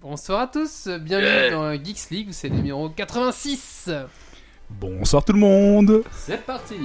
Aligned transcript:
Bonsoir 0.00 0.42
à 0.42 0.46
tous, 0.46 0.86
bienvenue 1.00 1.50
dans 1.50 1.72
Geeks 1.72 2.10
League, 2.10 2.28
c'est 2.30 2.48
le 2.48 2.54
numéro 2.54 2.88
86. 2.88 3.90
Bonsoir 4.70 5.24
tout 5.24 5.32
le 5.32 5.40
monde 5.40 6.04
C'est 6.12 6.46
parti. 6.46 6.76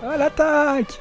À 0.00 0.16
l'attaque 0.16 1.00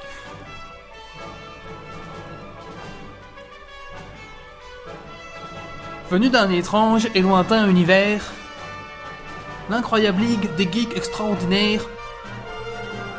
Venu 6.10 6.29
d'un 6.29 6.49
étrange 6.49 7.08
et 7.14 7.21
lointain 7.21 7.70
univers, 7.70 8.24
l'incroyable 9.70 10.21
ligue 10.21 10.56
des 10.56 10.68
geeks 10.71 10.98
extraordinaires 10.98 11.86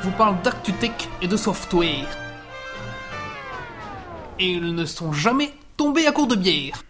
vous 0.03 0.11
parle 0.11 0.43
d'actu 0.43 0.73
tech 0.73 1.09
et 1.23 1.29
de 1.29 1.37
software. 1.37 2.19
Et 4.41 4.47
ils 4.47 4.75
ne 4.75 4.85
sont 4.85 5.13
jamais 5.13 5.53
tombés 5.77 6.09
à 6.09 6.13
court 6.13 6.27
de 6.27 6.35
bière. 6.35 6.83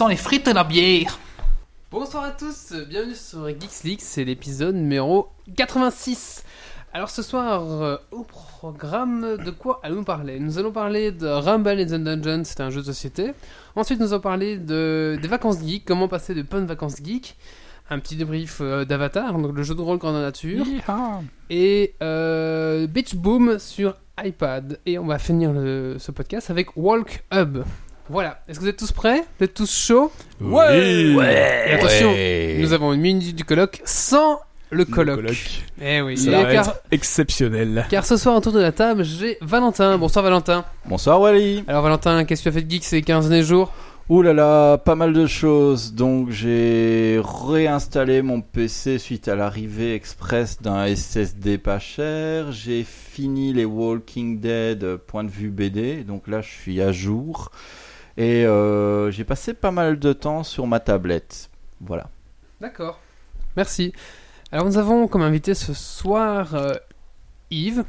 Sent 0.00 0.08
les 0.08 0.16
frites 0.16 0.48
et 0.48 0.54
la 0.54 0.64
bière. 0.64 1.18
Bonsoir 1.90 2.24
à 2.24 2.30
tous, 2.30 2.72
bienvenue 2.88 3.14
sur 3.14 3.46
Geeks 3.48 3.82
League, 3.84 3.98
c'est 4.00 4.24
l'épisode 4.24 4.74
numéro 4.74 5.28
86. 5.56 6.42
Alors 6.94 7.10
ce 7.10 7.20
soir, 7.20 7.62
euh, 7.82 7.96
au 8.10 8.22
programme, 8.22 9.36
de 9.44 9.50
quoi 9.50 9.78
allons-nous 9.82 10.04
parler? 10.04 10.40
Nous 10.40 10.56
allons 10.58 10.72
parler 10.72 11.12
de 11.12 11.26
Rumble 11.26 11.78
in 11.80 11.84
the 11.84 12.02
Dungeon, 12.02 12.44
c'est 12.44 12.62
un 12.62 12.70
jeu 12.70 12.80
de 12.80 12.86
société. 12.86 13.32
Ensuite, 13.76 14.00
nous 14.00 14.14
allons 14.14 14.22
parler 14.22 14.56
de, 14.56 15.18
des 15.20 15.28
vacances 15.28 15.62
geeks, 15.62 15.84
comment 15.84 16.08
passer 16.08 16.34
de 16.34 16.40
bonnes 16.40 16.64
vacances 16.66 16.96
geeks. 17.04 17.36
Un 17.90 17.98
petit 17.98 18.16
débrief 18.16 18.62
euh, 18.62 18.86
d'Avatar, 18.86 19.34
donc 19.34 19.54
le 19.54 19.62
jeu 19.62 19.74
de 19.74 19.82
rôle 19.82 19.98
grandeur 19.98 20.22
nature. 20.22 20.64
Et 21.50 21.94
euh, 22.02 22.86
Beach 22.86 23.16
Boom 23.16 23.58
sur 23.58 23.96
iPad. 24.24 24.78
Et 24.86 24.98
on 24.98 25.04
va 25.06 25.18
finir 25.18 25.52
le- 25.52 25.96
ce 25.98 26.10
podcast 26.10 26.48
avec 26.48 26.74
Walk 26.76 27.22
Hub. 27.34 27.64
Voilà, 28.10 28.40
est-ce 28.48 28.58
que 28.58 28.64
vous 28.64 28.68
êtes 28.70 28.76
tous 28.76 28.90
prêts? 28.90 29.22
Vous 29.38 29.44
êtes 29.44 29.54
tous 29.54 29.72
chauds? 29.72 30.10
Ouais 30.40 31.14
Et 31.68 31.72
attention, 31.74 32.12
nous 32.58 32.72
avons 32.72 32.92
une 32.92 33.00
minute 33.00 33.36
du 33.36 33.44
colloque 33.44 33.80
sans 33.84 34.40
le 34.70 34.84
colloque. 34.84 35.16
colloque. 35.20 35.62
Eh 35.80 36.00
oui, 36.02 36.16
Ça 36.18 36.32
va 36.32 36.52
car, 36.52 36.68
être 36.68 36.82
exceptionnel. 36.90 37.86
car 37.88 38.04
ce 38.04 38.16
soir 38.16 38.34
autour 38.36 38.52
de 38.52 38.58
la 38.60 38.72
table, 38.72 39.04
j'ai 39.04 39.38
Valentin. 39.40 39.96
Bonsoir 39.96 40.24
Valentin. 40.24 40.64
Bonsoir 40.86 41.20
Wally. 41.20 41.62
Alors 41.68 41.82
Valentin, 41.84 42.24
qu'est-ce 42.24 42.42
que 42.42 42.50
tu 42.50 42.56
as 42.56 42.58
fait 42.60 42.66
de 42.66 42.70
geek 42.70 42.84
ces 42.84 43.00
15 43.02 43.28
derniers 43.28 43.44
jours? 43.44 43.72
Ouh 44.08 44.22
là 44.22 44.32
là, 44.32 44.76
pas 44.76 44.96
mal 44.96 45.12
de 45.12 45.26
choses. 45.26 45.92
Donc 45.94 46.30
j'ai 46.30 47.20
réinstallé 47.24 48.22
mon 48.22 48.40
PC 48.40 48.98
suite 48.98 49.28
à 49.28 49.36
l'arrivée 49.36 49.94
express 49.94 50.60
d'un 50.60 50.84
SSD 50.96 51.58
pas 51.58 51.78
cher. 51.78 52.50
J'ai 52.50 52.82
fini 52.84 53.52
les 53.52 53.64
Walking 53.64 54.40
Dead 54.40 54.82
euh, 54.82 54.96
point 54.98 55.22
de 55.22 55.30
vue 55.30 55.50
BD. 55.50 56.02
Donc 56.02 56.26
là 56.26 56.40
je 56.40 56.48
suis 56.48 56.80
à 56.80 56.90
jour. 56.90 57.52
Et 58.20 58.44
euh, 58.44 59.10
j'ai 59.10 59.24
passé 59.24 59.54
pas 59.54 59.70
mal 59.70 59.98
de 59.98 60.12
temps 60.12 60.42
sur 60.42 60.66
ma 60.66 60.78
tablette. 60.78 61.48
Voilà. 61.80 62.10
D'accord. 62.60 63.00
Merci. 63.56 63.94
Alors 64.52 64.66
nous 64.66 64.76
avons 64.76 65.08
comme 65.08 65.22
invité 65.22 65.54
ce 65.54 65.72
soir 65.72 66.54
euh, 66.54 66.74
Yves. 67.50 67.82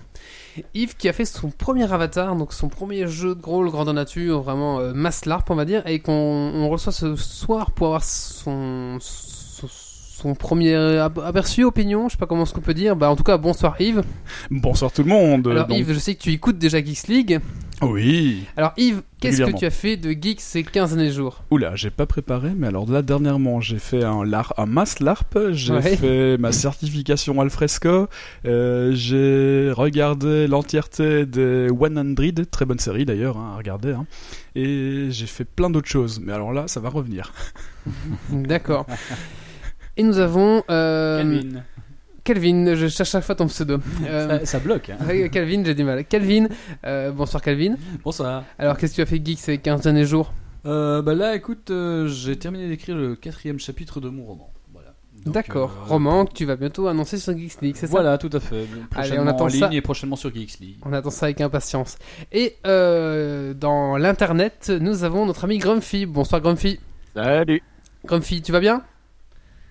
Yves 0.74 0.96
qui 0.96 1.09
a 1.09 1.14
fait 1.14 1.25
son 1.25 1.50
premier 1.50 1.91
avatar, 1.91 2.34
donc 2.38 2.53
son 2.53 2.70
premier 2.70 3.08
jeu 3.08 3.36
de 3.36 3.41
rôle 3.46 3.70
grandeur 3.72 3.94
nature, 3.94 4.41
vraiment 4.41 4.80
euh, 4.80 4.94
mass 4.94 5.25
LARP 5.25 5.52
on 5.52 5.56
va 5.56 5.66
dire, 5.66 5.86
et 5.86 6.00
qu'on 6.00 6.14
on 6.14 6.70
reçoit 6.70 6.94
ce 6.94 7.18
soir 7.18 7.72
pour 7.72 7.88
avoir 7.88 8.03
son, 8.06 9.00
son, 9.02 9.68
son 9.68 10.34
premier 10.34 10.74
aperçu, 10.75 11.66
opinion, 11.66 12.08
je 12.08 12.14
sais 12.14 12.18
pas 12.18 12.25
comment 12.28 12.46
ce 12.46 12.53
qu'on 12.53 12.62
peut 12.62 12.74
dire. 12.74 12.96
Bah 12.96 13.09
en 13.09 13.18
tout 13.18 13.24
cas 13.24 13.36
bonsoir 13.38 13.75
Yves. 13.81 14.03
Bonsoir 14.50 14.94
tout 14.94 15.03
le 15.03 15.09
monde. 15.09 15.46
Alors 15.50 15.68
Donc- 15.68 15.78
Yves, 15.78 15.91
je 15.91 16.00
sais 16.00 16.16
que 16.16 16.22
tu 16.22 16.31
écoutes 16.31 16.58
déjà 16.58 16.81
Geeks 16.81 17.08
League. 17.09 17.41
Oui. 17.81 18.46
Alors 18.58 18.74
Yves, 18.78 19.02
qu'est-ce 19.19 19.42
que 19.42 19.58
tu 19.58 19.66
as 19.66 19.72
fait 19.72 19.97
de 19.97 20.12
Geeks 20.12 20.40
ces 20.42 20.64
15 20.64 20.96
derniers 20.96 21.12
jours? 21.12 21.44
Oula, 21.50 21.75
j'ai 21.75 21.90
pas 21.90 22.06
préparé, 22.06 22.52
mais 22.56 22.68
alors 22.68 22.90
là 22.90 23.02
dernièrement 23.02 23.59
j'ai 23.59 23.80
fait 23.80 24.03
un, 24.03 24.24
lar 24.24 24.53
un 24.58 24.66
mass 24.68 25.00
LARP, 25.00 25.38
j'ai 25.52 25.74
Ouais. 25.74 25.96
fait 25.97 26.38
ma 26.38 26.52
certification 26.52 27.40
Alfresco, 27.41 28.08
euh, 28.46 28.91
j'ai 28.94 29.72
regardé 29.72 30.47
l'entièreté 30.47 31.25
des 31.25 31.70
100, 31.70 32.46
très 32.52 32.66
bonne 32.66 32.80
série 32.80 33.06
d'ailleurs 33.06 33.38
hein, 33.38 33.52
à 33.53 33.58
regarder, 33.58 33.94
hein, 33.94 34.06
et 34.56 35.08
j'ai 35.09 35.25
fait 35.28 35.46
plein 35.46 35.70
d'autres 35.70 35.90
choses, 35.90 36.20
mais 36.24 36.34
alors 36.34 36.53
là 36.53 36.68
ça 36.68 36.80
va 36.80 36.90
revenir. 36.90 37.34
D'accord. 38.30 38.86
Et 39.97 40.03
nous 40.03 40.20
avons 40.20 40.64
euh, 40.70 41.18
Calvin. 41.18 41.64
Calvin, 42.34 42.75
je 42.75 42.88
cherche 42.88 43.09
chaque 43.12 43.24
fois 43.24 43.36
ton 43.36 43.47
pseudo. 43.47 43.78
Euh, 44.08 44.40
Ça, 44.40 44.46
ça 44.46 44.59
bloque. 44.59 44.90
hein. 44.90 45.28
Calvin, 45.31 45.64
j'ai 45.66 45.75
du 45.75 45.84
mal. 45.84 46.06
Calvin, 46.06 46.47
euh, 46.86 47.12
bonsoir 47.12 47.42
Calvin. 47.42 47.75
Bonsoir. 48.03 48.44
Alors, 48.58 48.78
qu'est-ce 48.78 48.94
que 48.94 48.96
tu 48.97 49.02
as 49.02 49.06
fait 49.06 49.22
geek 49.24 49.40
ces 49.40 49.58
15 49.58 49.81
derniers 49.81 50.06
jours? 50.06 50.34
Euh, 50.66 51.02
bah 51.02 51.14
là, 51.14 51.36
écoute, 51.36 51.72
euh, 51.72 52.08
j'ai 52.08 52.38
terminé 52.38 52.68
d'écrire 52.70 52.96
le 52.96 53.16
quatrième 53.16 53.59
chapitre 53.59 54.00
de 54.00 54.09
mon 54.09 54.24
roman. 54.24 54.50
D'accord. 55.25 55.72
euh, 55.84 55.88
Roman 55.90 56.25
que 56.25 56.34
tu 56.34 56.46
vas 56.46 56.56
bientôt 56.56 56.88
annoncer 56.88 57.20
sur 57.20 57.38
Geeks 57.38 57.62
League, 57.62 57.75
c'est 57.78 57.86
ça? 57.86 57.91
Voilà, 57.91 58.18
tout 58.18 58.30
à 58.34 58.40
fait. 58.40 58.66
Prochainement 58.90 59.28
attend 59.30 59.44
en 59.44 59.47
ligne 59.47 59.59
ça. 59.59 59.70
et 59.72 59.81
prochainement 59.81 60.16
sur 60.16 60.34
Geeks 60.34 60.59
League. 60.59 60.78
On 60.84 60.91
attend 60.94 61.12
ça 61.12 61.28
avec 61.28 61.41
impatience. 61.41 62.00
Et 62.31 62.56
euh, 62.66 63.53
dans 63.53 63.97
l'internet, 63.97 64.72
nous 64.81 65.03
avons 65.03 65.28
notre 65.28 65.44
ami 65.44 65.59
Grumpy. 65.59 66.08
Bonsoir 66.08 66.41
Grumpy. 66.41 66.80
Salut. 67.14 67.62
Grumpy, 68.03 68.41
tu 68.41 68.52
vas 68.52 68.59
bien? 68.62 68.81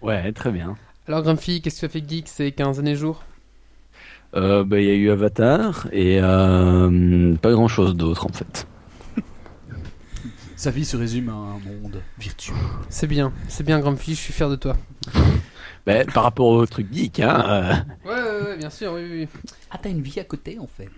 Ouais, 0.03 0.31
très 0.33 0.53
bien. 0.53 0.77
Alors 1.11 1.25
Grumpy, 1.25 1.61
qu'est-ce 1.61 1.75
que 1.75 1.81
tu 1.81 1.87
as 1.87 1.89
fait 1.89 2.09
geek 2.09 2.29
ces 2.29 2.53
15 2.53 2.77
derniers 2.77 2.95
jours? 2.95 3.25
Euh, 4.37 4.63
bah, 4.63 4.79
il 4.79 4.87
y 4.87 4.91
a 4.91 4.95
eu 4.95 5.11
Avatar 5.11 5.89
et 5.91 6.21
euh, 6.23 7.35
pas 7.35 7.51
grand 7.51 7.67
chose 7.67 7.97
d'autre 7.97 8.27
en 8.27 8.33
fait. 8.33 8.69
Sa 10.55 10.71
vie 10.71 10.85
se 10.85 10.97
résume 10.97 11.29
à 11.31 11.33
un 11.33 11.59
monde 11.59 12.01
virtuel. 12.17 12.57
C'est 12.91 13.09
bien, 13.09 13.33
c'est 13.49 13.65
bien 13.65 13.81
Grumpy, 13.81 14.15
je 14.15 14.21
suis 14.21 14.33
fier 14.33 14.49
de 14.49 14.55
toi. 14.55 14.77
Par 16.15 16.23
rapport 16.25 16.47
au 16.47 16.67
truc 16.67 16.87
geek, 16.93 17.21
hein. 17.21 17.45
euh, 17.49 17.73
Ouais, 18.09 18.15
ouais, 18.15 18.49
ouais, 18.51 18.57
bien 18.59 18.71
sûr, 18.71 18.93
oui, 18.95 19.03
oui. 19.11 19.29
Ah, 19.71 19.79
t'as 19.81 19.89
une 19.91 20.03
vie 20.03 20.19
à 20.21 20.25
côté 20.25 20.59
en 20.61 20.67
fait. 20.67 20.89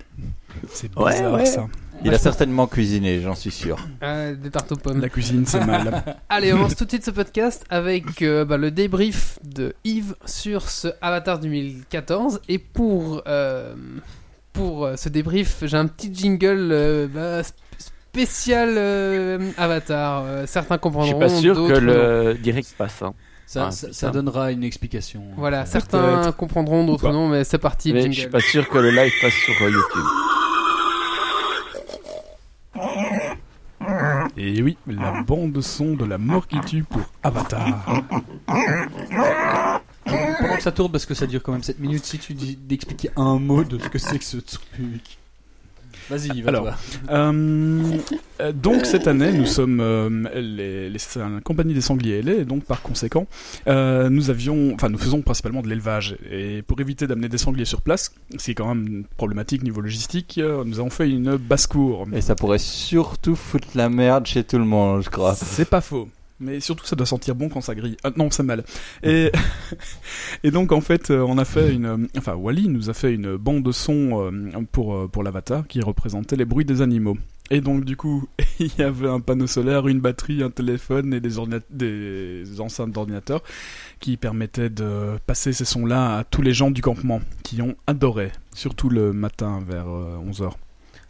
C'est 0.70 0.97
Ouais, 0.98 1.12
bizarre 1.12 1.32
ouais. 1.34 1.47
ça. 1.47 1.66
Il 2.04 2.12
a 2.12 2.19
certainement 2.19 2.66
cuisiné, 2.66 3.20
j'en 3.20 3.34
suis 3.34 3.50
sûr. 3.50 3.76
Euh, 4.03 4.34
des 4.34 4.50
tartes 4.50 4.72
aux 4.72 4.76
pommes. 4.76 5.00
La 5.00 5.08
cuisine 5.08 5.44
c'est 5.47 5.64
mal. 5.64 6.03
Allez, 6.28 6.53
on 6.53 6.58
lance 6.58 6.75
tout 6.76 6.84
de 6.84 6.91
suite 6.91 7.04
ce 7.04 7.10
podcast 7.12 7.64
avec 7.70 8.22
euh, 8.22 8.44
bah, 8.44 8.56
le 8.56 8.70
débrief 8.70 9.38
de 9.44 9.75
Yves 9.84 10.14
sur 10.25 10.69
ce 10.69 10.88
Avatar 11.00 11.38
2014. 11.38 12.41
Et 12.48 12.59
pour, 12.59 13.22
euh, 13.28 13.74
pour 14.53 14.88
ce 14.97 15.09
débrief, 15.09 15.59
j'ai 15.64 15.76
un 15.76 15.86
petit 15.86 16.12
jingle 16.12 16.70
euh, 16.72 17.06
bah, 17.09 17.41
sp- 17.42 17.53
spécial 17.78 18.74
euh, 18.76 19.50
Avatar. 19.56 20.24
Certains 20.47 20.74
Je 20.77 20.80
comprendront. 20.80 21.09
suis 21.09 21.18
pas 21.18 21.28
sûr 21.28 21.54
que 21.54 21.78
non. 21.78 21.80
le 21.80 22.34
direct 22.34 22.74
passe. 22.77 23.03
Hein. 23.03 23.15
Ça, 23.53 23.66
Ah, 23.66 23.71
ça, 23.71 24.09
donnera 24.10 24.51
une 24.51 24.65
explication. 24.65 25.25
Voilà, 25.37 25.66
certains 25.66 26.33
comprendront, 26.33 26.87
d'autres 26.87 27.13
non, 27.13 27.28
mais 27.28 27.45
c'est 27.45 27.59
parti, 27.59 27.93
Mais 27.93 28.01
jingle. 28.01 28.15
je 28.15 28.21
suis 28.21 28.31
pas 28.31 28.41
sûr 28.41 28.66
que 28.66 28.78
le 28.78 28.91
live 28.91 29.13
passe 29.21 29.34
sur 29.34 29.53
euh, 29.60 29.71
YouTube. 29.71 30.04
Et 34.39 34.63
oui, 34.63 34.78
la 34.87 35.21
bande 35.21 35.60
son 35.60 35.97
de 35.97 36.07
la 36.07 36.16
mort 36.16 36.47
qui 36.47 36.59
tue 36.60 36.83
pour 36.83 37.03
Avatar. 37.22 37.84
Pendant 40.07 40.57
que 40.57 40.63
ça 40.63 40.72
tourne, 40.72 40.91
parce 40.91 41.05
que 41.05 41.13
ça 41.13 41.27
dure 41.27 41.43
quand 41.43 41.53
même 41.53 41.63
7 41.63 41.78
minutes, 41.78 42.07
si 42.07 42.19
tu 42.19 42.33
dis 42.33 42.57
d'expliquer 42.57 43.10
un 43.16 43.39
mot 43.39 43.65
de 43.65 43.78
ce 43.78 43.91
que 43.91 43.98
c'est 43.98 44.19
que 44.19 44.25
ce 44.25 44.39
truc. 44.39 45.19
Vas-y, 46.12 46.42
va 46.42 46.48
Alors, 46.48 46.62
toi. 46.64 46.74
Euh, 47.10 47.82
Euh, 48.41 48.50
donc 48.53 48.86
cette 48.86 49.06
année, 49.06 49.30
nous 49.32 49.47
sommes 49.47 49.78
euh, 49.80 50.09
les, 50.34 50.91
les- 50.91 50.98
c'est 50.98 51.20
la 51.20 51.41
compagnie 51.44 51.74
des 51.74 51.80
sangliers 51.80 52.18
ailés, 52.18 52.41
et 52.41 52.44
donc 52.44 52.64
par 52.64 52.82
conséquent, 52.82 53.26
euh, 53.68 54.09
nous 54.10 54.30
avions, 54.30 54.72
enfin 54.74 54.88
nous 54.88 54.98
faisons 54.98 55.22
principalement 55.22 55.62
de 55.62 55.68
l'élevage. 55.68 56.16
Et 56.30 56.62
pour 56.62 56.80
éviter 56.80 57.06
d'amener 57.06 57.28
des 57.28 57.38
sangliers 57.38 57.64
sur 57.66 57.82
place, 57.82 58.12
ce 58.36 58.44
qui 58.44 58.50
est 58.50 58.54
quand 58.54 58.74
même 58.74 59.04
problématique 59.16 59.62
niveau 59.62 59.80
logistique, 59.80 60.41
nous 60.66 60.80
avons 60.80 60.91
fait 60.91 61.09
une 61.09 61.36
basse-cour. 61.36 62.06
Et 62.12 62.20
ça 62.20 62.34
pourrait 62.34 62.59
surtout 62.59 63.36
foutre 63.36 63.68
la 63.76 63.88
merde 63.88 64.26
chez 64.26 64.42
tout 64.44 64.59
le 64.59 64.64
monde, 64.64 65.03
je 65.03 65.10
crois. 65.10 65.34
C'est 65.36 65.68
pas 65.68 65.80
faux. 65.80 66.09
Mais 66.42 66.60
surtout, 66.60 66.84
ça 66.84 66.97
doit 66.97 67.06
sentir 67.06 67.34
bon 67.34 67.48
quand 67.48 67.60
ça 67.60 67.74
grille. 67.74 67.97
Ah, 68.03 68.10
non, 68.16 68.30
c'est 68.30 68.42
mal. 68.42 68.65
Et, 69.03 69.30
et 70.44 70.50
donc, 70.50 70.72
en 70.72 70.80
fait, 70.80 71.10
euh, 71.10 71.24
on 71.27 71.39
a 71.39 71.44
fait 71.44 71.72
une. 71.72 71.86
euh, 71.86 71.97
Enfin, 72.18 72.34
Wally 72.34 72.68
nous 72.68 72.91
a 72.91 72.94
fait 72.94 73.15
une 73.15 73.36
bande 73.36 73.62
de 73.62 73.71
son 73.72 74.21
euh, 74.33 74.60
pour, 74.72 75.09
pour 75.10 75.22
l'avatar 75.22 75.66
qui 75.68 75.80
représentait 75.80 76.36
les 76.36 76.44
bruits 76.44 76.65
des 76.65 76.83
animaux. 76.83 77.16
Et 77.50 77.60
donc, 77.60 77.84
du 77.84 77.97
coup, 77.97 78.27
il 78.60 78.71
y 78.78 78.83
avait 78.83 79.09
un 79.09 79.21
panneau 79.21 79.47
solaire, 79.47 79.86
une 79.86 80.00
batterie, 80.00 80.42
un 80.42 80.50
téléphone 80.50 81.15
et 81.15 81.21
des, 81.21 81.30
des 81.71 82.60
enceintes 82.60 82.92
d'ordinateur 82.92 83.42
qui 84.00 84.16
permettaient 84.16 84.71
de 84.71 85.18
passer 85.27 85.53
ces 85.53 85.65
sons-là 85.65 86.18
à 86.18 86.24
tous 86.24 86.42
les 86.42 86.53
gens 86.53 86.71
du 86.71 86.83
campement 86.83 87.21
qui 87.45 87.62
ont 87.62 87.77
adoré, 87.86 88.33
surtout 88.54 88.88
le 88.88 89.12
matin 89.12 89.60
vers 89.66 89.86
11h. 89.86 90.50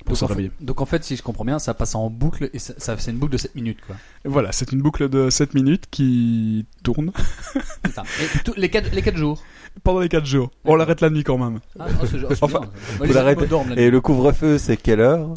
Pour 0.04 0.10
Donc 0.14 0.16
se 0.19 0.25
en, 0.25 0.28
fait, 0.28 0.34
réveiller. 0.34 0.50
donc 0.60 0.81
en 0.81 0.87
fait, 0.87 1.04
si 1.04 1.16
je 1.16 1.22
comprends 1.22 1.44
bien, 1.44 1.58
ça 1.58 1.75
passe 1.75 1.94
en 1.94 2.10
boucle 2.10 2.50
et 2.52 2.58
ça, 2.58 2.75
ça- 2.78 2.96
c'est 2.99 3.10
une 3.12 3.19
boucle 3.19 3.32
de 3.32 3.38
7 3.38 3.54
minutes 3.54 3.78
quoi. 3.87 3.96
Voilà, 4.25 4.50
c'est 4.52 4.72
une 4.72 4.82
boucle 4.82 5.08
de 5.08 5.31
7 5.31 5.54
minutes 5.54 5.84
qui 5.90 6.66
tourne 6.82 7.12
Putain. 7.82 8.02
Et 8.20 8.38
tout- 8.44 8.54
les 8.56 8.69
4 8.69 8.90
les 8.93 9.02
quatre 9.02 9.16
jours. 9.16 9.43
pendant 9.84 10.00
les 10.00 10.08
4 10.08 10.26
jours. 10.26 10.50
On 10.64 10.75
l'arrête 10.75 11.00
la 11.00 11.10
nuit 11.10 11.25
quand 11.25 11.38
même. 11.38 11.60
Ah, 11.78 11.87
oh, 12.02 12.06
c'est- 12.10 12.19
oh, 12.28 12.32
Enfin, 12.40 12.60
bien. 12.60 12.70
Moi, 12.99 13.06
vous 13.06 13.12
l'arrêtez. 13.12 13.46
Et 13.76 13.90
le 13.90 14.00
couvre-feu, 14.00 14.58
c'est 14.58 14.76
quelle 14.76 15.00
heure? 15.00 15.32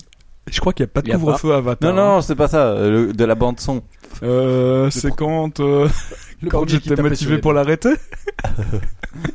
Je 0.51 0.59
crois 0.59 0.73
qu'il 0.73 0.83
n'y 0.83 0.89
a 0.89 0.93
pas 0.93 1.01
de 1.01 1.11
couvre-feu 1.11 1.53
à 1.53 1.57
Avatar. 1.57 1.91
Non, 1.93 2.15
non, 2.15 2.21
c'est 2.21 2.35
pas 2.35 2.47
ça, 2.47 2.75
le- 2.75 3.13
de 3.13 3.25
la 3.25 3.33
bande 3.35 3.59
son. 3.59 3.81
Euh, 4.23 4.89
c'est 4.91 5.09
quand, 5.15 5.59
euh, 5.59 5.87
Le 6.41 6.49
quand 6.49 6.59
premier 6.59 6.67
qui 6.79 6.83
j'étais 6.83 6.89
tapait 6.89 7.01
sur 7.15 7.27
motivé 7.27 7.37
pour 7.39 7.51
l'arrêter. 7.53 7.89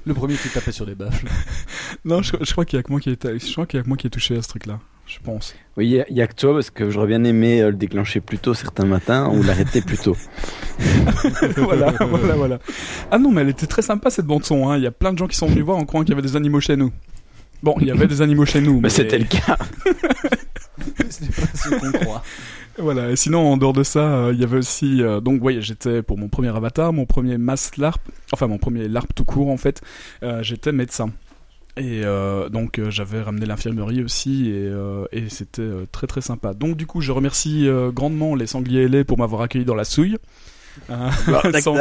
Le 0.06 0.14
premier 0.14 0.34
qui 0.36 0.48
tapait 0.48 0.72
sur 0.72 0.86
les 0.86 0.94
baffles. 0.94 1.26
Non, 2.04 2.22
je, 2.22 2.32
je 2.40 2.52
crois 2.52 2.64
qu'il 2.64 2.76
y 2.76 2.80
a 2.80 2.82
que 2.82 2.90
moi 2.92 3.00
qui 3.00 3.10
est, 3.10 3.38
je 3.38 3.52
crois 3.52 3.66
qu'il 3.66 3.78
y 3.78 3.80
a 3.80 3.82
que 3.82 3.88
moi 3.88 3.96
qui 3.96 4.06
est 4.06 4.10
touché 4.10 4.36
à 4.36 4.42
ce 4.42 4.48
truc-là. 4.48 4.78
Je 5.12 5.18
pense. 5.24 5.54
Oui, 5.76 5.86
il 6.08 6.16
y 6.16 6.22
a- 6.22 6.26
que 6.28 6.34
toi 6.34 6.54
parce 6.54 6.70
que 6.70 6.88
j'aurais 6.88 7.08
bien 7.08 7.24
aimé 7.24 7.60
euh, 7.60 7.70
le 7.70 7.76
déclencher 7.76 8.20
plus 8.20 8.38
tôt 8.38 8.54
certains 8.54 8.84
matins 8.84 9.28
ou 9.28 9.42
l'arrêter 9.42 9.80
plus 9.80 9.98
tôt. 9.98 10.16
voilà, 11.56 11.92
voilà, 12.00 12.34
voilà. 12.34 12.58
Ah 13.10 13.18
non, 13.18 13.32
mais 13.32 13.40
elle 13.40 13.48
était 13.48 13.66
très 13.66 13.82
sympa 13.82 14.10
cette 14.10 14.26
bande 14.26 14.44
son. 14.44 14.68
Hein. 14.68 14.76
Il 14.76 14.84
y 14.84 14.86
a 14.86 14.92
plein 14.92 15.12
de 15.12 15.18
gens 15.18 15.26
qui 15.26 15.36
sont 15.36 15.46
venus 15.46 15.64
voir 15.64 15.78
en 15.78 15.84
croyant 15.84 16.04
qu'il 16.04 16.14
y 16.14 16.18
avait 16.18 16.26
des 16.26 16.36
animaux 16.36 16.60
chez 16.60 16.76
nous. 16.76 16.92
Bon, 17.62 17.74
il 17.80 17.88
y 17.88 17.90
avait 17.90 18.06
des 18.06 18.22
animaux 18.22 18.44
chez 18.46 18.60
nous. 18.60 18.80
Mais 18.80 18.88
c'était 18.88 19.18
le 19.18 19.24
cas. 19.24 19.58
Ce 21.10 21.24
n'est 21.24 21.30
pas 21.30 21.46
ce 21.54 21.68
qu'on 21.70 21.92
croit. 22.04 22.22
Voilà, 22.78 23.10
et 23.10 23.16
sinon 23.16 23.52
en 23.52 23.56
dehors 23.56 23.72
de 23.72 23.82
ça, 23.82 24.00
euh, 24.00 24.30
il 24.32 24.40
y 24.40 24.44
avait 24.44 24.56
aussi 24.58 25.02
euh, 25.02 25.20
donc 25.20 25.40
oui, 25.42 25.58
j'étais 25.60 26.02
pour 26.02 26.16
mon 26.16 26.28
premier 26.28 26.48
avatar, 26.56 26.92
mon 26.92 27.04
premier 27.04 27.36
mass 27.36 27.76
LARP, 27.76 28.00
enfin 28.32 28.46
mon 28.46 28.56
premier 28.58 28.88
LARP 28.88 29.12
tout 29.14 29.24
court 29.24 29.50
en 29.50 29.56
fait, 29.58 29.82
euh, 30.22 30.42
j'étais 30.42 30.72
médecin. 30.72 31.10
Et 31.80 32.02
euh, 32.04 32.50
donc 32.50 32.78
euh, 32.78 32.90
j'avais 32.90 33.22
ramené 33.22 33.46
l'infirmerie 33.46 34.02
aussi 34.04 34.50
et, 34.50 34.66
euh, 34.66 35.06
et 35.12 35.30
c'était 35.30 35.62
euh, 35.62 35.86
très 35.90 36.06
très 36.06 36.20
sympa. 36.20 36.52
Donc 36.52 36.76
du 36.76 36.86
coup 36.86 37.00
je 37.00 37.10
remercie 37.10 37.66
euh, 37.66 37.90
grandement 37.90 38.34
les 38.34 38.46
sangliers 38.46 38.82
ailés 38.82 39.02
pour 39.04 39.16
m'avoir 39.16 39.40
accueilli 39.40 39.64
dans 39.64 39.74
la 39.74 39.84
souille. 39.84 40.18
Euh, 40.90 41.10
sans, 41.62 41.74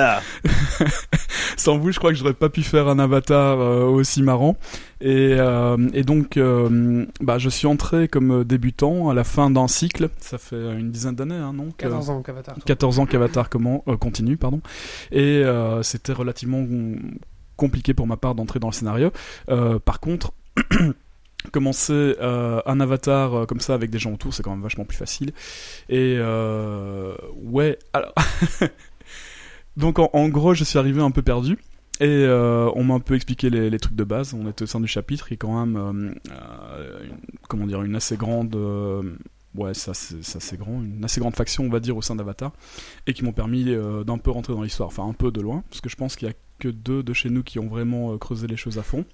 sans 1.57 1.77
vous, 1.77 1.91
je 1.91 1.99
crois 1.99 2.11
que 2.11 2.17
j'aurais 2.17 2.33
pas 2.33 2.49
pu 2.49 2.63
faire 2.63 2.87
un 2.87 2.97
avatar 2.97 3.59
euh, 3.59 3.83
aussi 3.85 4.23
marrant. 4.23 4.55
Et, 5.01 5.35
euh, 5.37 5.77
et 5.93 6.03
donc, 6.03 6.37
euh, 6.37 7.05
bah, 7.21 7.37
je 7.37 7.49
suis 7.49 7.67
entré 7.67 8.07
comme 8.07 8.43
débutant 8.43 9.09
à 9.09 9.13
la 9.13 9.23
fin 9.23 9.49
d'un 9.51 9.67
cycle. 9.67 10.09
Ça 10.19 10.37
fait 10.37 10.55
une 10.77 10.91
dizaine 10.91 11.15
d'années, 11.15 11.35
hein, 11.35 11.53
non 11.53 11.69
que- 11.71 11.83
14 11.83 12.09
ans 12.09 12.21
qu'Avatar. 12.21 12.55
toi. 12.55 12.63
14 12.65 12.99
ans 12.99 13.05
qu'Avatar 13.05 13.49
comment, 13.49 13.83
euh, 13.87 13.95
continue, 13.97 14.37
pardon. 14.37 14.61
Et 15.11 15.43
euh, 15.43 15.83
c'était 15.83 16.13
relativement 16.13 16.65
compliqué 17.59 17.93
pour 17.93 18.07
ma 18.07 18.17
part 18.17 18.33
d'entrer 18.33 18.59
dans 18.59 18.69
le 18.69 18.73
scénario. 18.73 19.11
Euh, 19.49 19.77
par 19.77 19.99
contre, 19.99 20.33
commencer 21.51 22.15
euh, 22.19 22.61
un 22.65 22.79
Avatar 22.79 23.33
euh, 23.35 23.45
comme 23.45 23.59
ça 23.59 23.75
avec 23.75 23.91
des 23.91 23.99
gens 23.99 24.13
autour, 24.13 24.33
c'est 24.33 24.41
quand 24.41 24.51
même 24.51 24.63
vachement 24.63 24.85
plus 24.85 24.97
facile. 24.97 25.33
Et 25.89 26.17
ouais, 27.43 27.77
alors. 27.93 28.15
Donc 29.77 29.99
en, 29.99 30.27
gros, 30.27 30.53
je 30.53 30.63
suis 30.63 30.79
arrivé 30.79 31.01
un 31.01 31.11
peu 31.11 31.21
perdu. 31.21 31.57
Et 32.01 32.25
on 32.27 32.83
m'a 32.83 32.95
un 32.95 32.99
peu 32.99 33.15
expliqué 33.15 33.49
les, 33.49 33.79
trucs 33.79 33.95
de 33.95 34.03
base. 34.03 34.33
On 34.33 34.49
était 34.49 34.63
au 34.63 34.67
sein 34.67 34.79
du 34.79 34.87
chapitre, 34.87 35.27
qui 35.27 35.35
est 35.35 35.37
quand 35.37 35.65
même, 35.65 35.77
une- 35.77 36.15
comment 37.47 37.65
dire, 37.65 37.81
une 37.83 37.95
assez 37.95 38.17
grande, 38.17 38.55
ouais, 39.55 39.73
ça 39.73 39.93
c'est 39.93 40.23
c'est 40.23 40.57
grand, 40.57 40.81
une 40.81 41.03
assez 41.05 41.21
grande 41.21 41.35
faction, 41.35 41.63
on 41.63 41.69
va 41.69 41.79
dire, 41.79 41.95
au 41.95 42.01
sein 42.01 42.15
d'Avatar, 42.15 42.51
et 43.07 43.13
qui 43.13 43.23
m'ont 43.23 43.31
permis 43.31 43.65
d'un 44.05 44.17
peu 44.17 44.31
rentrer 44.31 44.53
dans 44.53 44.63
l'histoire, 44.63 44.87
enfin 44.87 45.07
un 45.07 45.13
peu 45.13 45.31
de 45.31 45.39
loin, 45.39 45.63
parce 45.69 45.79
que 45.81 45.89
je 45.89 45.95
pense 45.95 46.17
qu'il 46.17 46.27
y 46.27 46.31
a 46.31 46.33
que 46.59 46.67
deux 46.67 47.01
de 47.01 47.13
chez 47.13 47.29
nous 47.29 47.43
qui 47.43 47.57
ont 47.59 47.67
vraiment 47.67 48.13
euh, 48.13 48.17
creusé 48.17 48.47
les 48.47 48.57
choses 48.57 48.77
à 48.77 48.83
fond. 48.83 49.05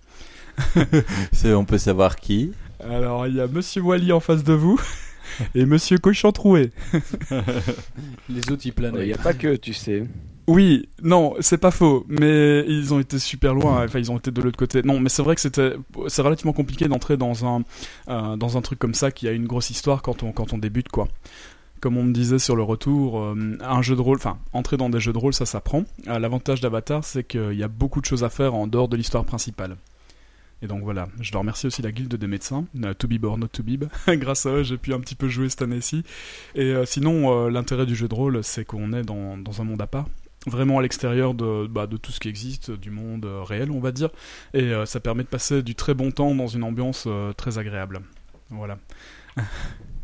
On 1.45 1.65
peut 1.65 1.77
savoir 1.77 2.15
qui. 2.15 2.51
Alors 2.83 3.27
il 3.27 3.35
y 3.35 3.41
a 3.41 3.47
Monsieur 3.47 3.81
Wally 3.81 4.11
en 4.11 4.19
face 4.19 4.43
de 4.43 4.53
vous 4.53 4.79
et 5.55 5.65
Monsieur 5.65 5.97
Cochon 5.97 6.31
Troué. 6.31 6.71
Les 8.29 8.51
autres 8.51 8.65
ils 8.65 8.73
planent. 8.73 8.97
Il 8.99 9.05
n'y 9.05 9.13
a 9.13 9.17
pas 9.17 9.33
que, 9.33 9.55
tu 9.55 9.73
sais. 9.73 10.05
Oui, 10.47 10.89
non, 11.01 11.33
c'est 11.39 11.57
pas 11.57 11.71
faux, 11.71 12.05
mais 12.07 12.63
ils 12.67 12.93
ont 12.93 12.99
été 12.99 13.17
super 13.17 13.55
loin. 13.55 13.83
Enfin, 13.83 13.97
ils 13.97 14.11
ont 14.11 14.17
été 14.17 14.29
de 14.29 14.41
l'autre 14.41 14.57
côté. 14.57 14.83
Non, 14.83 14.99
mais 14.99 15.09
c'est 15.09 15.23
vrai 15.23 15.33
que 15.33 15.41
c'était, 15.41 15.73
c'est 16.07 16.21
relativement 16.21 16.53
compliqué 16.53 16.87
d'entrer 16.87 17.17
dans 17.17 17.45
un, 17.45 17.63
euh, 18.09 18.35
dans 18.35 18.55
un 18.55 18.61
truc 18.61 18.77
comme 18.77 18.93
ça 18.93 19.09
qui 19.09 19.27
a 19.27 19.31
une 19.31 19.47
grosse 19.47 19.71
histoire 19.71 20.03
quand 20.03 20.21
on, 20.21 20.31
quand 20.31 20.53
on 20.53 20.59
débute, 20.59 20.89
quoi. 20.89 21.07
Comme 21.81 21.97
on 21.97 22.03
me 22.03 22.13
disait 22.13 22.39
sur 22.39 22.55
le 22.55 22.63
retour, 22.63 23.19
euh, 23.19 23.57
un 23.61 23.81
jeu 23.81 23.95
de 23.95 24.01
rôle, 24.01 24.17
enfin, 24.17 24.37
entrer 24.53 24.77
dans 24.77 24.89
des 24.89 24.99
jeux 24.99 25.13
de 25.13 25.17
rôle, 25.17 25.33
ça 25.33 25.45
s'apprend. 25.45 25.83
Euh, 26.07 26.19
L'avantage 26.19 26.61
d'Avatar, 26.61 27.03
c'est 27.03 27.23
qu'il 27.23 27.53
y 27.53 27.63
a 27.63 27.67
beaucoup 27.67 28.01
de 28.01 28.05
choses 28.05 28.23
à 28.23 28.29
faire 28.29 28.55
en 28.55 28.67
dehors 28.67 28.87
de 28.87 28.97
l'histoire 28.97 29.25
principale. 29.25 29.77
Et 30.61 30.67
donc 30.67 30.83
voilà, 30.83 31.09
je 31.19 31.31
dois 31.31 31.39
remercier 31.39 31.67
aussi 31.67 31.81
la 31.81 31.91
guilde 31.91 32.15
des 32.15 32.27
médecins, 32.27 32.65
euh, 32.83 32.93
To 32.93 33.07
Be 33.07 33.23
or 33.23 33.37
Not 33.37 33.49
To 33.49 33.63
Be. 33.63 33.83
Grâce 34.07 34.45
à 34.45 34.51
eux, 34.51 34.63
j'ai 34.63 34.77
pu 34.77 34.93
un 34.93 34.99
petit 34.99 35.15
peu 35.15 35.27
jouer 35.27 35.49
cette 35.49 35.61
année-ci. 35.61 36.03
Et 36.55 36.73
euh, 36.73 36.85
sinon, 36.85 37.49
l'intérêt 37.49 37.85
du 37.85 37.95
jeu 37.95 38.07
de 38.07 38.15
rôle, 38.15 38.43
c'est 38.43 38.65
qu'on 38.65 38.93
est 38.93 39.03
dans, 39.03 39.37
un 39.59 39.63
monde 39.63 39.81
à 39.81 39.87
part 39.87 40.07
vraiment 40.47 40.77
à 40.77 40.83
l'extérieur 40.83 41.33
de, 41.33 41.65
bah, 41.65 41.87
de 41.87 41.97
tout 41.97 42.11
ce 42.11 42.19
qui 42.19 42.29
existe, 42.29 42.69
du 42.69 42.91
monde 42.91 43.25
réel, 43.25 43.71
on 43.71 43.79
va 43.79 43.91
dire. 43.91 44.09
Et 44.53 44.73
ça 44.85 44.99
permet 44.99 45.23
de 45.23 45.27
passer 45.27 45.63
du 45.63 45.73
très 45.73 45.95
bon 45.95 46.11
temps 46.11 46.35
dans 46.35 46.45
une 46.45 46.63
ambiance 46.63 47.07
très 47.35 47.57
agréable. 47.57 48.01
Voilà. 48.51 48.77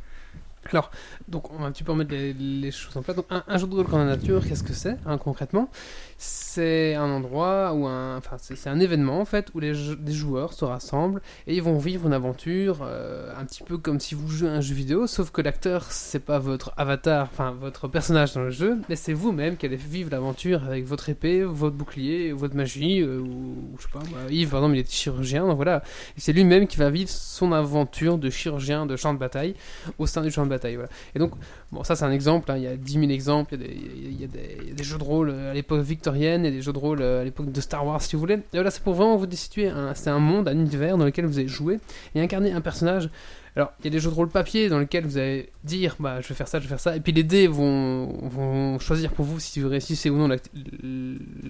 Donc, 1.28 1.52
on 1.52 1.58
va 1.58 1.66
un 1.66 1.72
petit 1.72 1.84
peu 1.84 1.92
remettre 1.92 2.14
les, 2.14 2.72
choses 2.72 2.96
en 2.96 3.02
place. 3.02 3.18
Donc, 3.18 3.26
un, 3.30 3.44
un 3.48 3.58
jeu 3.58 3.68
de 3.68 3.76
rôle 3.76 3.86
en 3.94 4.06
nature, 4.06 4.46
qu'est-ce 4.48 4.64
que 4.64 4.74
c'est 4.74 4.98
hein, 5.06 5.18
concrètement? 5.18 5.70
C'est 6.18 6.94
un 6.94 7.10
endroit 7.10 7.74
ou 7.74 7.88
un, 7.88 8.18
enfin, 8.18 8.38
c'est 8.40 8.70
un 8.70 8.80
événement 8.80 9.20
en 9.20 9.26
fait 9.26 9.50
où 9.56 9.60
les, 9.60 9.74
joueurs 9.74 10.54
se 10.54 10.66
rassemblent 10.66 11.22
et 11.48 11.56
ils 11.56 11.64
vont 11.64 11.78
vivre 11.80 12.06
une 12.06 12.14
aventure, 12.14 12.82
euh, 12.84 13.34
un 13.36 13.44
petit 13.46 13.64
peu 13.64 13.78
comme 13.78 14.00
si 14.00 14.14
vous 14.14 14.28
jouez 14.28 14.50
un 14.50 14.62
jeu 14.62 14.76
vidéo, 14.76 15.08
sauf 15.08 15.32
que 15.32 15.42
l'acteur 15.42 15.92
c'est 15.92 16.20
pas 16.20 16.38
votre 16.38 16.74
avatar, 16.78 17.28
enfin 17.32 17.56
votre 17.60 17.88
personnage 17.88 18.34
dans 18.34 18.42
le 18.42 18.52
jeu, 18.52 18.78
mais 18.88 18.96
c'est 18.96 19.14
vous-même 19.14 19.58
qui 19.58 19.66
allez 19.66 19.78
vivre 19.78 20.12
l'aventure 20.12 20.64
avec 20.66 20.86
votre 20.86 21.10
épée, 21.10 21.44
votre 21.44 21.76
bouclier, 21.76 22.34
votre 22.34 22.56
magie, 22.56 23.02
euh, 23.02 23.20
ou, 23.20 23.56
je 23.78 23.84
sais 23.84 23.90
pas. 23.92 24.00
moi, 24.12 24.20
Yves 24.30 24.50
par 24.50 24.60
exemple 24.60 24.76
il 24.76 24.82
est 24.82 24.92
chirurgien, 24.92 25.48
donc 25.48 25.56
voilà, 25.56 25.82
c'est 26.18 26.34
lui-même 26.34 26.68
qui 26.68 26.78
va 26.78 26.92
vivre 26.92 27.10
son 27.10 27.52
aventure 27.52 28.20
de 28.20 28.30
chirurgien 28.30 28.86
de 28.86 28.96
champ 28.96 29.14
de 29.14 29.20
bataille 29.20 29.56
au 29.98 30.06
sein 30.06 30.22
du 30.22 30.30
champ 30.30 30.46
de 30.46 30.51
bataille. 30.52 30.76
Voilà. 30.76 30.90
Et 31.16 31.20
donc, 31.20 31.32
bon, 31.72 31.84
ça 31.84 31.96
c'est 31.96 32.06
un 32.06 32.12
exemple, 32.12 32.52
hein, 32.52 32.58
il 32.58 32.64
y 32.64 32.68
a 32.68 32.76
10 32.76 32.94
000 32.94 33.06
exemples, 33.10 33.56
il 33.60 34.20
y 34.20 34.24
a 34.24 34.28
des, 34.28 34.84
jeux 34.84 34.98
de 34.98 35.04
rôle 35.04 35.30
euh, 35.32 35.52
à 35.52 35.54
l'époque 35.54 35.82
victorienne 35.82 36.46
et 36.46 36.52
des 36.52 36.62
jeux 36.62 36.74
de 36.74 36.78
rôle 36.78 37.02
euh, 37.02 37.22
à 37.22 37.24
l'époque 37.24 37.52
de 37.52 37.62
Star 37.62 37.86
Wars 37.86 38.02
si 38.02 38.16
vous 38.16 38.20
voulez. 38.20 38.36
Et 38.36 38.42
voilà, 38.54 38.70
c'est 38.72 38.84
pour 38.84 38.94
vraiment 38.94 39.18
vous 39.18 39.26
un- 39.26 39.94
c'est 39.96 40.10
un 40.10 40.20
monde, 40.20 40.48
un 40.48 40.54
univers 40.54 40.98
dans 40.98 41.06
lequel 41.06 41.26
vous 41.26 41.40
allez 41.40 41.48
jouer 41.48 41.80
et 42.16 42.22
incarner 42.22 42.52
un 42.52 42.62
personnage. 42.62 43.10
Alors, 43.56 43.74
il 43.80 43.86
y 43.86 43.88
a 43.88 43.92
des 43.92 44.00
jeux 44.00 44.10
de 44.10 44.16
rôle 44.16 44.30
papier 44.30 44.70
dans 44.70 44.80
lesquels 44.80 45.06
vous 45.06 45.18
allez 45.18 45.50
dire, 45.66 45.96
bah, 46.00 46.22
je 46.22 46.28
vais 46.30 46.36
faire 46.36 46.48
ça, 46.48 46.60
je 46.60 46.64
vais 46.64 46.70
faire 46.70 46.80
ça, 46.80 46.96
et 46.96 47.02
puis 47.02 47.12
les 47.12 47.24
dés 47.24 47.48
vont, 47.48 48.80
choisir 48.80 49.12
pour 49.12 49.26
vous 49.26 49.40
si 49.40 49.60
vous 49.60 49.68
réussissez 49.68 50.10
ou 50.10 50.18
non 50.18 50.28
l'ac- 50.30 50.50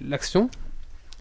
l'action. 0.08 0.50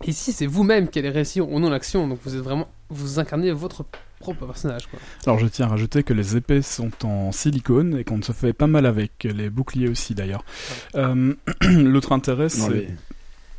Ici, 0.08 0.32
c'est 0.32 0.46
vous-même 0.48 0.88
qui 0.90 1.00
allez 1.00 1.10
réussir 1.10 1.50
ou 1.50 1.60
non 1.60 1.70
l'action, 1.70 2.08
donc 2.08 2.20
vous 2.24 2.36
êtes 2.36 2.42
vraiment, 2.42 2.68
vous 2.90 3.20
incarnez 3.20 3.52
votre 3.52 3.86
propre 4.20 4.46
personnage, 4.46 4.88
quoi. 4.88 5.00
Alors 5.26 5.40
je 5.40 5.48
tiens 5.48 5.66
à 5.66 5.70
rajouter 5.70 6.04
que 6.04 6.14
les 6.14 6.36
épées 6.38 6.62
sont 6.62 6.92
en 7.04 7.32
silicone 7.32 7.98
et 7.98 8.04
qu'on 8.04 8.22
se 8.22 8.32
fait 8.32 8.54
pas 8.54 8.68
mal 8.68 8.86
avec, 8.86 9.24
les 9.24 9.50
boucliers 9.50 9.90
aussi 9.90 10.14
d'ailleurs. 10.14 10.46
Euh, 10.96 11.34
L'autre 11.62 12.12
intérêt, 12.12 12.50
c'est 12.50 12.70
les- 12.70 12.88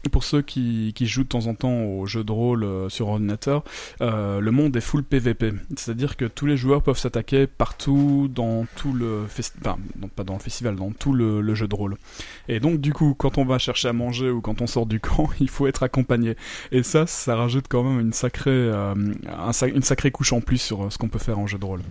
pour 0.09 0.25
ceux 0.25 0.43
qui, 0.43 0.93
qui 0.95 1.07
jouent 1.07 1.25
de 1.25 1.29
temps 1.29 1.47
en 1.47 1.55
temps 1.55 1.83
aux 1.85 2.07
jeux 2.07 2.25
de 2.25 2.33
rôle 2.33 2.65
euh, 2.65 2.89
sur 2.89 3.09
ordinateur, 3.09 3.65
euh, 4.01 4.41
le 4.41 4.51
monde 4.51 4.77
est 4.77 4.81
full 4.81 5.05
PVP. 5.05 5.53
C'est-à-dire 5.77 6.17
que 6.17 6.25
tous 6.25 6.47
les 6.47 6.57
joueurs 6.57 6.83
peuvent 6.83 6.99
s'attaquer 6.99 7.47
partout 7.47 8.29
dans 8.33 8.67
tout 8.77 8.93
le 8.93 9.27
festival, 9.29 9.77
enfin, 9.99 10.09
pas 10.15 10.25
dans 10.25 10.35
le 10.35 10.41
festival, 10.41 10.77
dans 10.77 10.91
tout 10.91 11.13
le, 11.13 11.41
le 11.41 11.55
jeu 11.55 11.69
de 11.69 11.75
rôle. 11.75 11.97
Et 12.49 12.61
donc 12.61 12.81
du 12.81 12.93
coup, 12.93 13.15
quand 13.17 13.39
on 13.39 13.45
va 13.45 13.59
chercher 13.59 13.89
à 13.89 13.93
manger 13.93 14.31
ou 14.31 14.41
quand 14.41 14.61
on 14.61 14.67
sort 14.67 14.87
du 14.87 15.01
camp, 15.01 15.29
il 15.41 15.49
faut 15.49 15.67
être 15.67 15.83
accompagné. 15.83 16.37
Et 16.73 16.83
ça, 16.83 17.07
ça 17.07 17.37
rajoute 17.37 17.67
quand 17.69 17.83
même 17.83 18.01
une 18.01 18.13
sacrée, 18.13 18.51
euh, 18.51 18.95
un 19.29 19.53
une 19.67 19.83
sacrée 19.83 20.11
couche 20.11 20.33
en 20.33 20.41
plus 20.41 20.59
sur 20.59 20.93
ce 20.93 20.99
qu'on 20.99 21.09
peut 21.09 21.19
faire 21.19 21.39
en 21.39 21.47
jeu 21.47 21.59
de 21.59 21.65
rôle. 21.65 21.83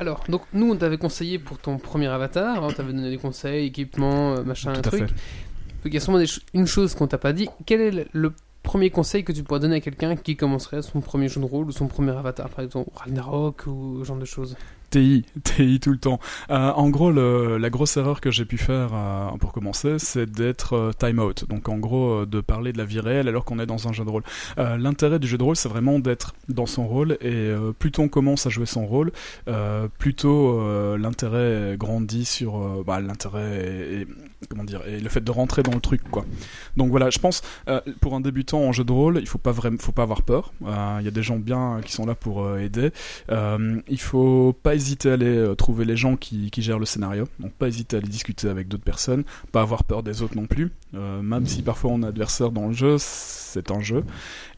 Alors, 0.00 0.22
donc 0.28 0.42
nous, 0.52 0.70
on 0.70 0.76
t'avait 0.76 0.98
conseillé 0.98 1.40
pour 1.40 1.58
ton 1.58 1.78
premier 1.78 2.06
avatar, 2.06 2.62
on 2.62 2.70
t'avait 2.70 2.92
donné 2.92 3.10
des 3.10 3.18
conseils, 3.18 3.66
équipement, 3.66 4.40
machin, 4.44 4.72
Tout 4.74 4.90
truc. 4.90 5.08
Il 5.84 5.94
y 5.94 5.96
a 5.96 6.00
sûrement 6.00 6.22
une 6.54 6.66
chose 6.66 6.94
qu'on 6.94 7.06
t'a 7.06 7.18
pas 7.18 7.32
dit. 7.32 7.48
Quel 7.66 7.80
est 7.80 8.06
le, 8.12 8.32
premier 8.62 8.90
conseil 8.90 9.24
que 9.24 9.32
tu 9.32 9.42
pourrais 9.42 9.60
donner 9.60 9.76
à 9.76 9.80
quelqu'un 9.80 10.14
qui 10.14 10.36
commencerait 10.36 10.82
son 10.82 11.00
premier 11.00 11.28
jeu 11.28 11.40
de 11.40 11.46
rôle 11.46 11.68
ou 11.68 11.72
son 11.72 11.86
premier 11.86 12.10
avatar, 12.10 12.50
par 12.50 12.62
exemple 12.62 12.90
Ragnarok 12.94 13.66
ou 13.66 14.00
ce 14.00 14.04
genre 14.04 14.18
de 14.18 14.26
choses? 14.26 14.56
TI, 14.90 15.24
TI 15.44 15.80
tout 15.80 15.90
le 15.90 15.98
temps. 15.98 16.18
Euh, 16.50 16.70
en 16.72 16.88
gros, 16.88 17.10
la 17.10 17.70
grosse 17.70 17.96
erreur 17.96 18.20
que 18.20 18.30
j'ai 18.30 18.44
pu 18.44 18.56
faire 18.56 18.90
euh, 18.92 19.28
pour 19.38 19.52
commencer, 19.52 19.98
c'est 19.98 20.30
d'être 20.30 20.74
euh, 20.74 20.92
time 20.92 21.18
out. 21.18 21.44
Donc 21.48 21.68
en 21.68 21.78
gros, 21.78 22.10
euh, 22.10 22.26
de 22.26 22.40
parler 22.40 22.72
de 22.72 22.78
la 22.78 22.84
vie 22.84 23.00
réelle 23.00 23.28
alors 23.28 23.44
qu'on 23.44 23.58
est 23.58 23.66
dans 23.66 23.88
un 23.88 23.92
jeu 23.92 24.04
de 24.04 24.10
rôle. 24.10 24.22
L'intérêt 24.56 25.18
du 25.18 25.26
jeu 25.26 25.38
de 25.38 25.42
rôle, 25.42 25.56
c'est 25.56 25.68
vraiment 25.68 25.98
d'être 25.98 26.34
dans 26.48 26.66
son 26.66 26.86
rôle. 26.86 27.18
Et 27.20 27.52
plus 27.78 27.92
tôt 27.92 28.02
on 28.02 28.08
commence 28.08 28.46
à 28.46 28.50
jouer 28.50 28.66
son 28.66 28.86
rôle, 28.86 29.12
plus 29.98 30.14
tôt 30.14 30.96
l'intérêt 30.96 31.76
grandit 31.76 32.24
sur 32.24 32.84
bah, 32.84 33.00
l'intérêt 33.00 34.06
comment 34.48 34.64
dire 34.64 34.82
et 34.86 35.00
le 35.00 35.08
fait 35.08 35.22
de 35.22 35.30
rentrer 35.30 35.62
dans 35.62 35.74
le 35.74 35.80
truc 35.80 36.02
quoi. 36.10 36.24
Donc 36.76 36.90
voilà, 36.90 37.10
je 37.10 37.18
pense 37.18 37.42
euh, 37.68 37.80
pour 38.00 38.14
un 38.14 38.20
débutant 38.20 38.60
en 38.60 38.72
jeu 38.72 38.84
de 38.84 38.92
rôle, 38.92 39.18
il 39.18 39.26
faut 39.26 39.38
pas 39.38 39.52
vraiment, 39.52 39.78
faut 39.78 39.92
pas 39.92 40.02
avoir 40.02 40.22
peur. 40.22 40.52
Euh, 40.64 40.98
Il 41.00 41.04
y 41.04 41.08
a 41.08 41.10
des 41.10 41.22
gens 41.22 41.38
bien 41.38 41.80
qui 41.84 41.92
sont 41.92 42.06
là 42.06 42.14
pour 42.14 42.44
euh, 42.44 42.58
aider. 42.58 42.92
Il 43.30 44.00
faut 44.00 44.54
pas 44.62 44.74
hésiter 44.74 45.10
à 45.10 45.14
aller 45.14 45.54
trouver 45.56 45.84
les 45.84 45.96
gens 45.96 46.16
qui, 46.16 46.50
qui 46.50 46.62
gèrent 46.62 46.78
le 46.78 46.86
scénario. 46.86 47.26
Donc 47.40 47.52
pas 47.52 47.68
hésiter 47.68 47.96
à 47.96 47.98
aller 47.98 48.08
discuter 48.08 48.48
avec 48.48 48.68
d'autres 48.68 48.84
personnes, 48.84 49.24
pas 49.52 49.62
avoir 49.62 49.84
peur 49.84 50.02
des 50.02 50.22
autres 50.22 50.36
non 50.36 50.46
plus. 50.46 50.72
Même 50.92 51.46
si 51.46 51.62
parfois 51.62 51.90
on 51.92 52.02
a 52.02 52.08
adversaire 52.08 52.50
dans 52.50 52.68
le 52.68 52.72
jeu, 52.72 52.96
c'est 52.98 53.70
un 53.70 53.80
jeu. 53.80 54.04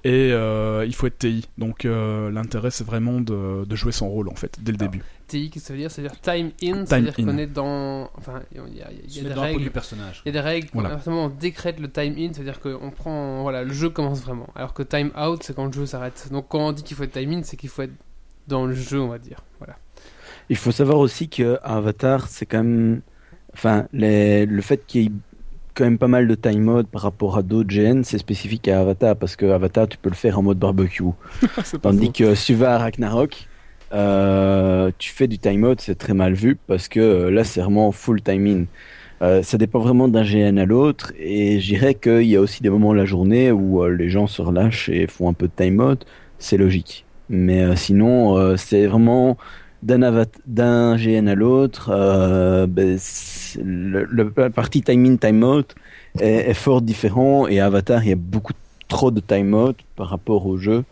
Et 0.04 0.28
il 0.30 0.94
faut 0.94 1.06
être 1.06 1.18
TI. 1.18 1.48
Donc 1.58 1.84
l'intérêt 1.84 2.70
c'est 2.70 2.84
vraiment 2.84 3.20
de, 3.20 3.64
de 3.64 3.76
jouer 3.76 3.92
son 3.92 4.08
rôle 4.08 4.28
en 4.28 4.34
fait 4.34 4.58
dès 4.60 4.72
le 4.72 4.78
début. 4.78 5.02
TI, 5.30 5.50
qu'est-ce 5.50 5.64
que 5.64 5.68
ça 5.68 5.72
veut 5.74 5.78
dire? 5.80 5.90
Ça 5.90 6.02
veut 6.02 6.08
dire 6.08 6.20
time 6.20 6.50
in, 6.62 6.84
c'est-à-dire 6.86 7.14
qu'on 7.16 7.38
est 7.38 7.46
dans. 7.46 8.10
Enfin, 8.16 8.42
il 8.52 8.58
y 8.58 8.60
a, 8.60 8.64
il 8.68 8.76
y 8.78 8.82
a- 8.82 8.86
il 8.90 9.14
y 9.16 9.18
a 9.20 9.22
Se 9.22 9.28
des 9.28 9.34
règles. 9.40 9.62
du 9.62 9.70
personnage. 9.70 10.22
Il 10.24 10.28
y 10.34 10.36
a 10.36 10.42
des 10.42 10.46
règles, 10.46 10.68
Voilà. 10.72 10.90
notamment 10.90 11.24
on 11.26 11.28
décrète 11.28 11.78
le 11.80 11.90
time 11.90 12.14
in, 12.18 12.32
c'est-à-dire 12.32 12.60
qu'on 12.60 12.90
prend, 12.90 13.42
voilà, 13.42 13.62
le 13.64 13.72
jeu 13.72 13.90
commence 13.90 14.20
vraiment. 14.22 14.48
Alors 14.54 14.74
que 14.74 14.82
time 14.82 15.10
out, 15.20 15.42
c'est 15.42 15.54
quand 15.54 15.66
le 15.66 15.72
jeu 15.72 15.86
s'arrête. 15.86 16.28
Donc 16.32 16.46
quand 16.48 16.58
on 16.68 16.72
dit 16.72 16.82
qu'il 16.82 16.96
faut 16.96 17.04
être 17.04 17.12
time 17.12 17.32
in, 17.32 17.42
c'est 17.42 17.56
qu'il 17.56 17.68
faut 17.68 17.82
être 17.82 17.92
dans 18.48 18.66
le 18.66 18.74
jeu, 18.74 19.00
on 19.00 19.08
va 19.08 19.18
dire. 19.18 19.42
Voilà. 19.58 19.76
Il 20.48 20.56
faut 20.56 20.72
savoir 20.72 20.98
aussi 20.98 21.28
que 21.28 21.58
Avatar, 21.62 22.28
c'est 22.28 22.46
quand 22.46 22.62
même. 22.64 23.02
Enfin, 23.54 23.86
les- 23.92 24.46
le 24.46 24.62
fait 24.62 24.84
qu'il 24.86 25.02
y 25.02 25.06
ait 25.06 25.12
quand 25.74 25.84
même 25.84 25.98
pas 25.98 26.08
mal 26.08 26.26
de 26.26 26.34
time 26.34 26.60
mode 26.62 26.88
par 26.88 27.02
rapport 27.02 27.36
à 27.38 27.42
d'autres 27.42 27.68
GN, 27.70 28.02
c'est 28.02 28.18
spécifique 28.18 28.66
à 28.68 28.80
Avatar 28.80 29.14
parce 29.16 29.36
que 29.36 29.46
Avatar, 29.46 29.86
tu 29.88 29.96
peux 29.98 30.10
le 30.10 30.16
faire 30.16 30.38
en 30.38 30.42
mode 30.42 30.58
barbecue. 30.58 31.04
c'est 31.64 31.78
pas 31.78 31.90
Tandis 31.90 32.12
que 32.12 32.34
si 32.34 32.46
tu 32.46 32.54
vas 32.54 32.74
à 32.74 32.78
Ragnarok, 32.78 33.46
euh, 33.92 34.90
tu 34.98 35.10
fais 35.12 35.26
du 35.28 35.38
time 35.38 35.60
mode, 35.60 35.80
c'est 35.80 35.96
très 35.96 36.14
mal 36.14 36.34
vu 36.34 36.56
parce 36.66 36.88
que 36.88 37.00
euh, 37.00 37.30
là, 37.30 37.44
c'est 37.44 37.60
vraiment 37.60 37.92
full 37.92 38.22
time 38.22 38.46
in. 38.46 38.64
Euh, 39.22 39.42
ça 39.42 39.58
dépend 39.58 39.80
vraiment 39.80 40.08
d'un 40.08 40.22
GN 40.24 40.58
à 40.58 40.64
l'autre 40.64 41.12
et 41.18 41.60
je 41.60 41.66
dirais 41.66 41.94
qu'il 41.94 42.22
y 42.24 42.36
a 42.36 42.40
aussi 42.40 42.62
des 42.62 42.70
moments 42.70 42.92
de 42.92 42.98
la 42.98 43.04
journée 43.04 43.52
où 43.52 43.82
euh, 43.84 43.90
les 43.94 44.08
gens 44.10 44.26
se 44.26 44.40
relâchent 44.42 44.88
et 44.88 45.06
font 45.06 45.28
un 45.28 45.34
peu 45.34 45.46
de 45.48 45.52
time 45.54 45.74
mode, 45.76 46.04
c'est 46.38 46.56
logique. 46.56 47.04
Mais 47.28 47.76
sinon, 47.76 48.56
c'est 48.56 48.86
vraiment 48.88 49.38
d'un 49.82 50.96
GN 50.96 51.28
à 51.28 51.34
l'autre, 51.34 51.90
euh, 51.92 52.66
ben, 52.66 52.98
le, 53.62 54.04
le- 54.04 54.32
la 54.36 54.50
partie 54.50 54.82
time 54.82 55.04
in, 55.06 55.16
time 55.16 55.42
out 55.44 55.74
est, 56.18 56.50
est 56.50 56.54
fort 56.54 56.82
différent 56.82 57.46
et 57.48 57.60
Avatar, 57.60 58.02
il 58.04 58.10
y 58.10 58.12
a 58.12 58.16
beaucoup 58.16 58.52
trop 58.88 59.10
de 59.10 59.20
time 59.20 59.48
mode 59.48 59.76
par 59.96 60.08
rapport 60.08 60.46
au 60.46 60.56
jeu, 60.58 60.84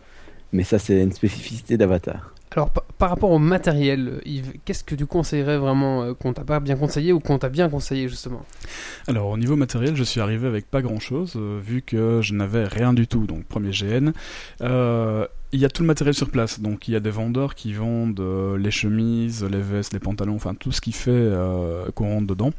mais 0.53 0.63
ça 0.63 0.79
c'est 0.79 1.01
une 1.01 1.11
spécificité 1.13 1.77
d'Avatar. 1.77 2.35
Alors 2.59 2.71
pa- 2.71 2.83
par 2.97 3.09
rapport 3.09 3.31
au 3.31 3.39
matériel, 3.39 4.09
euh, 4.15 4.21
Yves, 4.25 4.51
qu'est-ce 4.65 4.83
que 4.83 4.93
tu 4.93 5.05
conseillerais 5.05 5.57
vraiment 5.57 6.03
euh, 6.03 6.13
qu'on 6.13 6.33
t'a 6.33 6.43
pas 6.43 6.59
bien 6.59 6.75
conseillé 6.75 7.13
ou 7.13 7.21
qu'on 7.21 7.37
t'a 7.39 7.47
bien 7.47 7.69
conseillé 7.69 8.09
justement? 8.09 8.41
Alors 9.07 9.29
au 9.29 9.37
niveau 9.37 9.55
matériel, 9.55 9.95
je 9.95 10.03
suis 10.03 10.19
arrivé 10.19 10.45
avec 10.45 10.69
pas 10.69 10.81
grand 10.81 10.99
chose, 10.99 11.37
vu 11.37 11.81
que 11.81 12.19
je 12.21 12.33
n'avais 12.33 12.65
rien 12.65 12.91
du 12.91 13.07
tout, 13.07 13.25
donc 13.27 13.45
premier 13.45 13.71
GN. 13.71 14.11
Euh, 14.61 15.25
il 15.51 15.59
y 15.59 15.65
a 15.65 15.69
tout 15.69 15.81
le 15.81 15.87
matériel 15.87 16.13
sur 16.13 16.29
place, 16.29 16.59
donc 16.59 16.87
il 16.87 16.91
y 16.93 16.95
a 16.95 16.99
des 16.99 17.09
vendeurs 17.09 17.55
qui 17.55 17.73
vendent 17.73 18.19
euh, 18.19 18.57
les 18.57 18.71
chemises, 18.71 19.43
les 19.43 19.61
vestes, 19.61 19.93
les 19.93 19.99
pantalons, 19.99 20.35
enfin 20.35 20.53
tout 20.53 20.71
ce 20.71 20.79
qui 20.81 20.91
fait 20.91 21.09
euh, 21.11 21.85
qu'on 21.95 22.09
rentre 22.13 22.27
dedans. 22.27 22.51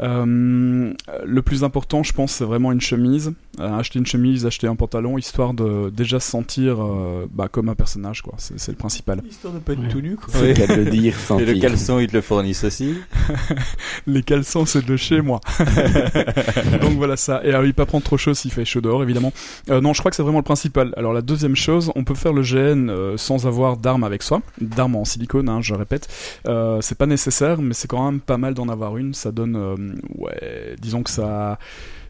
Euh, 0.00 0.92
le 1.24 1.42
plus 1.42 1.64
important, 1.64 2.02
je 2.02 2.12
pense, 2.12 2.32
c'est 2.32 2.44
vraiment 2.44 2.72
une 2.72 2.80
chemise. 2.80 3.32
Euh, 3.60 3.78
acheter 3.78 3.98
une 3.98 4.06
chemise, 4.06 4.46
acheter 4.46 4.66
un 4.66 4.76
pantalon, 4.76 5.18
histoire 5.18 5.52
de 5.52 5.90
déjà 5.90 6.20
se 6.20 6.30
sentir 6.30 6.82
euh, 6.82 7.26
bah, 7.30 7.48
comme 7.50 7.68
un 7.68 7.74
personnage, 7.74 8.22
quoi. 8.22 8.34
C'est 8.38 8.58
c'est 8.58 8.72
le 8.72 8.78
principal. 8.78 9.20
Histoire 9.28 9.52
de 9.52 9.58
pas 9.58 9.72
être 9.74 9.80
Ouais. 9.82 9.88
tout 9.88 10.00
nu, 10.00 10.16
quoi. 10.16 10.28
C'est 10.30 10.58
Oui. 10.58 10.76
le 10.76 10.90
dire 10.90 11.14
Et 11.38 11.44
le 11.44 11.60
caleçon, 11.60 11.98
ils 11.98 12.06
te 12.06 12.14
le 12.16 12.22
fournissent 12.22 12.64
aussi. 12.64 12.94
Les 14.06 14.22
caleçons, 14.22 14.64
c'est 14.64 14.84
de 14.86 14.96
chez 14.96 15.20
moi. 15.20 15.40
Donc 16.80 16.92
voilà 16.96 17.16
ça. 17.16 17.42
Et 17.44 17.48
alors, 17.50 17.64
il 17.64 17.74
pas 17.74 17.86
prendre 17.86 18.04
trop 18.04 18.16
chaud 18.16 18.34
s'il 18.34 18.52
fait 18.52 18.64
chaud 18.64 18.80
dehors, 18.80 19.02
évidemment. 19.02 19.32
Euh, 19.70 19.80
non, 19.80 19.92
je 19.92 19.98
crois 20.00 20.10
que 20.10 20.16
c'est 20.16 20.22
vraiment 20.22 20.38
le 20.38 20.44
principal. 20.44 20.94
Alors 20.96 21.12
la 21.12 21.22
deuxième 21.22 21.56
chose, 21.56 21.90
on 21.94 22.04
peut 22.04 22.14
faire 22.22 22.32
le 22.32 22.42
GN 22.42 22.88
euh, 22.88 23.16
sans 23.16 23.46
avoir 23.46 23.76
d'armes 23.76 24.04
avec 24.04 24.22
soi, 24.22 24.42
d'armes 24.60 24.96
en 24.96 25.04
silicone, 25.04 25.48
hein, 25.48 25.60
je 25.60 25.74
répète. 25.74 26.08
Euh, 26.46 26.80
c'est 26.80 26.96
pas 26.96 27.06
nécessaire, 27.06 27.60
mais 27.60 27.74
c'est 27.74 27.88
quand 27.88 28.04
même 28.04 28.20
pas 28.20 28.38
mal 28.38 28.54
d'en 28.54 28.68
avoir 28.68 28.96
une. 28.96 29.12
Ça 29.12 29.32
donne, 29.32 29.56
euh, 29.56 29.76
ouais, 30.16 30.76
disons 30.80 31.02
que 31.02 31.10
ça. 31.10 31.58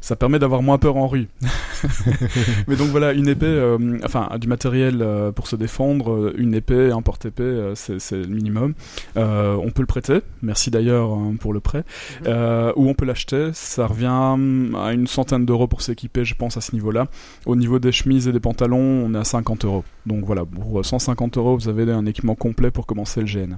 Ça 0.03 0.15
permet 0.15 0.39
d'avoir 0.39 0.63
moins 0.63 0.77
peur 0.77 0.99
en 0.99 1.09
rue. 1.09 1.29
Mais 2.69 2.77
donc 2.77 2.89
voilà, 2.89 3.13
une 3.13 3.29
épée, 3.29 3.47
euh, 3.47 3.99
enfin 4.05 4.29
du 4.39 4.49
matériel 4.49 4.99
euh, 5.01 5.33
pour 5.33 5.47
se 5.47 5.57
défendre, 5.57 6.13
euh, 6.13 6.35
une 6.37 6.55
épée, 6.55 6.91
un 6.91 7.03
porte-épée, 7.03 7.73
c'est 7.75 8.13
le 8.13 8.27
minimum. 8.27 8.75
Euh, 9.17 9.57
on 9.63 9.71
peut 9.71 9.83
le 9.83 9.87
prêter, 9.87 10.21
merci 10.43 10.71
d'ailleurs 10.71 11.13
hein, 11.13 11.35
pour 11.39 11.53
le 11.53 11.61
prêt. 11.61 11.85
Euh, 12.27 12.73
ou 12.77 12.89
on 12.89 12.95
peut 12.95 13.05
l'acheter, 13.05 13.51
ça 13.53 13.87
revient 13.87 14.07
à 14.07 14.93
une 14.93 15.07
centaine 15.07 15.45
d'euros 15.45 15.67
pour 15.67 15.83
s'équiper, 15.83 16.25
je 16.25 16.35
pense, 16.35 16.57
à 16.57 16.61
ce 16.61 16.73
niveau-là. 16.73 17.07
Au 17.47 17.57
niveau 17.57 17.79
des 17.79 17.93
chemises 17.93 18.29
et 18.29 18.33
des 18.33 18.41
pantalons, 18.41 18.79
on 18.79 19.15
est 19.15 19.19
à 19.19 19.25
50 19.25 19.65
euros. 19.65 19.85
Donc 20.07 20.25
voilà, 20.25 20.45
pour 20.45 20.85
150 20.85 21.39
euros, 21.39 21.57
vous 21.57 21.69
avez 21.69 21.91
un 21.91 22.07
équipement 22.07 22.35
complet 22.35 22.71
pour 22.71 22.87
commencer 22.87 23.21
le 23.21 23.27
GN. 23.27 23.57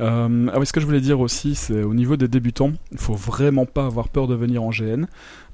Euh, 0.00 0.48
ah 0.52 0.58
oui, 0.58 0.66
ce 0.66 0.72
que 0.72 0.80
je 0.80 0.86
voulais 0.86 1.00
dire 1.00 1.20
aussi, 1.20 1.54
c'est 1.54 1.82
au 1.82 1.94
niveau 1.94 2.16
des 2.16 2.28
débutants, 2.28 2.72
il 2.92 2.98
faut 2.98 3.14
vraiment 3.14 3.66
pas 3.66 3.86
avoir 3.86 4.08
peur 4.08 4.26
de 4.26 4.34
venir 4.34 4.62
en 4.62 4.70
GN. 4.70 5.06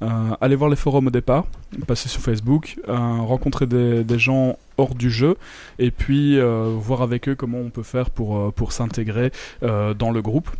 Euh, 0.02 0.06
allez 0.40 0.56
voir 0.56 0.70
les 0.70 0.76
forums 0.76 1.08
au 1.08 1.10
départ, 1.10 1.46
passer 1.86 2.08
sur 2.08 2.20
Facebook, 2.20 2.78
euh, 2.88 2.94
rencontrer 2.94 3.66
des, 3.66 4.18
gens 4.18 4.58
hors 4.78 4.94
du 4.94 5.10
jeu, 5.10 5.36
et 5.78 5.90
puis 5.90 6.38
euh, 6.38 6.74
voir 6.76 7.02
avec 7.02 7.28
eux 7.28 7.34
comment 7.34 7.58
on 7.58 7.70
peut 7.70 7.82
faire 7.82 8.10
pour, 8.10 8.72
s'intégrer 8.72 9.32
dans 9.62 10.10
le 10.10 10.22
groupe. 10.22 10.50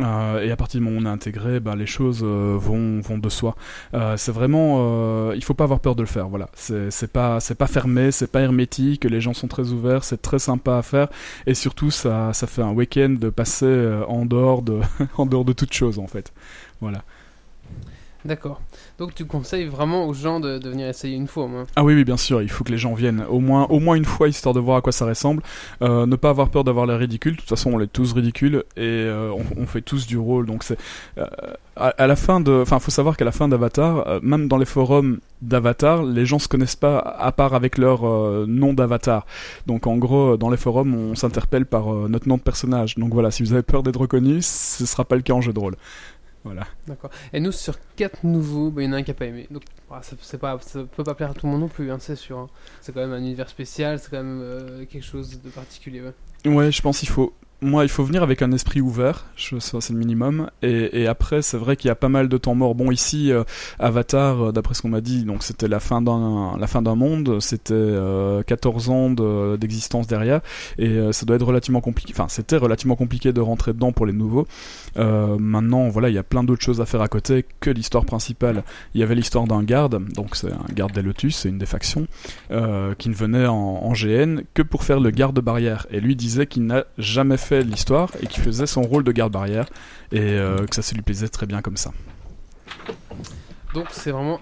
Euh, 0.00 0.40
et 0.42 0.50
à 0.50 0.56
partir 0.56 0.80
du 0.80 0.84
moment 0.84 0.98
où 0.98 1.02
on 1.02 1.06
est 1.06 1.12
intégré, 1.12 1.60
ben, 1.60 1.74
les 1.74 1.86
choses 1.86 2.20
euh, 2.22 2.56
vont, 2.58 3.00
vont 3.00 3.18
de 3.18 3.28
soi. 3.28 3.56
Euh, 3.94 4.16
c'est 4.16 4.32
vraiment, 4.32 4.76
euh, 4.78 5.32
il 5.34 5.42
faut 5.42 5.54
pas 5.54 5.64
avoir 5.64 5.80
peur 5.80 5.96
de 5.96 6.02
le 6.02 6.06
faire. 6.08 6.28
Voilà, 6.28 6.48
c'est 6.54 6.90
c'est 6.90 7.12
pas, 7.12 7.40
c'est 7.40 7.56
pas 7.56 7.66
fermé, 7.66 8.12
c'est 8.12 8.30
pas 8.30 8.40
hermétique. 8.40 9.04
Les 9.04 9.20
gens 9.20 9.34
sont 9.34 9.48
très 9.48 9.70
ouverts, 9.72 10.04
c'est 10.04 10.22
très 10.22 10.38
sympa 10.38 10.78
à 10.78 10.82
faire, 10.82 11.08
et 11.46 11.54
surtout 11.54 11.90
ça, 11.90 12.32
ça 12.32 12.46
fait 12.46 12.62
un 12.62 12.72
week-end 12.72 13.16
de 13.18 13.28
passer 13.30 13.66
euh, 13.66 14.04
en 14.06 14.24
dehors 14.24 14.62
de, 14.62 14.80
en 15.16 15.26
dehors 15.26 15.44
de 15.44 15.52
toute 15.52 15.72
chose 15.72 15.98
en 15.98 16.06
fait. 16.06 16.32
Voilà. 16.80 17.02
D'accord. 18.28 18.60
Donc 18.98 19.14
tu 19.14 19.24
conseilles 19.24 19.64
vraiment 19.64 20.06
aux 20.06 20.12
gens 20.12 20.38
de, 20.38 20.60
venir 20.62 20.86
essayer 20.86 21.16
une 21.16 21.28
fois 21.28 21.44
au 21.44 21.48
moins. 21.48 21.64
Ah 21.76 21.82
oui, 21.82 21.94
oui, 21.94 22.04
bien 22.04 22.18
sûr, 22.18 22.42
il 22.42 22.50
faut 22.50 22.62
que 22.62 22.70
les 22.70 22.76
gens 22.76 22.92
viennent 22.92 23.24
au 23.30 23.40
moins, 23.40 23.64
au 23.70 23.80
moins 23.80 23.94
une 23.94 24.04
fois, 24.04 24.28
histoire 24.28 24.54
de 24.54 24.60
voir 24.60 24.76
à 24.76 24.80
quoi 24.82 24.92
ça 24.92 25.06
ressemble. 25.06 25.42
Euh, 25.80 26.04
ne 26.04 26.14
pas 26.14 26.28
avoir 26.28 26.50
peur 26.50 26.62
d'avoir 26.62 26.84
l'air 26.84 26.98
ridicule. 26.98 27.32
De 27.32 27.38
toute 27.38 27.48
façon, 27.48 27.72
on 27.72 27.80
est 27.80 27.86
tous 27.86 28.12
ridicules 28.12 28.64
et 28.76 28.82
euh, 28.82 29.32
on, 29.56 29.64
fait 29.64 29.80
tous 29.80 30.06
du 30.06 30.18
rôle. 30.18 30.44
Donc 30.44 30.62
c'est 30.62 30.76
euh, 31.16 31.24
à, 31.76 32.06
la 32.06 32.16
fin 32.16 32.42
de, 32.42 32.60
enfin, 32.60 32.78
faut 32.80 32.90
savoir 32.90 33.16
qu'à 33.16 33.24
la 33.24 33.32
fin 33.32 33.48
d'Avatar, 33.48 34.20
même 34.20 34.46
dans 34.46 34.58
les 34.58 34.66
forums 34.66 35.20
d'Avatar, 35.40 36.02
les 36.02 36.26
gens 36.26 36.38
se 36.38 36.48
connaissent 36.48 36.76
pas 36.76 36.98
à 36.98 37.32
part 37.32 37.54
avec 37.54 37.78
leur 37.78 38.02
nom 38.46 38.74
d'Avatar. 38.74 39.24
Donc 39.66 39.86
en 39.86 39.96
gros, 39.96 40.36
dans 40.36 40.50
les 40.50 40.58
forums, 40.58 40.94
on 40.94 41.14
s'interpelle 41.14 41.64
par 41.64 41.86
notre 42.10 42.28
nom 42.28 42.36
de 42.36 42.42
personnage. 42.42 42.96
Donc 42.96 43.14
voilà, 43.14 43.30
si 43.30 43.42
vous 43.42 43.54
avez 43.54 43.62
peur 43.62 43.82
d'être 43.82 44.00
reconnu, 44.00 44.42
ce 44.42 44.84
sera 44.84 45.06
pas 45.06 45.16
le 45.16 45.22
cas 45.22 45.32
en 45.32 45.40
jeu 45.40 45.54
de 45.54 45.60
rôle. 45.60 45.76
Voilà. 46.44 46.66
D'accord. 46.86 47.10
Et 47.32 47.40
nous 47.40 47.52
sur 47.52 47.76
quatre 47.96 48.24
nouveaux, 48.24 48.70
bah, 48.70 48.82
il 48.82 48.86
y 48.86 48.88
en 48.88 48.92
a 48.92 48.96
un 48.96 49.02
qui 49.02 49.10
a 49.10 49.14
pas 49.14 49.26
aimé. 49.26 49.46
Donc 49.50 49.62
bah, 49.90 50.00
ça, 50.02 50.16
c'est 50.22 50.38
pas, 50.38 50.58
ça 50.60 50.84
peut 50.84 51.04
pas 51.04 51.14
plaire 51.14 51.30
à 51.30 51.34
tout 51.34 51.46
le 51.46 51.52
monde 51.52 51.60
non 51.62 51.68
plus, 51.68 51.90
hein, 51.90 51.98
c'est 52.00 52.16
sûr. 52.16 52.38
hein. 52.38 52.48
C'est 52.80 52.92
quand 52.92 53.00
même 53.00 53.12
un 53.12 53.18
univers 53.18 53.48
spécial, 53.48 53.98
c'est 53.98 54.10
quand 54.10 54.18
même 54.22 54.40
euh, 54.42 54.84
quelque 54.86 55.04
chose 55.04 55.40
de 55.42 55.48
particulier. 55.50 56.00
ouais. 56.02 56.50
Ouais, 56.50 56.70
je 56.72 56.80
pense 56.82 57.00
qu'il 57.00 57.08
faut. 57.08 57.34
Moi, 57.60 57.82
il 57.84 57.88
faut 57.88 58.04
venir 58.04 58.22
avec 58.22 58.40
un 58.42 58.52
esprit 58.52 58.80
ouvert, 58.80 59.26
je, 59.34 59.58
ça 59.58 59.80
c'est 59.80 59.92
le 59.92 59.98
minimum. 59.98 60.48
Et, 60.62 61.08
après, 61.08 61.42
c'est 61.42 61.56
vrai 61.56 61.74
qu'il 61.74 61.88
y 61.88 61.90
a 61.90 61.96
pas 61.96 62.08
mal 62.08 62.28
de 62.28 62.38
temps 62.38 62.54
mort. 62.54 62.76
Bon, 62.76 62.92
ici, 62.92 63.32
euh, 63.32 63.42
Avatar, 63.80 64.40
euh, 64.48 64.52
d'après 64.52 64.74
ce 64.74 64.82
qu'on 64.82 64.90
m'a 64.90 65.00
dit, 65.00 65.24
donc 65.24 65.42
c'était 65.42 65.66
la 65.66 65.80
fin 65.80 66.00
d'un, 66.00 66.56
la 66.56 66.66
fin 66.68 66.82
d'un 66.82 66.94
monde. 66.94 67.40
C'était 67.40 67.74
euh, 67.74 68.44
14 68.44 68.90
ans 68.90 69.10
de- 69.10 69.56
d'existence 69.56 70.06
derrière, 70.06 70.40
et 70.78 70.86
euh, 70.86 71.10
ça 71.10 71.26
doit 71.26 71.34
être 71.34 71.46
relativement 71.46 71.80
compliqué. 71.80 72.12
Enfin, 72.14 72.26
c'était 72.28 72.56
relativement 72.56 72.94
compliqué 72.94 73.32
de 73.32 73.40
rentrer 73.40 73.72
dedans 73.72 73.90
pour 73.90 74.06
les 74.06 74.12
nouveaux. 74.12 74.46
Euh, 74.96 75.36
maintenant, 75.36 75.88
voilà, 75.88 76.10
il 76.10 76.14
y 76.14 76.18
a 76.18 76.22
plein 76.22 76.44
d'autres 76.44 76.62
choses 76.62 76.80
à 76.80 76.86
faire 76.86 77.00
à 77.02 77.08
côté 77.08 77.44
que 77.58 77.70
l'histoire 77.70 78.04
principale. 78.04 78.62
Il 78.94 79.00
y 79.00 79.02
avait 79.02 79.16
l'histoire 79.16 79.48
d'un 79.48 79.64
garde, 79.64 80.00
donc 80.14 80.36
c'est 80.36 80.52
un 80.52 80.72
garde 80.74 80.92
des 80.92 81.02
Lotus, 81.02 81.34
c'est 81.38 81.48
une 81.48 81.58
des 81.58 81.66
factions, 81.66 82.06
euh, 82.52 82.94
qui 82.94 83.08
ne 83.08 83.14
venait 83.14 83.46
en, 83.46 83.54
en 83.56 83.92
GN 83.94 84.42
que 84.54 84.62
pour 84.62 84.84
faire 84.84 85.00
le 85.00 85.10
garde 85.10 85.40
barrière. 85.40 85.88
Et 85.90 85.98
lui 85.98 86.14
disait 86.14 86.46
qu'il 86.46 86.64
n'a 86.64 86.84
jamais 86.98 87.36
fait 87.36 87.47
fait 87.48 87.62
l'histoire 87.62 88.10
et 88.22 88.26
qui 88.26 88.40
faisait 88.40 88.66
son 88.66 88.82
rôle 88.82 89.04
de 89.04 89.12
garde-barrière 89.12 89.66
et 90.12 90.20
euh, 90.20 90.66
que 90.66 90.74
ça 90.74 90.82
se 90.82 90.94
lui 90.94 91.02
plaisait 91.02 91.28
très 91.28 91.46
bien 91.46 91.62
comme 91.62 91.76
ça. 91.76 91.92
Donc 93.74 93.86
c'est 93.90 94.10
vraiment 94.10 94.40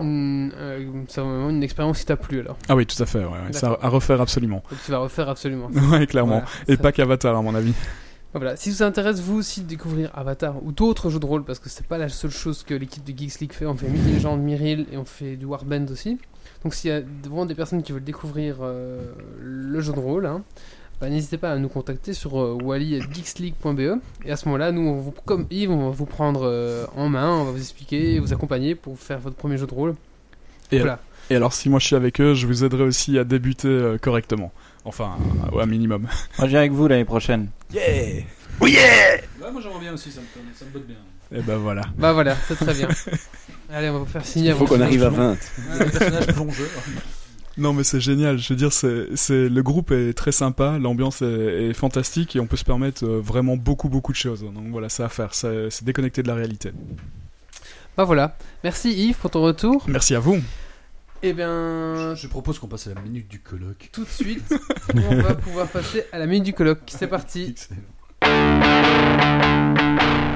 une, 0.00 0.52
euh, 0.56 1.04
vraiment 1.16 1.50
une 1.50 1.62
expérience 1.62 1.98
qui 2.00 2.06
t'a 2.06 2.16
plu 2.16 2.40
alors. 2.40 2.56
Ah 2.68 2.76
oui, 2.76 2.86
tout 2.86 3.00
à 3.02 3.06
fait, 3.06 3.24
ouais, 3.24 3.38
à, 3.62 3.88
refaire 3.88 4.20
absolument. 4.20 4.62
Donc 4.70 4.78
tu 4.84 4.90
vas 4.90 4.98
refaire 4.98 5.28
absolument. 5.28 5.68
Ouais, 5.90 6.06
clairement. 6.06 6.40
Voilà, 6.40 6.50
et 6.68 6.76
ça- 6.76 6.82
pas 6.82 6.92
qu'Avatar 6.92 7.36
à 7.36 7.42
mon 7.42 7.54
avis. 7.54 7.74
Voilà, 8.34 8.56
si 8.56 8.70
vous 8.70 8.82
intéresse 8.82 9.20
vous 9.20 9.38
aussi 9.38 9.62
de 9.62 9.68
découvrir 9.68 10.10
Avatar 10.12 10.56
ou 10.64 10.72
d'autres 10.72 11.08
jeux 11.08 11.20
de 11.20 11.26
rôle, 11.26 11.44
parce 11.44 11.60
que 11.60 11.68
c'est 11.68 11.86
pas 11.86 11.98
la 11.98 12.08
seule 12.08 12.32
chose 12.32 12.64
que 12.64 12.74
l'équipe 12.74 13.04
de 13.04 13.16
Geeks 13.16 13.38
League 13.38 13.52
fait, 13.52 13.64
on 13.64 13.76
fait 13.76 13.86
Myth 13.88 14.12
Legend, 14.12 14.40
Myril 14.40 14.86
et 14.90 14.96
on 14.96 15.04
fait 15.04 15.36
du 15.36 15.44
Warband 15.44 15.86
aussi. 15.92 16.18
Donc 16.64 16.74
s'il 16.74 16.90
y 16.90 16.92
a 16.92 17.00
vraiment 17.00 17.46
des 17.46 17.54
personnes 17.54 17.84
qui 17.84 17.92
veulent 17.92 18.02
découvrir 18.02 18.56
euh, 18.60 19.12
le 19.40 19.80
jeu 19.80 19.92
de 19.92 20.00
rôle, 20.00 20.26
hein, 20.26 20.42
bah, 21.00 21.08
n'hésitez 21.10 21.38
pas 21.38 21.52
à 21.52 21.56
nous 21.58 21.68
contacter 21.68 22.12
sur 22.14 22.40
euh, 22.40 22.56
wally@geeksleague.be 22.62 24.00
et 24.24 24.30
à 24.32 24.36
ce 24.36 24.46
moment-là, 24.46 24.72
nous, 24.72 24.82
on 24.88 24.94
vous, 25.00 25.12
comme 25.24 25.46
Yves, 25.50 25.70
on 25.70 25.88
va 25.88 25.90
vous 25.90 26.06
prendre 26.06 26.42
euh, 26.44 26.86
en 26.96 27.08
main, 27.08 27.30
on 27.30 27.44
va 27.44 27.50
vous 27.52 27.58
expliquer, 27.58 28.18
vous 28.20 28.32
accompagner 28.32 28.74
pour 28.74 28.98
faire 28.98 29.18
votre 29.18 29.36
premier 29.36 29.56
jeu 29.58 29.66
de 29.66 29.74
rôle. 29.74 29.94
Et, 30.72 30.78
Voilà. 30.78 30.98
et 31.30 31.36
alors, 31.36 31.52
si 31.52 31.68
moi 31.68 31.78
je 31.78 31.86
suis 31.86 31.96
avec 31.96 32.20
eux, 32.20 32.34
je 32.34 32.46
vous 32.46 32.64
aiderai 32.64 32.84
aussi 32.84 33.18
à 33.18 33.24
débuter 33.24 33.68
euh, 33.68 33.98
correctement. 33.98 34.52
Enfin, 34.84 35.16
euh, 35.52 35.56
ouais, 35.56 35.62
un 35.62 35.66
minimum. 35.66 36.02
Moi, 36.38 36.46
je 36.46 36.46
viens 36.46 36.58
avec 36.60 36.72
vous 36.72 36.86
l'année 36.88 37.04
prochaine. 37.06 37.48
Ouais, 37.74 38.24
moi 38.60 39.60
j'aimerais 39.60 39.80
bien 39.80 39.92
aussi, 39.94 40.10
ça 40.10 40.20
me, 40.20 40.26
ça 40.54 40.64
me 40.64 40.70
botte 40.70 40.86
bien. 40.86 40.96
Et 41.32 41.40
ben 41.42 41.56
voilà. 41.56 41.82
Bah 41.98 42.12
voilà, 42.12 42.36
c'est 42.46 42.54
très 42.54 42.74
bien. 42.74 42.88
Allez, 43.72 43.88
on 43.88 43.94
va 43.94 43.98
vous 44.00 44.04
faire 44.06 44.24
signer 44.24 44.50
Il 44.50 44.56
faut 44.56 44.66
qu'on 44.66 44.80
arrive 44.80 45.02
à 45.04 45.08
20. 45.08 45.36
Un 45.72 45.78
personnage 45.78 46.26
plongeur. 46.28 46.68
Non 47.56 47.72
mais 47.72 47.84
c'est 47.84 48.00
génial, 48.00 48.38
je 48.38 48.48
veux 48.48 48.56
dire, 48.56 48.72
c'est, 48.72 49.14
c'est, 49.14 49.48
le 49.48 49.62
groupe 49.62 49.92
est 49.92 50.12
très 50.12 50.32
sympa, 50.32 50.76
l'ambiance 50.78 51.22
est, 51.22 51.70
est 51.70 51.72
fantastique 51.72 52.34
et 52.34 52.40
on 52.40 52.46
peut 52.46 52.56
se 52.56 52.64
permettre 52.64 53.04
euh, 53.04 53.20
vraiment 53.20 53.56
beaucoup 53.56 53.88
beaucoup 53.88 54.10
de 54.10 54.16
choses. 54.16 54.42
Donc 54.42 54.68
voilà, 54.70 54.88
c'est 54.88 55.04
à 55.04 55.08
faire, 55.08 55.34
c'est, 55.34 55.70
c'est 55.70 55.84
déconnecté 55.84 56.22
de 56.22 56.28
la 56.28 56.34
réalité. 56.34 56.72
Bah 57.96 58.02
voilà. 58.02 58.36
Merci 58.64 58.92
Yves 58.92 59.16
pour 59.18 59.30
ton 59.30 59.42
retour. 59.42 59.84
Merci 59.86 60.16
à 60.16 60.20
vous. 60.20 60.38
Eh 61.22 61.32
bien, 61.32 62.14
Je 62.16 62.26
propose 62.26 62.58
qu'on 62.58 62.66
passe 62.66 62.88
à 62.88 62.94
la 62.94 63.00
minute 63.00 63.28
du 63.28 63.40
colloque. 63.40 63.88
tout 63.92 64.04
de 64.04 64.10
suite, 64.10 64.52
on 64.94 65.22
va 65.22 65.34
pouvoir 65.36 65.68
passer 65.68 66.04
à 66.12 66.18
la 66.18 66.26
minute 66.26 66.42
du 66.42 66.52
colloque. 66.54 66.80
C'est 66.88 67.06
parti. 67.06 67.50
Excellent. 67.50 67.80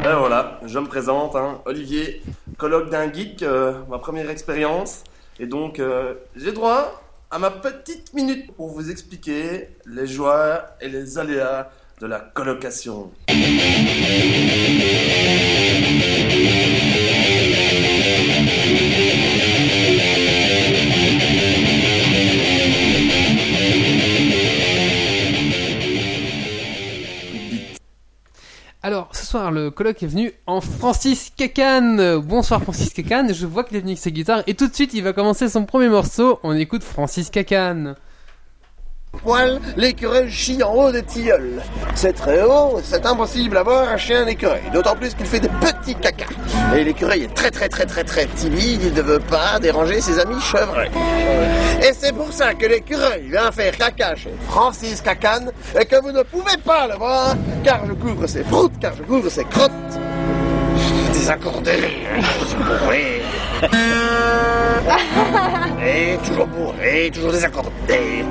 Ben 0.03 0.17
voilà, 0.19 0.61
je 0.65 0.79
me 0.79 0.87
présente, 0.87 1.35
hein, 1.37 1.61
Olivier, 1.67 2.23
colloque 2.57 2.91
d'un 2.91 3.13
geek, 3.13 3.43
euh, 3.43 3.75
ma 3.91 3.99
première 3.99 4.31
expérience. 4.31 5.03
Et 5.41 5.47
donc, 5.47 5.79
euh, 5.79 6.15
j'ai 6.37 6.53
droit 6.53 7.03
à 7.31 7.39
ma 7.39 7.51
petite 7.51 8.15
minute 8.15 8.53
pour 8.53 8.69
vous 8.69 8.91
expliquer 8.91 9.69
les 9.87 10.07
joies 10.07 10.65
et 10.81 10.89
les 10.89 11.19
aléas 11.19 11.71
de 12.01 12.07
la 12.07 12.21
colocation. 12.21 13.11
Alors, 28.89 29.11
ce 29.13 29.27
soir, 29.27 29.51
le 29.51 29.71
colloque 29.71 30.03
est 30.03 30.07
venu 30.07 30.33
en 30.47 30.63
Francis 30.63 31.31
Kakan. 31.37 31.99
Euh, 31.99 32.21
Bonsoir 32.21 32.63
Francis 32.63 32.89
Kakan. 32.95 33.35
Je 33.35 33.45
vois 33.45 33.63
qu'il 33.63 33.77
est 33.77 33.81
venu 33.81 33.91
avec 33.91 33.99
sa 33.99 34.11
guitare 34.11 34.43
et 34.47 34.55
tout 34.55 34.67
de 34.67 34.75
suite, 34.75 34.95
il 34.95 35.03
va 35.03 35.13
commencer 35.13 35.47
son 35.51 35.67
premier 35.67 35.91
morceau. 35.91 36.41
On 36.43 36.57
écoute 36.57 36.83
Francis 36.83 37.29
Kakan. 37.29 37.97
Poil, 39.19 39.61
l'écureuil 39.77 40.31
chie 40.31 40.63
en 40.63 40.73
haut 40.73 40.93
des 40.93 41.03
tilleuls. 41.03 41.63
C'est 41.95 42.15
très 42.15 42.43
haut, 42.43 42.81
c'est 42.83 43.05
impossible 43.05 43.57
à 43.57 43.63
voir 43.63 43.89
un 43.89 44.27
écureuil, 44.27 44.63
d'autant 44.73 44.95
plus 44.97 45.15
qu'il 45.15 45.27
fait 45.27 45.41
des 45.41 45.49
petits 45.49 45.95
caca. 45.95 46.27
Et 46.77 46.85
l'écureuil 46.85 47.25
est 47.25 47.35
très 47.35 47.51
très 47.51 47.69
très 47.69 47.87
très 47.87 48.05
très 48.05 48.27
timide, 48.27 48.83
il 48.83 48.95
ne 48.95 49.03
veut 49.03 49.21
pas 49.21 49.59
déranger 49.61 50.01
ses 50.01 50.19
amis 50.19 50.41
chevreuils. 50.41 50.91
Et 51.83 51.93
c'est 51.93 52.15
pour 52.15 52.33
ça 52.33 52.55
que 52.55 52.67
l'écureuil 52.67 53.29
vient 53.31 53.53
faire 53.53 53.77
caca 53.77 54.15
chez 54.17 54.35
Francis 54.49 55.01
Cacan, 55.01 55.47
et 55.79 55.85
que 55.85 56.01
vous 56.03 56.13
ne 56.13 56.23
pouvez 56.23 56.57
pas 56.65 56.87
le 56.89 56.95
voir, 56.97 57.35
car 57.65 57.87
je 57.87 57.93
couvre 57.93 58.27
ses 58.27 58.43
proutes, 58.43 58.79
car 58.81 58.93
je 58.97 59.03
couvre 59.03 59.29
ses 59.29 59.45
crottes. 59.45 59.73
Désaccordé, 61.13 61.73
bourré. 62.59 63.23
Et 65.85 66.17
toujours 66.27 66.47
bourré, 66.47 67.11
toujours 67.13 67.33
désaccordé. 67.33 68.25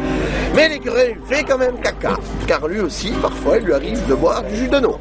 Mais 0.56 0.70
l'écureuil 0.70 1.18
fait 1.28 1.44
quand 1.44 1.58
même 1.58 1.80
caca, 1.82 2.18
car 2.48 2.68
lui 2.68 2.80
aussi, 2.80 3.12
parfois, 3.22 3.58
il 3.58 3.66
lui 3.66 3.74
arrive 3.74 4.08
de 4.08 4.16
boire 4.16 4.44
du 4.44 4.56
jus 4.56 4.68
de 4.68 4.80
noix. 4.80 5.00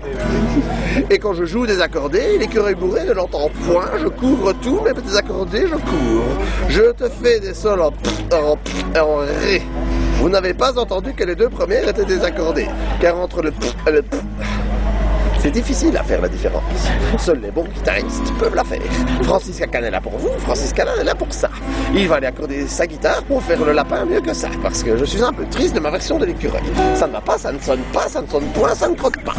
Et 1.10 1.18
quand 1.18 1.34
je 1.34 1.44
joue 1.44 1.66
désaccordé, 1.66 2.38
l'écureuil 2.38 2.74
bourré 2.74 3.04
ne 3.04 3.12
l'entend 3.12 3.50
point, 3.66 3.90
je 4.02 4.08
couvre 4.08 4.52
tout, 4.54 4.80
mais 4.84 4.92
désaccordé, 5.00 5.66
je 5.66 5.76
couvre. 5.76 6.24
Je 6.68 6.92
te 6.92 7.08
fais 7.08 7.40
des 7.40 7.54
sols 7.54 7.80
en 7.80 7.92
pff, 7.92 8.24
en 8.32 8.58
en 9.00 9.16
ré. 9.16 9.62
Vous 10.18 10.28
n'avez 10.28 10.54
pas 10.54 10.78
entendu 10.78 11.12
que 11.14 11.24
les 11.24 11.34
deux 11.34 11.48
premières 11.48 11.88
étaient 11.88 12.04
désaccordées, 12.04 12.68
car 13.00 13.16
entre 13.18 13.42
le 13.42 13.52
le 13.86 14.02
c'est 15.46 15.52
difficile 15.52 15.96
à 15.96 16.02
faire 16.02 16.20
la 16.20 16.28
différence. 16.28 16.64
Seuls 17.18 17.38
les 17.38 17.52
bons 17.52 17.62
guitaristes 17.62 18.36
peuvent 18.36 18.56
la 18.56 18.64
faire. 18.64 18.82
Francis 19.22 19.56
Cacan 19.56 19.78
est 19.78 19.92
là 19.92 20.00
pour 20.00 20.18
vous, 20.18 20.36
Francis 20.40 20.72
Cacan 20.72 21.00
est 21.00 21.04
là 21.04 21.14
pour 21.14 21.32
ça. 21.32 21.48
Il 21.94 22.08
va 22.08 22.16
aller 22.16 22.26
accorder 22.26 22.66
sa 22.66 22.84
guitare 22.84 23.22
pour 23.22 23.40
faire 23.44 23.64
le 23.64 23.70
lapin 23.70 24.04
mieux 24.06 24.20
que 24.20 24.34
ça, 24.34 24.48
parce 24.60 24.82
que 24.82 24.96
je 24.96 25.04
suis 25.04 25.22
un 25.22 25.32
peu 25.32 25.44
triste 25.48 25.76
de 25.76 25.78
ma 25.78 25.92
version 25.92 26.18
de 26.18 26.24
l'écureuil. 26.26 26.64
Ça 26.96 27.06
ne 27.06 27.12
va 27.12 27.20
pas, 27.20 27.38
ça 27.38 27.52
ne 27.52 27.60
sonne 27.60 27.84
pas, 27.92 28.08
ça 28.08 28.22
ne 28.22 28.26
sonne 28.26 28.46
point, 28.54 28.74
ça 28.74 28.88
ne 28.88 28.96
croque 28.96 29.22
pas. 29.22 29.34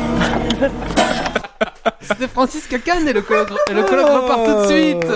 C'était 1.99 2.29
Francis 2.29 2.65
Kakan 2.67 3.05
et 3.05 3.11
le 3.11 3.21
colloque, 3.21 3.51
et 3.69 3.73
le 3.73 3.83
colloque 3.83 4.07
repart 4.07 4.45
tout 4.45 4.61
de 4.61 4.67
suite. 4.67 5.07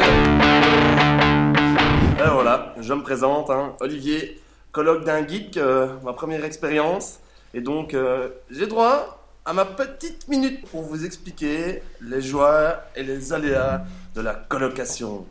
Ben 2.17 2.32
voilà, 2.34 2.75
je 2.82 2.93
me 2.93 3.01
présente, 3.01 3.49
hein, 3.49 3.75
Olivier, 3.80 4.41
colloque 4.73 5.06
d'un 5.06 5.25
geek, 5.25 5.56
euh, 5.56 5.88
ma 6.04 6.12
première 6.12 6.43
expérience. 6.43 7.19
Et 7.54 7.62
donc, 7.62 7.93
euh, 7.93 8.27
j'ai 8.49 8.67
droit 8.67 9.20
à 9.45 9.54
ma 9.54 9.65
petite 9.65 10.27
minute 10.27 10.65
pour 10.67 10.84
vous 10.84 11.04
expliquer 11.04 11.82
les 12.01 12.21
joies 12.21 12.84
et 12.95 13.04
les 13.04 13.34
aléas 13.34 13.84
de 14.13 14.21
la 14.21 14.36
colocation. 14.36 15.25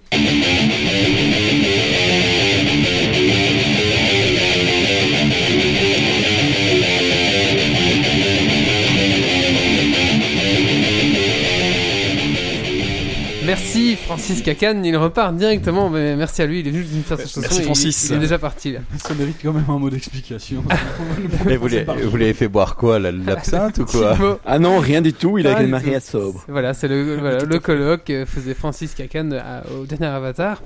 Merci 13.51 13.97
Francis 13.97 14.43
Kakan, 14.43 14.83
il 14.85 14.97
repart 14.97 15.35
directement. 15.35 15.91
Mais 15.91 16.15
merci 16.15 16.41
à 16.43 16.47
lui, 16.47 16.61
il 16.61 16.69
est 16.69 16.73
juste 16.73 16.91
venu 16.91 17.03
faire 17.03 17.19
chanson. 17.19 17.41
Merci, 17.41 17.59
il- 17.59 17.65
Francis. 17.65 18.09
Il, 18.11 18.17
est 18.17 18.19
déjà 18.21 18.39
parti 18.39 18.73
là. 18.73 18.81
Ça 18.97 19.13
mérite 19.15 19.37
quand 19.43 19.53
même 19.53 19.65
un 19.69 19.79
mot 19.79 19.91
d'explication. 19.91 20.63
Mais 21.47 21.57
vous 21.57 21.67
l'avez 21.69 22.33
fait 22.33 22.47
boire 22.49 22.77
quoi, 22.77 22.99
la- 23.01 23.11
l'absinthe 23.11 23.79
ou 23.79 23.85
quoi. 23.87 24.17
Ah 24.47 24.59
non, 24.59 24.79
rien 24.79 25.03
du 25.03 25.13
tout, 25.13 25.37
il 25.39 25.47
a 25.49 25.61
marié 25.63 25.91
tout. 25.91 25.97
à 25.97 26.01
sobre. 26.01 26.45
Voilà, 26.49 26.75
c'est 26.75 26.87
le, 26.89 27.17
voilà, 27.21 27.45
le 27.45 27.59
colloque 27.59 28.05
que 28.05 28.25
faisait 28.25 28.55
Francis 28.55 28.95
Kakan 28.95 29.33
à- 29.33 29.65
au 29.81 29.85
dernier 29.87 30.07
Avatar. 30.07 30.63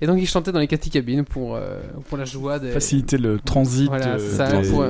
Et 0.00 0.06
donc 0.06 0.18
il 0.20 0.26
chantait 0.28 0.52
dans 0.52 0.60
les 0.60 0.68
cabines 0.68 1.24
pour, 1.24 1.56
euh, 1.56 1.80
pour 2.08 2.16
la 2.18 2.24
joie 2.24 2.58
des. 2.60 2.70
Faciliter 2.70 3.18
le 3.18 3.40
transit. 3.40 3.88
Voilà, 3.88 4.10
euh, 4.14 4.18
c'est 4.18 4.36
ça, 4.36 4.60
des- 4.62 4.68
pour, 4.68 4.84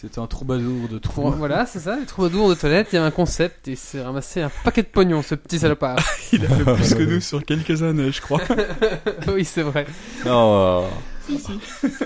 C'était 0.00 0.18
un 0.18 0.26
troubadour 0.26 0.88
de 0.88 0.96
trou. 0.96 1.30
voilà, 1.32 1.66
c'est 1.66 1.80
ça, 1.80 1.98
les 2.00 2.06
troubadours 2.06 2.48
de 2.48 2.54
toilette, 2.54 2.88
il 2.92 2.96
y 2.96 2.98
a 2.98 3.04
un 3.04 3.10
concept 3.10 3.68
et 3.68 3.76
c'est 3.76 4.00
ramassé 4.00 4.40
un 4.40 4.50
paquet 4.64 4.82
de 4.82 4.86
pognon, 4.86 5.20
ce 5.20 5.34
petit 5.34 5.58
salopard. 5.58 5.98
Il 6.32 6.42
a 6.42 6.48
fait 6.48 6.64
plus 6.74 6.94
que 6.94 7.02
nous 7.02 7.20
sur 7.20 7.44
quelques 7.44 7.82
années, 7.82 8.10
je 8.10 8.22
crois. 8.22 8.40
oui, 9.28 9.44
c'est 9.44 9.60
vrai. 9.60 9.84
Non. 10.24 10.86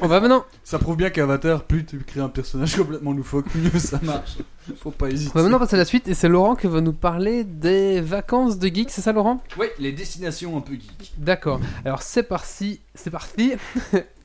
On 0.02 0.09
va 0.09 0.18
maintenant, 0.18 0.44
Ça 0.64 0.80
prouve 0.80 0.96
bien 0.96 1.11
qu'Avatar, 1.11 1.62
plus 1.62 1.85
tu 1.85 1.98
crées 1.98 2.18
un 2.18 2.28
personnage 2.28 2.74
complètement 2.74 3.12
loufoque, 3.12 3.46
mieux 3.54 3.78
ça 3.78 4.00
marche. 4.02 4.38
Faut 4.80 4.90
pas 4.90 5.09
hésiter. 5.11 5.30
on 5.33 5.38
va 5.38 5.44
maintenant 5.44 5.61
passer 5.61 5.76
à 5.76 5.78
la 5.78 5.85
suite 5.85 6.09
et 6.09 6.14
c'est 6.14 6.28
Laurent 6.28 6.57
qui 6.57 6.66
va 6.66 6.80
nous 6.80 6.92
parler 6.92 7.44
des 7.44 8.00
vacances 8.00 8.59
de 8.59 8.66
geek, 8.66 8.90
c'est 8.90 9.02
ça 9.02 9.12
Laurent? 9.12 9.40
Ouais, 9.57 9.72
les 9.78 9.92
destinations 9.92 10.57
un 10.57 10.62
peu 10.62 10.72
geek. 10.72 11.12
D'accord. 11.16 11.61
Alors 11.85 12.02
c'est 12.02 12.24
parti, 12.24 12.80
c'est 12.96 13.11
parti. 13.11 13.52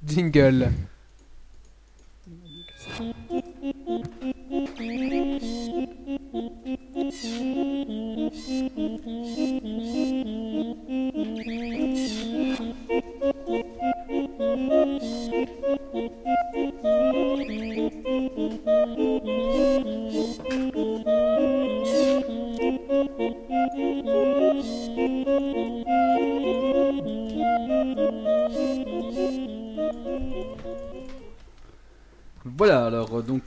Jingle. 0.03 0.71
Mm-hmm. 2.99 3.29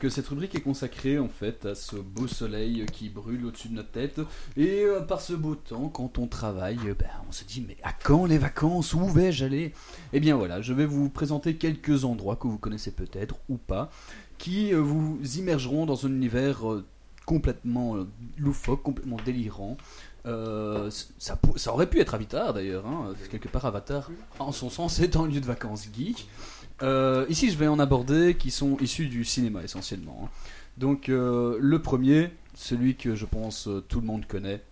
Euh, 0.05 0.11
cette 0.11 0.29
rubrique 0.29 0.55
est 0.55 0.61
consacrée 0.61 1.19
en 1.19 1.29
fait 1.29 1.67
à 1.67 1.75
ce 1.75 1.97
beau 1.97 2.27
soleil 2.27 2.87
qui 2.93 3.09
brûle 3.09 3.47
au-dessus 3.47 3.69
de 3.69 3.75
notre 3.75 3.91
tête. 3.91 4.21
Et 4.57 4.83
euh, 4.83 5.01
par 5.01 5.21
ce 5.21 5.33
beau 5.33 5.55
temps, 5.55 5.89
quand 5.89 6.19
on 6.19 6.27
travaille, 6.27 6.79
euh, 6.87 6.95
ben, 6.95 7.09
on 7.29 7.33
se 7.33 7.45
dit 7.45 7.65
mais 7.67 7.77
à 7.83 7.93
quand 7.93 8.27
les 8.27 8.39
vacances? 8.39 8.95
Où 8.95 9.07
vais-je 9.07 9.45
aller? 9.45 9.73
Eh 10.13 10.21
bien 10.21 10.37
voilà, 10.37 10.61
je 10.61 10.73
vais 10.73 10.87
vous 10.87 11.09
présenter 11.09 11.57
quelques 11.57 12.05
endroits 12.05 12.37
que 12.37 12.47
vous 12.47 12.59
connaissez 12.59 12.91
peut-être 12.91 13.37
ou 13.49 13.57
pas, 13.57 13.91
qui 14.39 14.75
euh, 14.75 14.79
vous 14.79 15.19
immergeront 15.37 15.87
dans 15.87 16.07
un 16.07 16.11
univers 16.11 16.63
complètement 17.27 17.97
loufoque, 18.39 18.83
complètement 18.83 19.19
délirant. 19.25 19.77
Ça 20.25 21.39
aurait 21.69 21.89
pu 21.89 22.01
être 22.01 22.15
Avatar 22.15 22.53
d'ailleurs, 22.53 22.87
hein, 22.87 23.15
quelque 23.31 23.49
part 23.49 23.65
Avatar 23.65 24.11
en 24.39 24.53
son 24.53 24.71
sens 24.71 24.99
est 25.01 25.17
un 25.17 25.27
lieu 25.27 25.41
de 25.41 25.47
vacances 25.47 25.89
geek. 25.93 26.29
Euh, 26.83 27.27
ici, 27.29 27.51
je 27.51 27.57
vais 27.57 27.69
en 27.69 27.79
aborder 27.79 28.35
qui 28.35 28.51
sont 28.51 28.77
issus 28.79 29.07
du 29.07 29.25
cinéma 29.25 29.63
essentiellement. 29.63 30.23
hein. 30.25 30.29
Donc, 30.79 31.09
euh, 31.09 31.59
le 31.61 31.81
premier, 31.81 32.31
celui 32.55 32.97
que 32.97 33.15
je 33.15 33.27
pense 33.27 33.69
euh, 33.69 33.85
tout 33.89 34.01
le 34.01 34.07
monde 34.07 34.27
connaît, 34.27 34.63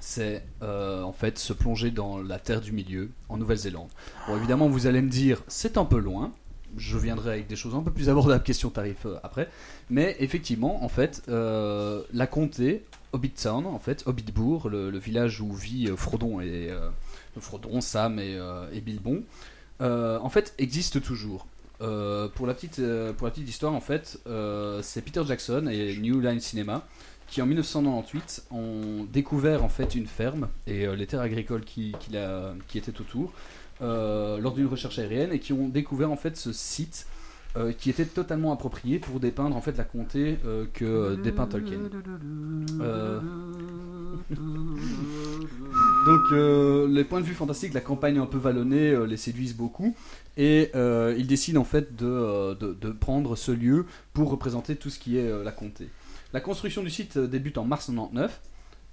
c'est 0.00 0.44
en 0.60 1.12
fait 1.12 1.38
se 1.38 1.52
plonger 1.52 1.92
dans 1.92 2.20
la 2.20 2.40
terre 2.40 2.60
du 2.60 2.72
milieu 2.72 3.10
en 3.28 3.36
Nouvelle-Zélande. 3.36 3.88
Bon, 4.26 4.36
évidemment, 4.36 4.68
vous 4.68 4.88
allez 4.88 5.00
me 5.00 5.08
dire, 5.08 5.42
c'est 5.46 5.78
un 5.78 5.84
peu 5.84 5.98
loin. 5.98 6.32
Je 6.76 6.98
viendrai 6.98 7.30
avec 7.34 7.46
des 7.46 7.54
choses 7.54 7.76
un 7.76 7.82
peu 7.82 7.92
plus 7.92 8.08
abordables, 8.08 8.42
question 8.42 8.70
tarif 8.70 9.06
après. 9.22 9.48
Mais 9.90 10.16
effectivement, 10.18 10.82
en 10.82 10.88
fait, 10.88 11.22
la 11.28 12.26
comté, 12.26 12.84
Hobbit 13.12 13.30
Town, 13.30 13.64
en 13.64 13.78
fait, 13.78 14.02
Hobbitbourg, 14.06 14.68
le, 14.68 14.98
village 14.98 15.40
où 15.40 15.52
vit 15.52 15.86
Frodon 15.96 16.40
et 16.40 16.70
Frodon, 17.38 17.80
Sam 17.80 18.18
et 18.18 18.80
Bilbon, 18.80 19.22
euh, 19.80 20.18
en 20.20 20.28
fait, 20.28 20.54
existe 20.58 21.02
toujours. 21.02 21.46
Euh, 21.80 22.28
pour, 22.28 22.46
la 22.46 22.54
petite, 22.54 22.78
euh, 22.78 23.12
pour 23.12 23.26
la 23.26 23.32
petite 23.32 23.48
histoire, 23.48 23.72
en 23.72 23.80
fait, 23.80 24.18
c'est 24.82 25.02
Peter 25.02 25.22
Jackson 25.26 25.66
et 25.70 25.96
New 25.96 26.20
Line 26.20 26.40
Cinema 26.40 26.86
qui, 27.26 27.40
en 27.40 27.46
1998, 27.46 28.44
ont 28.50 29.06
découvert 29.10 29.64
en 29.64 29.70
fait 29.70 29.94
une 29.94 30.06
ferme 30.06 30.48
et 30.66 30.86
les 30.94 31.06
terres 31.06 31.22
agricoles 31.22 31.64
qui, 31.64 31.94
qui, 32.68 32.78
étaient 32.78 33.00
autour 33.00 33.32
lors 33.80 34.52
d'une 34.52 34.66
recherche 34.66 34.98
aérienne 34.98 35.32
et 35.32 35.38
qui 35.38 35.54
ont 35.54 35.68
découvert 35.68 36.10
en 36.10 36.16
fait 36.16 36.36
ce 36.36 36.52
site 36.52 37.06
euh, 37.56 37.72
qui 37.72 37.90
était 37.90 38.04
totalement 38.06 38.52
approprié 38.52 38.98
pour 38.98 39.20
dépeindre 39.20 39.54
en 39.56 39.60
fait 39.60 39.76
la 39.76 39.84
comté 39.84 40.38
euh, 40.46 40.64
que 40.72 40.84
euh, 40.84 41.16
dépeint 41.16 41.46
Tolkien. 41.46 41.78
Donc 46.06 46.88
les 46.90 47.04
points 47.04 47.20
de 47.20 47.26
vue 47.26 47.34
fantastiques, 47.34 47.74
la 47.74 47.80
campagne 47.80 48.18
un 48.18 48.26
peu 48.26 48.38
vallonnée 48.38 49.06
les 49.06 49.16
séduisent 49.16 49.56
beaucoup 49.56 49.94
et 50.36 50.70
ils 50.74 51.26
décident 51.26 51.60
en 51.60 51.64
fait 51.64 51.94
de, 51.96 52.54
de, 52.54 52.72
de 52.74 52.90
prendre 52.90 53.36
ce 53.36 53.52
lieu 53.52 53.86
pour 54.12 54.30
représenter 54.30 54.76
tout 54.76 54.90
ce 54.90 54.98
qui 54.98 55.16
est 55.18 55.44
la 55.44 55.52
comté. 55.52 55.88
La 56.32 56.40
construction 56.40 56.82
du 56.82 56.90
site 56.90 57.18
débute 57.18 57.58
en 57.58 57.64
mars 57.64 57.86
99. 57.86 58.40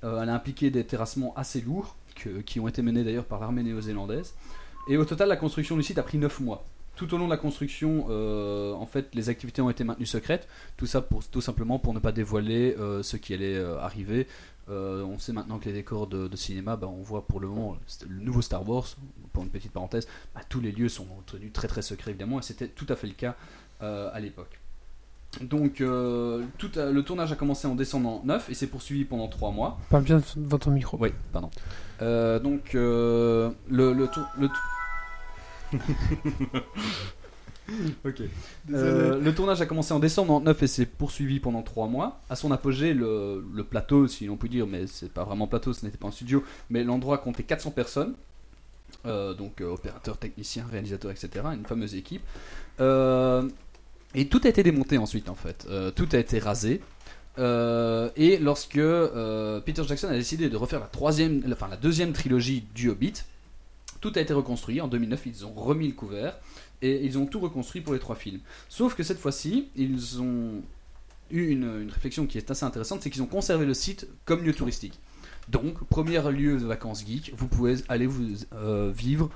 Euh, 0.04 0.22
elle 0.22 0.30
a 0.30 0.34
impliqué 0.34 0.70
des 0.70 0.86
terrassements 0.86 1.34
assez 1.36 1.60
lourds 1.62 1.98
que- 2.16 2.40
qui 2.42 2.60
ont 2.62 2.68
été 2.70 2.82
menés 2.82 3.04
d'ailleurs 3.04 3.26
par 3.26 3.40
l'armée 3.42 3.64
néo-zélandaise. 3.64 4.34
Et 4.88 4.96
au 4.96 5.04
total, 5.04 5.28
la 5.28 5.36
construction 5.36 5.76
du 5.76 5.84
site 5.84 5.98
a 5.98 6.04
pris 6.04 6.18
9 6.18 6.40
mois. 6.40 6.66
Tout 7.00 7.14
au 7.14 7.18
long 7.18 7.26
de 7.28 7.30
la 7.30 7.38
construction, 7.38 8.08
euh, 8.10 8.74
en 8.74 8.86
fait, 8.86 9.08
les 9.16 9.30
activités 9.30 9.62
ont 9.62 9.70
été 9.70 9.86
maintenues 9.86 10.06
secrètes. 10.06 10.50
Tout 10.76 10.86
ça 10.86 11.00
pour, 11.02 11.26
tout 11.26 11.40
simplement 11.40 11.80
pour 11.80 11.94
ne 11.94 12.00
pas 12.00 12.12
dévoiler 12.12 12.76
euh, 12.78 13.02
ce 13.04 13.16
qui 13.16 13.34
allait 13.34 13.56
euh, 13.56 13.80
arriver. 13.80 14.28
On 14.68 15.18
sait 15.18 15.32
maintenant 15.32 15.58
que 15.60 15.66
les 15.66 15.74
décors 15.74 16.08
de, 16.08 16.28
de 16.28 16.36
cinéma, 16.36 16.76
bah, 16.76 16.88
on 16.88 17.02
voit 17.02 17.26
pour 17.26 17.40
le 17.40 17.48
moment 17.48 17.78
le 18.08 18.22
nouveau 18.22 18.42
Star 18.42 18.68
Wars, 18.70 18.86
pour 19.34 19.44
une 19.44 19.50
petite 19.50 19.72
parenthèse, 19.72 20.08
bah, 20.36 20.42
tous 20.50 20.60
les 20.60 20.72
lieux 20.74 20.90
sont 20.90 21.08
tenus 21.26 21.52
très 21.54 21.68
très 21.70 21.82
secrets 21.82 22.12
évidemment, 22.12 22.38
et 22.40 22.44
c'était 22.44 22.68
tout 22.68 22.86
à 22.90 22.96
fait 22.98 23.08
le 23.08 23.14
cas 23.14 23.36
à 23.82 24.20
l'époque. 24.20 24.60
Donc 25.42 25.80
euh, 25.82 26.44
tout 26.58 26.70
le 26.76 27.02
tournage 27.02 27.32
a 27.32 27.36
commencé 27.36 27.68
en 27.68 27.76
décembre 27.76 28.22
9 28.26 28.50
et 28.50 28.54
s'est 28.54 28.68
poursuivi 28.68 29.06
pendant 29.06 29.28
3 29.28 29.52
mois. 29.52 29.80
Parle 29.90 30.04
bien 30.04 30.22
devant 30.36 30.58
ton 30.60 30.72
micro. 30.72 30.98
Oui, 31.00 31.10
pardon. 31.32 31.50
Euh, 32.02 32.40
donc, 32.40 32.74
le, 32.74 33.52
le, 33.70 34.08
tour- 34.08 34.28
le 34.38 34.50
Ok. 38.04 38.24
Euh, 38.74 39.22
le 39.22 39.36
tournage 39.36 39.62
a 39.62 39.68
commencé 39.68 39.94
en 39.94 40.00
décembre 40.00 40.40
99 40.40 40.64
et 40.64 40.68
s'est 40.68 40.86
poursuivi 40.88 41.40
pendant 41.40 41.62
3 41.62 41.88
mois. 41.88 42.20
À 42.28 42.36
son 42.36 42.52
apogée, 42.52 42.96
le, 42.96 43.46
le 43.54 43.64
plateau, 43.64 44.08
si 44.08 44.26
l'on 44.26 44.38
peut 44.38 44.48
dire, 44.48 44.66
mais 44.66 44.88
c'est 44.88 45.14
pas 45.14 45.24
vraiment 45.24 45.46
plateau, 45.46 45.72
ce 45.72 45.86
n'était 45.86 46.00
pas 46.00 46.08
un 46.08 46.12
studio, 46.12 46.44
mais 46.72 46.84
l'endroit 46.84 47.20
comptait 47.20 47.44
400 47.44 47.70
personnes. 47.70 48.16
Euh, 49.06 49.36
donc, 49.36 49.62
euh, 49.62 49.72
opérateurs, 49.72 50.18
techniciens, 50.18 50.66
réalisateurs, 50.72 51.12
etc. 51.12 51.30
Une 51.54 51.64
fameuse 51.64 51.94
équipe. 51.94 52.24
Et 52.80 54.26
tout 54.28 54.42
a 54.44 54.50
été 54.50 54.64
démonté 54.64 54.98
ensuite, 54.98 55.30
en 55.30 55.36
fait. 55.36 55.68
Tout 55.96 56.10
a 56.12 56.18
été 56.18 56.40
rasé. 56.40 56.82
Euh, 57.40 58.10
et 58.18 58.38
lorsque 58.38 58.78
euh, 58.78 59.62
Peter 59.62 59.84
Jackson 59.88 60.08
a 60.08 60.14
décidé 60.14 60.50
de 60.50 60.58
refaire 60.58 60.80
la 60.80 60.88
troisième, 60.88 61.42
enfin 61.52 61.68
la 61.70 61.78
deuxième 61.78 62.12
trilogie 62.12 62.66
du 62.76 62.90
Hobbit, 62.90 63.14
tout 64.02 64.12
a 64.16 64.22
été 64.22 64.34
reconstruit. 64.34 64.82
En 64.82 64.88
2009, 64.88 65.26
ils 65.26 65.46
ont 65.46 65.54
remis 65.54 65.88
le 65.88 65.94
couvert 65.94 66.38
et 66.82 67.04
ils 67.06 67.18
ont 67.18 67.26
tout 67.26 67.40
reconstruit 67.40 67.82
pour 67.82 67.94
les 67.94 68.00
trois 68.00 68.16
films. 68.16 68.40
Sauf 68.70 68.96
que 68.96 69.04
cette 69.04 69.20
fois-ci, 69.20 69.70
ils 69.76 70.22
ont 70.22 70.62
eu 71.32 71.48
une, 71.48 71.90
réflexion 71.92 72.26
qui 72.26 72.38
est 72.38 72.50
assez 72.50 72.66
intéressante, 72.66 73.02
c'est 73.02 73.10
qu'ils 73.10 73.22
ont 73.22 73.28
conservé 73.28 73.66
le 73.66 73.74
site 73.74 74.08
comme 74.26 74.44
lieu 74.44 74.54
touristique. 74.54 75.00
Donc, 75.48 75.84
premier 75.86 76.20
lieu 76.32 76.58
de 76.60 76.66
vacances 76.66 77.06
geek, 77.06 77.34
vous 77.36 77.48
pouvez 77.48 77.76
aller 77.88 78.06
vous 78.06 78.46
euh, 78.54 78.92
vivre 78.96 79.30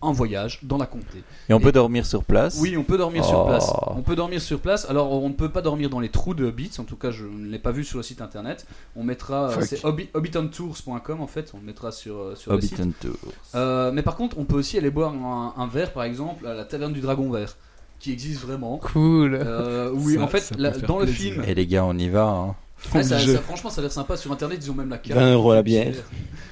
en 0.00 0.12
voyage 0.12 0.60
dans 0.62 0.78
la 0.78 0.86
comté. 0.86 1.22
Et 1.48 1.54
on 1.54 1.58
Et- 1.58 1.62
peut 1.62 1.72
dormir 1.72 2.06
sur 2.06 2.24
place? 2.24 2.58
Oui, 2.60 2.76
on 2.76 2.84
peut 2.84 2.98
dormir 2.98 3.24
sur 3.24 3.40
Oh. 3.40 3.46
place. 3.46 3.70
On 3.88 4.02
peut 4.02 4.14
dormir 4.16 4.40
sur 4.40 4.60
place. 4.60 4.88
Alors, 4.88 5.12
on 5.12 5.28
ne 5.28 5.34
peut 5.34 5.48
pas 5.48 5.62
dormir 5.62 5.90
dans 5.90 6.00
les 6.00 6.08
trous 6.08 6.34
de 6.34 6.44
Hobbits. 6.46 6.72
En 6.78 6.84
tout 6.84 6.96
cas, 6.96 7.10
je 7.10 7.24
ne 7.24 7.48
l'ai 7.48 7.58
pas 7.58 7.72
vu 7.72 7.84
sur 7.84 7.98
le 7.98 8.02
site 8.02 8.20
internet. 8.22 8.66
On 8.96 9.02
mettra. 9.04 9.50
euh. 9.50 9.60
C'est 9.62 9.82
hobbi- 9.84 10.08
hobbitontours.com 10.14 11.20
en 11.20 11.26
fait. 11.26 11.50
On 11.54 11.58
le 11.58 11.64
mettra 11.64 11.90
sur, 11.92 12.14
euh, 12.16 12.34
sur 12.36 12.52
le 12.52 12.60
site. 12.60 12.78
Hobbiton 12.80 12.92
Tour. 13.00 13.32
Euh, 13.54 13.90
mais 13.92 14.02
par 14.02 14.16
contre, 14.16 14.38
on 14.38 14.44
peut 14.44 14.56
aussi 14.56 14.78
aller 14.78 14.90
boire 14.90 15.12
un, 15.12 15.54
un 15.56 15.66
verre, 15.66 15.92
par 15.92 16.04
exemple, 16.04 16.46
à 16.46 16.54
la 16.54 16.64
taverne 16.64 16.92
du 16.92 17.00
Dragon 17.00 17.30
Vert, 17.30 17.56
qui 18.00 18.12
existe 18.12 18.40
vraiment. 18.42 18.78
Cool. 18.78 19.34
Euh, 19.42 19.90
oui, 19.92 20.14
Ça- 20.14 20.22
en 20.22 20.28
fait, 20.28 20.52
la- 20.56 20.70
dans 20.70 20.98
le 21.00 21.06
film, 21.06 21.42
Et 21.46 21.54
les 21.54 21.66
gars, 21.66 21.84
on 21.84 21.96
y 21.98 22.08
va. 22.08 22.24
hein. 22.28 22.54
Ça- 23.02 23.16
Obligé. 23.16 23.34
ça- 23.34 23.40
franchement, 23.42 23.70
ça 23.70 23.80
a 23.80 23.82
l'air 23.82 23.92
sympa. 23.92 24.16
Sur 24.16 24.32
internet, 24.32 24.60
ils 24.62 24.70
ont 24.70 24.74
même 24.74 24.88
la 24.90 24.98
carte. 24.98 25.18
20 25.20 25.32
euros 25.34 25.52
la 25.54 25.62
bière. 25.62 25.94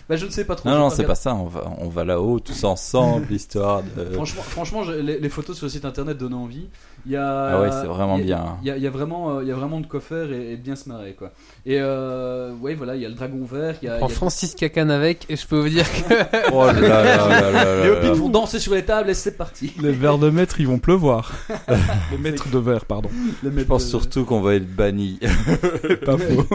Bah, 0.08 0.16
je 0.16 0.26
ne 0.26 0.30
sais 0.30 0.44
pas 0.44 0.54
trop. 0.56 0.68
Non, 0.68 0.78
non, 0.78 0.90
c'est 0.90 1.04
pas 1.04 1.14
ça. 1.14 1.34
On 1.34 1.46
va, 1.46 1.72
on 1.78 1.88
va 1.88 2.04
là-haut 2.04 2.38
tous 2.40 2.64
ensemble, 2.64 3.26
histoire 3.32 3.82
de. 3.82 4.12
Franchement, 4.14 4.42
franchement 4.42 4.82
je- 4.84 4.92
les, 4.92 5.18
les 5.18 5.28
photos 5.28 5.56
sur 5.56 5.66
le 5.66 5.70
site 5.70 5.84
internet 5.84 6.16
donnent 6.18 6.34
envie. 6.34 6.68
Il 7.07 7.12
y 7.12 7.16
a, 7.16 7.47
Ah 7.55 7.61
ouais, 7.61 7.71
c'est 7.71 7.87
vraiment 7.87 8.19
il 8.19 8.27
y 8.27 8.33
a- 8.33 8.37
bien. 8.37 8.57
Il 8.62 8.66
y 8.66 8.71
a, 8.73 8.77
il 8.77 8.83
y 8.83 8.87
a 8.87 8.90
vraiment, 8.90 9.37
euh, 9.37 9.42
il 9.42 9.49
y 9.49 9.53
a 9.53 9.55
vraiment 9.55 9.81
de 9.81 9.87
quoi 9.87 10.01
faire 10.01 10.33
et, 10.33 10.53
et 10.53 10.57
de 10.57 10.62
bien 10.62 10.75
se 10.75 10.88
marrer 10.88 11.12
quoi. 11.14 11.31
Et 11.64 11.79
euh, 11.81 12.53
ouais, 12.61 12.75
voilà, 12.75 12.97
il 12.97 13.03
y 13.03 13.07
a 13.07 13.09
le 13.09 13.14
dragon 13.14 13.45
vert. 13.45 13.77
Il 13.81 13.87
y 13.87 13.88
a, 13.88 13.99
Prends 13.99 14.09
il 14.09 14.11
y 14.11 14.12
a- 14.12 14.16
Francis 14.16 14.55
Cacan 14.57 14.88
avec 14.88 15.25
et 15.29 15.37
je 15.37 15.47
peux 15.47 15.59
vous 15.59 15.69
dire 15.69 15.87
que 15.90 16.14
Oh 16.53 16.66
là 16.66 16.73
là 16.73 17.51
là 17.53 17.85
les 17.85 17.90
hobbits 17.90 18.19
vont 18.19 18.29
danser 18.29 18.59
sur 18.59 18.75
les 18.75 18.85
tables 18.85 19.09
et 19.11 19.14
c'est 19.14 19.37
parti. 19.37 19.73
Les 19.81 19.92
verres 19.92 20.19
de 20.19 20.31
maître, 20.31 20.61
ils 20.61 20.66
vont 20.66 20.79
pleuvoir. 20.81 21.33
Les 22.11 22.19
maîtres 22.19 22.49
de 22.51 22.59
verre, 22.59 22.85
pardon. 22.85 23.09
Je 23.42 23.49
pense 23.62 23.87
surtout 23.87 24.25
qu'on 24.25 24.40
va 24.40 24.55
être 24.55 24.66
banni. 24.75 25.21
Pas 26.05 26.19
faux. 26.19 26.47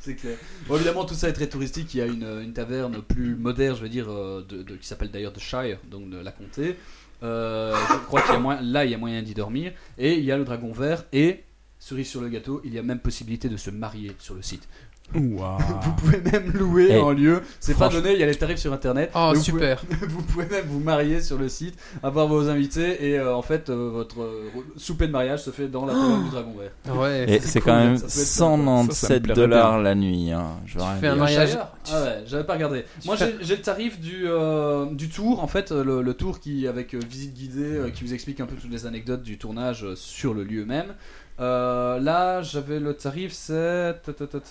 C'est 0.00 0.14
clair. 0.14 0.36
Bon, 0.68 0.76
évidemment, 0.76 1.04
tout 1.04 1.14
ça 1.14 1.28
est 1.28 1.32
très 1.32 1.46
touristique. 1.48 1.94
Il 1.94 1.98
y 1.98 2.00
a 2.00 2.06
une, 2.06 2.26
une 2.42 2.52
taverne 2.52 2.96
plus 3.06 3.34
moderne, 3.36 3.76
je 3.76 3.82
veux 3.82 3.88
dire, 3.88 4.06
euh, 4.10 4.44
de, 4.48 4.62
de- 4.62 4.74
qui 4.76 4.86
s'appelle 4.86 5.10
d'ailleurs 5.10 5.32
The 5.32 5.40
Shire, 5.40 5.78
donc 5.90 6.10
de 6.10 6.18
la 6.18 6.32
comté. 6.32 6.76
Euh, 7.22 7.74
je 7.74 8.06
crois 8.06 8.22
qu'il 8.22 8.32
y 8.32 8.36
a 8.36 8.40
moyen, 8.40 8.60
là, 8.62 8.84
il 8.84 8.90
y 8.90 8.94
a 8.94 8.98
moyen 8.98 9.22
d'y 9.22 9.34
dormir. 9.34 9.72
Et 9.98 10.14
il 10.14 10.24
y 10.24 10.32
a 10.32 10.36
le 10.36 10.44
dragon 10.44 10.72
vert. 10.72 11.04
Et, 11.12 11.44
cerise 11.78 12.08
sur 12.08 12.20
le 12.20 12.28
gâteau, 12.28 12.60
il 12.64 12.74
y 12.74 12.78
a 12.78 12.82
même 12.82 13.00
possibilité 13.00 13.48
de 13.48 13.56
se 13.56 13.70
marier 13.70 14.14
sur 14.18 14.34
le 14.34 14.42
site. 14.42 14.68
Waouh. 15.14 15.58
Vous 15.82 15.92
pouvez 15.94 16.20
même 16.20 16.50
louer 16.52 16.88
Eh, 16.90 16.98
en 16.98 17.12
lieu. 17.12 17.42
C'est 17.60 17.76
pas 17.76 17.88
donné, 17.88 18.12
il 18.14 18.18
y 18.18 18.22
a 18.22 18.26
les 18.26 18.34
tarifs 18.34 18.58
sur 18.58 18.72
internet. 18.72 19.10
oh 19.14 19.32
vous 19.34 19.40
super. 19.40 19.80
Pouvez, 19.80 20.06
vous 20.08 20.22
pouvez 20.22 20.46
même 20.46 20.64
vous 20.68 20.80
marier 20.80 21.20
sur 21.20 21.38
le 21.38 21.48
site, 21.48 21.78
avoir 22.02 22.26
vos 22.26 22.48
invités. 22.48 23.08
Et 23.10 23.18
euh, 23.18 23.34
en 23.34 23.42
fait, 23.42 23.68
euh, 23.70 23.90
votre 23.92 24.22
euh, 24.22 24.50
souper 24.76 25.06
de 25.06 25.12
mariage 25.12 25.42
se 25.42 25.50
fait 25.50 25.68
dans 25.68 25.84
la 25.86 25.92
taverne 25.92 26.24
du 26.24 26.30
dragon 26.30 26.54
vert. 26.58 26.96
Ouais. 26.96 27.30
Et 27.30 27.40
c'est 27.40 27.60
quand 27.60 27.76
même 27.76 27.96
ça 27.96 28.02
peut 28.02 28.06
être 28.08 28.12
sympa. 28.12 28.62
197 28.62 28.94
Ça, 28.94 29.06
ça 29.08 29.14
me 29.14 29.20
plairait 29.20 29.36
dollars 29.40 29.80
la 29.82 29.94
nuit. 29.94 30.30
Hein. 30.32 30.46
Je 30.66 30.78
veux 30.78 30.84
Tu 30.94 31.00
fais 31.00 31.08
un 31.08 31.16
mariage. 31.16 31.58
Ah 31.92 32.02
ouais, 32.02 32.22
j'avais 32.26 32.44
pas 32.44 32.54
regardé. 32.54 32.84
Moi 33.04 33.16
fais- 33.16 33.34
j'ai 33.40 33.56
le 33.56 33.62
tarif 33.62 34.00
du, 34.00 34.24
euh, 34.26 34.86
du 34.92 35.08
tour, 35.08 35.42
en 35.42 35.46
fait, 35.46 35.72
le, 35.72 36.02
le 36.02 36.14
tour 36.14 36.40
qui 36.40 36.66
avec 36.66 36.94
euh, 36.94 37.00
visite 37.08 37.34
guidée, 37.34 37.62
euh, 37.76 37.90
qui 37.90 38.04
vous 38.04 38.14
explique 38.14 38.40
un 38.40 38.46
peu 38.46 38.54
toutes 38.56 38.70
les 38.72 38.86
anecdotes 38.86 39.22
du 39.22 39.38
tournage 39.38 39.84
euh, 39.84 39.94
sur 39.96 40.32
le 40.34 40.44
lieu 40.44 40.64
même. 40.64 40.94
Euh, 41.42 41.98
là, 41.98 42.42
j'avais 42.42 42.78
le 42.78 42.94
tarif, 42.94 43.32
c'est. 43.32 43.52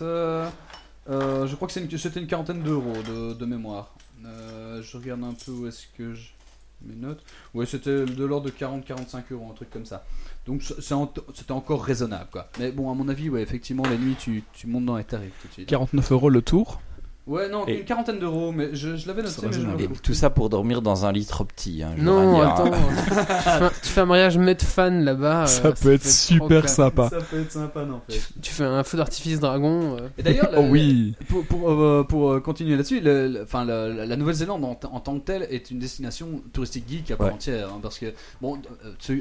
euh, 0.02 0.50
je 1.48 1.56
crois 1.56 1.68
que 1.68 1.74
c'était 1.74 2.20
une, 2.20 2.28
quarantaine 2.28 2.62
d'euros 2.62 2.94
de, 3.40 3.46
mémoire. 3.46 3.96
Euh, 4.26 4.82
je 4.84 4.98
regarde 4.98 5.24
un 5.24 5.34
peu 5.34 5.52
où 5.52 5.68
est-ce 5.68 5.88
que 5.98 6.14
je. 6.14 6.30
Mes 6.84 6.96
notes. 6.96 7.24
Ouais, 7.54 7.68
c'était 7.68 8.06
de 8.06 8.26
l'ordre 8.26 8.48
de 8.48 8.52
40-45 8.52 9.22
euros, 9.34 9.50
un 9.52 9.54
truc 9.54 9.70
comme 9.70 9.86
ça. 9.86 10.04
Donc 10.48 10.64
c'était 10.64 11.52
encore 11.52 11.84
raisonnable, 11.84 12.30
quoi. 12.32 12.50
Mais 12.58 12.72
bon, 12.72 12.90
à 12.90 12.96
mon 12.96 13.08
avis, 13.08 13.30
ouais, 13.30 13.44
effectivement, 13.44 13.84
la 13.84 13.98
nuit, 13.98 14.16
tu, 14.20 14.44
tu 14.52 14.66
montes 14.66 14.86
dans 14.86 14.98
les 14.98 15.04
tarifs 15.04 15.34
tout 15.44 15.48
de 15.48 15.54
suite. 15.54 15.70
49 15.70 16.12
euros 16.12 16.30
le 16.32 16.42
tour. 16.42 16.82
Ouais, 17.28 17.48
non, 17.50 17.68
Et- 17.68 17.80
une 17.80 17.86
quarantaine 17.86 18.18
d'euros, 18.18 18.52
mais 18.52 18.70
je, 18.74 18.96
je 18.96 19.08
l'avais 19.08 19.22
noté, 19.22 19.36
mais 19.46 19.52
je. 19.54 19.84
Et 19.84 19.88
tout 20.02 20.16
ça 20.16 20.32
pour 20.32 20.50
dormir 20.50 20.82
dans 20.82 21.06
un 21.06 21.12
lit 21.12 21.26
trop 21.26 21.46
petit. 21.46 21.84
Hein, 21.84 21.92
je 21.96 22.02
Non, 22.04 22.42
attends. 22.42 22.66
hein. 22.66 22.72
tu, 23.08 23.14
fais 23.14 23.50
un, 23.64 23.70
tu 23.84 23.90
fais 23.90 24.02
un 24.02 24.06
mariage 24.08 24.38
med 24.40 24.60
fan 24.62 25.04
là-bas. 25.06 25.46
Ça 25.46 25.68
euh, 25.68 25.74
peut 25.80 25.94
être 25.94 26.06
super 26.08 26.68
sympa. 26.68 27.10
Ça 27.10 27.20
peut 27.20 27.42
être 27.42 27.52
sympa, 27.52 27.86
non 27.86 28.02
Tu, 28.10 28.18
tu 28.42 28.52
fais 28.52 28.64
un 28.64 28.84
feu 28.84 28.98
d'artifice 28.98 29.40
dragon. 29.40 29.98
euh. 29.98 30.08
Et 30.18 30.24
d'ailleurs, 30.24 30.50
Oh 30.58 30.62
le- 30.64 30.70
oui. 30.70 31.14
pour, 31.30 31.46
pour, 31.46 31.70
euh, 31.70 32.04
pour, 32.10 32.42
continuer 32.42 32.76
là-dessus, 32.76 33.02
enfin, 33.44 33.66
la, 33.66 33.88
la 33.88 34.16
Nouvelle-Zélande 34.16 34.66
en, 34.66 34.80
en 34.92 35.00
tant 35.00 35.20
que 35.20 35.24
telle 35.26 35.44
est 35.52 35.70
une 35.70 35.78
destination 35.78 36.42
touristique 36.54 36.86
geek 36.90 37.12
à 37.12 37.18
part 37.18 37.28
Ouais. 37.28 37.34
entière. 37.34 37.68
hein, 37.70 37.80
parce 37.84 38.00
que, 38.00 38.08
bon, 38.42 38.58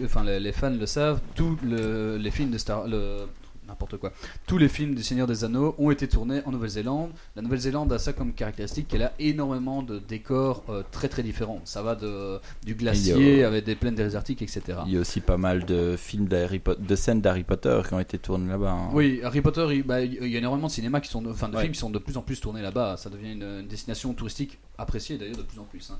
enfin, 0.04 0.24
les, 0.24 0.40
les 0.40 0.52
fans 0.52 0.70
le 0.70 0.86
savent, 0.86 1.20
tous 1.34 1.58
le- 1.62 2.16
les 2.16 2.30
films 2.30 2.50
de 2.50 2.58
Star. 2.58 2.86
Le, 2.88 3.26
N'importe 3.70 3.98
quoi. 3.98 4.12
Tous 4.48 4.58
les 4.58 4.68
films 4.68 4.96
du 4.96 5.02
Seigneur 5.04 5.28
des 5.28 5.44
Anneaux 5.44 5.76
ont 5.78 5.92
été 5.92 6.08
tournés 6.08 6.42
en 6.44 6.50
Nouvelle-Zélande. 6.50 7.12
La 7.36 7.42
Nouvelle-Zélande 7.42 7.92
a 7.92 8.00
ça 8.00 8.12
comme 8.12 8.32
caractéristique 8.32 8.88
qu'elle 8.88 9.04
a 9.04 9.12
énormément 9.20 9.82
de 9.84 10.00
décors 10.00 10.64
euh, 10.68 10.82
très 10.90 11.08
très 11.08 11.22
différents. 11.22 11.60
Ça 11.64 11.80
va 11.82 11.94
de, 11.94 12.40
du 12.64 12.74
glacier 12.74 13.44
avec 13.44 13.64
des 13.64 13.76
plaines 13.76 13.94
désertiques, 13.94 14.42
etc. 14.42 14.78
Il 14.86 14.92
y 14.92 14.96
a 14.96 15.00
aussi 15.00 15.20
pas 15.20 15.36
mal 15.36 15.64
de 15.64 15.94
films 15.96 16.26
d'Harry 16.26 16.60
de 16.78 16.96
scènes 16.96 17.20
d'Harry 17.20 17.44
Potter 17.44 17.80
qui 17.86 17.94
ont 17.94 18.00
été 18.00 18.18
tournées 18.18 18.48
là-bas. 18.50 18.72
hein. 18.72 18.90
Oui, 18.92 19.20
Harry 19.22 19.40
Potter, 19.40 19.66
il, 19.70 19.84
bah, 19.84 20.00
il 20.02 20.14
y 20.26 20.34
a 20.34 20.38
énormément 20.38 20.66
de 20.66 20.72
cinéma 20.72 21.00
qui 21.00 21.08
sont, 21.08 21.24
enfin 21.26 21.48
de 21.48 21.54
Ouais. 21.54 21.62
films 21.62 21.72
qui 21.74 21.78
sont 21.78 21.90
de 21.90 21.98
plus 21.98 22.16
en 22.16 22.22
plus 22.22 22.40
tournés 22.40 22.62
là-bas. 22.62 22.96
Ça 22.96 23.08
devient 23.08 23.32
une, 23.32 23.42
une 23.60 23.68
destination 23.68 24.12
touristique 24.14 24.58
appréciée 24.78 25.16
d'ailleurs 25.16 25.36
de 25.36 25.42
plus 25.42 25.60
en 25.60 25.64
plus. 25.64 25.90
hein. 25.92 25.98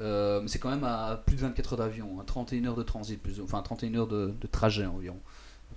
Euh, 0.00 0.40
mais 0.42 0.48
c'est 0.48 0.58
quand 0.58 0.70
même 0.70 0.82
à 0.82 1.22
plus 1.24 1.36
de 1.36 1.42
24 1.42 1.74
heures 1.74 1.78
d'avion, 1.78 2.08
hein, 2.18 2.24
31 2.26 2.64
heures 2.64 2.74
de 2.74 2.82
transit, 2.82 3.22
plus, 3.22 3.40
enfin 3.40 3.62
31 3.62 3.94
heures 3.94 4.06
de, 4.08 4.34
de 4.40 4.46
trajet 4.48 4.84
environ. 4.86 5.20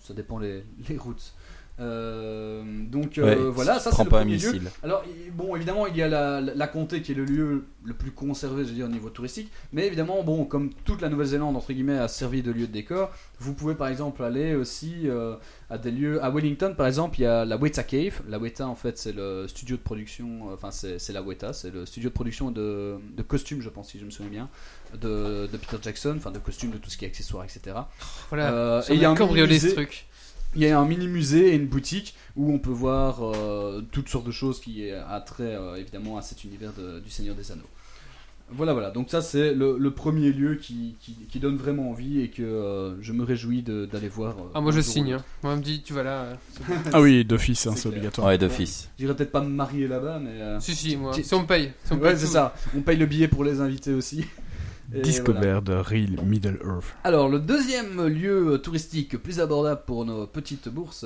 Ça 0.07 0.13
dépend 0.13 0.39
les, 0.39 0.63
les 0.89 0.97
routes. 0.97 1.33
Euh, 1.79 2.63
donc 2.89 3.19
euh, 3.19 3.51
voilà, 3.51 3.79
ça 3.79 3.91
c'est 3.91 4.03
le 4.03 4.09
premier 4.09 4.37
lieu. 4.37 4.61
Alors, 4.81 5.03
bon, 5.33 5.55
évidemment, 5.55 5.85
il 5.85 5.95
y 5.95 6.01
a 6.01 6.07
la, 6.07 6.41
la, 6.41 6.55
la 6.55 6.67
comté 6.67 7.01
qui 7.03 7.11
est 7.11 7.15
le 7.15 7.25
lieu 7.25 7.65
le 7.83 7.93
plus 7.93 8.11
conservé, 8.11 8.63
je 8.63 8.69
veux 8.69 8.75
dire, 8.75 8.87
au 8.87 8.89
niveau 8.89 9.09
touristique. 9.09 9.51
Mais 9.73 9.85
évidemment, 9.85 10.23
bon, 10.23 10.45
comme 10.45 10.71
toute 10.85 11.01
la 11.01 11.09
Nouvelle-Zélande, 11.09 11.55
entre 11.55 11.73
guillemets, 11.73 11.99
a 11.99 12.07
servi 12.07 12.41
de 12.41 12.51
lieu 12.51 12.65
de 12.65 12.71
décor, 12.71 13.11
vous 13.39 13.53
pouvez 13.53 13.75
par 13.75 13.89
exemple 13.89 14.23
aller 14.23 14.55
aussi 14.55 15.01
euh, 15.05 15.35
à 15.69 15.77
des 15.77 15.91
lieux. 15.91 16.23
À 16.23 16.31
Wellington, 16.31 16.73
par 16.75 16.87
exemple, 16.87 17.19
il 17.19 17.23
y 17.23 17.27
a 17.27 17.45
la 17.45 17.57
Weta 17.57 17.83
Cave. 17.83 18.21
La 18.27 18.39
Weta, 18.39 18.67
en 18.67 18.75
fait, 18.75 18.97
c'est 18.97 19.13
le 19.13 19.47
studio 19.47 19.77
de 19.77 19.81
production, 19.81 20.51
enfin, 20.51 20.71
c'est 20.71 20.97
c'est 20.97 21.13
la 21.13 21.21
Weta, 21.21 21.53
c'est 21.53 21.69
le 21.69 21.85
studio 21.85 22.09
de 22.09 22.15
production 22.15 22.49
de, 22.49 22.95
de 23.15 23.21
costumes, 23.21 23.61
je 23.61 23.69
pense, 23.69 23.89
si 23.89 23.99
je 23.99 24.05
me 24.05 24.09
souviens 24.09 24.31
bien, 24.31 24.49
de, 24.93 25.47
de 25.51 25.57
Peter 25.57 25.77
Jackson, 25.81 26.15
enfin, 26.17 26.31
de 26.31 26.39
costumes, 26.39 26.71
de 26.71 26.77
tout 26.77 26.89
ce 26.89 26.97
qui 26.97 27.05
est 27.05 27.07
accessoires, 27.09 27.43
etc. 27.43 27.75
Voilà. 28.29 28.51
Euh, 28.51 28.81
J'en 28.87 28.93
et 28.93 28.95
il 28.97 29.01
y 29.01 29.05
a 29.05 29.09
un 29.09 29.15
cambriolé 29.15 29.59
ce 29.59 29.67
truc. 29.67 30.05
Il 30.55 30.61
y 30.61 30.67
a 30.67 30.79
un 30.79 30.85
mini 30.85 31.07
musée 31.07 31.49
et 31.49 31.55
une 31.55 31.67
boutique 31.67 32.15
où 32.35 32.51
on 32.53 32.57
peut 32.57 32.69
voir 32.71 33.19
euh, 33.21 33.81
toutes 33.91 34.09
sortes 34.09 34.25
de 34.25 34.31
choses 34.31 34.59
qui 34.61 34.89
a 34.91 35.19
trait 35.21 35.55
euh, 35.55 35.75
évidemment 35.75 36.17
à 36.17 36.21
cet 36.21 36.43
univers 36.45 36.71
de- 36.73 36.99
du 36.99 37.09
Seigneur 37.09 37.35
des 37.35 37.51
Anneaux. 37.51 37.63
Voilà, 38.49 38.71
voilà. 38.71 38.91
Donc 38.91 39.09
ça 39.11 39.21
c'est 39.21 39.53
le, 39.53 39.77
le 39.77 39.91
premier 39.91 40.31
lieu 40.31 40.55
qui, 40.55 40.95
qui, 41.01 41.15
qui 41.29 41.39
donne 41.41 41.57
vraiment 41.57 41.89
envie 41.89 42.21
et 42.21 42.29
que 42.29 42.41
euh, 42.43 42.95
je 43.03 43.11
me 43.11 43.25
réjouis 43.25 43.61
d'aller 43.61 44.07
voir. 44.07 44.37
euh, 44.37 44.51
Ah, 44.55 44.61
moi 44.61 44.71
je 44.71 44.79
signe. 44.79 45.11
hein. 45.13 45.23
Moi, 45.43 45.51
on 45.51 45.57
me 45.57 45.61
dit, 45.61 45.81
tu 45.83 45.91
vas 45.91 46.03
là. 46.03 46.21
euh. 46.21 46.35
Ah 46.93 47.01
oui, 47.01 47.25
d'office, 47.25 47.67
hein, 47.67 47.73
C'est 47.75 47.89
obligatoire. 47.89 48.27
Ouais, 48.27 48.37
d'office. 48.37 48.89
J'irai 48.97 49.13
peut-être 49.17 49.33
pas 49.33 49.41
me 49.41 49.49
marier 49.49 49.89
là-bas, 49.89 50.19
mais. 50.19 50.29
euh, 50.41 50.59
si, 50.61 50.73
si, 50.75 50.95
moi. 50.95 51.11
Si 51.13 51.33
on 51.33 51.41
me 51.41 51.45
paye. 51.45 51.73
Si 51.83 51.91
on 51.91 51.97
me 51.97 52.03
ouais, 52.03 52.15
c'est 52.15 52.25
ça. 52.25 52.55
On 52.75 52.79
paye 52.81 52.95
le 52.97 53.05
billet 53.05 53.27
pour 53.27 53.43
les 53.43 53.59
invités 53.59 53.91
aussi. 53.93 54.23
Et 54.89 54.95
voilà. 54.95 55.03
Discover 55.03 55.59
de 55.65 55.73
Real 55.73 56.23
Middle 56.25 56.59
Earth. 56.65 56.85
Alors, 57.03 57.27
le 57.27 57.39
deuxième 57.39 58.07
lieu 58.07 58.59
touristique 58.63 59.17
plus 59.17 59.39
abordable 59.41 59.81
pour 59.85 60.05
nos 60.05 60.25
petites 60.27 60.69
bourses, 60.69 61.05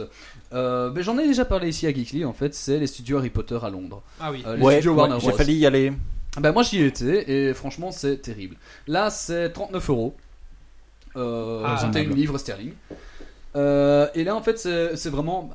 euh, 0.53 0.91
ben, 0.91 1.03
j'en 1.03 1.17
ai 1.17 1.27
déjà 1.27 1.45
parlé 1.45 1.69
ici 1.69 1.87
à 1.87 1.93
Geekly, 1.93 2.23
en 2.25 2.33
fait, 2.33 2.53
c'est 2.53 2.77
les 2.77 2.85
studios 2.87 3.17
Harry 3.17 3.31
Potter 3.31 3.57
à 3.63 3.69
Londres. 3.71 4.03
Ah 4.19 4.31
oui. 4.31 4.43
Euh, 4.45 4.55
les 4.55 4.61
Ouais, 4.63 4.73
studios 4.75 4.93
Warner 4.93 5.15
ouais, 5.15 5.19
j'ai 5.21 5.31
failli 5.31 5.55
y 5.55 5.65
aller. 5.65 5.93
Ben 6.39 6.53
moi 6.53 6.63
j'y 6.63 6.79
ai 6.81 6.85
été 6.85 7.49
et 7.49 7.53
franchement 7.53 7.91
c'est 7.91 8.21
terrible. 8.21 8.55
Là 8.87 9.09
c'est 9.09 9.51
39 9.51 9.89
euros. 9.89 10.15
Euh, 11.17 11.61
Ah, 11.65 11.75
21 11.75 11.87
raisonnable. 11.91 12.15
livres 12.15 12.37
sterling. 12.37 12.71
Euh, 13.57 14.07
et 14.15 14.23
là 14.23 14.33
en 14.35 14.41
fait 14.41 14.57
c'est 14.57 15.09
vraiment 15.09 15.49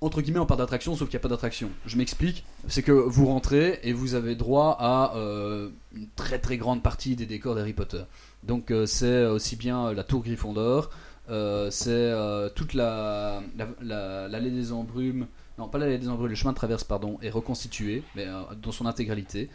entre 0.00 0.20
guillemets 0.20 0.38
en 0.38 0.46
part 0.46 0.56
d'attraction 0.58 0.94
sauf 0.94 1.08
qu'il 1.08 1.16
n'y 1.16 1.20
a 1.20 1.22
pas 1.22 1.28
d'attraction. 1.28 1.70
Je 1.86 1.96
m'explique. 1.96 2.44
C'est 2.68 2.82
que 2.82 2.92
vous 2.92 3.26
rentrez 3.26 3.80
et 3.82 3.92
vous 3.92 4.14
avez 4.14 4.34
droit 4.34 4.76
à 4.78 5.16
euh, 5.16 5.70
une 5.94 6.08
très 6.16 6.38
très 6.38 6.56
grande 6.58 6.82
partie 6.82 7.16
des 7.16 7.26
décors 7.26 7.54
d'Harry 7.54 7.72
Potter. 7.72 8.02
Donc 8.44 8.70
euh, 8.70 8.86
c'est 8.86 9.24
aussi 9.26 9.56
bien 9.56 9.92
la 9.92 10.04
tour 10.04 10.22
Gryffondor, 10.22 10.90
euh, 11.30 11.70
c'est 11.70 11.90
euh, 11.90 12.48
toute 12.54 12.74
la, 12.74 13.42
la, 13.56 13.68
la- 13.82 14.28
l'allée 14.28 14.50
des 14.50 14.70
embrumes, 14.72 15.26
non 15.58 15.68
pas 15.68 15.78
l'allée 15.78 15.98
des 15.98 16.08
embrumes, 16.08 16.28
le 16.28 16.34
chemin 16.36 16.52
de 16.52 16.56
traverse 16.56 16.84
pardon, 16.84 17.18
est 17.22 17.30
reconstitué, 17.30 18.02
mais 18.14 18.26
dans 18.62 18.72
son 18.72 18.86
intégralité. 18.86 19.48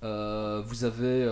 Vous 0.00 0.84
avez, 0.84 1.26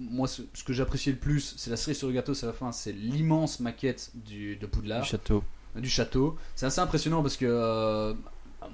moi 0.00 0.26
ce, 0.26 0.40
ce 0.54 0.64
que 0.64 0.72
j'appréciais 0.72 1.12
le 1.12 1.18
plus, 1.18 1.54
c'est 1.58 1.68
la 1.70 1.76
cerise 1.76 1.98
sur 1.98 2.08
le 2.08 2.14
gâteau, 2.14 2.32
c'est 2.32 2.46
la 2.46 2.54
fin, 2.54 2.72
c'est 2.72 2.92
l'immense 2.92 3.60
maquette 3.60 4.10
de 4.14 4.66
Poudlard 4.66 5.04
château. 5.04 5.44
Du 5.76 5.88
château. 5.88 6.36
C'est 6.56 6.66
assez 6.66 6.80
impressionnant 6.80 7.22
parce 7.22 7.36
que 7.36 7.46
euh, 7.48 8.14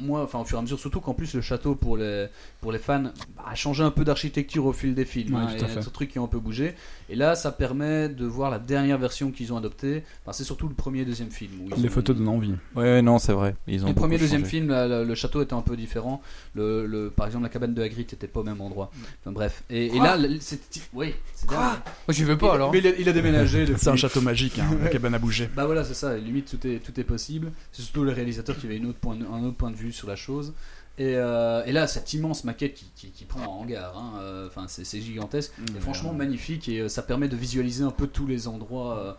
moi, 0.01 0.23
enfin 0.23 0.41
au 0.41 0.45
fur 0.45 0.57
et 0.57 0.61
à 0.61 0.63
mesure, 0.63 0.79
surtout 0.79 1.01
qu'en 1.01 1.15
plus 1.15 1.35
le 1.35 1.41
château 1.41 1.75
pour 1.75 1.97
les 1.97 2.29
pour 2.61 2.73
les 2.73 2.79
fans 2.79 3.05
bah, 3.37 3.45
a 3.47 3.55
changé 3.55 3.83
un 3.83 3.91
peu 3.91 4.05
d'architecture 4.05 4.67
au 4.67 4.73
fil 4.73 4.95
des 4.95 5.05
films. 5.05 5.35
Ouais, 5.35 5.43
hein, 5.43 5.49
il 5.55 5.61
y 5.61 5.65
a 5.65 5.81
des 5.81 5.91
trucs 5.91 6.11
qui 6.11 6.19
ont 6.19 6.25
un 6.25 6.29
peu 6.29 6.39
bougé. 6.39 6.75
Et 7.09 7.15
là, 7.17 7.35
ça 7.37 7.53
permet 7.53 8.09
de 8.09 8.25
voir 8.27 8.51
la 8.51 8.59
dernière 8.59 8.99
version 8.99 9.31
qu'ils 9.31 9.53
ont 9.53 9.57
adoptée. 9.57 10.03
Enfin, 10.23 10.33
c'est 10.33 10.43
surtout 10.45 10.67
le 10.69 10.75
premier 10.75 11.01
et 11.01 11.05
deuxième 11.05 11.31
film. 11.31 11.53
où 11.61 11.69
ils 11.77 11.83
Les 11.83 11.89
ont- 11.89 11.93
photos 11.93 12.17
donnent 12.17 12.29
envie. 12.29 12.51
Ouais, 12.75 12.83
ouais, 12.83 13.03
non, 13.03 13.19
c'est 13.19 13.33
vrai. 13.33 13.55
Ils 13.69 13.83
ont 13.85 13.87
les 13.87 13.93
beaucoup 13.93 14.07
premiers 14.07 14.19
deuxième 14.19 14.41
changé. 14.41 14.51
film, 14.51 14.69
là, 14.71 14.89
le, 14.89 15.05
le 15.05 15.15
château 15.15 15.41
était 15.43 15.55
un 15.55 15.61
peu 15.63 15.77
différent. 15.77 16.21
Le, 16.55 16.85
le- 16.87 17.11
par 17.11 17.27
exemple, 17.27 17.45
la 17.45 17.49
cabane 17.49 17.75
de 17.75 17.83
Hagrid 17.83 18.09
n'était 18.11 18.27
pas 18.27 18.41
au 18.41 18.45
même 18.45 18.61
endroit. 18.61 18.91
Enfin 19.23 19.33
bref. 19.33 19.63
Et, 19.71 19.87
et 19.87 19.91
Quoi 19.91 20.05
là, 20.05 20.17
le- 20.17 20.39
c'est 20.41 20.61
oui, 20.95 21.15
c'est 21.35 21.49
dingue. 21.49 21.59
Moi, 21.59 21.77
j'y 22.11 22.25
vais 22.25 22.37
pas 22.37 22.55
alors. 22.55 22.73
Mais 22.73 22.79
il 22.79 22.87
a, 22.89 22.91
il 22.99 23.09
a 23.09 23.13
déménagé. 23.13 23.67
depuis. 23.67 23.81
C'est 23.81 23.91
un 23.91 23.97
château 23.97 24.21
magique, 24.21 24.59
hein, 24.59 24.67
la 24.83 24.89
cabane 24.89 25.15
à 25.15 25.19
bouger. 25.21 25.49
Bah 25.55 25.65
voilà, 25.67 25.85
c'est 25.85 25.95
ça, 25.95 26.17
limite 26.17 26.51
tout 26.51 26.67
est, 26.67 26.79
tout 26.81 26.99
est 26.99 27.05
possible. 27.05 27.53
C'est 27.73 27.83
surtout 27.83 28.03
le 28.03 28.11
réalisateur 28.13 28.57
qui 28.59 28.67
avait 28.67 28.77
une 28.79 28.87
autre 28.87 28.99
point, 28.99 29.17
un 29.33 29.45
autre 29.45 29.57
point 29.57 29.71
de 29.71 29.77
vue 29.77 29.93
sur 29.93 30.09
la 30.09 30.17
chose. 30.17 30.55
Et, 30.99 31.15
euh, 31.17 31.63
et 31.67 31.73
là, 31.73 31.87
cette 31.87 32.15
immense 32.15 32.45
maquette 32.45 32.73
qui, 32.73 32.87
qui, 32.97 33.11
qui 33.11 33.25
prend 33.27 33.45
en 33.45 33.61
hangar, 33.61 33.99
hein, 33.99 34.19
euh, 34.19 34.47
enfin 34.47 34.65
c'est 34.67 34.83
c'est 34.85 34.99
gigantesque, 35.03 35.53
et 35.77 35.81
franchement 35.81 36.15
magnifique 36.15 36.71
et 36.71 36.81
euh, 36.81 36.89
ça 36.89 37.03
permet 37.03 37.29
de 37.29 37.37
visualiser 37.37 37.85
un 37.85 37.91
peu 37.91 38.07
tous 38.07 38.27
les 38.27 38.49
endroits 38.49 38.99
euh, 38.99 39.13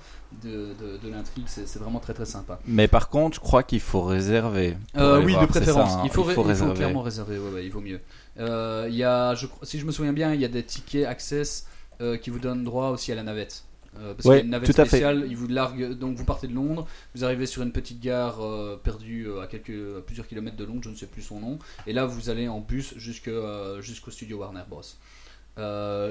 de, 0.43 0.73
de, 0.73 0.97
de 0.97 1.09
l'intrigue, 1.11 1.45
c'est 1.47 1.77
vraiment 1.77 1.99
très 1.99 2.15
très 2.15 2.25
sympa. 2.25 2.59
Mais 2.65 2.87
par 2.87 3.09
contre, 3.09 3.35
je 3.35 3.41
crois 3.41 3.61
qu'il 3.61 3.79
faut 3.79 4.01
réserver. 4.01 4.75
Euh, 4.97 5.23
oui, 5.23 5.33
voir, 5.33 5.45
de 5.45 5.51
préférence. 5.51 5.91
ça, 5.91 5.97
hein. 5.99 6.01
il, 6.05 6.09
faut, 6.09 6.27
il 6.27 6.33
faut 6.33 6.41
réserver. 6.41 6.73
clairement 6.73 7.03
réserver, 7.03 7.37
ouais, 7.37 7.51
ouais, 7.51 7.65
il 7.67 7.71
vaut 7.71 7.81
mieux. 7.81 7.99
Euh, 8.39 8.87
il 8.89 8.95
y 8.95 9.03
a, 9.03 9.35
je, 9.35 9.45
si 9.61 9.77
je 9.77 9.85
me 9.85 9.91
souviens 9.91 10.13
bien, 10.13 10.33
il 10.33 10.41
y 10.41 10.45
a 10.45 10.47
des 10.47 10.63
tickets 10.63 11.05
Access 11.05 11.67
euh, 12.01 12.17
qui 12.17 12.31
vous 12.31 12.39
donnent 12.39 12.63
droit 12.63 12.89
aussi 12.89 13.11
à 13.11 13.15
la 13.15 13.21
navette. 13.21 13.65
Euh, 13.99 14.13
parce 14.13 14.25
Ouais, 14.25 14.35
qu'il 14.35 14.39
y 14.39 14.41
a 14.41 14.43
une 14.45 14.49
navette 14.51 14.71
spéciale, 14.71 15.25
ils 15.27 15.37
vous 15.37 15.47
larguent, 15.47 15.93
donc 15.93 16.17
vous 16.17 16.25
partez 16.25 16.47
de 16.47 16.53
Londres, 16.53 16.87
vous 17.15 17.23
arrivez 17.23 17.45
sur 17.45 17.63
une 17.63 17.71
petite 17.71 17.99
gare 17.99 18.41
euh, 18.41 18.79
perdue 18.81 19.27
euh, 19.27 19.41
à, 19.41 19.47
quelques, 19.47 19.97
à 19.97 20.01
plusieurs 20.01 20.27
kilomètres 20.27 20.57
de 20.57 20.65
Londres, 20.65 20.81
je 20.83 20.89
ne 20.89 20.95
sais 20.95 21.07
plus 21.07 21.21
son 21.21 21.39
nom, 21.39 21.59
et 21.85 21.93
là 21.93 22.05
vous 22.05 22.29
allez 22.29 22.47
en 22.47 22.59
bus 22.59 22.93
euh, 23.27 23.81
jusqu'au 23.81 24.11
studio 24.11 24.37
Warner 24.37 24.63
Bros. 24.69 24.81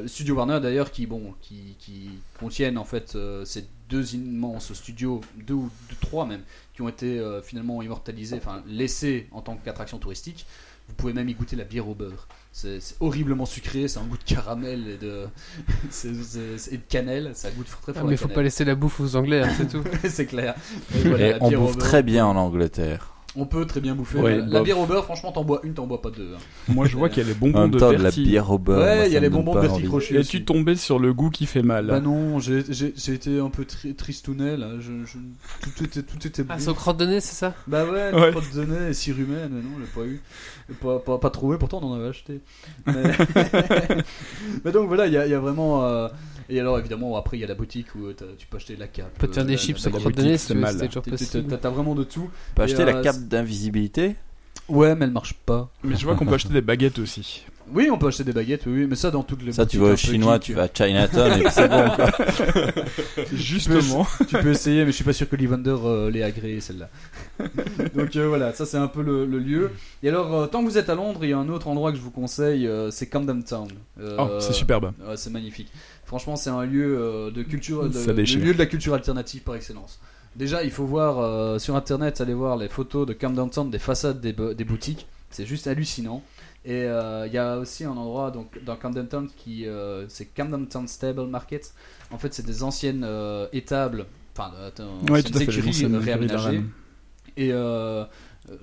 Studio 0.06 0.34
Warner 0.34 0.58
d'ailleurs 0.60 0.90
qui 0.90 1.06
bon 1.06 1.34
qui, 1.40 1.76
qui 1.78 2.10
contiennent 2.40 2.78
en 2.78 2.84
fait 2.84 3.16
ces 3.44 3.64
deux 3.88 4.16
immenses 4.16 4.72
studios 4.72 5.20
deux 5.36 5.54
ou 5.54 5.70
deux, 5.88 5.96
trois 6.00 6.26
même 6.26 6.42
qui 6.74 6.82
ont 6.82 6.88
été 6.88 7.24
finalement 7.44 7.80
immortalisés 7.80 8.38
enfin 8.38 8.64
laissés 8.66 9.28
en 9.30 9.42
tant 9.42 9.56
qu'attraction 9.56 9.98
touristique 9.98 10.46
vous 10.88 10.94
pouvez 10.94 11.12
même 11.12 11.28
y 11.28 11.34
goûter 11.34 11.54
la 11.54 11.62
bière 11.62 11.88
au 11.88 11.94
beurre 11.94 12.26
c'est 12.58 12.80
c'est 12.80 12.94
horriblement 13.00 13.44
sucré 13.44 13.86
c'est 13.86 13.98
un 13.98 14.04
goût 14.04 14.16
de 14.16 14.22
caramel 14.24 14.88
et 14.88 14.96
de 14.96 15.26
c'est- 15.90 16.14
c'est- 16.22 16.56
c'est- 16.56 16.72
et 16.72 16.78
de 16.78 16.82
cannelle 16.88 17.32
ça 17.34 17.50
goûte 17.50 17.66
très 17.82 17.92
Ah, 17.92 17.94
fort 18.00 18.04
mais 18.04 18.12
la 18.12 18.16
faut 18.16 18.28
pas 18.28 18.42
laisser 18.42 18.64
la 18.64 18.74
bouffe 18.74 18.98
aux 18.98 19.14
Anglais, 19.14 19.42
hein, 19.42 19.50
c'est 19.58 19.68
tout. 19.68 19.84
c'est 20.08 20.24
clair 20.24 20.54
Et 20.94 21.08
voilà, 21.08 21.36
Et 21.36 21.36
on 21.42 21.50
bouffe 21.50 21.76
très 21.76 22.02
bien 22.02 22.24
en 22.24 22.34
Angleterre. 22.36 23.12
On 23.36 23.46
peut 23.46 23.64
très 23.66 23.80
bien 23.80 23.94
bouffer 23.94 24.18
Ouais, 24.18 24.38
la, 24.38 24.46
la 24.46 24.62
bière 24.62 24.78
au 24.78 24.86
beurre 24.86 25.04
franchement 25.04 25.32
t'en 25.32 25.44
bois 25.44 25.60
une 25.62 25.74
t'en 25.74 25.86
bois 25.86 26.00
pas 26.02 26.10
deux 26.10 26.30
hein. 26.34 26.38
Moi, 26.68 26.86
je 26.86 26.96
vois 26.96 27.08
qu'il 27.08 27.22
y 27.22 27.26
a 27.26 27.28
les 27.28 27.34
bonbons 27.34 27.68
de 27.68 27.78
temps, 27.78 27.90
de 27.92 27.96
la 27.96 28.10
bière 28.10 28.50
au 28.50 28.58
beurre. 28.58 28.78
ouais 28.78 29.06
il 29.08 29.12
y 29.12 29.16
a 29.16 29.20
les 29.20 29.28
bonbons 29.28 29.52
pas 29.54 29.60
Bertie. 29.62 29.82
Crochet 29.84 30.14
Et 30.14 30.18
aussi. 30.18 30.30
tu 30.30 30.44
tombais 30.44 30.76
sur 30.76 30.98
le 30.98 31.12
goût 31.14 31.30
qui 31.30 31.46
fait 31.46 31.62
mal. 31.62 31.86
Bah 31.86 32.00
non, 32.00 32.38
j'ai 32.38 32.58
été 33.12 33.38
un 33.38 33.50
peu 33.50 33.64
tri- 33.64 33.94
tristounet 33.94 34.56
là. 34.56 34.68
Je, 34.80 34.92
je- 35.04 35.18
tout 35.62 35.84
était, 35.84 36.02
tout 36.02 36.26
était 36.26 36.42
Ah, 36.48 36.54
bon. 36.54 36.58
c'est 36.60 36.68
aux 36.70 36.74
crottes 36.74 36.96
de 36.98 37.06
nez, 37.06 37.20
c'est 37.20 37.34
ça? 37.34 37.54
Bah 37.66 37.84
ouais, 37.84 38.12
Ouais. 38.14 38.32
pas 38.32 38.40
de 38.54 38.64
nez 38.64 38.90
et 38.90 38.94
sirumène, 38.94 39.50
mais 39.52 39.62
non, 39.62 39.70
j'ai 39.80 40.00
pas 40.00 40.06
eu. 40.06 40.20
Pas, 40.80 40.98
pas, 40.98 41.18
pas 41.18 41.30
trouvé, 41.30 41.58
pourtant 41.58 41.80
on 41.82 41.92
en 41.92 41.94
avait 41.94 42.08
acheté. 42.08 42.40
Mais, 42.86 42.92
mais 44.64 44.72
donc 44.72 44.88
voilà, 44.88 45.06
il 45.06 45.12
y 45.12 45.16
a, 45.16 45.26
il 45.26 45.30
y 45.30 45.34
a 45.34 45.38
vraiment. 45.40 45.84
euh, 45.84 46.08
Et 46.48 46.60
alors 46.60 46.78
évidemment, 46.78 47.16
après 47.16 47.36
il 47.36 47.40
y 47.40 47.44
a 47.44 47.46
la 47.48 47.54
boutique 47.54 47.94
où 47.94 48.12
t'as- 48.12 48.24
tu 48.38 48.46
peux 48.46 48.56
acheter 48.56 48.76
la 48.76 48.86
cape. 48.88 49.12
Tu 49.14 49.20
peux 49.20 49.26
te 49.28 49.34
faire 49.34 49.44
euh, 49.44 49.46
des 49.46 49.52
la- 49.54 49.58
chips 49.58 49.84
la 49.84 49.90
crottes 49.90 50.14
de 50.14 50.22
nez, 50.22 50.38
c'est 50.38 50.54
mal. 50.54 50.76
T'as- 51.60 51.70
vraiment 51.70 51.94
de 51.94 52.04
tout. 52.04 52.30
Tu 52.48 52.54
peux 52.54 52.62
acheter 52.62 52.82
Et, 52.82 52.84
la 52.86 52.96
euh, 52.96 53.02
cape 53.02 53.18
d'invisibilité 53.20 54.16
Ouais, 54.68 54.94
mais 54.94 55.04
elle 55.06 55.12
marche 55.12 55.34
pas. 55.34 55.70
Mais 55.84 55.96
je 55.96 56.04
vois 56.04 56.14
qu'on 56.16 56.26
peut 56.26 56.34
acheter 56.34 56.52
des 56.52 56.60
baguettes 56.60 56.98
aussi. 56.98 57.44
Oui, 57.72 57.88
on 57.90 57.98
peut 57.98 58.06
acheter 58.06 58.24
des 58.24 58.32
baguettes, 58.32 58.62
oui, 58.66 58.72
oui, 58.82 58.86
mais 58.88 58.94
ça 58.96 59.10
dans 59.10 59.22
toutes 59.22 59.42
les 59.42 59.52
Ça, 59.52 59.66
tu 59.66 59.78
vas 59.78 59.88
au 59.88 59.96
chinois, 59.96 60.38
tu 60.38 60.54
vas 60.54 60.62
à 60.64 60.68
Chinatown 60.72 61.42
et 61.42 61.50
c'est 61.50 61.68
bon. 61.68 61.88
quoi. 61.96 62.10
Justement. 63.32 64.06
tu 64.28 64.36
peux 64.38 64.50
essayer, 64.50 64.80
mais 64.84 64.90
je 64.92 64.96
suis 64.96 65.04
pas 65.04 65.12
sûr 65.12 65.28
que 65.28 65.36
Levander 65.36 65.76
euh, 65.84 66.10
l'ait 66.10 66.22
agréé 66.22 66.60
celle-là. 66.60 66.88
Donc 67.94 68.14
euh, 68.16 68.28
voilà, 68.28 68.52
ça 68.52 68.66
c'est 68.66 68.76
un 68.76 68.86
peu 68.88 69.02
le, 69.02 69.26
le 69.26 69.38
lieu. 69.38 69.70
Et 70.02 70.08
alors, 70.08 70.34
euh, 70.34 70.46
tant 70.46 70.62
que 70.64 70.68
vous 70.68 70.78
êtes 70.78 70.88
à 70.88 70.94
Londres, 70.94 71.20
il 71.22 71.30
y 71.30 71.32
a 71.32 71.38
un 71.38 71.48
autre 71.48 71.68
endroit 71.68 71.90
que 71.92 71.98
je 71.98 72.02
vous 72.02 72.10
conseille, 72.10 72.66
euh, 72.66 72.90
c'est 72.90 73.06
Camden 73.08 73.42
Town. 73.42 73.68
Euh, 74.00 74.16
Oh, 74.18 74.28
c'est 74.40 74.52
superbe. 74.52 74.92
ouais, 75.06 75.16
c'est 75.16 75.30
magnifique. 75.30 75.70
Franchement, 76.04 76.36
c'est 76.36 76.50
un 76.50 76.64
lieu 76.64 76.96
euh, 76.98 77.30
de 77.30 77.42
culture, 77.42 77.88
de, 77.88 77.98
le 78.12 78.22
lieu 78.22 78.54
de 78.54 78.58
la 78.58 78.66
culture 78.66 78.94
alternative 78.94 79.42
par 79.42 79.56
excellence. 79.56 79.98
Déjà, 80.36 80.62
il 80.62 80.70
faut 80.70 80.84
voir 80.84 81.18
euh, 81.18 81.58
sur 81.58 81.76
internet, 81.76 82.20
allez 82.20 82.34
voir 82.34 82.56
les 82.56 82.68
photos 82.68 83.06
de 83.06 83.12
Camden 83.12 83.50
Town, 83.50 83.70
des 83.70 83.78
façades 83.78 84.20
des 84.20 84.64
boutiques. 84.64 85.06
C'est 85.30 85.46
juste 85.46 85.66
hallucinant. 85.66 86.22
Et 86.66 86.82
euh, 86.82 87.26
il 87.28 87.32
y 87.32 87.38
a 87.38 87.58
aussi 87.58 87.84
un 87.84 87.96
endroit 87.96 88.30
donc, 88.32 88.62
dans 88.64 88.74
Camden 88.76 89.06
Town 89.06 89.28
qui 89.36 89.66
euh, 89.66 90.06
c'est 90.08 90.26
Camden 90.26 90.66
Town 90.66 90.88
Stable 90.88 91.26
Market. 91.28 91.72
En 92.10 92.18
fait, 92.18 92.34
c'est 92.34 92.44
des 92.44 92.62
anciennes 92.64 93.04
euh, 93.04 93.46
étables, 93.52 94.06
enfin, 94.36 94.52
euh, 94.58 94.70
Ouais, 95.08 95.20
anciennes 95.20 95.22
tout 95.32 95.38
à 95.38 95.40
fait. 95.40 95.46
les 95.46 95.58
écuries 95.58 95.84
euh, 95.94 95.98
réaménagées. 96.00 96.62
Et 97.36 97.52
euh, 97.52 98.02
euh, 98.04 98.04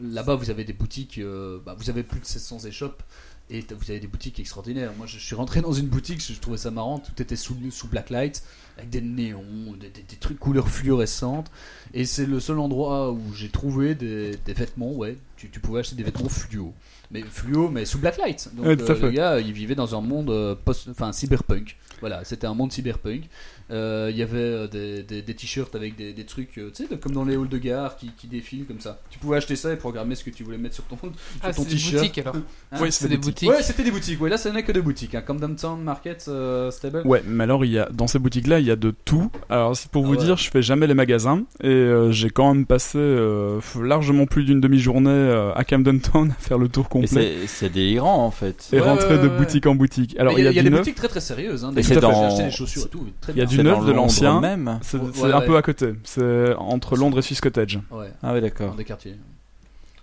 là-bas, 0.02 0.36
vous 0.36 0.50
avez 0.50 0.66
des 0.66 0.74
boutiques, 0.74 1.18
euh, 1.18 1.60
bah, 1.66 1.76
vous 1.78 1.90
avez 1.90 2.04
plus 2.04 2.20
de 2.20 2.26
700 2.26 2.60
échoppes. 2.66 3.02
Et 3.50 3.60
vous 3.70 3.92
avez 3.92 4.00
des 4.00 4.08
boutiques 4.08 4.40
extraordinaires. 4.40 4.92
Moi, 4.98 5.06
je 5.06 5.20
suis 5.20 5.36
rentré 5.36 5.62
dans 5.62 5.74
une 5.74 5.88
boutique, 5.88 6.22
je 6.26 6.40
trouvais 6.40 6.58
ça 6.58 6.72
marrant. 6.72 7.00
Tout 7.00 7.22
était 7.22 7.36
sous, 7.36 7.56
sous 7.72 7.88
blacklight, 7.90 8.42
avec 8.78 8.90
des 8.90 9.02
néons, 9.02 9.44
des, 9.80 9.90
des- 9.90 10.02
des 10.02 10.16
trucs 10.16 10.40
couleurs 10.40 10.70
fluorescentes. 10.70 11.52
Et 11.94 12.06
c'est 12.06 12.26
le 12.26 12.40
seul 12.40 12.58
endroit 12.60 13.12
où 13.12 13.22
j'ai 13.36 13.50
trouvé 13.50 13.96
des, 13.96 14.38
des 14.46 14.54
vêtements, 14.54 14.94
ouais. 14.94 15.18
Tu, 15.36 15.50
tu 15.50 15.60
pouvais 15.60 15.82
acheter 15.82 15.96
des 15.98 16.04
vêtements 16.04 16.30
fluo. 16.30 16.74
Mais 17.14 17.22
fluo, 17.30 17.70
mais 17.70 17.86
sous 17.86 18.00
blacklight. 18.00 18.50
Donc, 18.56 18.66
Ouais, 18.66 18.82
euh, 18.82 18.96
le 19.02 19.12
gars, 19.12 19.40
il 19.40 19.54
vivait 19.54 19.76
dans 19.76 19.96
un 19.98 20.02
monde 20.02 20.30
euh, 20.32 20.56
post, 20.56 20.88
enfin, 20.90 21.12
cyberpunk. 21.12 21.78
Voilà, 22.02 22.24
c'était 22.26 22.48
un 22.48 22.54
monde 22.54 22.72
cyberpunk. 22.72 23.24
Euh, 23.72 24.10
Il 24.12 24.18
y 24.18 24.22
avait 24.24 24.68
des, 24.68 25.04
des- 25.04 25.22
des 25.22 25.34
t-shirts 25.36 25.74
avec 25.76 25.96
des, 25.96 26.12
des 26.12 26.26
trucs, 26.26 26.52
tu 26.52 26.62
sais, 26.74 26.88
de- 26.88 26.96
comme 26.96 27.14
dans 27.14 27.24
les 27.24 27.36
halls 27.36 27.48
de 27.48 27.58
gare 27.58 27.96
qui, 27.96 28.12
qui 28.18 28.28
défilent 28.28 28.66
comme 28.66 28.82
ça. 28.82 29.00
Tu 29.10 29.20
pouvais 29.20 29.38
acheter 29.38 29.56
ça 29.56 29.72
et 29.72 29.78
programmer 29.78 30.16
ce 30.16 30.24
que 30.26 30.30
tu 30.32 30.44
voulais 30.44 30.58
mettre 30.58 30.76
sur 30.76 30.84
ton, 30.84 30.98
sur 30.98 31.12
Ah, 31.42 31.54
ton 31.54 31.62
c'est 31.64 31.70
des 31.70 31.76
t-shirt. 31.76 32.02
boutiques 32.04 32.18
alors. 32.18 32.36
Hein 32.36 32.78
Oui, 32.82 32.92
c'est 32.92 33.08
des 33.08 33.18
boutiques. 33.18 33.50
Ouais, 33.50 33.62
c'était 33.64 33.84
des 33.84 33.92
boutiques. 33.92 34.20
Ouais, 34.22 34.30
là, 34.30 34.38
ce 34.38 34.50
n'est 34.50 34.64
que 34.64 34.72
des 34.74 34.82
boutiques. 34.82 35.16
Hein. 35.16 35.22
Comme 35.26 35.40
Downtown 35.40 35.82
Market 35.82 36.26
euh, 36.28 36.72
Stable. 36.72 37.04
Ouais, 37.06 37.24
mais 37.26 37.46
alors 37.46 37.64
il 37.64 37.72
y 37.72 37.80
a 37.80 37.88
dans 37.90 38.08
ces 38.08 38.20
boutiques-là, 38.20 38.60
il 38.60 38.66
y 38.66 38.72
a 38.72 38.76
de 38.76 38.94
tout. 39.06 39.32
Alors 39.50 39.76
c'est 39.78 39.90
pour 39.90 40.04
Ah 40.04 40.08
vous 40.08 40.16
ouais. 40.16 40.24
dire, 40.26 40.36
je 40.38 40.50
fais 40.52 40.62
jamais 40.62 40.88
les 40.88 40.94
magasins 40.96 41.44
et 41.62 41.68
euh, 41.68 42.12
j'ai 42.12 42.30
quand 42.32 42.54
même 42.54 42.66
passé 42.66 42.98
euh, 42.98 43.60
largement 43.82 44.26
plus 44.26 44.44
d'une 44.44 44.60
demi-journée 44.60 45.10
euh, 45.10 45.54
à 45.54 45.64
Camden 45.64 46.02
Town 46.02 46.32
à 46.32 46.42
faire 46.42 46.58
le 46.58 46.68
tour 46.68 46.90
Et 47.02 47.03
complet 47.08 47.48
c'est 47.48 47.70
délirant 47.70 48.26
en 48.26 48.32
fait. 48.32 48.70
et 48.72 48.78
Ouais, 48.80 48.82
rentrer 48.82 49.16
ouais, 49.16 49.24
de 49.24 49.28
ouais, 49.28 49.38
boutique 49.38 49.66
en 49.66 49.76
boutique. 49.76 50.16
Alors 50.20 50.38
il 50.40 50.46
y 50.46 50.48
a, 50.48 50.52
y 50.52 50.56
des 50.64 50.70
neuf, 50.70 50.80
boutiques 50.80 50.96
très 50.96 51.08
très 51.08 51.22
sérieuses. 51.22 51.64
Hein. 51.66 51.72
Et 51.76 51.82
Des 51.82 51.96
dans- 51.96 52.12
J'ai 52.14 52.26
acheté 52.26 52.44
des 52.44 52.52
chaussures 52.52 52.86
et 52.86 52.90
tout. 52.90 53.08
Il 53.30 53.38
y 53.38 53.42
a 53.42 53.46
du 53.46 53.64
neuf, 53.64 53.86
de 53.86 53.92
l'ancien. 53.92 54.40
même. 54.42 54.80
c'est 54.82 54.98
Ouais, 54.98 55.10
c'est 55.14 55.24
ouais, 55.24 55.32
un 55.34 55.40
ouais. 55.40 55.46
peu 55.46 55.58
à 55.58 55.62
côté. 55.62 55.94
C'est 56.04 56.54
entre 56.56 56.96
Londres 56.96 57.20
et 57.20 57.22
Swiss 57.22 57.42
Cottage. 57.42 57.80
Ouais. 57.92 58.08
Ah 58.22 58.34
ouais, 58.34 58.40
dans 58.42 58.48
d'accord. 58.48 58.76
des 58.76 58.84
quartiers. 58.86 59.16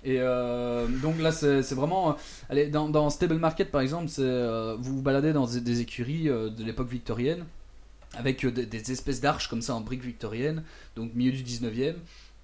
Et 0.02 0.16
euh, 0.18 0.86
donc 1.02 1.20
là, 1.20 1.30
c'est 1.30 1.60
vraiment. 1.74 2.16
Allez, 2.48 2.68
dans, 2.68 2.88
dans 2.88 3.10
Stable 3.10 3.34
Market, 3.36 3.70
par 3.70 3.82
exemple, 3.82 4.08
c'est, 4.08 4.22
euh, 4.22 4.74
vous 4.78 4.96
vous 4.96 5.02
baladez 5.02 5.32
dans 5.34 5.46
des, 5.46 5.60
des 5.60 5.80
écuries 5.82 6.28
euh, 6.30 6.48
de 6.48 6.64
l'époque 6.64 6.88
victorienne, 6.88 7.44
avec 8.16 8.42
euh, 8.46 8.50
des, 8.50 8.64
des 8.64 8.92
espèces 8.92 9.20
d'arches 9.20 9.48
comme 9.48 9.60
ça 9.60 9.74
en 9.74 9.82
briques 9.82 10.02
victoriennes, 10.04 10.62
donc 10.96 11.10
milieu 11.14 11.32
du 11.32 11.42
19e. 11.42 11.94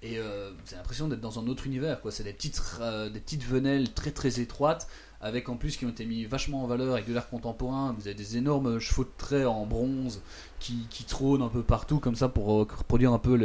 Et 0.03 0.19
euh, 0.19 0.49
avez 0.49 0.75
l'impression 0.75 1.07
d'être 1.07 1.21
dans 1.21 1.39
un 1.39 1.47
autre 1.47 1.65
univers. 1.65 2.01
quoi. 2.01 2.11
C'est 2.11 2.23
des 2.23 2.33
petites, 2.33 3.43
venelles 3.43 3.93
très 3.93 4.11
très 4.11 4.39
étroites, 4.39 4.87
avec 5.21 5.49
en 5.49 5.55
plus 5.55 5.75
qui 5.75 5.85
ont 5.85 5.89
été 5.89 6.05
mis 6.05 6.25
vachement 6.25 6.63
en 6.63 6.67
valeur 6.67 6.93
avec 6.93 7.07
de 7.07 7.13
l'art 7.13 7.29
contemporain. 7.29 7.95
Vous 7.97 8.07
avez 8.07 8.15
des 8.15 8.37
énormes 8.37 8.79
chevaux 8.79 9.03
de 9.03 9.11
trait 9.17 9.45
en 9.45 9.65
bronze 9.65 10.21
qui, 10.59 10.87
trônent 11.07 11.41
un 11.41 11.49
peu 11.49 11.63
partout, 11.63 11.99
comme 11.99 12.15
ça, 12.15 12.29
pour 12.29 12.51
euh, 12.51 12.67
reproduire 12.77 13.11
un 13.11 13.19
peu 13.19 13.35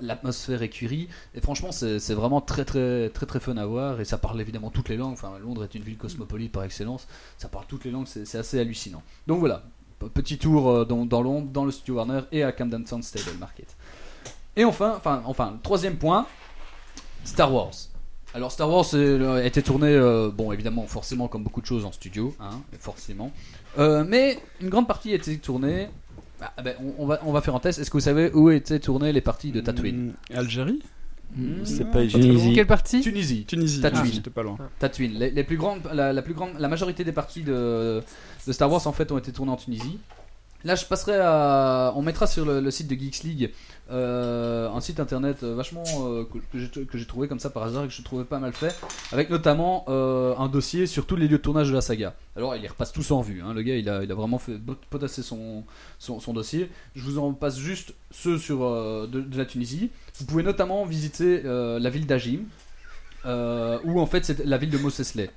l'atmosphère 0.00 0.62
écurie. 0.62 1.08
Et 1.34 1.40
franchement, 1.40 1.70
c'est 1.70 2.00
c'est 2.00 2.14
vraiment 2.14 2.40
très 2.40 2.64
très 2.64 3.10
très 3.10 3.26
très 3.26 3.38
fun 3.38 3.56
à 3.56 3.66
voir. 3.66 4.00
Et 4.00 4.04
ça 4.04 4.18
parle 4.18 4.40
évidemment 4.40 4.70
toutes 4.70 4.88
les 4.88 4.96
langues. 4.96 5.12
Enfin, 5.12 5.38
Londres 5.38 5.62
est 5.64 5.74
une 5.76 5.82
ville 5.82 5.98
cosmopolite 5.98 6.50
par 6.50 6.64
excellence. 6.64 7.06
Ça 7.38 7.48
parle 7.48 7.66
toutes 7.68 7.84
les 7.84 7.92
langues. 7.92 8.08
C'est 8.08 8.24
c'est 8.24 8.38
assez 8.38 8.58
hallucinant. 8.58 9.02
Donc 9.28 9.38
voilà, 9.38 9.62
petit 10.08 10.38
tour 10.38 10.70
euh, 10.70 10.84
dans, 10.84 11.06
dans 11.06 11.22
Londres, 11.22 11.48
dans 11.52 11.64
le 11.64 11.70
studio 11.70 11.94
Warner 11.94 12.22
et 12.32 12.42
à 12.42 12.52
Camden 12.52 12.84
Town 12.84 13.02
Stable 13.02 13.38
Market. 13.38 13.76
Et 14.56 14.64
enfin, 14.64 14.94
enfin, 14.96 15.22
enfin, 15.26 15.52
le 15.54 15.60
troisième 15.62 15.96
point, 15.96 16.26
Star 17.24 17.52
Wars. 17.52 17.72
Alors 18.34 18.50
Star 18.50 18.68
Wars 18.68 18.86
a 18.94 19.44
été 19.44 19.62
tourné, 19.62 19.88
euh, 19.88 20.30
bon 20.30 20.50
évidemment, 20.52 20.86
forcément 20.86 21.28
comme 21.28 21.44
beaucoup 21.44 21.60
de 21.60 21.66
choses 21.66 21.84
en 21.84 21.92
studio, 21.92 22.34
hein, 22.40 22.60
forcément. 22.80 23.30
Euh, 23.78 24.04
mais 24.06 24.38
une 24.60 24.68
grande 24.70 24.88
partie 24.88 25.12
a 25.12 25.14
été 25.16 25.36
tournée. 25.38 25.88
Ah, 26.40 26.52
ben, 26.62 26.74
on, 26.80 27.04
on 27.04 27.06
va, 27.06 27.20
on 27.24 27.32
va 27.32 27.40
faire 27.40 27.54
un 27.54 27.60
test. 27.60 27.78
Est-ce 27.78 27.90
que 27.90 27.96
vous 27.96 28.00
savez 28.02 28.30
où 28.32 28.50
étaient 28.50 28.80
tournées 28.80 29.12
les 29.12 29.20
parties 29.20 29.52
de 29.52 29.60
Tatooine 29.60 30.14
Mm, 30.30 30.36
Algérie 30.36 30.82
Hmm. 31.36 31.64
C'est 31.64 31.90
pas 31.90 32.06
Tunisie. 32.06 32.52
Quelle 32.54 32.66
partie 32.66 33.00
Tunisie. 33.00 33.44
Tunisie. 33.44 33.80
Tatooine. 33.80 34.04
Ah, 34.06 34.10
j'étais 34.12 34.30
pas 34.30 34.44
loin. 34.44 34.56
Tatooine. 34.78 35.14
Les, 35.14 35.30
les 35.30 35.42
plus 35.42 35.56
grandes, 35.56 35.80
la, 35.92 36.12
la 36.12 36.22
plus 36.22 36.34
grande, 36.34 36.50
la 36.60 36.68
majorité 36.68 37.02
des 37.02 37.10
parties 37.10 37.42
de, 37.42 38.02
de 38.46 38.52
Star 38.52 38.70
Wars 38.70 38.86
en 38.86 38.92
fait 38.92 39.10
ont 39.10 39.18
été 39.18 39.32
tournées 39.32 39.50
en 39.50 39.56
Tunisie. 39.56 39.98
Là, 40.64 40.74
je 40.74 40.84
passerai 40.86 41.18
à, 41.20 41.92
on 41.94 42.02
mettra 42.02 42.26
sur 42.26 42.44
le, 42.46 42.70
site 42.70 42.88
de 42.88 42.94
Geeks 42.94 43.22
League 43.22 43.52
euh, 43.90 44.70
un 44.70 44.80
site 44.80 44.98
internet 44.98 45.42
euh, 45.42 45.54
vachement 45.54 45.84
euh, 46.06 46.24
que, 46.24 46.98
j'ai- 46.98 47.06
trouvé 47.06 47.28
comme 47.28 47.38
ça 47.38 47.50
par 47.50 47.64
hasard 47.64 47.84
et 47.84 47.88
que 47.88 47.92
je 47.92 48.00
trouvais 48.00 48.24
pas 48.24 48.38
mal 48.38 48.54
fait, 48.54 48.74
avec 49.12 49.28
notamment 49.28 49.84
un 49.88 50.48
dossier 50.48 50.86
sur 50.86 51.06
tous 51.06 51.16
les 51.16 51.28
lieux 51.28 51.36
de 51.38 51.42
tournage 51.42 51.68
de 51.68 51.74
la 51.74 51.80
saga. 51.80 52.14
Alors, 52.36 52.56
il 52.56 52.62
les 52.62 52.68
repasse 52.68 52.92
tous 52.92 53.10
en 53.10 53.20
vue. 53.20 53.42
hein. 53.42 53.52
Le 53.52 53.62
gars, 53.62 53.76
il 53.76 53.88
a, 53.88 54.04
vraiment 54.14 54.38
fait 54.38 54.58
potasser 54.90 55.22
son, 55.22 55.64
dossier. 56.32 56.70
Je 56.94 57.02
vous 57.02 57.18
en 57.18 57.32
passe 57.34 57.58
juste 57.58 57.94
ceux 58.10 58.38
sur 58.38 58.60
de, 58.60 59.36
la 59.36 59.44
Tunisie. 59.44 59.90
Vous 60.18 60.24
pouvez 60.24 60.42
notamment 60.42 60.84
visiter 60.86 61.42
la 61.42 61.90
ville 61.90 62.06
d'Ajim, 62.06 62.40
euh, 63.26 63.78
où 63.84 64.00
en 64.00 64.06
fait 64.06 64.24
c'est 64.24 64.44
la 64.44 64.58
ville 64.58 64.70
de 64.70 64.78
Mossesley. 64.78 65.30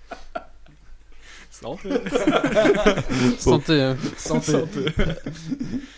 Santé. 3.39 3.81
hein. 3.81 3.97
Santé. 4.17 4.53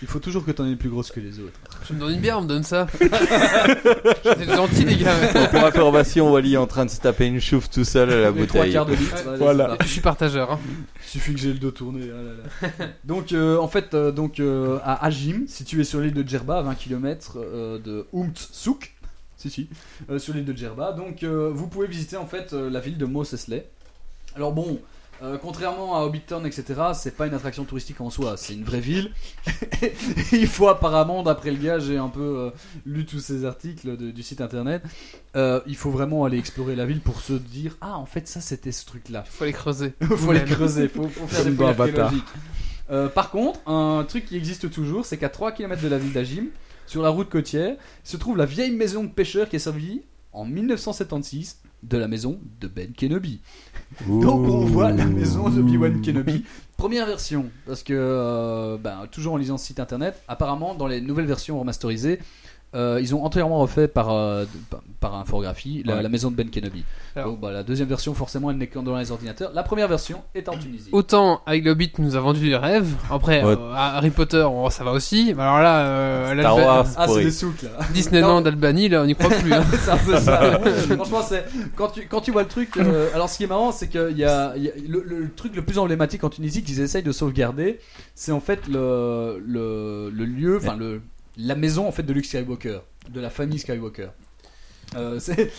Il 0.02 0.08
faut 0.08 0.20
toujours 0.20 0.46
que 0.46 0.52
t'en 0.52 0.66
aies 0.66 0.76
plus 0.76 0.90
grosse 0.90 1.12
que 1.12 1.20
les 1.20 1.40
autres. 1.40 1.60
Je 1.88 1.94
me 1.94 2.00
donne 2.00 2.14
une 2.14 2.20
bière, 2.22 2.38
on 2.40 2.44
me 2.44 2.48
donne 2.48 2.64
ça. 2.64 2.88
J'étais 3.00 4.46
gentil, 4.56 4.86
les 4.86 4.96
gars. 4.98 5.14
Pour 5.52 5.64
information, 5.66 6.32
Wally 6.32 6.54
est 6.54 6.58
en 6.58 6.68
train 6.68 6.86
de 6.86 6.90
se 6.90 7.00
taper 7.00 7.26
une 7.28 7.40
chouffe 7.42 7.70
tout 7.70 7.84
seul 7.84 8.10
à 8.12 8.16
la 8.22 8.32
Les 8.32 8.48
trois 8.48 8.62
bouteille. 8.62 8.74
quarts 8.74 8.86
de 8.86 8.94
litre. 8.96 9.16
Voilà. 9.38 9.76
c'est. 9.80 9.88
Je 9.88 9.92
suis 9.92 10.02
partageur. 10.02 10.52
hein. 10.54 10.60
Il 11.04 11.08
suffit 11.10 11.34
que 11.34 11.40
j'ai 11.40 11.54
le 11.54 11.60
dos 11.60 11.72
tourné. 11.72 12.04
ah 12.10 12.22
là 12.24 12.78
là. 12.80 12.88
donc 13.04 13.32
euh, 13.34 13.58
en 13.58 13.68
fait, 13.68 13.94
euh, 13.94 14.12
donc 14.12 14.40
euh, 14.40 14.80
à 14.84 15.06
Ajim, 15.06 15.44
situé 15.48 15.84
sur 15.84 16.00
l'île 16.00 16.14
de 16.14 16.28
Djerba, 16.28 16.60
à 16.60 16.62
20 16.62 16.76
km 16.76 17.38
de 17.84 18.06
Oumt 18.14 18.34
Souk. 18.52 18.94
Si 19.38 19.50
si, 19.50 19.70
euh, 20.10 20.20
sur 20.20 20.34
l'île 20.34 20.44
de 20.46 20.56
Djerba. 20.56 20.92
Donc 20.94 21.24
euh, 21.24 21.50
vous 21.54 21.68
pouvez 21.68 21.88
visiter 21.88 22.18
en 22.18 22.26
fait 22.26 22.52
euh, 22.54 22.70
la 22.70 22.80
ville 22.82 22.98
de 22.98 23.06
Mossesley. 23.06 23.66
Alors 24.36 24.52
bon. 24.52 24.80
Euh, 25.22 25.38
contrairement 25.38 25.98
à 25.98 26.02
Hobbiton, 26.06 26.46
etc., 26.46 26.64
c'est 26.94 27.16
pas 27.16 27.28
une 27.28 27.34
attraction 27.34 27.66
touristique 27.66 28.00
en 28.02 28.10
soi, 28.10 28.38
c'est 28.38 28.54
une 28.54 28.64
vraie 28.64 28.80
ville. 28.80 29.12
Il 30.32 30.48
faut 30.48 30.68
apparemment, 30.68 31.24
d'après 31.24 31.52
le 31.52 31.58
gars, 31.58 31.80
j'ai 31.80 31.98
un 31.98 32.10
peu 32.10 32.22
euh, 32.38 32.50
lu 32.86 33.06
tous 33.06 33.20
ces 33.20 33.46
articles 33.46 33.98
de- 33.98 34.12
du 34.12 34.24
site 34.24 34.42
internet. 34.42 34.82
euh, 35.36 35.60
il 35.68 35.76
faut 35.76 35.92
vraiment 35.92 36.26
aller 36.26 36.38
explorer 36.38 36.76
la 36.76 36.86
ville 36.86 37.02
pour 37.02 37.22
se 37.22 37.34
dire 37.34 37.78
ah 37.82 37.98
en 37.98 38.06
fait 38.06 38.28
ça 38.28 38.42
c'était 38.42 38.72
ce 38.72 38.86
truc 38.86 39.10
là. 39.10 39.24
Faut 39.28 39.46
les 39.46 39.54
creuser. 39.54 39.94
faut 40.02 40.32
les 40.34 40.44
creuser, 40.44 40.88
faut, 40.88 41.08
faut 41.08 41.28
faire 41.28 41.46
des 41.46 41.52
fouilles 41.52 41.66
archéologiques. 41.68 42.24
Euh, 42.92 43.08
par 43.08 43.30
contre, 43.30 43.60
un 43.70 44.04
truc 44.08 44.26
qui 44.26 44.36
existe 44.36 44.72
toujours, 44.72 45.06
c'est 45.06 45.18
qu'à 45.18 45.30
3 45.30 45.52
km 45.52 45.82
de 45.82 45.88
la 45.88 45.98
ville 46.00 46.12
d'Ajim, 46.14 46.46
sur 46.88 47.04
la 47.04 47.10
route 47.10 47.30
côtière, 47.30 47.76
se 48.04 48.18
trouve 48.18 48.36
la 48.38 48.46
vieille 48.46 48.72
maison 48.72 49.04
de 49.04 49.10
pêcheurs 49.10 49.48
qui 49.48 49.58
est 49.58 49.60
servie 49.60 50.02
en 50.34 50.44
1976 50.46 51.60
de 51.84 51.98
la 51.98 52.08
maison 52.08 52.40
de 52.60 52.68
Ben 52.68 52.94
Kenobi. 52.94 53.40
Donc 54.08 54.48
on 54.48 54.66
voit 54.66 54.92
la 54.92 55.06
maison 55.06 55.50
de 55.50 55.60
Obi-Wan 55.60 56.02
Kenobi. 56.02 56.46
Première 56.78 57.06
version, 57.06 57.48
parce 57.66 57.84
que 57.84 57.94
euh, 57.94 58.78
ben, 58.78 59.08
toujours 59.12 59.34
en 59.34 59.38
lisant 59.38 59.58
ce 59.58 59.68
site 59.68 59.80
internet, 59.80 60.22
apparemment 60.28 60.76
dans 60.76 60.88
les 60.88 61.02
nouvelles 61.02 61.26
versions 61.26 61.60
remasterisées, 61.60 62.20
euh, 62.76 63.00
ils 63.02 63.16
ont 63.16 63.24
entièrement 63.26 63.58
refait 63.60 63.88
par, 63.88 64.12
euh, 64.12 64.46
par, 65.00 65.16
infographie 65.16 65.82
la, 65.86 65.96
Ouais. 65.96 66.04
la 66.04 66.10
maison 66.10 66.30
de 66.30 66.36
Ben 66.36 66.50
Kenobi. 66.52 66.84
Alors. 67.16 67.30
Donc 67.32 67.40
bah, 67.42 67.52
la 67.52 67.64
deuxième 67.64 67.88
version 67.88 68.14
forcément 68.14 68.52
elle 68.52 68.58
n'est 68.58 68.68
que 68.68 68.78
dans 68.78 68.96
les 68.98 69.12
ordinateurs. 69.12 69.52
La 69.56 69.64
première 69.64 69.88
version 69.88 70.22
est 70.36 70.48
en 70.50 70.56
Tunisie. 70.58 70.90
Autant 70.92 71.42
avec 71.48 71.64
le 71.64 71.72
Hobbit 71.72 71.92
nous 71.98 72.16
a 72.16 72.20
vendu 72.20 72.40
du 72.42 72.54
rêve. 72.56 72.88
Après, 73.10 73.44
Ouais. 73.44 73.54
euh, 73.60 73.74
Harry 73.74 74.12
Potter, 74.12 74.46
oh, 74.48 74.70
ça 74.70 74.84
va 74.84 74.92
aussi. 74.92 75.34
Mais 75.36 75.42
alors 75.42 75.60
là, 75.62 75.80
euh, 75.88 76.26
Star 76.40 76.56
l'Alba- 76.58 76.66
Wars, 76.66 76.86
Ah 76.98 77.08
c'est 77.08 77.24
des 77.24 77.32
souks 77.32 77.64
là. 77.64 77.70
Disneyland 77.94 78.46
Albanie, 78.46 78.90
là, 78.90 79.02
on 79.02 79.06
n'y 79.06 79.16
croit 79.16 79.30
plus. 79.36 79.52
hein. 79.54 79.64
c'est 79.82 79.90
un 79.92 79.98
peu 79.98 80.18
ça. 80.20 80.60
Franchement, 80.96 81.22
c'est 81.28 81.46
quand 81.76 81.88
tu 81.90 82.06
quand 82.08 82.22
tu 82.22 82.32
vois 82.32 82.44
le 82.44 82.48
truc. 82.48 82.78
euh, 82.78 83.10
alors, 83.16 83.30
ce 83.30 83.38
qui 83.38 83.46
est 83.46 83.48
marrant, 83.48 83.72
c'est 83.72 83.88
qu'il 83.88 84.18
y 84.18 84.24
a, 84.26 84.56
y 84.58 84.68
a- 84.70 84.74
le, 84.88 85.04
le 85.06 85.30
truc 85.36 85.56
le 85.56 85.64
plus 85.64 85.80
emblématique 85.80 86.24
en 86.24 86.30
Tunisie 86.30 86.64
qu'ils 86.64 86.82
essayent 86.82 87.02
de 87.04 87.12
sauvegarder, 87.12 87.80
c'est 88.14 88.32
en 88.32 88.40
fait 88.42 88.68
le 88.68 89.42
le, 89.46 90.12
le 90.14 90.26
lieu, 90.26 90.58
enfin 90.58 90.76
le 90.78 91.02
la 91.40 91.56
maison 91.56 91.88
en 91.88 91.92
fait 91.92 92.04
de 92.04 92.14
Luke 92.14 92.26
Skywalker, 92.26 92.80
de 93.10 93.20
la 93.20 93.30
famille 93.30 93.60
Skywalker. 93.60 94.10
Euh, 94.96 95.20
c'est 95.20 95.52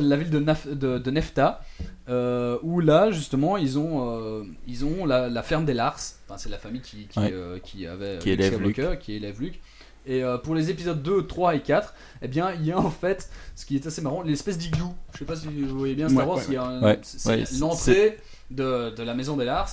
la 0.00 0.16
ville 0.16 0.30
de, 0.30 0.40
Naf- 0.40 0.68
de, 0.72 0.98
de 0.98 1.10
Nefta, 1.10 1.60
euh, 2.08 2.58
où 2.62 2.80
là 2.80 3.10
justement 3.10 3.56
ils 3.58 3.78
ont, 3.78 4.10
euh, 4.10 4.42
ils 4.66 4.84
ont 4.84 5.04
la, 5.06 5.28
la 5.28 5.42
ferme 5.42 5.64
des 5.66 5.74
Lars. 5.74 6.00
Enfin, 6.26 6.38
c'est 6.38 6.48
la 6.48 6.58
famille 6.58 6.80
qui, 6.80 7.06
qui, 7.06 7.18
Ouais. 7.18 7.32
qui 7.62 7.86
avait 7.86 8.18
Qui 8.18 8.30
Luke 8.30 8.40
élève 8.40 8.54
Skywalker, 8.54 8.98
qui 8.98 9.12
élève 9.14 9.40
Luke. 9.40 9.60
Et 10.06 10.22
pour 10.42 10.54
les 10.54 10.70
épisodes 10.70 11.02
2, 11.02 11.26
3 11.26 11.56
et 11.56 11.60
4, 11.60 11.94
eh 12.22 12.26
bien, 12.28 12.52
il 12.54 12.64
y 12.64 12.72
a 12.72 12.78
en 12.78 12.90
fait, 12.90 13.28
ce 13.54 13.66
qui 13.66 13.76
est 13.76 13.86
assez 13.86 14.00
marrant, 14.00 14.22
l'espèce 14.22 14.56
d'igloo. 14.56 14.94
Je 15.12 15.18
sais 15.18 15.24
pas 15.26 15.36
si 15.36 15.46
vous 15.46 15.78
voyez 15.78 15.94
bien 15.94 16.08
Star 16.08 16.26
Wars, 16.26 16.38
ouais, 16.48 16.80
Ouais, 16.82 16.98
c'est 17.02 17.52
l'entrée 17.58 18.16
de, 18.50 18.90
de 18.96 19.02
la 19.02 19.12
maison 19.14 19.36
des 19.36 19.44
Lars. 19.44 19.68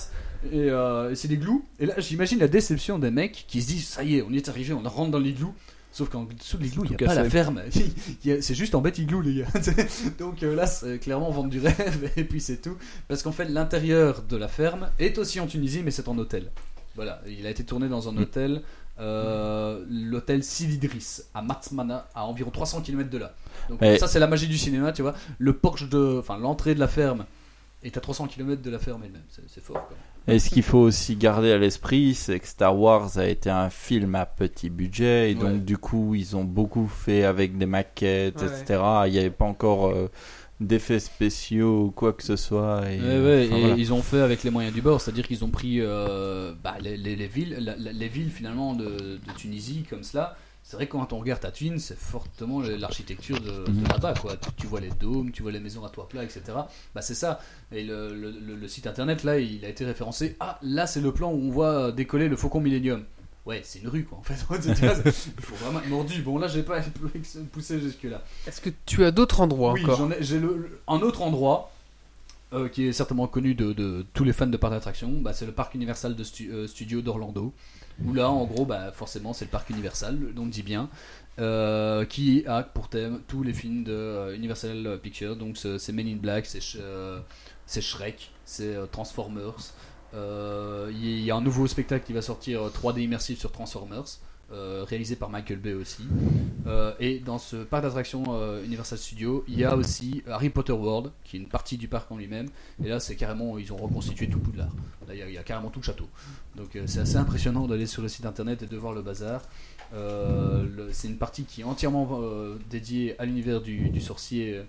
Et, 0.52 0.70
euh, 0.70 1.10
et 1.10 1.14
c'est 1.14 1.28
l'igloo. 1.28 1.64
Et 1.78 1.86
là, 1.86 1.94
j'imagine 1.98 2.38
la 2.38 2.48
déception 2.48 2.98
des 2.98 3.10
mecs 3.10 3.44
qui 3.48 3.62
se 3.62 3.68
disent 3.68 3.88
Ça 3.88 4.04
y 4.04 4.16
est, 4.16 4.22
on 4.22 4.30
y 4.30 4.36
est 4.36 4.48
arrivé, 4.48 4.72
on 4.72 4.82
rentre 4.82 5.10
dans 5.10 5.18
l'igloo. 5.18 5.52
Sauf 5.90 6.10
qu'en 6.10 6.24
dessous 6.24 6.58
de 6.58 6.62
l'igloo, 6.62 6.84
il 6.84 6.90
n'y 6.90 6.94
a 6.94 6.98
pas 6.98 7.14
la 7.14 7.28
ferme. 7.28 7.62
C'est 8.22 8.54
juste 8.54 8.74
en 8.74 8.80
bête 8.80 8.98
igloo, 8.98 9.20
les 9.20 9.36
gars. 9.36 9.46
Donc 10.18 10.42
euh, 10.42 10.54
là, 10.54 10.66
clairement 10.98 11.30
vendre 11.30 11.48
du 11.48 11.58
rêve, 11.66 12.10
et 12.16 12.24
puis 12.24 12.40
c'est 12.40 12.60
tout. 12.60 12.76
Parce 13.08 13.22
qu'en 13.22 13.32
fait, 13.32 13.46
l'intérieur 13.46 14.22
de 14.22 14.36
la 14.36 14.48
ferme 14.48 14.90
est 14.98 15.18
aussi 15.18 15.40
en 15.40 15.46
Tunisie, 15.46 15.82
mais 15.82 15.90
c'est 15.90 16.08
en 16.08 16.16
hôtel. 16.18 16.50
Voilà, 16.94 17.20
il 17.26 17.46
a 17.46 17.50
été 17.50 17.64
tourné 17.64 17.88
dans 17.88 18.08
un 18.08 18.16
hôtel, 18.16 18.62
euh, 19.00 19.84
l'hôtel 19.88 20.42
Silidris, 20.42 21.20
à 21.32 21.42
Matmana, 21.42 22.08
à 22.14 22.26
environ 22.26 22.50
300 22.50 22.82
km 22.82 23.08
de 23.08 23.18
là. 23.18 23.34
Donc 23.68 23.80
ça, 23.98 24.08
c'est 24.08 24.18
la 24.18 24.26
magie 24.26 24.48
du 24.48 24.58
cinéma, 24.58 24.92
tu 24.92 25.02
vois. 25.02 25.14
Le 25.38 25.52
porche 25.52 25.88
de. 25.88 26.18
Enfin, 26.18 26.36
l'entrée 26.38 26.74
de 26.74 26.80
la 26.80 26.88
ferme 26.88 27.24
est 27.82 27.96
à 27.96 28.00
300 28.00 28.26
km 28.26 28.60
de 28.60 28.70
la 28.70 28.78
ferme 28.78 29.02
elle-même. 29.04 29.22
C'est 29.30 29.48
c'est 29.48 29.62
fort, 29.62 29.86
quoi. 29.86 29.96
Et 30.28 30.38
ce 30.38 30.50
qu'il 30.50 30.62
faut 30.62 30.78
aussi 30.78 31.16
garder 31.16 31.50
à 31.52 31.58
l'esprit, 31.58 32.14
c'est 32.14 32.38
que 32.38 32.46
Star 32.46 32.78
Wars 32.78 33.16
a 33.18 33.26
été 33.26 33.48
un 33.50 33.70
film 33.70 34.14
à 34.14 34.26
petit 34.26 34.68
budget, 34.70 35.30
et 35.30 35.34
donc 35.34 35.44
Ouais. 35.52 35.58
du 35.58 35.78
coup, 35.78 36.14
ils 36.14 36.36
ont 36.36 36.44
beaucoup 36.44 36.86
fait 36.86 37.24
avec 37.24 37.56
des 37.56 37.66
maquettes, 37.66 38.40
Ouais. 38.42 38.46
etc. 38.46 38.80
Il 39.06 39.12
n'y 39.12 39.18
avait 39.18 39.30
pas 39.30 39.46
encore 39.46 39.88
euh, 39.88 40.10
d'effets 40.60 40.98
spéciaux 41.00 41.84
ou 41.86 41.90
quoi 41.90 42.12
que 42.12 42.22
ce 42.22 42.36
soit. 42.36 42.82
Et, 42.90 43.00
Ouais, 43.00 43.06
ouais, 43.24 43.46
enfin, 43.48 43.56
et 43.56 43.60
voilà. 43.60 43.74
ils 43.76 43.92
ont 43.92 44.02
fait 44.02 44.20
avec 44.20 44.42
les 44.44 44.50
moyens 44.50 44.74
du 44.74 44.82
bord, 44.82 45.00
c'est-à-dire 45.00 45.26
qu'ils 45.26 45.44
ont 45.44 45.50
pris 45.50 45.76
euh, 45.80 46.52
bah, 46.62 46.74
les, 46.80 46.96
les- 46.96 47.16
les 47.16 47.26
villes, 47.28 47.56
la- 47.60 47.76
la- 47.76 47.92
les 47.92 48.08
villes 48.08 48.30
finalement 48.30 48.74
de, 48.74 48.84
de 48.84 49.32
Tunisie 49.36 49.84
comme 49.88 50.02
cela. 50.02 50.36
C'est 50.70 50.76
vrai 50.76 50.86
que 50.86 50.92
quand 50.92 51.14
on 51.14 51.18
regarde 51.18 51.40
Tatooine, 51.40 51.78
c'est 51.78 51.96
fortement 51.96 52.60
l'architecture 52.60 53.40
de, 53.40 53.64
de 53.64 53.70
Mhm. 53.70 53.88
là-bas, 53.88 54.12
quoi. 54.20 54.36
Tu, 54.36 54.50
tu 54.54 54.66
vois 54.66 54.80
les 54.80 54.90
dômes, 54.90 55.32
tu 55.32 55.42
vois 55.42 55.50
les 55.50 55.60
maisons 55.60 55.82
à 55.82 55.88
toit 55.88 56.06
plat, 56.10 56.22
etc. 56.22 56.42
Bah 56.94 57.00
c'est 57.00 57.14
ça. 57.14 57.40
Et 57.72 57.82
le, 57.82 58.14
le- 58.14 58.30
le- 58.32 58.54
le 58.54 58.68
site 58.68 58.86
internet 58.86 59.24
là, 59.24 59.38
il 59.38 59.64
a 59.64 59.70
été 59.70 59.86
référencé. 59.86 60.36
Ah, 60.40 60.58
là 60.60 60.86
c'est 60.86 61.00
le 61.00 61.10
plan 61.10 61.32
où 61.32 61.40
on 61.42 61.50
voit 61.50 61.90
décoller 61.90 62.28
le 62.28 62.36
Faucon 62.36 62.60
Millennium. 62.60 63.04
Ouais, 63.46 63.62
c'est 63.64 63.78
une 63.78 63.88
rue 63.88 64.04
quoi 64.04 64.18
en 64.18 64.22
fait. 64.22 64.34
C'est- 64.60 65.30
Il 65.38 65.42
faut 65.42 65.54
vraiment 65.56 65.78
être 65.80 65.88
mordu. 65.88 66.20
Bon 66.20 66.36
là, 66.38 66.48
j'ai 66.48 66.62
pas 66.62 66.80
poussé 67.52 67.80
jusque 67.80 68.02
là. 68.02 68.22
Est-ce 68.46 68.60
que 68.60 68.68
tu 68.84 69.04
as 69.06 69.10
d'autres 69.10 69.40
endroits 69.40 69.72
Oui, 69.72 69.82
encore? 69.84 69.96
j'en 69.96 70.10
ai- 70.10 70.22
j'ai 70.22 70.38
le- 70.38 70.54
le- 70.54 70.80
un 70.86 70.98
autre 70.98 71.22
endroit 71.22 71.72
euh, 72.52 72.68
qui 72.68 72.86
est 72.86 72.92
certainement 72.92 73.26
connu 73.26 73.54
de, 73.54 74.04
tous 74.14 74.24
les 74.24 74.32
fans 74.32 74.46
de 74.46 74.56
parcs 74.56 74.72
d'attractions. 74.72 75.20
Bah, 75.20 75.32
c'est 75.32 75.46
le 75.46 75.52
parc 75.52 75.74
Universal 75.74 76.14
de 76.16 76.24
euh, 76.50 76.66
Studio 76.66 77.02
d'Orlando. 77.02 77.52
Où 78.04 78.14
là, 78.14 78.30
en 78.30 78.44
gros, 78.44 78.64
bah, 78.64 78.92
forcément, 78.92 79.32
c'est 79.32 79.44
le 79.46 79.50
parc 79.50 79.70
Universal, 79.70 80.18
le 80.18 80.50
dit 80.50 80.62
bien, 80.62 80.88
euh, 81.40 82.04
qui 82.04 82.44
a 82.46 82.62
pour 82.62 82.88
thème 82.88 83.20
tous 83.26 83.42
les 83.42 83.52
films 83.52 83.82
de 83.84 84.34
Universal 84.34 85.00
Pictures. 85.02 85.36
Donc, 85.36 85.56
c'est 85.56 85.92
Men 85.92 86.06
in 86.06 86.16
Black, 86.16 86.46
c'est 86.46 86.60
Sh- 86.60 86.78
c'est 87.66 87.80
Shrek, 87.80 88.30
c'est 88.44 88.76
Transformers. 88.92 89.56
Il 90.14 91.20
y 91.20 91.30
a 91.30 91.36
un 91.36 91.40
nouveau 91.40 91.66
spectacle 91.66 92.06
qui 92.06 92.12
va 92.12 92.22
sortir 92.22 92.62
euh, 92.62 92.70
3D 92.70 93.00
immersif 93.00 93.38
sur 93.38 93.52
Transformers. 93.52 94.04
Euh, 94.50 94.84
réalisé 94.88 95.14
par 95.16 95.28
Michael 95.28 95.58
Bay 95.58 95.74
aussi. 95.74 96.04
Euh, 96.66 96.92
et 97.00 97.18
dans 97.18 97.38
ce 97.38 97.56
parc 97.56 97.82
d'attractions 97.82 98.24
euh, 98.30 98.64
Universal 98.64 98.98
Studios, 98.98 99.44
il 99.46 99.58
y 99.58 99.64
a 99.64 99.76
aussi 99.76 100.22
Harry 100.28 100.48
Potter 100.50 100.72
World, 100.72 101.10
qui 101.24 101.36
est 101.36 101.40
une 101.40 101.48
partie 101.48 101.76
du 101.76 101.86
parc 101.88 102.10
en 102.10 102.16
lui-même. 102.16 102.48
Et 102.82 102.88
là, 102.88 102.98
c'est 102.98 103.14
carrément, 103.16 103.58
ils 103.58 103.72
ont 103.72 103.76
reconstitué 103.76 104.28
tout 104.28 104.38
Poudlard. 104.38 104.70
Là, 105.06 105.14
il 105.14 105.18
y, 105.18 105.22
a- 105.22 105.30
y 105.30 105.38
a 105.38 105.42
carrément 105.42 105.68
tout 105.70 105.80
le 105.80 105.84
château. 105.84 106.08
Donc, 106.56 106.78
c'est 106.86 107.00
assez 107.00 107.16
impressionnant 107.16 107.66
d'aller 107.66 107.86
sur 107.86 108.00
le 108.02 108.08
site 108.08 108.24
internet 108.26 108.62
et 108.62 108.66
de 108.66 108.76
voir 108.76 108.92
le 108.94 109.02
bazar. 109.02 109.42
C'est 110.92 111.08
une 111.08 111.16
partie 111.18 111.44
qui 111.44 111.60
est 111.62 111.64
entièrement 111.64 112.20
dédiée 112.70 113.18
à 113.18 113.24
l'univers 113.24 113.60
du, 113.60 114.00
sorcier 114.00 114.62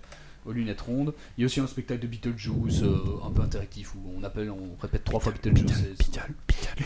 aux 0.46 0.52
lunettes 0.52 0.80
rondes. 0.80 1.12
Il 1.36 1.42
y 1.42 1.44
a 1.44 1.46
aussi 1.46 1.60
un 1.60 1.66
spectacle 1.66 2.00
de 2.00 2.06
Beetlejuice 2.06 2.82
euh, 2.82 2.96
un 3.26 3.30
peu 3.30 3.42
interactif 3.42 3.94
où 3.94 3.98
on 4.16 4.22
appelle, 4.24 4.50
on 4.50 4.76
répète 4.80 5.04
trois 5.04 5.20
fois 5.20 5.32
Beetlejuice. 5.32 5.70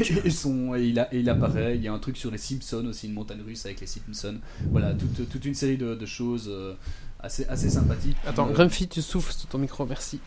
et, 0.00 0.26
et 0.26 0.30
son- 0.30 0.74
et 0.74 0.84
il, 0.88 0.98
a- 0.98 1.12
et 1.14 1.20
il 1.20 1.28
apparaît. 1.28 1.76
Il 1.76 1.82
y 1.82 1.88
a 1.88 1.92
un 1.92 1.98
truc 1.98 2.16
sur 2.16 2.30
les 2.30 2.38
Simpsons 2.38 2.84
aussi, 2.86 3.06
une 3.06 3.14
montagne 3.14 3.40
russe 3.46 3.64
avec 3.66 3.80
les 3.80 3.86
Simpsons. 3.86 4.38
Voilà, 4.70 4.92
toute, 4.94 5.28
toute 5.28 5.44
une 5.44 5.54
série 5.54 5.76
de, 5.76 5.94
de 5.94 6.06
choses 6.06 6.46
euh, 6.48 6.74
assez, 7.20 7.44
assez 7.46 7.70
sympathiques. 7.70 8.16
Attends, 8.26 8.48
Euh, 8.48 8.52
Grumpy, 8.52 8.88
tu 8.88 9.02
souffles 9.02 9.32
sur 9.32 9.48
ton 9.48 9.58
micro, 9.58 9.86
merci. 9.86 10.18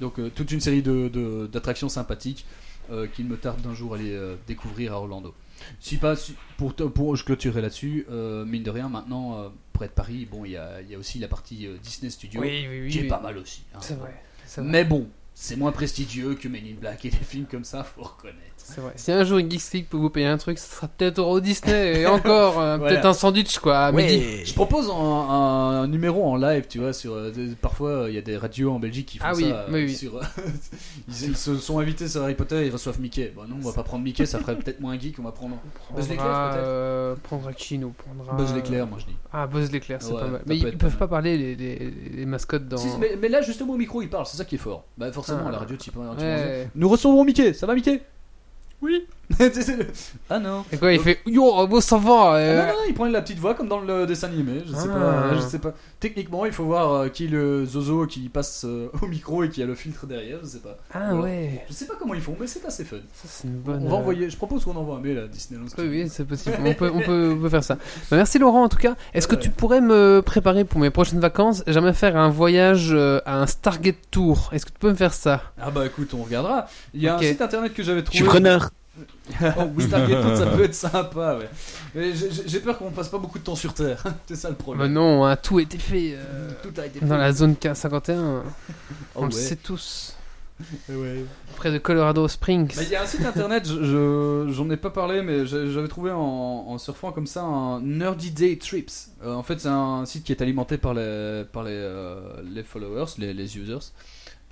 donc 0.00 0.18
euh, 0.18 0.30
toute 0.34 0.50
une 0.52 0.60
série 0.60 0.82
de, 0.82 1.08
de- 1.08 1.46
d'attractions 1.52 1.88
sympathiques 1.88 2.44
qu'il 3.14 3.24
me 3.24 3.36
tarde 3.38 3.62
d'un 3.62 3.72
jour 3.72 3.94
aller 3.94 4.12
euh, 4.12 4.36
découvrir 4.46 4.92
à 4.92 4.96
Orlando. 4.98 5.34
Si 5.80 5.96
pas, 5.96 6.16
si- 6.16 6.34
pour, 6.56 6.74
pour 6.74 7.16
je 7.16 7.24
clôturerai 7.24 7.62
là-dessus, 7.62 8.06
euh, 8.10 8.44
mine 8.44 8.62
de 8.62 8.70
rien, 8.70 8.88
maintenant, 8.88 9.38
euh, 9.38 9.48
près 9.72 9.86
de 9.88 9.92
Paris, 9.92 10.26
bon, 10.30 10.44
il 10.44 10.52
y 10.52 10.56
a, 10.56 10.80
il 10.82 10.90
y 10.90 10.94
a 10.94 10.98
aussi 10.98 11.18
la 11.18 11.28
partie 11.28 11.66
euh, 11.66 11.76
Disney 11.82 12.10
Studio, 12.10 12.40
Oui, 12.40 12.66
oui, 12.68 12.80
oui. 12.82 12.88
qui 12.90 12.98
est 13.00 13.04
pas 13.08 13.20
mal 13.20 13.38
aussi. 13.38 13.62
hein. 13.74 13.78
C'est 13.80 13.94
vrai. 13.98 14.14
c'est 14.46 14.60
vrai. 14.60 14.70
Mais 14.70 14.84
bon, 14.84 15.08
c'est 15.34 15.56
moins 15.56 15.72
prestigieux 15.72 16.34
que 16.34 16.46
Men 16.48 16.64
in 16.64 16.74
Black 16.80 17.04
et 17.04 17.10
des 17.10 17.16
films 17.16 17.46
comme 17.46 17.64
ça, 17.64 17.82
faut 17.84 18.02
reconnaître. 18.02 18.38
C'est 18.66 18.80
vrai. 18.80 18.92
Si 18.96 19.12
un 19.12 19.24
jour 19.24 19.38
Geeks 19.40 19.72
League 19.74 19.86
peut 19.90 19.98
vous 19.98 20.08
payer 20.08 20.26
un 20.26 20.38
truc, 20.38 20.58
ce 20.58 20.74
sera 20.74 20.88
peut-être 20.88 21.18
Euro 21.18 21.38
Disney 21.38 22.00
et 22.00 22.06
encore 22.08 22.58
euh, 22.58 22.78
Voilà. 22.78 22.94
peut-être 22.94 23.04
un 23.04 23.12
sandwich 23.12 23.58
quoi 23.58 23.76
à 23.78 23.92
midi. 23.92 24.22
Je 24.46 24.54
propose 24.54 24.88
un, 24.88 24.94
un- 24.94 25.82
un 25.82 25.86
numéro 25.86 26.24
en 26.24 26.36
live, 26.36 26.64
tu 26.66 26.78
vois, 26.78 26.94
sur 26.94 27.12
euh, 27.12 27.30
des- 27.30 27.54
parfois 27.56 27.90
euh, 27.90 28.08
il 28.08 28.14
y 28.14 28.18
a 28.18 28.22
des 28.22 28.38
radios 28.38 28.72
en 28.72 28.78
Belgique 28.78 29.04
qui 29.06 29.18
font 29.18 29.26
Ah 29.28 29.34
ça. 29.34 29.40
oui, 29.40 29.50
euh, 29.52 29.64
oui, 29.70 29.84
oui. 29.84 29.94
sur, 29.94 30.18
ils, 31.08 31.24
ils 31.28 31.36
se 31.36 31.56
sont 31.56 31.78
invités 31.78 32.08
sur 32.08 32.22
Harry 32.22 32.34
Potter, 32.34 32.66
ils 32.66 32.72
reçoivent 32.72 33.00
Mickey. 33.00 33.32
Bon 33.36 33.42
non, 33.48 33.56
on 33.62 33.66
va 33.66 33.72
pas 33.74 33.82
prendre 33.82 34.02
Mickey, 34.02 34.24
ça 34.24 34.38
ferait 34.38 34.56
peut-être 34.56 34.80
moins 34.80 34.98
geek, 34.98 35.18
on 35.18 35.22
va 35.24 35.32
prendre 35.32 35.56
Buzz 35.94 36.08
l'éclair, 36.08 36.24
peut-être 36.50 36.64
euh, 36.64 37.14
prendra 37.22 37.50
Chino, 37.56 37.92
prendra. 37.96 38.34
Buzz 38.34 38.54
l'éclair, 38.54 38.86
moi 38.86 38.98
je 38.98 39.04
dis. 39.06 39.16
Ah 39.32 39.46
Buzz 39.46 39.70
l'éclair, 39.70 39.98
c'est 40.00 40.12
Ouais, 40.12 40.20
pas 40.20 40.26
mal. 40.28 40.38
ça 40.40 40.44
Mais 40.46 40.56
ils, 40.56 40.68
ils 40.68 40.78
peuvent 40.78 40.96
pas 40.96 41.08
parler 41.08 41.36
les, 41.36 41.54
les, 41.54 41.92
les 42.14 42.26
mascottes 42.26 42.66
dans. 42.66 42.78
Si, 42.78 42.88
mais, 42.98 43.18
mais 43.20 43.28
là 43.28 43.42
justement 43.42 43.74
au 43.74 43.76
micro 43.76 44.00
il 44.00 44.08
parle, 44.08 44.24
c'est 44.26 44.38
ça 44.38 44.44
qui 44.46 44.54
est 44.54 44.58
fort. 44.58 44.84
Bah 44.96 45.12
forcément 45.12 45.42
Ah. 45.48 45.50
la 45.52 45.58
radio 45.58 45.76
tu 45.76 45.90
peux- 45.90 46.00
Ouais. 46.00 46.68
Nous 46.74 46.88
recevons 46.88 47.24
Mickey, 47.24 47.52
ça 47.52 47.66
va 47.66 47.74
Mickey? 47.74 48.00
Oui. 48.84 49.06
C'est 49.38 49.76
le- 49.78 49.86
ah 50.28 50.38
non. 50.38 50.66
Et 50.70 50.76
quoi, 50.76 50.92
il 50.92 51.00
fait 51.00 51.18
Yo, 51.26 51.66
beau 51.66 51.80
ça 51.80 51.96
va 51.96 52.32
Ah 52.32 52.36
euh, 52.36 52.66
non, 52.66 52.72
non, 52.74 52.78
il 52.86 52.92
prend 52.92 53.06
la 53.06 53.22
petite 53.22 53.38
voix 53.38 53.54
comme 53.54 53.68
dans 53.68 53.80
le 53.80 54.04
dessin 54.04 54.26
animé. 54.28 54.62
Je 54.66 54.72
sais 54.74 54.88
Ah. 54.94 54.98
pas. 55.30 55.34
Je 55.36 55.40
sais 55.40 55.58
pas. 55.58 55.72
Techniquement, 55.98 56.44
il 56.44 56.52
faut 56.52 56.64
voir 56.64 56.92
euh, 56.92 57.08
qui 57.08 57.24
est 57.24 57.28
le 57.28 57.64
zozo 57.64 58.06
qui 58.06 58.28
passe 58.28 58.66
euh, 58.66 58.90
au 59.00 59.06
micro 59.06 59.42
et 59.42 59.48
qui 59.48 59.62
a 59.62 59.66
le 59.66 59.74
filtre 59.74 60.04
derrière. 60.06 60.40
Je 60.42 60.46
sais 60.48 60.58
pas. 60.58 60.76
Ah 60.92 61.06
Voilà. 61.14 61.22
ouais, 61.22 61.64
Je 61.68 61.72
sais 61.72 61.86
pas 61.86 61.94
comment 61.98 62.12
ils 62.12 62.20
font, 62.20 62.36
mais 62.38 62.46
c'est 62.46 62.64
assez 62.66 62.84
fun. 62.84 62.98
ça 63.14 63.26
c'est 63.26 63.48
une 63.48 63.54
bonne. 63.54 63.84
On 63.86 63.88
va 63.88 63.94
euh, 63.96 63.98
envoyer. 64.00 64.28
Je 64.28 64.36
propose 64.36 64.62
qu'on 64.62 64.76
envoie 64.76 64.96
un 64.98 65.00
mail 65.00 65.18
à 65.18 65.26
Disneyland. 65.26 65.64
Oui, 65.78 65.88
oui, 65.88 66.08
c'est 66.10 66.26
possible. 66.26 66.56
on, 66.62 66.74
peut, 66.74 66.90
on, 66.94 67.00
peut, 67.00 67.34
on 67.34 67.40
peut 67.40 67.48
faire 67.48 67.64
ça. 67.64 67.76
Bah, 68.10 68.16
merci 68.18 68.38
Laurent 68.38 68.64
en 68.64 68.68
tout 68.68 68.76
cas. 68.76 68.94
Est-ce 69.14 69.26
que 69.26 69.36
Ouais. 69.36 69.40
tu 69.40 69.48
pourrais 69.48 69.80
me 69.80 70.20
préparer 70.24 70.64
pour 70.66 70.80
mes 70.80 70.90
prochaines 70.90 71.20
vacances 71.20 71.64
J'aimerais 71.66 71.94
faire 71.94 72.18
un 72.18 72.28
voyage 72.28 72.90
euh, 72.92 73.20
à 73.24 73.40
un 73.40 73.46
Stargate 73.46 73.96
Tour? 74.10 74.50
Est-ce 74.52 74.66
que 74.66 74.70
tu 74.70 74.78
peux 74.78 74.90
me 74.90 74.94
faire 74.96 75.14
ça? 75.14 75.40
Ah 75.58 75.70
bah 75.70 75.86
écoute, 75.86 76.12
on 76.12 76.22
regardera. 76.22 76.66
Il 76.92 77.00
y 77.02 77.08
a 77.08 77.16
Ok. 77.16 77.22
un 77.24 77.28
site 77.28 77.40
internet 77.40 77.72
que 77.72 77.82
j'avais 77.82 78.00
Je 78.00 78.04
trouvé. 78.04 78.18
suis 78.18 78.26
preneur. 78.28 78.68
Oh, 79.58 79.70
oui, 79.76 79.84
Stargate 79.84 80.36
ça 80.36 80.46
peut 80.46 80.64
être 80.64 80.74
sympa, 80.74 81.36
ouais. 81.38 81.48
Mais 81.94 82.12
j'ai- 82.14 82.60
peur 82.60 82.78
qu'on 82.78 82.90
passe 82.90 83.08
pas 83.08 83.18
beaucoup 83.18 83.38
de 83.38 83.44
temps 83.44 83.56
sur 83.56 83.74
Terre. 83.74 84.02
c'est 84.26 84.36
ça 84.36 84.48
le 84.48 84.54
Bah 84.54 84.62
problème. 84.62 84.92
non, 84.92 85.24
hein, 85.24 85.36
tout 85.36 85.58
a 85.58 85.62
été 85.62 85.78
fait 85.78 86.14
euh, 86.16 86.50
Tout 86.62 86.80
a 86.80 86.86
été 86.86 87.00
dans 87.00 87.16
la 87.16 87.32
zone 87.32 87.54
K51. 87.54 88.12
On 88.12 88.42
Oh, 89.16 89.20
le 89.22 89.26
ouais. 89.26 89.30
sait 89.32 89.56
tous. 89.56 90.16
Ouais. 90.88 91.24
Près 91.56 91.72
de 91.72 91.78
Colorado 91.78 92.28
Springs. 92.28 92.76
Bah, 92.76 92.82
Il 92.84 92.88
y 92.90 92.94
a 92.94 93.02
un 93.02 93.06
site 93.06 93.24
internet, 93.24 93.66
je- 93.66 93.82
je- 93.82 94.52
j'en 94.52 94.70
ai 94.70 94.76
pas 94.76 94.90
parlé, 94.90 95.20
mais 95.22 95.46
j'avais 95.46 95.88
trouvé 95.88 96.12
en, 96.12 96.18
en 96.68 96.78
surfant 96.78 97.10
comme 97.10 97.26
ça 97.26 97.42
un 97.42 97.80
Nerdy 97.80 98.30
Day 98.30 98.56
Trips. 98.58 99.08
Euh, 99.24 99.34
en 99.34 99.42
fait, 99.42 99.58
c'est 99.60 99.68
un 99.68 100.04
site 100.06 100.22
qui 100.24 100.30
est 100.32 100.40
alimenté 100.42 100.78
par 100.78 100.94
les, 100.94 101.42
par 101.52 101.64
les, 101.64 101.72
euh, 101.72 102.20
les 102.44 102.62
followers, 102.62 103.06
les, 103.18 103.34
les 103.34 103.58
users. 103.58 103.78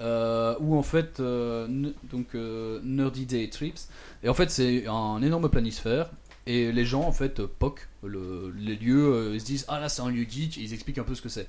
Euh, 0.02 0.54
où 0.60 0.76
en 0.76 0.82
fait, 0.82 1.20
euh, 1.20 1.66
donc 2.10 2.34
euh, 2.34 2.80
Nerdy 2.82 3.24
Day 3.26 3.48
Trips, 3.48 3.88
et 4.22 4.28
en 4.28 4.34
fait, 4.34 4.50
c'est 4.50 4.86
un 4.86 5.22
énorme 5.22 5.48
planisphère. 5.48 6.10
Et 6.46 6.72
les 6.72 6.84
gens, 6.84 7.02
en 7.02 7.12
fait, 7.12 7.38
euh, 7.38 7.46
POC, 7.58 7.88
le- 8.02 8.52
les 8.58 8.74
lieux, 8.74 9.30
ils 9.32 9.40
se 9.40 9.46
disent 9.46 9.64
Ah 9.68 9.78
là, 9.78 9.88
c'est 9.88 10.02
un 10.02 10.10
lieu 10.10 10.26
geek, 10.28 10.58
et 10.58 10.62
ils 10.62 10.74
expliquent 10.74 10.98
un 10.98 11.04
peu 11.04 11.14
ce 11.14 11.22
que 11.22 11.28
c'est. 11.28 11.46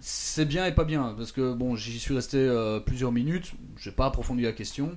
C'est 0.00 0.44
bien 0.44 0.66
et 0.66 0.72
pas 0.74 0.84
bien, 0.84 1.14
parce 1.16 1.32
que 1.32 1.52
bon, 1.54 1.74
j'y 1.76 1.98
suis 1.98 2.14
resté 2.14 2.48
plusieurs 2.86 3.10
minutes, 3.12 3.52
j'ai 3.80 3.90
pas 3.92 4.06
approfondi 4.06 4.42
la 4.42 4.52
question. 4.52 4.96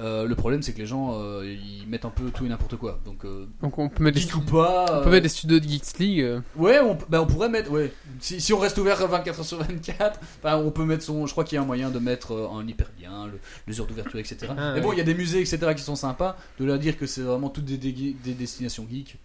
Euh, 0.00 0.26
le 0.26 0.34
problème, 0.34 0.62
c'est 0.62 0.72
que 0.72 0.78
les 0.78 0.86
gens, 0.86 1.18
euh, 1.20 1.44
ils 1.44 1.86
mettent 1.86 2.06
un 2.06 2.10
peu 2.10 2.30
tout 2.30 2.46
et 2.46 2.48
n'importe 2.48 2.76
quoi. 2.76 2.98
Donc, 3.04 3.24
euh, 3.24 3.46
Donc 3.60 3.78
on 3.78 3.88
peut 3.90 4.02
mettre 4.02 4.14
des, 4.16 4.22
geek 4.22 4.34
ou 4.36 4.40
pas. 4.40 5.00
on 5.00 5.04
peut 5.04 5.10
mettre 5.10 5.24
des 5.24 5.28
studios 5.28 5.60
de 5.60 5.68
Geeks 5.68 5.98
League. 5.98 6.20
euh. 6.20 6.40
Ouais, 6.56 6.80
on, 6.80 6.96
bah, 7.08 7.20
on 7.20 7.26
pourrait 7.26 7.50
mettre. 7.50 7.70
Ouais. 7.70 7.92
Si, 8.18 8.40
si 8.40 8.52
on 8.54 8.58
reste 8.58 8.78
ouvert 8.78 9.06
24 9.06 9.40
h 9.40 9.44
sur 9.44 9.58
24, 9.58 10.18
bah, 10.42 10.58
on 10.58 10.70
peut 10.70 10.84
mettre 10.84 11.04
son. 11.04 11.26
Je 11.26 11.32
crois 11.32 11.44
qu'il 11.44 11.56
y 11.56 11.58
a 11.58 11.62
un 11.62 11.66
moyen 11.66 11.90
de 11.90 11.98
mettre 11.98 12.50
un 12.52 12.66
hyper 12.66 12.90
bien, 12.98 13.26
le, 13.26 13.38
les 13.66 13.78
heures 13.78 13.86
d'ouverture, 13.86 14.18
etc. 14.18 14.52
Ah, 14.56 14.72
Mais 14.74 14.80
bon, 14.80 14.92
il 14.92 14.98
y 14.98 15.02
a 15.02 15.04
des 15.04 15.14
musées, 15.14 15.40
etc. 15.40 15.58
qui 15.76 15.82
sont 15.82 15.96
sympas. 15.96 16.36
De 16.58 16.64
là 16.64 16.74
à 16.74 16.78
dire 16.78 16.96
que 16.96 17.06
c'est 17.06 17.22
vraiment 17.22 17.50
toutes 17.50 17.66
des, 17.66 17.76
des, 17.76 17.92
des 17.92 18.34
destinations 18.34 18.86
geeks. 18.90 19.18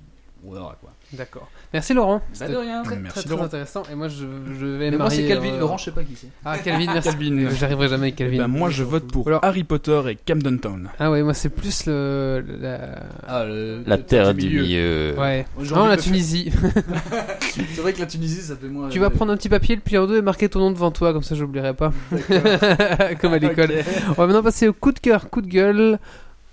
Quoi. 0.52 0.92
D'accord. 1.14 1.50
Merci 1.74 1.94
Laurent. 1.94 2.22
Bah, 2.40 2.48
de 2.48 2.56
rien. 2.56 2.84
Très, 2.84 2.96
Merci, 2.98 3.14
très, 3.20 3.22
très 3.24 3.30
Laurent. 3.32 3.44
intéressant. 3.46 3.84
Et 3.92 3.96
moi, 3.96 4.08
je, 4.08 4.26
je 4.60 4.66
vais 4.66 4.86
Mais 4.90 4.92
me 4.92 4.98
moi, 4.98 5.10
c'est 5.10 5.22
marier, 5.22 5.28
Calvin. 5.36 5.54
euh, 5.54 5.60
Laurent, 5.60 5.78
je 5.78 5.86
sais 5.86 5.92
pas 5.92 6.04
qui 6.04 6.16
c'est. 6.16 6.28
Ah, 6.44 6.58
Calvin, 6.58 6.92
merci. 6.94 7.10
Calvin. 7.10 7.50
J'arriverai 7.58 7.88
jamais 7.88 8.04
avec 8.08 8.14
Eh 8.16 8.24
Calvin. 8.24 8.38
ben, 8.40 8.48
moi, 8.48 8.70
je 8.70 8.84
vote 8.84 9.12
pour 9.12 9.28
Alors- 9.28 9.44
Harry 9.44 9.64
Potter 9.64 10.02
et 10.10 10.16
Camden 10.16 10.60
Town. 10.60 10.90
Ah 11.00 11.12
ouais, 11.12 11.22
moi 11.24 11.34
c'est 11.34 11.50
plus 11.50 11.86
le. 11.86 12.44
La... 12.60 12.80
Ah, 13.28 13.44
le- 13.46 13.84
La 13.86 13.98
le 13.98 14.04
terre 14.04 14.34
du 14.34 14.48
milieu. 14.48 15.16
Ouais. 15.18 15.46
Non, 15.72 15.86
la 15.88 15.98
Tunisie. 15.98 16.52
faire- 16.52 16.72
C'est 17.76 17.82
vrai 17.82 17.94
que 17.94 18.00
la 18.00 18.06
Tunisie, 18.08 18.42
ça 18.42 18.56
fait 18.56 18.68
moins. 18.68 18.90
tu 18.90 19.00
vas 19.00 19.10
prendre 19.10 19.32
un 19.32 19.38
petit 19.38 19.50
papier, 19.50 19.76
le 19.76 19.82
plier 19.82 19.98
en 20.00 20.08
deux 20.08 20.18
et 20.18 20.22
marquer 20.22 20.50
ton 20.50 20.60
nom 20.60 20.72
devant 20.72 20.92
toi, 20.92 21.14
comme 21.14 21.24
ça 21.24 21.36
j'oublierai 21.36 21.74
pas. 21.74 21.92
Comme 23.22 23.34
à 23.34 23.38
l'école. 23.38 23.72
On 24.10 24.14
va 24.14 24.26
maintenant 24.28 24.44
passer 24.44 24.68
au 24.68 24.74
coup 24.74 24.92
de 24.92 25.00
cœur, 25.00 25.30
coup 25.30 25.42
de 25.42 25.48
gueule 25.48 26.00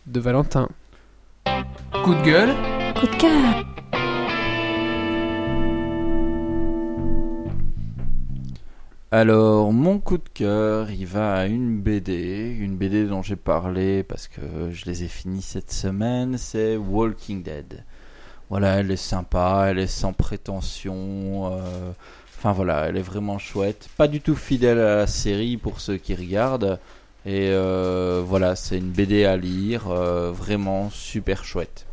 de 0.07 0.20
Valentin. 0.20 0.68
Coup 2.05 2.14
de 2.14 2.22
gueule. 2.22 2.51
Coup 2.99 3.07
de 3.07 3.16
cœur. 3.16 3.64
Alors, 9.15 9.75
mon 9.75 9.99
coup 9.99 10.17
de 10.17 10.29
cœur, 10.33 10.91
il 10.91 11.05
va 11.05 11.35
à 11.35 11.45
une 11.45 11.79
BD, 11.83 12.57
une 12.59 12.77
BD 12.79 13.05
dont 13.05 13.21
j'ai 13.21 13.37
parlé 13.37 14.03
parce 14.05 14.27
que 14.27 14.71
je 14.71 14.87
les 14.87 15.05
ai 15.05 15.07
finis 15.07 15.43
cette 15.43 15.71
semaine, 15.71 16.39
c'est 16.39 16.79
Walking 16.79 17.43
Dead. 17.43 17.85
Voilà, 18.49 18.77
elle 18.81 18.91
est 18.91 18.97
sympa, 18.97 19.67
elle 19.69 19.81
est 19.81 19.87
sans 19.87 20.15
prétention, 20.15 21.53
euh, 21.53 21.93
enfin 22.39 22.53
voilà, 22.53 22.87
elle 22.89 22.97
est 22.97 23.03
vraiment 23.03 23.37
chouette. 23.37 23.91
Pas 23.99 24.09
du 24.09 24.23
tout 24.23 24.35
fidèle 24.35 24.79
à 24.79 24.97
la 24.97 25.07
série 25.07 25.59
pour 25.59 25.81
ceux 25.81 25.99
qui 25.99 26.15
regardent, 26.15 26.79
et 27.27 27.51
euh, 27.51 28.23
voilà, 28.27 28.57
c'est 28.57 28.79
une 28.79 28.93
BD 28.93 29.27
à 29.27 29.37
lire, 29.37 29.91
euh, 29.91 30.33
vraiment 30.33 30.89
super 30.89 31.45
chouette. 31.45 31.85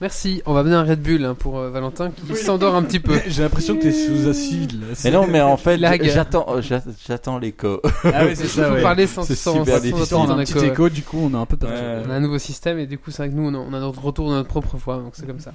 Merci. 0.00 0.42
On 0.46 0.52
va 0.52 0.62
donner 0.62 0.74
un 0.76 0.84
Red 0.84 1.00
Bull 1.02 1.24
hein, 1.24 1.34
pour 1.34 1.58
euh, 1.58 1.70
Valentin 1.70 2.10
qui 2.10 2.34
s'endort 2.36 2.74
un 2.74 2.82
petit 2.82 3.00
peu. 3.00 3.18
J'ai 3.26 3.42
l'impression 3.42 3.76
que 3.76 3.82
t'es 3.82 3.92
sous 3.92 4.28
acide. 4.28 4.72
là. 4.80 4.86
Mais 5.04 5.10
non, 5.10 5.26
mais 5.26 5.40
en 5.40 5.56
fait, 5.56 5.78
j'attends, 6.02 6.60
j'a- 6.60 6.82
j'attends 7.06 7.38
l'écho. 7.38 7.80
Ah 8.04 8.24
oui, 8.26 8.34
c'est 8.34 8.44
Il 8.44 8.48
ça, 8.48 8.68
faut 8.68 8.74
ouais. 8.74 8.82
parler 8.82 9.06
sans, 9.06 9.22
sans, 9.22 9.52
super 9.60 9.76
sans 9.76 9.80
difficile. 9.82 10.14
entendre 10.16 10.30
On 10.34 10.36
a 10.36 10.38
un 10.38 10.40
un 10.40 10.44
petit 10.44 10.58
écho. 10.58 10.64
écho, 10.66 10.88
du 10.88 11.02
coup, 11.02 11.18
on 11.30 11.34
a 11.34 11.38
un 11.38 11.46
peu 11.46 11.56
perdu. 11.56 11.74
Ouais. 11.76 12.02
On 12.06 12.10
a 12.10 12.14
un 12.14 12.20
nouveau 12.20 12.38
système 12.38 12.78
et 12.78 12.86
du 12.86 12.98
coup 12.98 13.10
c'est 13.10 13.18
vrai 13.22 13.28
que 13.30 13.34
nous 13.34 13.48
on 13.48 13.54
a, 13.54 13.58
on 13.58 13.72
a 13.72 13.80
notre 13.80 14.02
retour 14.04 14.28
dans 14.28 14.34
notre 14.36 14.48
propre 14.48 14.76
voix 14.76 14.96
donc 14.96 15.12
c'est 15.14 15.26
comme 15.26 15.40
ça. 15.40 15.52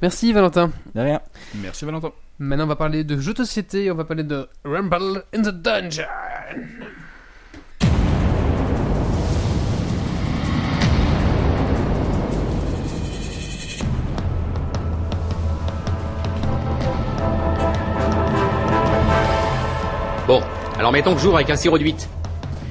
Merci 0.00 0.32
Valentin. 0.32 0.70
De 0.94 1.00
rien. 1.00 1.20
Merci 1.56 1.84
Valentin. 1.84 2.12
Maintenant 2.38 2.64
on 2.64 2.68
va 2.68 2.76
parler 2.76 3.04
de 3.04 3.20
jeux 3.20 3.34
de 3.34 3.38
société, 3.44 3.90
on 3.90 3.94
va 3.94 4.04
parler 4.04 4.24
de 4.24 4.48
Rumble 4.64 5.22
in 5.34 5.42
the 5.42 5.48
Dungeon. 5.50 6.04
Bon, 20.32 20.40
alors 20.78 20.92
mettons 20.92 21.14
que 21.14 21.20
j'ouvre 21.20 21.36
avec 21.36 21.50
un 21.50 21.56
sirop 21.56 21.76
de 21.76 21.84
8. 21.84 22.08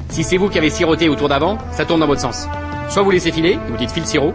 Si 0.09 0.23
c'est 0.23 0.37
vous 0.37 0.49
qui 0.49 0.57
avez 0.57 0.71
siroté 0.71 1.09
au 1.09 1.15
tour 1.15 1.29
d'avant, 1.29 1.59
ça 1.71 1.85
tourne 1.85 1.99
dans 1.99 2.07
votre 2.07 2.19
sens. 2.19 2.47
Soit 2.89 3.03
vous 3.03 3.11
laissez 3.11 3.31
filer, 3.31 3.51
et 3.51 3.69
vous 3.69 3.77
dites 3.77 3.91
file 3.91 4.07
sirop, 4.07 4.33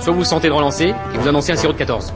soit 0.00 0.12
vous 0.12 0.24
sentez 0.24 0.48
de 0.48 0.52
relancer, 0.52 0.86
et 0.86 1.16
vous 1.16 1.28
annoncez 1.28 1.52
un 1.52 1.56
sirop 1.56 1.74
de 1.74 1.78
14. 1.78 2.12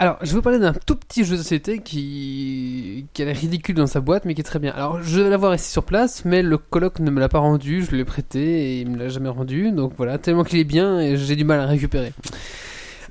Alors 0.00 0.18
je 0.20 0.26
vais 0.26 0.34
vous 0.34 0.42
parler 0.42 0.60
d'un 0.60 0.72
tout 0.72 0.94
petit 0.94 1.24
jeu 1.24 1.36
de 1.36 1.42
société 1.42 1.80
qui, 1.80 3.06
qui 3.12 3.22
a 3.24 3.26
ridicule 3.26 3.74
dans 3.74 3.88
sa 3.88 4.00
boîte 4.00 4.24
mais 4.26 4.34
qui 4.34 4.42
est 4.42 4.44
très 4.44 4.60
bien. 4.60 4.72
Alors 4.72 5.02
je 5.02 5.20
vais 5.20 5.28
l'avoir 5.28 5.52
ici 5.56 5.72
sur 5.72 5.82
place 5.82 6.24
mais 6.24 6.40
le 6.40 6.56
coloc 6.56 7.00
ne 7.00 7.10
me 7.10 7.18
l'a 7.18 7.28
pas 7.28 7.40
rendu, 7.40 7.84
je 7.84 7.96
l'ai 7.96 8.04
prêté 8.04 8.38
et 8.40 8.80
il 8.80 8.90
me 8.90 8.96
l'a 8.96 9.08
jamais 9.08 9.28
rendu 9.28 9.72
donc 9.72 9.94
voilà 9.96 10.18
tellement 10.18 10.44
qu'il 10.44 10.60
est 10.60 10.64
bien 10.64 11.00
et 11.00 11.16
j'ai 11.16 11.34
du 11.34 11.44
mal 11.44 11.58
à 11.58 11.66
récupérer. 11.66 12.12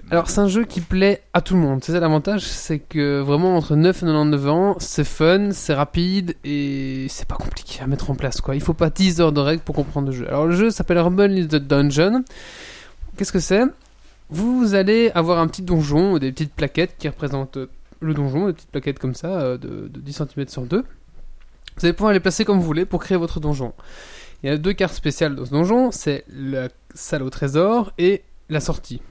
Alors 0.10 0.30
c'est 0.30 0.40
un 0.40 0.48
jeu 0.48 0.64
qui 0.64 0.80
plaît 0.80 1.24
à 1.34 1.42
tout 1.42 1.56
le 1.56 1.60
monde. 1.60 1.84
C'est 1.84 1.92
ça 1.92 2.00
l'avantage, 2.00 2.44
c'est 2.44 2.80
que 2.80 3.20
vraiment 3.20 3.58
entre 3.58 3.76
9 3.76 3.94
et 3.94 4.06
99 4.06 4.48
ans, 4.48 4.76
c'est 4.80 5.04
fun, 5.04 5.50
c'est 5.52 5.74
rapide 5.74 6.36
et 6.46 7.08
c'est 7.10 7.28
pas 7.28 7.36
compliqué 7.36 7.82
à 7.84 7.88
mettre 7.88 8.10
en 8.10 8.16
place 8.16 8.40
quoi. 8.40 8.56
Il 8.56 8.62
faut 8.62 8.74
pas 8.74 8.90
10 8.90 9.20
heures 9.20 9.34
de 9.34 9.42
règles 9.42 9.62
pour 9.62 9.76
comprendre 9.76 10.08
le 10.08 10.14
jeu. 10.14 10.26
Alors 10.30 10.46
le 10.46 10.56
jeu 10.56 10.70
s'appelle 10.70 11.00
in 11.00 11.48
the 11.48 11.58
Dungeon. 11.58 12.24
Qu'est-ce 13.18 13.34
que 13.34 13.40
c'est? 13.40 13.64
Vous 14.30 14.74
allez 14.74 15.12
avoir 15.12 15.40
un 15.40 15.48
petit 15.48 15.62
donjon 15.62 16.18
des 16.18 16.32
petites 16.32 16.54
plaquettes 16.54 16.96
qui 16.98 17.08
représentent 17.08 17.58
euh, 17.58 17.70
le 18.02 18.14
donjon, 18.14 18.48
des 18.48 18.54
petites 18.54 18.72
plaquettes 18.72 19.00
comme 19.00 19.16
ça 19.16 19.40
euh, 19.42 19.58
de, 19.58 19.88
de 19.88 20.00
10 20.00 20.14
cm 20.14 20.48
sur 20.48 20.64
2. 20.64 20.80
Vous 20.82 21.86
allez 21.86 21.94
pouvoir 21.94 22.14
les 22.14 22.20
placer 22.20 22.44
comme 22.44 22.58
vous 22.58 22.66
voulez 22.66 22.86
pour 22.86 23.02
créer 23.02 23.18
votre 23.18 23.40
donjon. 23.40 23.74
Il 24.44 24.50
y 24.50 24.54
a 24.54 24.58
deux 24.58 24.74
cartes 24.74 24.94
spéciales 24.94 25.36
dans 25.36 25.46
ce 25.46 25.52
donjon, 25.52 25.92
c'est 25.92 26.26
la 26.30 26.70
salle 26.94 27.24
au 27.24 27.30
trésor 27.30 27.94
et 27.98 28.24
la 28.50 28.60
sortie 28.60 29.02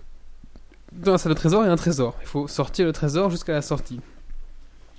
dans 0.93 1.13
la 1.13 1.19
salle 1.19 1.33
au 1.33 1.37
trésor, 1.37 1.63
il 1.65 1.67
y 1.67 1.71
a 1.71 1.73
un 1.73 1.77
trésor. 1.77 2.17
Il 2.23 2.27
faut 2.27 2.49
sortir 2.49 2.87
le 2.87 2.93
trésor 2.93 3.31
jusqu'à 3.31 3.53
la 3.53 3.63
sortie. 3.63 4.01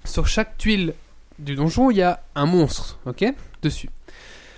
Sur 0.06 0.28
chaque 0.28 0.58
tuile 0.58 0.94
du 1.40 1.56
donjon, 1.56 1.92
il 1.92 1.98
y 1.98 2.02
a 2.02 2.22
un 2.36 2.46
monstre, 2.46 3.00
ok? 3.06 3.26
Dessus. 3.62 3.90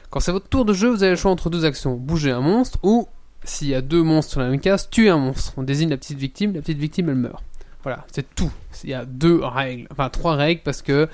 Quand 0.09 0.19
c'est 0.19 0.31
votre 0.31 0.47
tour 0.47 0.65
de 0.65 0.73
jeu, 0.73 0.89
vous 0.89 1.03
avez 1.03 1.11
le 1.11 1.17
choix 1.17 1.31
entre 1.31 1.49
deux 1.49 1.65
actions. 1.65 1.95
Bouger 1.95 2.31
un 2.31 2.41
monstre 2.41 2.79
ou, 2.83 3.07
s'il 3.43 3.67
y 3.69 3.75
a 3.75 3.81
deux 3.81 4.03
monstres 4.03 4.31
sur 4.33 4.41
la 4.41 4.49
même 4.49 4.59
case, 4.59 4.89
tuer 4.89 5.09
un 5.09 5.17
monstre. 5.17 5.53
On 5.57 5.63
désigne 5.63 5.89
la 5.89 5.97
petite 5.97 6.17
victime, 6.17 6.53
la 6.53 6.61
petite 6.61 6.77
victime, 6.77 7.09
elle 7.09 7.15
meurt. 7.15 7.43
Voilà, 7.83 8.05
c'est 8.11 8.35
tout. 8.35 8.51
Il 8.83 8.89
y 8.89 8.93
a 8.93 9.05
deux 9.05 9.39
règles, 9.43 9.87
enfin 9.91 10.09
trois 10.09 10.35
règles, 10.35 10.61
parce 10.63 10.81
que 10.81 11.07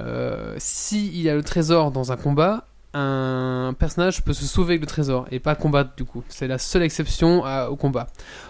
euh, 0.00 0.54
s'il 0.58 1.16
y 1.20 1.28
a 1.28 1.34
le 1.34 1.42
trésor 1.42 1.90
dans 1.90 2.10
un 2.10 2.16
combat, 2.16 2.66
un 2.94 3.74
personnage 3.78 4.22
peut 4.24 4.32
se 4.32 4.46
sauver 4.46 4.72
avec 4.72 4.80
le 4.80 4.86
trésor 4.86 5.26
et 5.30 5.38
pas 5.38 5.54
combattre 5.54 5.90
du 5.96 6.04
coup. 6.06 6.24
C'est 6.30 6.48
la 6.48 6.56
seule 6.56 6.82
exception 6.82 7.44
à- 7.44 7.68
au 7.68 7.76
combat. 7.76 8.06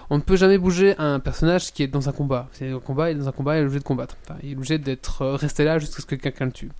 On 0.08 0.18
ne 0.18 0.22
peut 0.22 0.36
jamais 0.36 0.56
bouger 0.56 0.94
un 0.98 1.18
personnage 1.18 1.72
qui 1.72 1.82
est 1.82 1.88
dans 1.88 2.08
un 2.08 2.12
combat. 2.12 2.46
C'est 2.52 2.70
un 2.70 2.78
combat, 2.78 3.10
il 3.10 3.16
est 3.16 3.20
dans 3.20 3.28
un 3.28 3.32
combat, 3.32 3.56
il 3.56 3.62
est 3.62 3.64
obligé 3.64 3.80
de 3.80 3.84
combattre. 3.84 4.16
Enfin, 4.24 4.38
il 4.44 4.52
est 4.52 4.56
obligé 4.56 4.78
d'être 4.78 5.22
euh, 5.22 5.34
resté 5.34 5.64
là 5.64 5.80
jusqu'à 5.80 6.00
ce 6.00 6.06
que 6.06 6.14
quelqu'un 6.14 6.44
le 6.44 6.52
tue. 6.52 6.70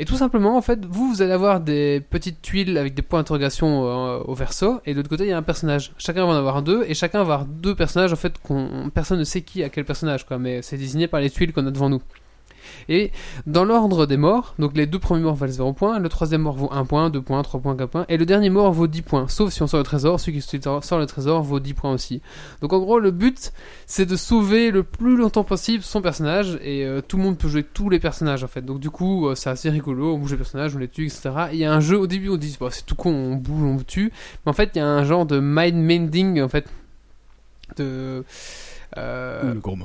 Et 0.00 0.06
tout 0.06 0.16
simplement, 0.16 0.56
en 0.56 0.62
fait, 0.62 0.86
vous, 0.86 1.12
vous 1.12 1.20
allez 1.20 1.32
avoir 1.32 1.60
des 1.60 2.00
petites 2.08 2.40
tuiles 2.40 2.78
avec 2.78 2.94
des 2.94 3.02
points 3.02 3.18
d'interrogation 3.18 3.84
euh, 3.84 4.22
au 4.24 4.34
verso, 4.34 4.80
et 4.86 4.92
de 4.92 4.96
l'autre 4.96 5.10
côté, 5.10 5.24
il 5.24 5.28
y 5.28 5.32
a 5.32 5.36
un 5.36 5.42
personnage. 5.42 5.92
Chacun 5.98 6.24
va 6.24 6.32
en 6.32 6.36
avoir 6.36 6.62
deux, 6.62 6.86
et 6.88 6.94
chacun 6.94 7.18
va 7.18 7.34
avoir 7.34 7.44
deux 7.44 7.74
personnages, 7.74 8.10
en 8.10 8.16
fait, 8.16 8.38
qu'on 8.38 8.90
personne 8.94 9.18
ne 9.18 9.24
sait 9.24 9.42
qui 9.42 9.62
a 9.62 9.68
quel 9.68 9.84
personnage, 9.84 10.24
quoi, 10.24 10.38
mais 10.38 10.62
c'est 10.62 10.78
désigné 10.78 11.06
par 11.06 11.20
les 11.20 11.28
tuiles 11.28 11.52
qu'on 11.52 11.66
a 11.66 11.70
devant 11.70 11.90
nous. 11.90 12.00
Et 12.88 13.12
dans 13.46 13.64
l'ordre 13.64 14.06
des 14.06 14.16
morts, 14.16 14.54
donc 14.58 14.76
les 14.76 14.86
deux 14.86 14.98
premiers 14.98 15.22
morts 15.22 15.34
valent 15.34 15.52
0 15.52 15.72
points, 15.72 15.98
le 15.98 16.08
troisième 16.08 16.42
mort 16.42 16.56
vaut 16.56 16.68
1 16.72 16.84
point, 16.84 17.10
2 17.10 17.20
points, 17.22 17.42
3 17.42 17.60
points, 17.60 17.76
4 17.76 17.88
points, 17.90 18.04
et 18.08 18.16
le 18.16 18.26
dernier 18.26 18.50
mort 18.50 18.72
vaut 18.72 18.86
10 18.86 19.02
points. 19.02 19.28
Sauf 19.28 19.52
si 19.52 19.62
on 19.62 19.66
sort 19.66 19.78
le 19.78 19.84
trésor, 19.84 20.18
celui 20.20 20.40
qui 20.40 20.60
sort 20.60 20.98
le 20.98 21.06
trésor 21.06 21.42
vaut 21.42 21.60
10 21.60 21.74
points 21.74 21.92
aussi. 21.92 22.20
Donc 22.60 22.72
en 22.72 22.78
gros, 22.78 22.98
le 22.98 23.10
but, 23.10 23.52
c'est 23.86 24.06
de 24.06 24.16
sauver 24.16 24.70
le 24.70 24.82
plus 24.82 25.16
longtemps 25.16 25.44
possible 25.44 25.82
son 25.82 26.02
personnage, 26.02 26.58
et 26.62 26.84
euh, 26.84 27.00
tout 27.00 27.16
le 27.16 27.22
monde 27.22 27.38
peut 27.38 27.48
jouer 27.48 27.64
tous 27.64 27.88
les 27.88 27.98
personnages 27.98 28.44
en 28.44 28.48
fait. 28.48 28.62
Donc 28.62 28.80
du 28.80 28.90
coup, 28.90 29.28
euh, 29.28 29.34
c'est 29.34 29.50
assez 29.50 29.70
rigolo, 29.70 30.14
on 30.14 30.18
bouge 30.18 30.32
les 30.32 30.36
personnages, 30.36 30.74
on 30.74 30.78
les 30.78 30.88
tue, 30.88 31.06
etc. 31.06 31.30
Et 31.52 31.54
Il 31.54 31.58
y 31.60 31.64
a 31.64 31.72
un 31.72 31.80
jeu, 31.80 31.98
au 31.98 32.06
début 32.06 32.28
on 32.28 32.36
dit, 32.36 32.56
c'est 32.70 32.86
tout 32.86 32.94
con, 32.94 33.12
on 33.12 33.36
bouge, 33.36 33.62
on 33.62 33.78
tue, 33.82 34.12
mais 34.44 34.50
en 34.50 34.52
fait 34.54 34.70
il 34.74 34.78
y 34.78 34.80
a 34.80 34.86
un 34.86 35.04
genre 35.04 35.26
de 35.26 35.40
mind 35.40 35.76
mending 35.76 36.40
en 36.42 36.48
fait. 36.48 36.66
De... 37.76 38.24
euh, 38.96 39.54
Le 39.54 39.60
gros. 39.60 39.76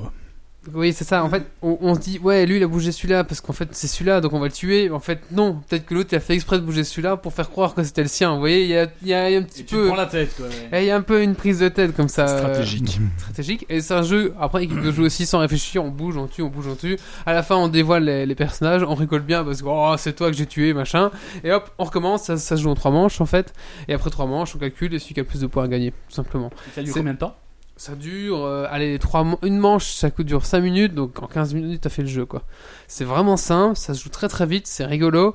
Oui, 0.74 0.92
c'est 0.92 1.04
ça. 1.04 1.22
En 1.24 1.28
fait, 1.30 1.44
on, 1.62 1.78
on 1.80 1.94
se 1.94 2.00
dit, 2.00 2.18
ouais, 2.18 2.44
lui, 2.46 2.56
il 2.56 2.62
a 2.62 2.66
bougé 2.66 2.92
celui-là 2.92 3.24
parce 3.24 3.40
qu'en 3.40 3.52
fait, 3.52 3.68
c'est 3.72 3.86
celui-là, 3.86 4.20
donc 4.20 4.32
on 4.32 4.38
va 4.40 4.46
le 4.46 4.52
tuer. 4.52 4.90
En 4.90 5.00
fait, 5.00 5.20
non. 5.30 5.60
Peut-être 5.68 5.86
que 5.86 5.94
l'autre, 5.94 6.08
il 6.12 6.16
a 6.16 6.20
fait 6.20 6.34
exprès 6.34 6.56
de 6.58 6.62
bouger 6.64 6.84
celui-là 6.84 7.16
pour 7.16 7.32
faire 7.32 7.48
croire 7.50 7.74
que 7.74 7.82
c'était 7.84 8.02
le 8.02 8.08
sien. 8.08 8.32
Vous 8.34 8.40
voyez, 8.40 8.62
il 8.62 8.68
y 8.70 8.76
a, 8.76 8.86
il 9.02 9.08
y 9.08 9.14
a 9.14 9.24
un 9.38 9.42
petit 9.42 9.62
peu. 9.62 9.94
la 9.96 10.06
tête, 10.06 10.34
quoi. 10.36 10.46
Eh, 10.72 10.80
Il 10.82 10.86
y 10.86 10.90
a 10.90 10.96
un 10.96 11.02
peu 11.02 11.22
une 11.22 11.34
prise 11.34 11.60
de 11.60 11.68
tête 11.68 11.94
comme 11.96 12.08
ça. 12.08 12.26
euh, 12.28 12.38
Stratégique. 12.38 12.98
stratégique. 13.18 13.66
Et 13.68 13.80
c'est 13.80 13.94
un 13.94 14.02
jeu, 14.02 14.34
après, 14.40 14.66
qui 14.66 14.74
peut 14.74 14.92
jouer 14.92 15.06
aussi 15.06 15.26
sans 15.26 15.38
réfléchir. 15.38 15.84
On 15.84 15.90
bouge, 15.90 16.16
on 16.16 16.26
tue, 16.26 16.42
on 16.42 16.48
bouge, 16.48 16.66
on 16.68 16.74
tue. 16.74 16.96
À 17.26 17.32
la 17.32 17.42
fin, 17.42 17.56
on 17.56 17.68
dévoile 17.68 18.04
les, 18.04 18.26
les 18.26 18.34
personnages. 18.34 18.82
On 18.82 18.94
rigole 18.94 19.22
bien 19.22 19.44
parce 19.44 19.62
que, 19.62 19.68
oh, 19.68 19.94
c'est 19.98 20.14
toi 20.14 20.30
que 20.30 20.36
j'ai 20.36 20.46
tué, 20.46 20.72
machin. 20.74 21.10
Et 21.44 21.52
hop, 21.52 21.70
on 21.78 21.84
recommence. 21.84 22.24
Ça, 22.24 22.36
ça 22.36 22.56
se 22.56 22.62
joue 22.62 22.70
en 22.70 22.74
trois 22.74 22.90
manches, 22.90 23.20
en 23.20 23.26
fait. 23.26 23.52
Et 23.88 23.94
après 23.94 24.10
trois 24.10 24.26
manches, 24.26 24.54
on 24.56 24.58
calcule 24.58 24.92
et 24.94 24.98
celui 24.98 25.14
qui 25.14 25.20
a 25.20 25.22
le 25.22 25.28
plus 25.28 25.40
de 25.40 25.46
points 25.46 25.64
à 25.64 25.68
gagner, 25.68 25.92
tout 25.92 26.14
simplement. 26.14 26.50
Ça 26.74 26.82
dure 26.82 26.92
C'est- 26.92 26.98
combien 27.00 27.14
de 27.14 27.18
temps? 27.18 27.36
Ça 27.78 27.94
dure, 27.94 28.42
euh, 28.42 28.66
allez, 28.70 28.98
trois, 28.98 29.38
une 29.42 29.58
manche, 29.58 29.92
ça 29.92 30.10
coûte 30.10 30.26
dure 30.26 30.46
5 30.46 30.60
minutes, 30.60 30.94
donc 30.94 31.22
en 31.22 31.26
15 31.26 31.52
minutes, 31.52 31.82
t'as 31.82 31.90
fait 31.90 32.00
le 32.02 32.08
jeu, 32.08 32.24
quoi. 32.24 32.42
C'est 32.88 33.04
vraiment 33.04 33.36
simple, 33.36 33.76
ça 33.76 33.92
se 33.92 34.02
joue 34.02 34.08
très 34.08 34.28
très 34.28 34.46
vite, 34.46 34.66
c'est 34.66 34.86
rigolo. 34.86 35.34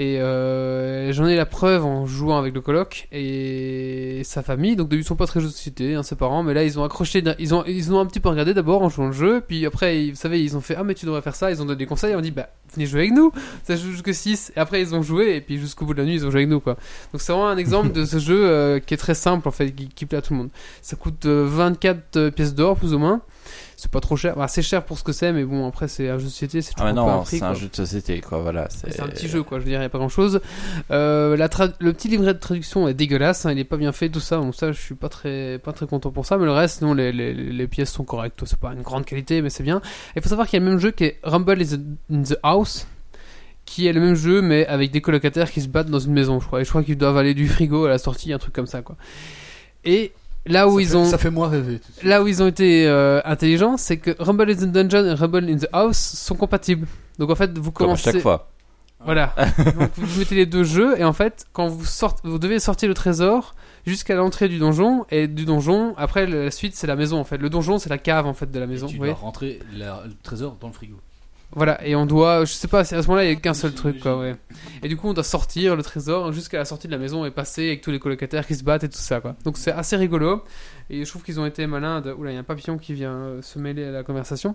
Et 0.00 0.20
euh, 0.20 1.12
j'en 1.12 1.26
ai 1.26 1.34
la 1.34 1.44
preuve 1.44 1.84
en 1.84 2.06
jouant 2.06 2.38
avec 2.38 2.54
le 2.54 2.60
coloc 2.60 3.08
et 3.10 4.22
sa 4.24 4.44
famille. 4.44 4.76
Donc, 4.76 4.90
ils 4.92 5.02
sont 5.02 5.16
pas 5.16 5.26
très 5.26 5.40
jeux 5.40 5.48
de 5.48 5.52
société, 5.52 5.94
hein, 5.96 6.04
ses 6.04 6.14
parents, 6.14 6.44
mais 6.44 6.54
là, 6.54 6.62
ils 6.62 6.78
ont 6.78 6.84
accroché, 6.84 7.20
ils 7.40 7.52
ont, 7.52 7.64
ils 7.66 7.92
ont 7.92 7.98
un 7.98 8.06
petit 8.06 8.20
peu 8.20 8.28
regardé 8.28 8.54
d'abord 8.54 8.82
en 8.82 8.88
jouant 8.88 9.08
le 9.08 9.12
jeu, 9.12 9.42
puis 9.46 9.66
après, 9.66 10.04
ils- 10.04 10.10
vous 10.10 10.16
savez, 10.16 10.40
ils 10.40 10.56
ont 10.56 10.60
fait 10.60 10.76
Ah, 10.78 10.84
mais 10.84 10.94
tu 10.94 11.04
devrais 11.04 11.20
faire 11.20 11.34
ça, 11.34 11.50
ils 11.50 11.60
ont 11.60 11.64
donné 11.64 11.78
des 11.78 11.86
conseils, 11.86 12.14
on 12.14 12.20
dit 12.20 12.30
Bah, 12.30 12.48
venez 12.72 12.86
jouer 12.86 13.00
avec 13.00 13.12
nous, 13.12 13.32
ça 13.64 13.74
joue 13.74 13.90
jusque 13.90 14.14
6. 14.14 14.52
Et 14.56 14.60
après, 14.60 14.80
ils 14.80 14.94
ont 14.94 15.02
joué, 15.02 15.34
et 15.34 15.40
puis 15.40 15.58
jusqu'au 15.58 15.84
bout 15.84 15.94
de 15.94 15.98
la 15.98 16.04
nuit, 16.06 16.14
ils 16.14 16.24
ont 16.24 16.30
joué 16.30 16.42
avec 16.42 16.48
nous, 16.50 16.60
quoi. 16.60 16.74
Donc, 17.12 17.20
c'est 17.20 17.32
vraiment 17.32 17.48
un 17.48 17.56
exemple 17.56 17.90
de 17.90 18.04
ce 18.04 18.18
jeu 18.20 18.46
euh, 18.48 18.78
qui 18.78 18.94
est 18.94 18.98
très 18.98 19.14
simple, 19.16 19.48
en 19.48 19.52
fait, 19.52 19.72
qui, 19.72 19.88
qui 19.88 20.06
plaît 20.06 20.18
à 20.18 20.22
tout 20.22 20.32
le 20.32 20.38
monde. 20.38 20.50
Ça 20.80 20.94
coûte 20.94 21.26
euh, 21.26 21.44
24 21.50 22.16
euh, 22.16 22.30
pièces 22.30 22.54
d'or, 22.54 22.76
plus 22.76 22.94
ou 22.94 22.98
moins. 23.00 23.20
C'est 23.80 23.92
pas 23.92 24.00
trop 24.00 24.16
cher. 24.16 24.34
Bah, 24.34 24.48
c'est 24.48 24.60
cher 24.60 24.84
pour 24.84 24.98
ce 24.98 25.04
que 25.04 25.12
c'est, 25.12 25.32
mais 25.32 25.44
bon, 25.44 25.64
après, 25.68 25.86
c'est 25.86 26.08
un 26.08 26.18
jeu 26.18 26.24
de 26.24 26.30
société, 26.30 26.62
c'est 26.62 26.72
Ah 26.78 26.90
toujours 26.90 27.08
un 27.08 27.16
non, 27.18 27.24
c'est 27.24 27.40
un 27.44 27.54
jeu 27.54 27.68
de 27.68 27.76
société, 27.76 28.20
quoi. 28.20 28.40
Voilà. 28.40 28.66
C'est 28.70 28.98
un 28.98 29.06
petit 29.06 29.28
jeu, 29.28 29.44
quoi. 29.44 29.60
Je 29.60 29.64
veux 29.64 29.70
dire, 29.70 29.78
il 29.78 29.82
n'y 29.82 29.86
a 29.86 29.88
pas 29.88 29.98
grand 29.98 30.08
chose. 30.08 30.40
Euh, 30.90 31.36
la 31.36 31.48
le 31.78 31.92
petit 31.92 32.08
livret 32.08 32.34
de 32.34 32.40
traduction 32.40 32.88
est 32.88 32.94
dégueulasse, 32.94 33.46
hein, 33.46 33.52
il 33.52 33.58
est 33.60 33.64
pas 33.64 33.76
bien 33.76 33.92
fait, 33.92 34.08
tout 34.08 34.18
ça. 34.18 34.38
Donc, 34.38 34.56
ça, 34.56 34.72
je 34.72 34.80
suis 34.80 34.96
pas 34.96 35.08
très, 35.08 35.60
pas 35.60 35.72
très 35.72 35.86
content 35.86 36.10
pour 36.10 36.26
ça. 36.26 36.38
Mais 36.38 36.44
le 36.44 36.50
reste, 36.50 36.78
sinon, 36.78 36.92
les, 36.92 37.12
les, 37.12 37.32
les 37.32 37.66
pièces 37.68 37.92
sont 37.92 38.02
correctes. 38.02 38.42
C'est 38.46 38.58
pas 38.58 38.72
une 38.72 38.82
grande 38.82 39.04
qualité, 39.04 39.42
mais 39.42 39.48
c'est 39.48 39.62
bien. 39.62 39.80
Il 40.16 40.22
faut 40.22 40.28
savoir 40.28 40.48
qu'il 40.48 40.58
y 40.58 40.62
a 40.62 40.64
le 40.64 40.70
même 40.72 40.80
jeu 40.80 40.90
qui 40.90 41.04
est 41.04 41.20
Rumble 41.22 41.62
in 42.10 42.22
the 42.24 42.36
House, 42.42 42.88
qui 43.64 43.86
est 43.86 43.92
le 43.92 44.00
même 44.00 44.16
jeu, 44.16 44.42
mais 44.42 44.66
avec 44.66 44.90
des 44.90 45.00
colocataires 45.00 45.52
qui 45.52 45.60
se 45.60 45.68
battent 45.68 45.90
dans 45.90 46.00
une 46.00 46.14
maison, 46.14 46.40
je 46.40 46.46
crois. 46.48 46.62
Et 46.62 46.64
je 46.64 46.70
crois 46.70 46.82
qu'ils 46.82 46.98
doivent 46.98 47.16
aller 47.16 47.34
du 47.34 47.46
frigo 47.46 47.84
à 47.84 47.90
la 47.90 47.98
sortie, 47.98 48.32
un 48.32 48.38
truc 48.38 48.54
comme 48.54 48.66
ça, 48.66 48.82
quoi. 48.82 48.96
Et 49.84 50.10
là 50.48 50.68
où 50.68 50.76
ça 50.78 50.82
ils 50.82 50.88
fait, 50.88 50.94
ont. 50.96 51.04
Ça 51.04 51.18
fait 51.18 51.30
moins 51.30 51.48
rêver. 51.48 51.80
Là 52.02 52.22
où 52.22 52.28
ils 52.28 52.42
ont 52.42 52.46
été 52.46 52.86
euh, 52.86 53.20
intelligents, 53.24 53.76
c'est 53.76 53.96
que 53.98 54.16
Rumble 54.18 54.50
in 54.50 54.54
the 54.54 54.64
Dungeon 54.72 55.04
et 55.06 55.14
Rumble 55.14 55.48
in 55.50 55.56
the 55.58 55.68
House 55.72 55.96
sont 55.98 56.34
compatibles. 56.34 56.86
Donc 57.18 57.30
en 57.30 57.34
fait, 57.34 57.56
vous 57.58 57.72
Comme 57.72 57.84
à 57.86 57.88
commencez. 57.88 58.12
chaque 58.12 58.20
fois. 58.22 58.48
Voilà. 59.04 59.32
Donc 59.78 59.90
vous 59.96 60.18
mettez 60.18 60.34
les 60.34 60.46
deux 60.46 60.64
jeux 60.64 60.98
et 60.98 61.04
en 61.04 61.12
fait, 61.12 61.46
quand 61.52 61.68
vous 61.68 61.84
sortez, 61.84 62.20
vous 62.28 62.38
devez 62.40 62.58
sortir 62.58 62.88
le 62.88 62.94
trésor 62.94 63.54
jusqu'à 63.86 64.16
l'entrée 64.16 64.48
du 64.48 64.58
donjon 64.58 65.06
et 65.10 65.28
du 65.28 65.44
donjon. 65.44 65.94
Après, 65.96 66.26
la 66.26 66.50
suite 66.50 66.74
c'est 66.74 66.88
la 66.88 66.96
maison 66.96 67.18
en 67.20 67.24
fait. 67.24 67.36
Le 67.38 67.48
donjon 67.48 67.78
c'est 67.78 67.90
la 67.90 67.98
cave 67.98 68.26
en 68.26 68.34
fait 68.34 68.50
de 68.50 68.58
la 68.58 68.64
Et 68.64 68.68
maison. 68.68 68.86
tu 68.88 68.94
vous 68.94 68.98
dois 69.04 69.06
voyez 69.12 69.20
rentrer 69.22 69.60
la- 69.76 70.02
le 70.04 70.12
trésor 70.24 70.56
dans 70.60 70.66
le 70.66 70.72
frigo. 70.72 70.96
Voilà. 71.52 71.84
Et 71.86 71.96
on 71.96 72.04
doit, 72.06 72.44
je 72.44 72.52
sais 72.52 72.68
pas, 72.68 72.80
à 72.80 72.84
ce 72.84 72.94
moment-là 72.96 73.24
il 73.24 73.28
y 73.30 73.32
a 73.32 73.36
qu'un 73.36 73.54
seul 73.54 73.72
truc 73.72 74.00
quoi. 74.00 74.18
Ouais. 74.18 74.36
Et 74.82 74.88
du 74.88 74.96
coup, 74.96 75.08
on 75.08 75.12
doit 75.14 75.24
sortir 75.24 75.76
le 75.76 75.82
trésor 75.82 76.32
jusqu'à 76.32 76.58
la 76.58 76.64
sortie 76.64 76.86
de 76.88 76.92
la 76.92 76.98
maison 76.98 77.24
et 77.24 77.30
passer 77.30 77.66
avec 77.68 77.80
tous 77.80 77.90
les 77.90 77.98
colocataires 77.98 78.46
qui 78.46 78.54
se 78.54 78.62
battent 78.64 78.84
et 78.84 78.88
tout 78.88 78.98
ça 78.98 79.20
quoi. 79.20 79.34
Donc 79.44 79.56
c'est 79.56 79.72
assez 79.72 79.96
rigolo. 79.96 80.44
Et 80.90 81.04
je 81.04 81.10
trouve 81.10 81.22
qu'ils 81.22 81.38
ont 81.40 81.44
été 81.46 81.66
malins. 81.66 82.00
De... 82.00 82.12
Oula, 82.12 82.30
il 82.30 82.34
y 82.34 82.36
a 82.36 82.40
un 82.40 82.44
papillon 82.44 82.78
qui 82.78 82.94
vient 82.94 83.12
euh, 83.12 83.42
se 83.42 83.58
mêler 83.58 83.84
à 83.84 83.90
la 83.90 84.02
conversation. 84.02 84.54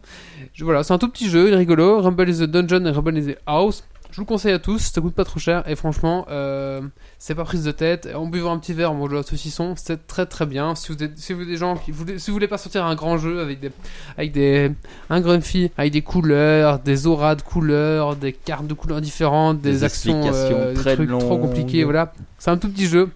Je- 0.53 0.63
Voilà, 0.63 0.83
c'est 0.83 0.93
un 0.93 0.97
tout 0.97 1.09
petit 1.09 1.29
jeu, 1.29 1.47
il 1.47 1.53
est 1.53 1.57
rigolo. 1.57 2.01
Rumble 2.01 2.27
is 2.29 2.37
the 2.39 2.43
Dungeon 2.43 2.85
et 2.85 2.91
Rumble 2.91 3.17
is 3.17 3.33
the 3.33 3.37
House. 3.45 3.83
Je 4.13 4.17
vous 4.17 4.25
le 4.25 4.27
conseille 4.27 4.53
à 4.53 4.59
tous, 4.59 4.91
ça 4.93 5.01
coûte 5.01 5.15
pas 5.15 5.25
trop 5.25 5.39
cher 5.39 5.67
et 5.67 5.75
franchement, 5.75 6.27
euh, 6.29 6.81
c'est 7.17 7.33
pas 7.33 7.45
prise 7.45 7.63
de 7.63 7.71
tête. 7.71 8.07
En 8.13 8.27
buvant 8.27 8.53
un 8.53 8.59
petit 8.59 8.73
verre, 8.73 8.91
en 8.91 8.93
mangeant 8.93 9.17
un 9.17 9.23
saucisson, 9.23 9.73
c'est 9.75 10.05
très 10.05 10.27
très 10.27 10.45
bien. 10.45 10.75
Si 10.75 10.91
vous 10.91 11.03
êtes, 11.03 11.17
si 11.17 11.33
vous 11.33 11.41
êtes 11.41 11.47
des 11.47 11.57
gens 11.57 11.75
qui 11.77 11.89
voulez, 11.89 12.19
si 12.19 12.29
vous 12.29 12.35
voulez 12.35 12.47
pas 12.47 12.59
sortir 12.59 12.85
un 12.85 12.93
grand 12.93 13.17
jeu 13.17 13.41
avec 13.41 13.59
des, 13.59 13.71
avec 14.15 14.31
des, 14.31 14.71
un 15.09 15.19
grumpy, 15.19 15.71
avec 15.79 15.93
des 15.93 16.03
couleurs, 16.03 16.77
des 16.77 17.07
auras 17.07 17.33
de 17.33 17.41
couleurs, 17.41 18.15
des 18.15 18.33
cartes 18.33 18.67
de 18.67 18.75
couleurs 18.75 19.01
différentes, 19.01 19.61
des, 19.61 19.71
Des 19.71 19.83
actions, 19.83 20.21
euh, 20.31 20.73
des 20.73 20.79
très 20.79 20.93
trucs 20.93 21.09
trop 21.09 21.39
compliqués, 21.39 21.83
voilà. 21.83 22.13
C'est 22.37 22.51
un 22.51 22.57
tout 22.57 22.69
petit 22.69 22.85
jeu. 22.85 23.09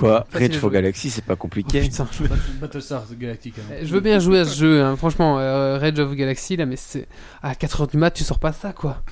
Quoi 0.00 0.26
Rage 0.32 0.56
for. 0.56 0.70
Galaxy, 0.70 1.10
c'est 1.10 1.24
pas 1.24 1.34
Oh, 1.34 1.36
compliqué. 1.36 1.80
putain. 1.82 2.08
Bat- 2.20 2.36
Battlestar 2.60 3.04
Galactica. 3.18 3.60
hein. 3.70 3.74
Je 3.82 3.92
veux 3.92 4.00
bien 4.00 4.18
jouer 4.18 4.40
à 4.40 4.44
ce 4.44 4.58
jeu, 4.58 4.82
hein. 4.82 4.96
franchement, 4.96 5.38
euh, 5.38 5.78
Rage 5.78 5.98
of 5.98 6.14
Galaxy 6.14 6.56
là, 6.56 6.64
mais 6.66 6.76
c'est 6.76 7.06
à 7.42 7.52
4h 7.54 7.90
du 7.90 7.96
mat, 7.98 8.10
tu 8.10 8.24
sors 8.24 8.38
pas 8.38 8.52
ça 8.52 8.72
quoi. 8.72 9.02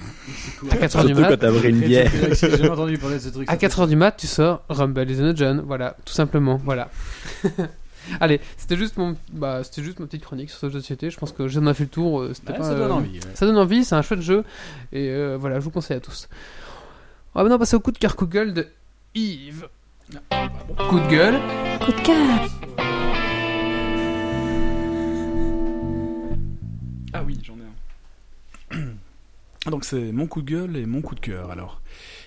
À 0.71 0.77
4h 0.77 1.07
du 1.07 1.15
mat, 1.15 1.29
quand 1.29 1.37
t'as 1.39 1.69
une 1.69 1.81
bière. 1.81 2.11
J'ai 2.33 2.51
jamais 2.51 2.71
entendu 2.71 2.97
parler 2.99 3.17
de 3.17 3.21
ce 3.23 3.29
truc. 3.29 3.49
à 3.51 3.57
4h 3.57 3.87
du 3.89 3.97
mat, 3.97 4.13
tu 4.17 4.27
sors 4.27 4.63
Rumble 4.69 5.11
is 5.11 5.17
the 5.17 5.21
Dungeon, 5.35 5.63
voilà, 5.67 5.95
tout 6.05 6.15
simplement, 6.15 6.61
voilà. 6.65 6.91
Allez, 8.21 8.41
c'était 8.57 8.77
juste 8.77 8.97
mon, 8.97 9.17
bah, 9.35 9.61
c'était 9.65 9.83
juste 9.83 10.01
ma 10.01 10.07
petite 10.07 10.25
chronique 10.25 10.49
sur 10.49 10.59
ce 10.61 10.67
jeu 10.69 10.75
de 10.77 10.81
société. 10.81 11.11
Je 11.11 11.19
pense 11.19 11.33
que 11.33 11.47
j'en 11.47 11.67
ai 11.67 11.75
fait 11.75 11.83
le 11.85 11.91
tour. 11.91 12.23
euh, 12.23 12.33
pas, 12.47 12.55
ça 12.63 12.75
donne 12.75 12.91
euh, 12.91 12.95
envie. 12.95 13.13
ouais. 13.17 13.21
Ça 13.35 13.45
donne 13.45 13.59
envie, 13.59 13.85
c'est 13.85 13.95
un 13.97 14.01
chouette 14.01 14.23
jeu. 14.23 14.45
Et 14.93 15.11
euh, 15.11 15.37
voilà, 15.39 15.61
je 15.61 15.65
vous 15.65 15.71
conseille 15.71 15.99
à 15.99 16.01
tous. 16.01 16.27
On 17.35 17.41
va 17.41 17.43
maintenant 17.45 17.59
passer 17.59 17.77
au 17.77 17.81
coup 17.81 17.93
de 17.93 17.99
cœur 17.99 18.17
Google 18.17 18.55
de 18.55 18.67
Yves. 19.15 19.69
Coup 20.89 21.01
de 21.01 21.09
gueule. 21.09 21.39
Coup 21.85 21.93
de 21.93 22.01
cœur. 22.01 22.49
Ah 27.13 27.23
oui, 27.25 27.39
j'en 27.43 27.57
ai 27.57 28.77
un. 28.77 28.95
Donc 29.71 29.85
c'est 29.85 30.13
mon 30.13 30.27
coup 30.27 30.41
de 30.41 30.51
gueule 30.51 30.77
et 30.79 30.87
mon 30.87 31.03
coup 31.03 31.15
de 31.15 31.21
cœur 31.21 31.51
alors. 31.51 31.83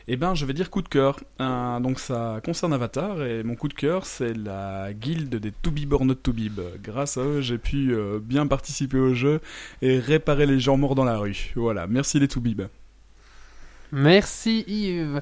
Eh 0.07 0.15
ben 0.15 0.36
je 0.36 0.45
vais 0.45 0.53
dire 0.53 0.69
coup 0.69 0.84
de 0.84 0.89
cœur. 0.89 1.19
Euh, 1.39 1.79
donc 1.79 1.99
ça 1.99 2.39
concerne 2.43 2.71
Avatar 2.73 3.23
et 3.23 3.41
mon 3.41 3.55
coup 3.55 3.67
de 3.67 3.73
cœur 3.73 4.05
c'est 4.05 4.34
la 4.34 4.93
guilde 4.93 5.36
des 5.36 5.51
Toubib 5.51 5.93
or 5.93 6.05
not 6.05 6.15
Toubib. 6.15 6.59
Grâce 6.84 7.17
à 7.17 7.21
eux 7.21 7.41
j'ai 7.41 7.57
pu 7.57 7.95
euh, 7.95 8.19
bien 8.21 8.45
participer 8.45 8.99
au 8.99 9.15
jeu 9.15 9.39
et 9.82 9.97
réparer 9.97 10.45
les 10.45 10.59
gens 10.59 10.77
morts 10.77 10.93
dans 10.93 11.05
la 11.05 11.17
rue. 11.17 11.51
Voilà, 11.55 11.88
merci 11.88 12.19
les 12.19 12.27
Toubib. 12.27 12.61
Merci 13.91 14.63
Yves. 14.67 15.21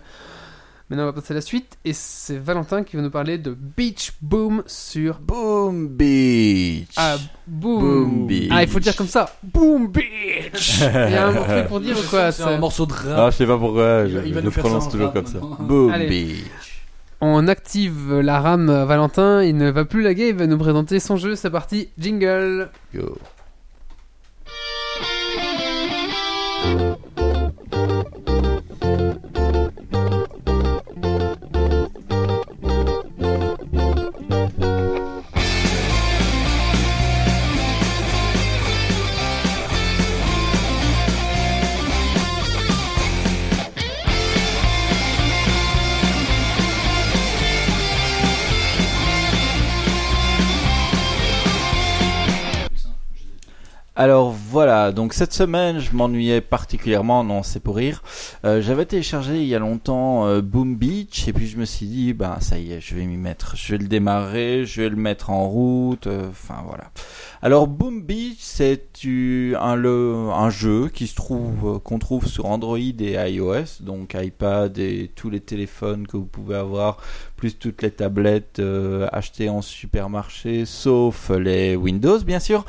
Maintenant, 0.89 1.03
on 1.03 1.07
va 1.07 1.13
passer 1.13 1.33
à 1.33 1.35
la 1.35 1.41
suite. 1.41 1.77
Et 1.85 1.93
c'est 1.93 2.37
Valentin 2.39 2.83
qui 2.83 2.95
va 2.95 3.03
nous 3.03 3.11
parler 3.11 3.37
de 3.37 3.55
Beach 3.77 4.13
Boom 4.21 4.63
sur. 4.65 5.19
Boom 5.19 5.87
Beach. 5.87 6.87
Ah, 6.97 7.17
Boom. 7.45 7.79
Boom 7.79 8.27
Beach. 8.27 8.49
Ah, 8.51 8.63
il 8.63 8.67
faut 8.69 8.79
le 8.79 8.83
dire 8.83 8.95
comme 8.95 9.07
ça. 9.07 9.35
Boom 9.43 9.87
Beach. 9.91 10.79
Il 10.81 11.11
y 11.13 11.15
a 11.15 11.27
un 11.27 11.33
truc 11.33 11.67
pour 11.67 11.79
dire 11.79 11.95
ou 11.97 12.09
quoi 12.09 12.31
C'est 12.31 12.41
un 12.43 12.57
morceau 12.57 12.87
de 12.87 12.93
rap. 12.93 13.03
Ah, 13.17 13.29
je 13.29 13.35
sais 13.37 13.45
pas 13.45 13.57
pourquoi, 13.59 14.03
Il 14.05 14.11
je, 14.13 14.17
va- 14.17 14.25
il 14.25 14.33
va 14.33 14.39
je 14.39 14.45
le 14.45 14.51
prononce 14.51 14.89
toujours 14.89 15.13
comme 15.13 15.27
ça. 15.27 15.37
Boom 15.59 15.91
Allez. 15.91 16.07
Beach. 16.07 16.45
On 17.21 17.47
active 17.47 18.13
la 18.21 18.39
rame 18.41 18.71
Valentin. 18.85 19.43
Il 19.43 19.57
ne 19.57 19.69
va 19.69 19.85
plus 19.85 20.01
laguer. 20.01 20.29
Il 20.29 20.35
va 20.35 20.47
nous 20.47 20.57
présenter 20.57 20.99
son 20.99 21.17
jeu. 21.17 21.35
C'est 21.35 21.49
parti. 21.51 21.89
Jingle. 21.99 22.69
Go. 22.95 23.17
Voilà, 54.69 54.91
donc 54.91 55.15
cette 55.15 55.33
semaine 55.33 55.79
je 55.79 55.95
m'ennuyais 55.95 56.41
particulièrement, 56.41 57.23
non 57.23 57.41
c'est 57.41 57.59
pour 57.59 57.77
rire. 57.77 58.03
Euh, 58.45 58.61
J'avais 58.61 58.85
téléchargé 58.85 59.41
il 59.41 59.47
y 59.47 59.55
a 59.55 59.59
longtemps 59.59 60.27
euh, 60.27 60.41
Boom 60.43 60.75
Beach 60.75 61.27
et 61.27 61.33
puis 61.33 61.47
je 61.47 61.57
me 61.57 61.65
suis 61.65 61.87
dit, 61.87 62.13
bah 62.13 62.37
ça 62.39 62.59
y 62.59 62.73
est, 62.73 62.79
je 62.79 62.93
vais 62.93 63.05
m'y 63.05 63.17
mettre, 63.17 63.55
je 63.55 63.71
vais 63.71 63.79
le 63.79 63.87
démarrer, 63.87 64.67
je 64.67 64.83
vais 64.83 64.89
le 64.89 64.95
mettre 64.95 65.31
en 65.31 65.49
route, 65.49 66.05
euh, 66.05 66.29
enfin 66.29 66.61
voilà. 66.67 66.91
Alors 67.41 67.65
Boom 67.65 68.03
Beach 68.03 68.37
c'est 68.37 68.89
un, 69.59 69.83
un 69.83 70.49
jeu 70.51 70.89
qui 70.93 71.07
se 71.07 71.15
trouve, 71.15 71.77
euh, 71.77 71.79
qu'on 71.79 71.97
trouve 71.97 72.27
sur 72.27 72.45
Android 72.45 72.77
et 72.77 73.13
iOS, 73.13 73.81
donc 73.81 74.15
iPad 74.21 74.77
et 74.77 75.09
tous 75.15 75.31
les 75.31 75.39
téléphones 75.39 76.05
que 76.05 76.15
vous 76.15 76.25
pouvez 76.25 76.57
avoir, 76.57 76.97
plus 77.37 77.57
toutes 77.57 77.81
les 77.81 77.89
tablettes 77.89 78.59
euh, 78.59 79.07
achetées 79.11 79.49
en 79.49 79.63
supermarché, 79.63 80.65
sauf 80.67 81.31
les 81.31 81.75
Windows 81.75 82.19
bien 82.19 82.39
sûr. 82.39 82.65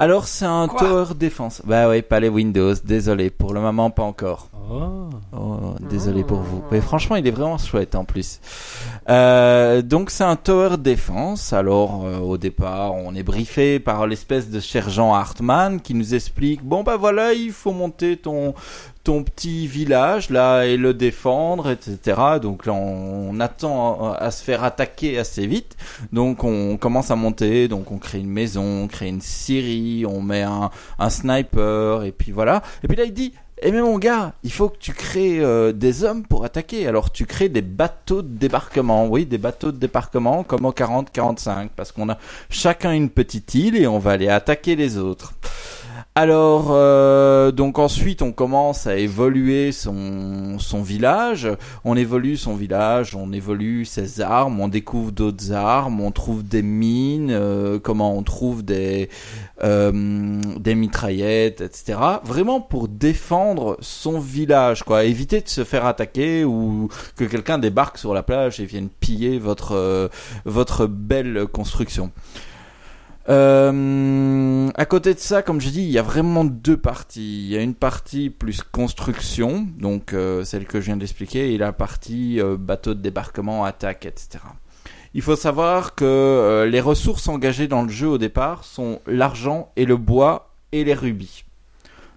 Alors 0.00 0.28
c'est 0.28 0.46
un 0.46 0.66
Quoi 0.66 0.80
tower 0.80 1.14
defense. 1.14 1.60
Bah 1.66 1.86
ouais, 1.86 2.00
pas 2.00 2.20
les 2.20 2.30
Windows, 2.30 2.72
désolé, 2.82 3.28
pour 3.28 3.52
le 3.52 3.60
moment 3.60 3.90
pas 3.90 4.02
encore. 4.02 4.48
Oh. 4.72 5.10
Oh, 5.36 5.74
désolé 5.90 6.24
pour 6.24 6.38
vous. 6.38 6.64
Mais 6.70 6.80
franchement, 6.80 7.16
il 7.16 7.26
est 7.26 7.30
vraiment 7.30 7.58
chouette 7.58 7.94
en 7.94 8.06
plus. 8.06 8.40
Euh, 9.10 9.82
donc 9.82 10.10
c'est 10.10 10.24
un 10.24 10.36
tower 10.36 10.78
defense. 10.78 11.52
Alors 11.52 12.06
euh, 12.06 12.18
au 12.18 12.38
départ, 12.38 12.94
on 12.94 13.14
est 13.14 13.22
briefé 13.22 13.78
par 13.78 14.06
l'espèce 14.06 14.48
de 14.48 14.58
sergent 14.58 15.12
Hartman 15.12 15.82
qui 15.82 15.92
nous 15.92 16.14
explique 16.14 16.64
bon 16.64 16.82
bah 16.82 16.96
voilà, 16.96 17.34
il 17.34 17.52
faut 17.52 17.72
monter 17.72 18.16
ton 18.16 18.54
ton 19.04 19.22
petit 19.22 19.66
village 19.66 20.30
là 20.30 20.64
et 20.64 20.76
le 20.76 20.94
défendre, 20.94 21.70
etc. 21.70 22.20
Donc 22.40 22.66
là, 22.66 22.72
on, 22.72 23.30
on 23.30 23.40
attend 23.40 24.12
à, 24.12 24.16
à 24.16 24.30
se 24.30 24.44
faire 24.44 24.64
attaquer 24.64 25.18
assez 25.18 25.46
vite. 25.46 25.76
Donc 26.12 26.44
on 26.44 26.76
commence 26.76 27.10
à 27.10 27.16
monter, 27.16 27.68
donc 27.68 27.90
on 27.90 27.98
crée 27.98 28.18
une 28.18 28.30
maison, 28.30 28.84
on 28.84 28.88
crée 28.88 29.08
une 29.08 29.20
scierie, 29.20 30.04
on 30.06 30.20
met 30.20 30.42
un, 30.42 30.70
un 30.98 31.10
sniper 31.10 32.04
et 32.04 32.12
puis 32.12 32.32
voilà. 32.32 32.62
Et 32.82 32.88
puis 32.88 32.96
là 32.96 33.04
il 33.04 33.14
dit 33.14 33.32
eh 33.62 33.72
mais 33.72 33.82
mon 33.82 33.98
gars, 33.98 34.32
il 34.42 34.50
faut 34.50 34.70
que 34.70 34.78
tu 34.78 34.94
crées 34.94 35.38
euh, 35.40 35.72
des 35.72 36.02
hommes 36.02 36.24
pour 36.24 36.44
attaquer. 36.44 36.86
Alors 36.86 37.12
tu 37.12 37.26
crées 37.26 37.50
des 37.50 37.60
bateaux 37.60 38.22
de 38.22 38.28
débarquement. 38.28 39.06
Oui, 39.06 39.26
des 39.26 39.36
bateaux 39.36 39.70
de 39.70 39.76
débarquement 39.76 40.44
comme 40.44 40.64
en 40.64 40.70
40-45 40.70 41.68
parce 41.76 41.92
qu'on 41.92 42.08
a 42.08 42.16
chacun 42.48 42.92
une 42.92 43.10
petite 43.10 43.54
île 43.54 43.76
et 43.76 43.86
on 43.86 43.98
va 43.98 44.12
aller 44.12 44.28
attaquer 44.28 44.76
les 44.76 44.96
autres. 44.96 45.34
Alors, 46.16 46.70
euh, 46.70 47.52
donc 47.52 47.78
ensuite, 47.78 48.20
on 48.20 48.32
commence 48.32 48.88
à 48.88 48.96
évoluer 48.96 49.70
son, 49.70 50.58
village. 50.82 51.48
On 51.84 51.96
évolue 51.96 52.36
son 52.36 52.56
village, 52.56 53.14
on 53.14 53.32
évolue 53.32 53.84
ses 53.84 54.20
armes, 54.20 54.58
on 54.58 54.66
découvre 54.66 55.12
d'autres 55.12 55.52
armes, 55.52 56.00
on 56.00 56.10
trouve 56.10 56.42
des 56.42 56.62
mines, 56.62 57.30
euh, 57.30 57.78
comment 57.78 58.16
on 58.18 58.24
trouve 58.24 58.64
des, 58.64 59.08
euh, 59.62 59.92
mitraillettes, 59.92 61.60
etc. 61.60 61.98
Vraiment 62.24 62.60
pour 62.60 62.88
défendre 62.88 63.76
son 63.80 64.18
village, 64.18 64.82
quoi. 64.82 65.04
Éviter 65.04 65.40
de 65.40 65.48
se 65.48 65.62
faire 65.62 65.86
attaquer 65.86 66.44
ou 66.44 66.88
que 67.16 67.24
quelqu'un 67.24 67.58
débarque 67.58 67.98
sur 67.98 68.14
la 68.14 68.24
plage 68.24 68.58
et 68.58 68.64
vienne 68.64 68.88
piller 68.88 69.38
votre, 69.38 69.76
euh, 69.76 70.08
votre 70.44 70.86
belle 70.86 71.46
construction. 71.46 72.10
Euh, 73.28 74.68
à 74.74 74.86
côté 74.86 75.14
de 75.14 75.18
ça, 75.18 75.42
comme 75.42 75.60
je 75.60 75.68
dis, 75.68 75.82
il 75.82 75.90
y 75.90 75.98
a 75.98 76.02
vraiment 76.02 76.44
deux 76.44 76.76
parties. 76.76 77.44
Il 77.44 77.48
y 77.48 77.56
a 77.56 77.60
une 77.60 77.74
partie 77.74 78.30
plus 78.30 78.62
construction, 78.62 79.66
donc 79.78 80.12
euh, 80.12 80.44
celle 80.44 80.66
que 80.66 80.80
je 80.80 80.86
viens 80.86 80.96
d'expliquer, 80.96 81.52
et 81.52 81.58
la 81.58 81.72
partie 81.72 82.40
euh, 82.40 82.56
bateau 82.56 82.94
de 82.94 83.00
débarquement, 83.00 83.64
attaque, 83.64 84.06
etc. 84.06 84.38
Il 85.12 85.22
faut 85.22 85.36
savoir 85.36 85.94
que 85.94 86.04
euh, 86.04 86.66
les 86.66 86.80
ressources 86.80 87.28
engagées 87.28 87.66
dans 87.66 87.82
le 87.82 87.88
jeu 87.88 88.06
au 88.06 88.18
départ 88.18 88.64
sont 88.64 89.00
l'argent 89.06 89.72
et 89.76 89.84
le 89.84 89.96
bois 89.96 90.52
et 90.72 90.84
les 90.84 90.94
rubis. 90.94 91.44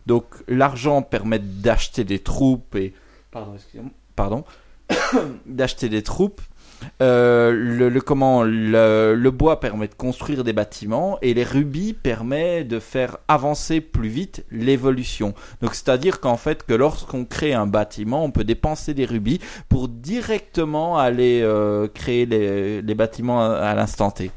Donc 0.05 0.25
l'argent 0.47 1.01
permet 1.01 1.39
d'acheter 1.39 2.03
des 2.03 2.19
troupes 2.19 2.75
et 2.75 2.93
pardon, 3.31 3.55
excusez-moi. 3.55 3.91
pardon, 4.15 4.43
d'acheter 5.47 5.89
des 5.89 6.03
troupes. 6.03 6.41
Euh, 7.01 7.51
le, 7.51 8.01
comment 8.01 8.43
le, 8.43 9.29
bois 9.29 9.59
permet 9.59 9.87
de 9.87 9.93
construire 9.93 10.43
des 10.43 10.53
bâtiments 10.53 11.17
et 11.21 11.33
les 11.33 11.43
rubis 11.43 11.93
permet 11.93 12.63
de 12.63 12.79
faire 12.79 13.17
avancer 13.27 13.81
plus 13.81 14.09
vite 14.09 14.45
l'évolution. 14.51 15.33
Donc 15.61 15.75
c'est-à-dire 15.75 16.19
qu'en 16.19 16.37
fait 16.37 16.63
que 16.63 16.73
lorsqu'on 16.73 17.25
crée 17.25 17.53
un 17.53 17.67
bâtiment, 17.67 18.23
on 18.23 18.31
peut 18.31 18.43
dépenser 18.43 18.93
des 18.93 19.05
rubis 19.05 19.39
pour 19.69 19.87
directement 19.87 20.97
aller 20.97 21.41
euh, 21.41 21.87
créer 21.87 22.25
les, 22.25 22.93
bâtiments 22.93 23.43
à, 23.43 23.73
l'instant 23.73 24.11
T. 24.11 24.29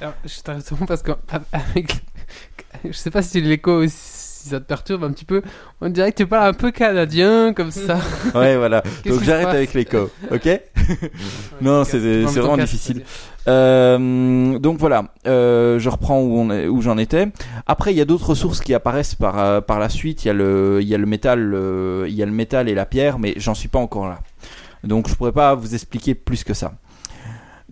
Alors, 0.00 0.14
je 0.24 0.40
t'arrête 0.40 0.70
parce 0.86 1.02
je 2.84 2.92
sais 2.92 3.10
pas 3.10 3.22
si 3.22 3.40
l'écho 3.40 3.82
si 4.42 4.48
ça 4.48 4.60
te 4.60 4.64
perturbe 4.64 5.04
un 5.04 5.12
petit 5.12 5.24
peu. 5.24 5.42
On 5.80 5.88
dirait 5.88 6.10
que 6.12 6.16
tu 6.18 6.26
parles 6.26 6.48
un 6.48 6.52
peu 6.52 6.70
canadien 6.70 7.52
comme 7.54 7.70
ça. 7.70 7.98
Ouais, 8.34 8.56
voilà. 8.56 8.82
Donc 9.06 9.22
j'arrête 9.22 9.48
avec 9.48 9.74
l'écho, 9.74 10.10
ok? 10.30 10.60
Non, 11.60 11.84
c'est 11.84 11.98
vraiment 11.98 12.56
difficile. 12.56 13.02
Euh, 13.48 14.58
donc 14.58 14.78
voilà, 14.78 15.06
euh, 15.26 15.78
je 15.78 15.88
reprends 15.88 16.20
où 16.20 16.38
on 16.38 16.50
est, 16.50 16.66
où 16.66 16.80
j'en 16.80 16.98
étais. 16.98 17.28
Après, 17.66 17.92
il 17.92 17.96
y 17.96 18.00
a 18.00 18.04
d'autres 18.04 18.30
ressources 18.30 18.60
qui 18.60 18.74
apparaissent 18.74 19.14
par 19.14 19.38
euh, 19.38 19.60
par 19.60 19.78
la 19.78 19.88
suite. 19.88 20.24
Il 20.24 20.28
y 20.28 20.30
a 20.30 20.34
le 20.34 20.78
il 20.80 20.88
y 20.88 20.94
a 20.94 20.98
le 20.98 21.06
métal, 21.06 21.56
il 22.08 22.14
y 22.14 22.22
a 22.22 22.26
le 22.26 22.32
métal 22.32 22.68
et 22.68 22.74
la 22.74 22.86
pierre, 22.86 23.18
mais 23.18 23.34
j'en 23.36 23.54
suis 23.54 23.68
pas 23.68 23.78
encore 23.78 24.08
là. 24.08 24.18
Donc 24.84 25.08
je 25.08 25.14
pourrais 25.14 25.32
pas 25.32 25.54
vous 25.54 25.74
expliquer 25.74 26.14
plus 26.14 26.42
que 26.42 26.54
ça. 26.54 26.72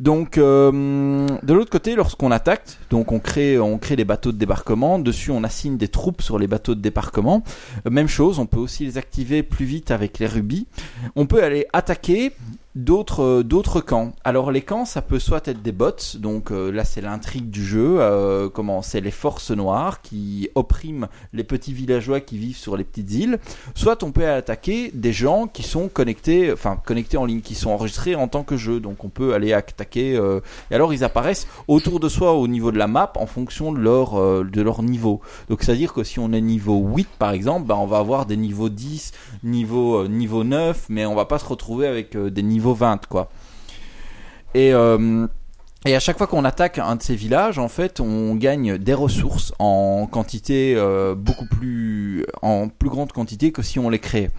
Donc 0.01 0.39
euh, 0.39 1.27
de 1.43 1.53
l'autre 1.53 1.71
côté, 1.71 1.95
lorsqu'on 1.95 2.31
attaque, 2.31 2.79
donc 2.89 3.13
on 3.13 3.19
crée 3.19 3.59
on 3.59 3.77
crée 3.77 3.97
des 3.97 4.07
bateaux 4.07 4.33
de 4.33 4.39
débarquement. 4.39 4.99
Dessus, 4.99 5.31
on 5.31 5.45
assigne 5.45 5.77
des 5.77 5.89
troupes 5.89 6.23
sur 6.23 6.39
les 6.39 6.47
bateaux 6.47 6.75
de 6.75 6.81
débarquement. 6.81 7.45
Euh, 7.87 7.91
Même 7.91 8.09
chose, 8.09 8.39
on 8.39 8.47
peut 8.47 8.59
aussi 8.59 8.87
les 8.87 8.97
activer 8.97 9.43
plus 9.43 9.67
vite 9.67 9.91
avec 9.91 10.19
les 10.19 10.27
rubis. 10.27 10.67
On 11.17 11.27
peut 11.27 11.45
aller 11.45 11.67
attaquer 11.75 12.33
d'autres 12.77 13.23
euh, 13.23 13.43
d'autres 13.43 13.81
camps. 13.81 14.13
Alors 14.25 14.51
les 14.53 14.63
camps, 14.63 14.85
ça 14.85 15.03
peut 15.03 15.19
soit 15.19 15.47
être 15.49 15.63
des 15.63 15.73
bots, 15.73 15.91
donc 16.19 16.53
euh, 16.53 16.71
là 16.71 16.85
c'est 16.85 17.01
l'intrigue 17.01 17.51
du 17.51 17.65
jeu. 17.65 17.97
euh, 18.01 18.49
comment 18.49 18.83
c'est 18.83 19.01
les 19.01 19.11
forces 19.11 19.51
noires 19.51 20.03
qui 20.03 20.49
oppriment 20.55 21.09
les 21.33 21.43
petits 21.45 21.73
villageois 21.73 22.21
qui 22.21 22.39
vivent 22.39 22.57
sur 22.57 22.77
les 22.77 22.85
petites 22.85 23.13
îles. 23.13 23.39
Soit 23.75 24.03
on 24.05 24.13
peut 24.13 24.29
attaquer 24.29 24.91
des 24.95 25.13
gens 25.13 25.49
qui 25.49 25.63
sont 25.63 25.89
connectés, 25.89 26.53
enfin 26.53 26.77
connectés 26.85 27.17
en 27.17 27.25
ligne, 27.25 27.41
qui 27.41 27.55
sont 27.55 27.71
enregistrés 27.71 28.15
en 28.15 28.29
tant 28.29 28.45
que 28.45 28.57
jeu. 28.57 28.79
Donc 28.79 29.05
on 29.05 29.09
peut 29.09 29.35
aller 29.35 29.53
attaquer. 29.53 30.17
euh, 30.17 30.41
et 30.71 30.75
alors 30.77 30.95
ils 30.95 31.03
apparaissent 31.03 31.49
autour 31.67 31.99
de 31.99 32.09
soi 32.09 32.35
au 32.35 32.47
niveau 32.47 32.71
de 32.71 32.79
la 32.79 32.87
map 32.87 33.13
en 33.17 33.27
fonction 33.27 33.73
de 33.73 33.81
leur 33.81 34.21
euh, 34.21 34.45
de 34.45 34.63
leur 34.63 34.83
niveau. 34.83 35.21
Donc 35.49 35.63
c'est 35.63 35.73
à 35.73 35.75
dire 35.75 35.93
que 35.93 36.05
si 36.05 36.21
on 36.21 36.33
est 36.33 36.41
niveau 36.41 36.77
8 36.77 37.09
par 37.19 37.33
exemple, 37.33 37.67
bah, 37.67 37.77
on 37.77 37.87
va 37.87 37.99
avoir 37.99 38.27
des 38.27 38.37
niveaux 38.37 38.69
10, 38.69 39.13
niveau 39.43 40.07
niveau 40.07 40.45
9, 40.45 40.87
mais 40.89 41.05
on 41.07 41.17
va 41.17 41.25
pas 41.25 41.39
se 41.41 41.47
retrouver 41.47 41.87
avec 41.89 42.17
des 42.17 42.43
niveaux 42.43 42.70
20 42.75 43.07
quoi. 43.07 43.31
Et 44.55 44.73
euh, 44.75 45.27
et 45.87 45.95
à 45.95 46.01
chaque 46.01 46.19
fois 46.19 46.27
qu'on 46.27 46.45
attaque 46.45 46.79
un 46.79 46.97
de 46.97 47.03
ces 47.03 47.15
villages, 47.15 47.59
en 47.59 47.69
fait, 47.69 48.01
on 48.01 48.35
gagne 48.35 48.77
des 48.77 48.93
ressources 48.93 49.55
en 49.59 50.07
quantité 50.07 50.75
euh, 50.77 51.15
beaucoup 51.15 51.47
plus, 51.47 52.27
en 52.43 52.69
plus 52.69 52.91
grande 52.91 53.13
quantité 53.13 53.51
que 53.51 53.63
si 53.63 53.79
on 53.79 53.89
les 53.89 53.99
crée. 53.99 54.31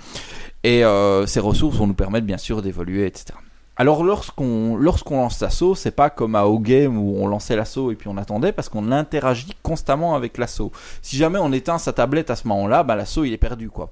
Et 0.64 0.86
euh, 0.86 1.26
ces 1.26 1.40
ressources 1.40 1.78
vont 1.78 1.88
nous 1.88 1.96
permettre 1.96 2.28
bien 2.28 2.38
sûr 2.38 2.62
d'évoluer, 2.62 3.08
etc. 3.08 3.34
Alors 3.76 4.04
lorsqu'on 4.04 4.76
lorsqu'on 4.76 5.18
lance 5.18 5.40
l'assaut, 5.40 5.74
c'est 5.74 5.96
pas 5.96 6.12
comme 6.12 6.36
à 6.36 6.46
O-Game 6.46 6.96
où 7.00 7.18
on 7.18 7.26
lançait 7.26 7.56
l'assaut 7.56 7.92
et 7.92 7.96
puis 7.96 8.08
on 8.08 8.18
attendait 8.18 8.52
parce 8.52 8.70
qu'on 8.70 8.92
interagit 8.92 9.56
constamment 9.64 10.14
avec 10.14 10.38
l'assaut. 10.38 10.72
Si 11.02 11.18
jamais 11.18 11.40
on 11.40 11.52
éteint 11.52 11.80
sa 11.80 11.92
tablette 11.92 12.30
à 12.30 12.36
ce 12.36 12.48
moment-là, 12.50 12.84
bah, 12.84 12.96
l'assaut 12.96 13.24
il 13.24 13.34
est 13.34 13.38
perdu 13.38 13.72
quoi. 13.72 13.90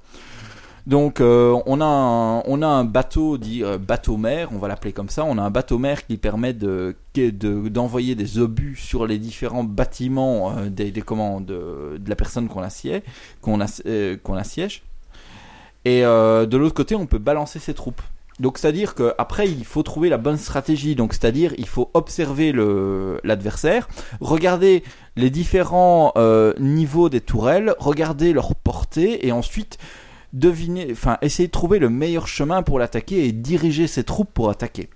Donc 0.89 1.21
euh, 1.21 1.55
on 1.67 1.81
a 1.81 1.85
un, 1.85 2.39
on 2.47 2.63
a 2.63 2.67
un 2.67 2.83
bateau 2.83 3.37
dit 3.37 3.63
euh, 3.63 3.77
bateau 3.77 4.17
mère, 4.17 4.49
on 4.51 4.57
va 4.57 4.67
l'appeler 4.67 4.91
comme 4.91 5.09
ça. 5.09 5.23
On 5.23 5.37
a 5.37 5.41
un 5.43 5.51
bateau 5.51 5.77
mère 5.77 6.07
qui 6.07 6.17
permet 6.17 6.51
de 6.53 6.95
de- 7.13 7.69
d'envoyer 7.69 8.15
des 8.15 8.39
obus 8.39 8.75
sur 8.75 9.05
les 9.05 9.19
différents 9.19 9.63
bâtiments 9.63 10.57
euh, 10.57 10.69
des, 10.69 10.89
des 10.89 11.01
commandes 11.03 11.45
de, 11.45 12.01
la 12.07 12.15
personne 12.15 12.47
qu'on 12.47 12.63
assied, 12.63 13.03
qu'on 13.41 13.61
ass- 13.61 13.83
qu'on 14.23 14.33
assiège. 14.35 14.81
Et 15.85 16.01
de 16.01 16.57
l'autre 16.57 16.73
côté, 16.75 16.95
on 16.95 17.05
peut 17.05 17.19
balancer 17.19 17.59
ses 17.59 17.73
troupes. 17.73 18.01
Donc 18.39 18.57
c'est-à-dire 18.57 18.95
qu'après 18.95 19.47
il 19.47 19.65
faut 19.65 19.83
trouver 19.83 20.09
la 20.09 20.17
bonne 20.17 20.37
stratégie. 20.37 20.95
Donc 20.95 21.13
c'est-à-dire 21.13 21.53
il 21.57 21.67
faut 21.67 21.91
observer 21.93 22.51
l'adversaire, 23.23 23.87
regarder 24.21 24.83
les 25.17 25.29
différents 25.29 26.13
niveaux 26.57 27.09
des 27.09 27.21
tourelles, 27.21 27.75
regarder 27.79 28.33
leur 28.33 28.55
portée 28.55 29.27
et 29.27 29.31
ensuite 29.31 29.77
deviner, 30.33 30.87
enfin 30.91 31.17
essayer 31.21 31.47
de 31.47 31.51
trouver 31.51 31.79
le 31.79 31.89
meilleur 31.89 32.27
chemin 32.27 32.63
pour 32.63 32.79
l'attaquer 32.79 33.25
et 33.25 33.31
diriger 33.31 33.87
ses 33.87 34.03
troupes 34.03 34.33
pour 34.33 34.49
attaquer. 34.49 34.89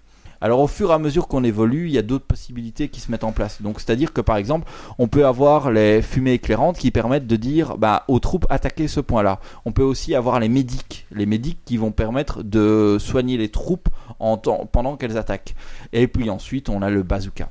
Alors 0.43 0.59
au 0.59 0.67
fur 0.67 0.91
et 0.91 0.93
à 0.93 0.99
mesure 0.99 1.29
qu'on 1.29 1.45
évolue, 1.45 1.87
il 1.87 1.93
y 1.93 1.97
a 1.97 2.01
d'autres 2.01 2.25
possibilités 2.25 2.89
qui 2.89 2.99
se 2.99 3.09
mettent 3.09 3.23
en 3.23 3.31
place. 3.31 3.61
Donc 3.61 3.79
c'est-à-dire 3.79 4.11
que 4.11 4.19
par 4.19 4.35
exemple, 4.35 4.69
on 4.99 5.07
peut 5.07 5.25
avoir 5.25 5.71
les 5.71 6.01
fumées 6.01 6.33
éclairantes 6.33 6.77
qui 6.77 6.91
permettent 6.91 7.27
de 7.27 7.37
dire 7.37 7.77
bah, 7.77 8.03
aux 8.09 8.19
troupes 8.19 8.45
attaquer 8.49 8.89
ce 8.89 8.99
point-là. 8.99 9.39
On 9.63 9.71
peut 9.71 9.83
aussi 9.83 10.15
avoir 10.15 10.41
les 10.41 10.49
médics, 10.49 11.07
les 11.11 11.25
médics 11.25 11.59
qui 11.63 11.77
vont 11.77 11.93
permettre 11.93 12.43
de 12.43 12.97
soigner 12.99 13.37
les 13.37 13.47
troupes 13.47 13.87
pendant 14.19 14.97
qu'elles 14.97 15.17
attaquent. 15.17 15.55
Et 15.93 16.07
puis 16.07 16.29
ensuite, 16.29 16.67
on 16.67 16.81
a 16.81 16.89
le 16.89 17.03
bazooka. 17.03 17.49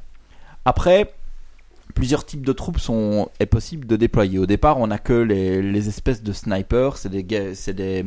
Après, 0.67 1.15
plusieurs 1.95 2.25
types 2.25 2.45
de 2.45 2.53
troupes 2.53 2.79
sont 2.79 3.29
est 3.41 3.47
possible 3.47 3.87
de 3.87 3.97
déployer. 3.97 4.39
Au 4.39 4.47
départ, 4.47 4.79
on 4.79 4.91
a 4.91 4.99
que 4.99 5.13
les, 5.13 5.63
les 5.63 5.89
espèces 5.89 6.23
de 6.23 6.33
snipers, 6.33 6.97
c'est 6.97 7.09
des 7.09 7.55
c'est 7.55 7.75
des 7.75 8.05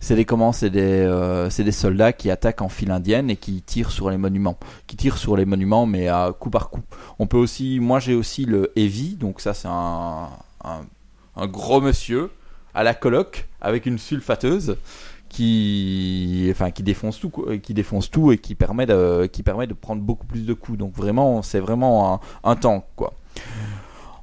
c'est 0.00 0.16
des 0.16 0.24
comment 0.24 0.52
c'est 0.52 0.70
des 0.70 0.80
euh, 0.80 1.50
c'est 1.50 1.64
des 1.64 1.72
soldats 1.72 2.12
qui 2.12 2.30
attaquent 2.30 2.62
en 2.62 2.68
file 2.68 2.90
indienne 2.90 3.30
et 3.30 3.36
qui 3.36 3.62
tirent 3.62 3.90
sur 3.90 4.10
les 4.10 4.16
monuments, 4.16 4.58
qui 4.86 4.96
tirent 4.96 5.18
sur 5.18 5.36
les 5.36 5.44
monuments 5.44 5.86
mais 5.86 6.08
à 6.08 6.32
coup 6.38 6.50
par 6.50 6.70
coup. 6.70 6.82
On 7.18 7.26
peut 7.26 7.38
aussi 7.38 7.78
moi 7.80 8.00
j'ai 8.00 8.14
aussi 8.14 8.44
le 8.44 8.72
heavy, 8.76 9.16
donc 9.16 9.40
ça 9.40 9.54
c'est 9.54 9.68
un, 9.68 10.28
un 11.36 11.46
gros 11.46 11.80
monsieur 11.80 12.30
à 12.74 12.82
la 12.82 12.94
coloc 12.94 13.48
avec 13.60 13.86
une 13.86 13.98
sulfateuse 13.98 14.76
qui 15.28 16.46
enfin 16.50 16.70
qui 16.70 16.82
défonce 16.82 17.18
tout 17.18 17.32
qui 17.62 17.74
défonce 17.74 18.10
tout 18.10 18.30
et 18.30 18.38
qui 18.38 18.54
permet 18.54 18.86
de 18.86 19.26
qui 19.26 19.42
permet 19.42 19.66
de 19.66 19.74
prendre 19.74 20.00
beaucoup 20.00 20.26
plus 20.26 20.46
de 20.46 20.54
coups 20.54 20.78
donc 20.78 20.94
vraiment 20.94 21.42
c'est 21.42 21.58
vraiment 21.58 22.14
un, 22.14 22.20
un 22.44 22.56
tank 22.56 22.84
quoi 22.94 23.14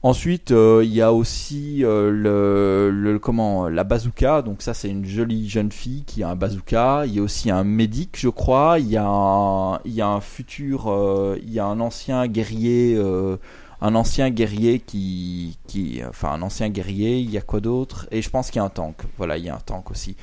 Ensuite, 0.04 0.50
euh, 0.50 0.82
il 0.84 0.92
y 0.92 1.02
a 1.02 1.14
aussi 1.14 1.86
euh, 1.86 2.10
le, 2.10 2.90
le 2.90 3.20
comment 3.20 3.70
la 3.70 3.84
bazooka. 3.84 4.42
Donc 4.42 4.64
ça, 4.64 4.74
c'est 4.74 4.90
une 4.90 5.06
jolie 5.06 5.48
jeune 5.48 5.72
fille 5.72 6.04
qui 6.06 6.24
a 6.24 6.30
un 6.30 6.36
bazooka. 6.36 7.04
Il 7.06 7.14
y 7.14 7.20
a 7.20 7.22
aussi 7.22 7.52
un 7.52 7.64
médic, 7.64 8.18
je 8.18 8.30
crois. 8.30 8.80
Il 8.80 8.88
y 8.88 8.98
a 8.98 9.06
un, 9.06 9.80
il 9.86 9.94
y 9.94 10.02
a 10.02 10.08
un 10.08 10.20
futur, 10.20 10.88
euh, 10.88 11.38
il 11.44 11.54
y 11.54 11.60
a 11.60 11.66
un 11.66 11.80
ancien 11.80 12.26
guerrier, 12.26 12.96
euh, 12.98 13.38
un 13.80 13.94
ancien 13.94 14.32
guerrier 14.32 14.80
qui, 14.80 15.60
qui, 15.68 16.02
enfin 16.10 16.30
un 16.32 16.42
ancien 16.42 16.70
guerrier. 16.70 17.20
Il 17.20 17.30
y 17.30 17.38
a 17.38 17.42
quoi 17.42 17.60
d'autre? 17.60 18.08
Et 18.10 18.24
je 18.24 18.30
pense 18.32 18.50
qu'il 18.50 18.60
y 18.60 18.64
a 18.64 18.66
un 18.66 18.70
tank. 18.70 18.96
Voilà, 19.18 19.38
il 19.38 19.46
y 19.46 19.50
a 19.50 19.56
un 19.56 19.60
tank 19.64 19.92
aussi. 19.92 20.16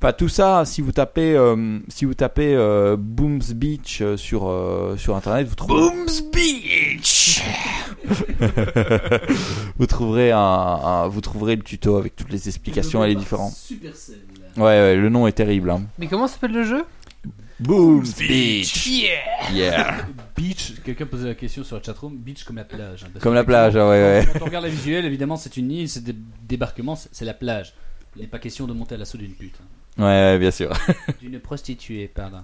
Enfin, 0.00 0.12
tout 0.12 0.28
ça, 0.28 0.64
si 0.64 0.80
vous 0.80 0.92
tapez, 0.92 1.34
euh, 1.34 1.80
si 1.88 2.04
vous 2.04 2.14
tapez 2.14 2.54
euh, 2.54 2.96
Booms 2.96 3.42
Beach 3.54 3.98
euh, 4.00 4.16
sur 4.16 4.48
euh, 4.48 4.96
sur 4.96 5.16
internet, 5.16 5.48
vous 5.48 5.56
trouvez. 5.56 5.74
Booms 5.74 6.30
Beach. 6.32 7.42
Vous 9.76 9.86
trouverez 9.86 10.32
un, 10.32 10.38
un- 10.38 11.08
vous 11.08 11.20
trouverez 11.20 11.56
le 11.56 11.62
tuto 11.62 11.96
avec 11.96 12.16
toutes 12.16 12.30
les 12.30 12.48
explications 12.48 13.04
et 13.04 13.08
les 13.08 13.14
différents. 13.14 13.50
Supercell. 13.50 14.18
Ouais, 14.56 14.62
ouais, 14.64 14.96
le 14.96 15.08
nom 15.08 15.26
est 15.26 15.32
terrible. 15.32 15.70
Hein. 15.70 15.82
Mais 15.98 16.06
comment 16.06 16.26
s'appelle 16.26 16.52
le 16.52 16.64
jeu? 16.64 16.84
Booms 17.60 18.04
Beach. 18.18 18.86
Yeah 18.86 19.18
Yeah. 19.52 19.96
Beach, 20.36 20.74
quelqu'un 20.84 21.06
posait 21.06 21.26
la 21.28 21.34
question 21.34 21.64
sur 21.64 21.76
la 21.76 21.82
chatroom, 21.82 22.16
beach 22.16 22.44
comme 22.44 22.56
la 22.56 22.64
plage. 22.64 23.04
hein, 23.04 23.18
Comme 23.20 23.34
la 23.34 23.42
plage, 23.44 23.74
ouais, 23.74 23.80
ouais. 23.80 24.28
Quand 24.32 24.42
on 24.42 24.44
regarde 24.46 24.64
la 24.64 24.70
visuelle, 24.70 25.04
évidemment, 25.04 25.36
c'est 25.36 25.56
une 25.56 25.70
île, 25.72 25.88
c'est 25.88 26.04
des 26.04 26.14
débarquements, 26.48 26.96
c'est 26.96 27.24
la 27.24 27.34
plage. 27.34 27.74
Il 28.16 28.22
n'est 28.22 28.28
pas 28.28 28.38
question 28.38 28.66
de 28.66 28.72
monter 28.72 28.94
à 28.94 28.98
l'assaut 28.98 29.18
d'une 29.18 29.32
pute. 29.32 29.54
hein. 29.60 30.02
Ouais, 30.02 30.04
ouais, 30.04 30.38
bien 30.38 30.52
sûr. 30.52 30.72
D'une 31.20 31.40
prostituée, 31.40 32.06
pardon. 32.06 32.38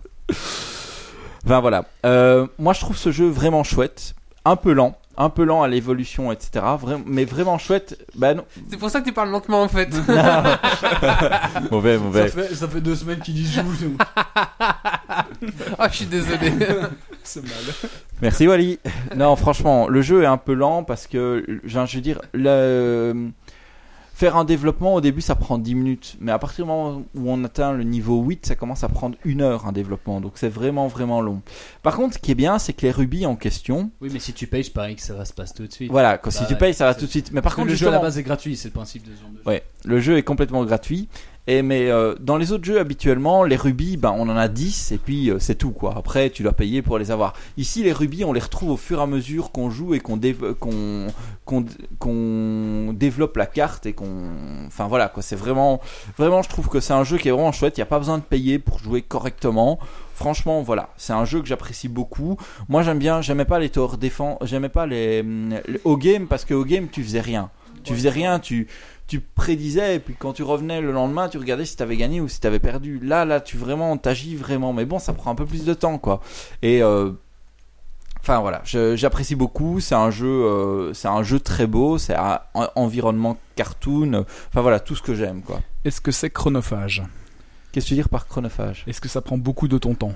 Enfin 1.44 1.60
voilà. 1.60 1.84
Euh, 2.04 2.46
moi, 2.58 2.72
je 2.72 2.80
trouve 2.80 2.96
ce 2.96 3.12
jeu 3.12 3.28
vraiment 3.28 3.62
chouette, 3.62 4.14
un 4.44 4.56
peu 4.56 4.72
lent, 4.72 4.98
un 5.16 5.28
peu 5.30 5.44
lent 5.44 5.62
à 5.62 5.68
l'évolution, 5.68 6.30
etc. 6.32 6.50
Vra- 6.80 7.02
mais 7.06 7.24
vraiment 7.24 7.58
chouette. 7.58 7.98
Bah 8.14 8.34
non. 8.34 8.44
C'est 8.70 8.76
pour 8.76 8.90
ça 8.90 9.00
que 9.00 9.06
tu 9.06 9.12
parles 9.12 9.30
lentement 9.30 9.62
en 9.62 9.68
fait. 9.68 9.88
mauvais, 11.70 11.96
Ça 11.96 12.02
mauvais. 12.02 12.28
fait, 12.28 12.54
ça 12.54 12.68
fait 12.68 12.80
deux 12.80 12.96
semaines 12.96 13.20
qu'il 13.20 13.38
y 13.38 13.44
joue. 13.44 13.62
Ah, 15.78 15.88
je 15.90 15.96
suis 15.96 16.06
désolé. 16.06 16.52
C'est 17.22 17.42
mal. 17.42 17.52
Merci 18.22 18.46
Wally. 18.48 18.78
Non, 19.16 19.36
franchement, 19.36 19.88
le 19.88 20.00
jeu 20.02 20.22
est 20.22 20.26
un 20.26 20.36
peu 20.36 20.54
lent 20.54 20.84
parce 20.84 21.06
que, 21.06 21.44
je 21.64 21.78
veux 21.78 22.00
dire, 22.00 22.20
le- 22.32 23.28
faire 24.14 24.36
un 24.36 24.44
développement 24.44 24.94
au 24.94 25.00
début 25.00 25.20
ça 25.20 25.34
prend 25.34 25.58
10 25.58 25.74
minutes, 25.74 26.16
mais 26.20 26.32
à 26.32 26.38
partir 26.38 26.64
du 26.64 26.70
moment 26.70 27.02
où 27.14 27.30
on 27.30 27.42
atteint 27.44 27.72
le 27.72 27.82
niveau 27.82 28.22
8, 28.22 28.46
ça 28.46 28.54
commence 28.54 28.84
à 28.84 28.88
prendre 28.88 29.16
une 29.24 29.42
heure 29.42 29.66
un 29.66 29.72
développement, 29.72 30.20
donc 30.20 30.32
c'est 30.36 30.48
vraiment 30.48 30.86
vraiment 30.86 31.20
long. 31.20 31.42
Par 31.82 31.96
contre, 31.96 32.14
ce 32.14 32.18
qui 32.20 32.30
est 32.30 32.36
bien, 32.36 32.58
c'est 32.58 32.72
que 32.72 32.82
les 32.82 32.92
rubis 32.92 33.26
en 33.26 33.34
question, 33.36 33.90
Oui, 34.00 34.10
mais 34.12 34.20
si 34.20 34.32
tu 34.32 34.46
payes, 34.46 34.62
je 34.62 34.70
parie 34.70 34.94
que 34.96 35.02
ça 35.02 35.14
va 35.14 35.24
se 35.24 35.32
passer 35.32 35.52
tout 35.54 35.66
de 35.66 35.72
suite. 35.72 35.90
voilà, 35.90 36.16
quand 36.16 36.30
si 36.30 36.40
Bah 36.40 36.46
tu 36.48 36.54
payes, 36.56 36.74
ça 36.74 36.84
va 36.86 36.94
tout 36.94 37.06
de 37.06 37.10
suite. 37.10 37.30
Mais 37.32 37.40
Parce 37.42 37.54
par 37.54 37.56
contre, 37.56 37.66
que 37.66 37.72
le 37.72 37.76
jeu 37.78 37.88
à 37.88 37.90
la 37.90 37.98
base 37.98 38.16
est 38.16 38.22
gratuit, 38.22 38.56
c'est 38.56 38.68
le 38.68 38.74
principe 38.74 39.02
de 39.08 39.14
ce 39.14 39.20
genre 39.20 39.30
de 39.30 39.36
jeu. 39.38 39.42
Ouais, 39.46 39.62
le 39.84 40.00
jeu 40.00 40.16
est 40.16 40.22
complètement 40.22 40.64
gratuit. 40.64 41.08
Et 41.46 41.60
mais 41.60 41.90
euh, 41.90 42.14
dans 42.20 42.38
les 42.38 42.52
autres 42.52 42.64
jeux 42.64 42.80
habituellement, 42.80 43.44
les 43.44 43.56
rubis, 43.56 43.98
ben 43.98 44.14
on 44.16 44.30
en 44.30 44.36
a 44.36 44.48
10 44.48 44.92
et 44.92 44.98
puis 44.98 45.30
euh, 45.30 45.38
c'est 45.38 45.56
tout 45.56 45.72
quoi. 45.72 45.94
Après, 45.94 46.30
tu 46.30 46.42
dois 46.42 46.54
payer 46.54 46.80
pour 46.80 46.98
les 46.98 47.10
avoir. 47.10 47.34
Ici, 47.58 47.82
les 47.82 47.92
rubis, 47.92 48.24
on 48.24 48.32
les 48.32 48.40
retrouve 48.40 48.70
au 48.70 48.76
fur 48.78 48.98
et 48.98 49.02
à 49.02 49.06
mesure 49.06 49.52
qu'on 49.52 49.68
joue 49.68 49.92
et 49.92 50.00
qu'on 50.00 50.16
dév- 50.16 50.54
qu'on 50.54 51.08
qu'on 51.44 51.66
qu'on 51.98 52.92
développe 52.94 53.36
la 53.36 53.44
carte 53.46 53.84
et 53.84 53.92
qu'on 53.92 54.30
enfin 54.66 54.86
voilà 54.86 55.08
quoi, 55.08 55.22
c'est 55.22 55.36
vraiment 55.36 55.80
vraiment 56.16 56.40
je 56.40 56.48
trouve 56.48 56.68
que 56.68 56.80
c'est 56.80 56.94
un 56.94 57.04
jeu 57.04 57.18
qui 57.18 57.28
est 57.28 57.32
vraiment 57.32 57.52
chouette, 57.52 57.76
il 57.76 57.80
y 57.80 57.82
a 57.82 57.86
pas 57.86 57.98
besoin 57.98 58.16
de 58.18 58.22
payer 58.22 58.58
pour 58.58 58.78
jouer 58.78 59.02
correctement. 59.02 59.78
Franchement, 60.14 60.62
voilà, 60.62 60.90
c'est 60.96 61.12
un 61.12 61.24
jeu 61.24 61.40
que 61.42 61.46
j'apprécie 61.48 61.88
beaucoup. 61.88 62.36
Moi, 62.68 62.82
j'aime 62.84 63.00
bien, 63.00 63.20
j'aimais 63.20 63.44
pas 63.44 63.58
les 63.58 63.68
tours 63.68 63.98
défense, 63.98 64.38
j'aimais 64.42 64.68
pas 64.68 64.86
les, 64.86 65.22
les 65.22 65.80
au 65.84 65.96
game 65.96 66.26
parce 66.26 66.44
que 66.44 66.54
au 66.54 66.64
game 66.64 66.86
tu 66.90 67.02
faisais 67.02 67.20
rien. 67.20 67.50
Tu 67.82 67.92
faisais 67.94 68.08
rien, 68.08 68.38
tu 68.38 68.66
tu 69.14 69.20
prédisais 69.20 69.94
et 69.94 69.98
puis 70.00 70.16
quand 70.18 70.32
tu 70.32 70.42
revenais 70.42 70.80
le 70.80 70.90
lendemain, 70.90 71.28
tu 71.28 71.38
regardais 71.38 71.64
si 71.64 71.76
t'avais 71.76 71.96
gagné 71.96 72.20
ou 72.20 72.26
si 72.26 72.40
t'avais 72.40 72.58
perdu. 72.58 72.98
Là, 73.00 73.24
là, 73.24 73.40
tu 73.40 73.56
vraiment 73.56 73.96
t'agis 73.96 74.34
vraiment, 74.34 74.72
mais 74.72 74.86
bon, 74.86 74.98
ça 74.98 75.12
prend 75.12 75.30
un 75.30 75.36
peu 75.36 75.46
plus 75.46 75.64
de 75.64 75.72
temps, 75.72 75.98
quoi. 75.98 76.20
Et 76.62 76.82
euh, 76.82 77.12
enfin 78.20 78.40
voilà, 78.40 78.60
j'apprécie 78.64 79.36
beaucoup. 79.36 79.78
C'est 79.78 79.94
un 79.94 80.10
jeu, 80.10 80.26
euh, 80.26 80.92
c'est 80.94 81.06
un 81.06 81.22
jeu 81.22 81.38
très 81.38 81.68
beau. 81.68 81.96
C'est 81.96 82.16
un, 82.16 82.40
environnement 82.74 83.36
cartoon. 83.54 84.24
Enfin 84.48 84.62
voilà, 84.62 84.80
tout 84.80 84.96
ce 84.96 85.02
que 85.02 85.14
j'aime, 85.14 85.42
quoi. 85.42 85.60
Est-ce 85.84 86.00
que 86.00 86.10
c'est 86.10 86.30
chronophage? 86.30 87.04
Qu'est-ce 87.70 87.86
que 87.86 87.88
tu 87.90 87.94
veux 87.94 87.98
dire 88.02 88.08
par 88.08 88.26
chronophage? 88.26 88.82
Est-ce 88.88 89.00
que 89.00 89.08
ça 89.08 89.20
prend 89.20 89.38
beaucoup 89.38 89.68
de 89.68 89.78
ton 89.78 89.94
temps? 89.94 90.14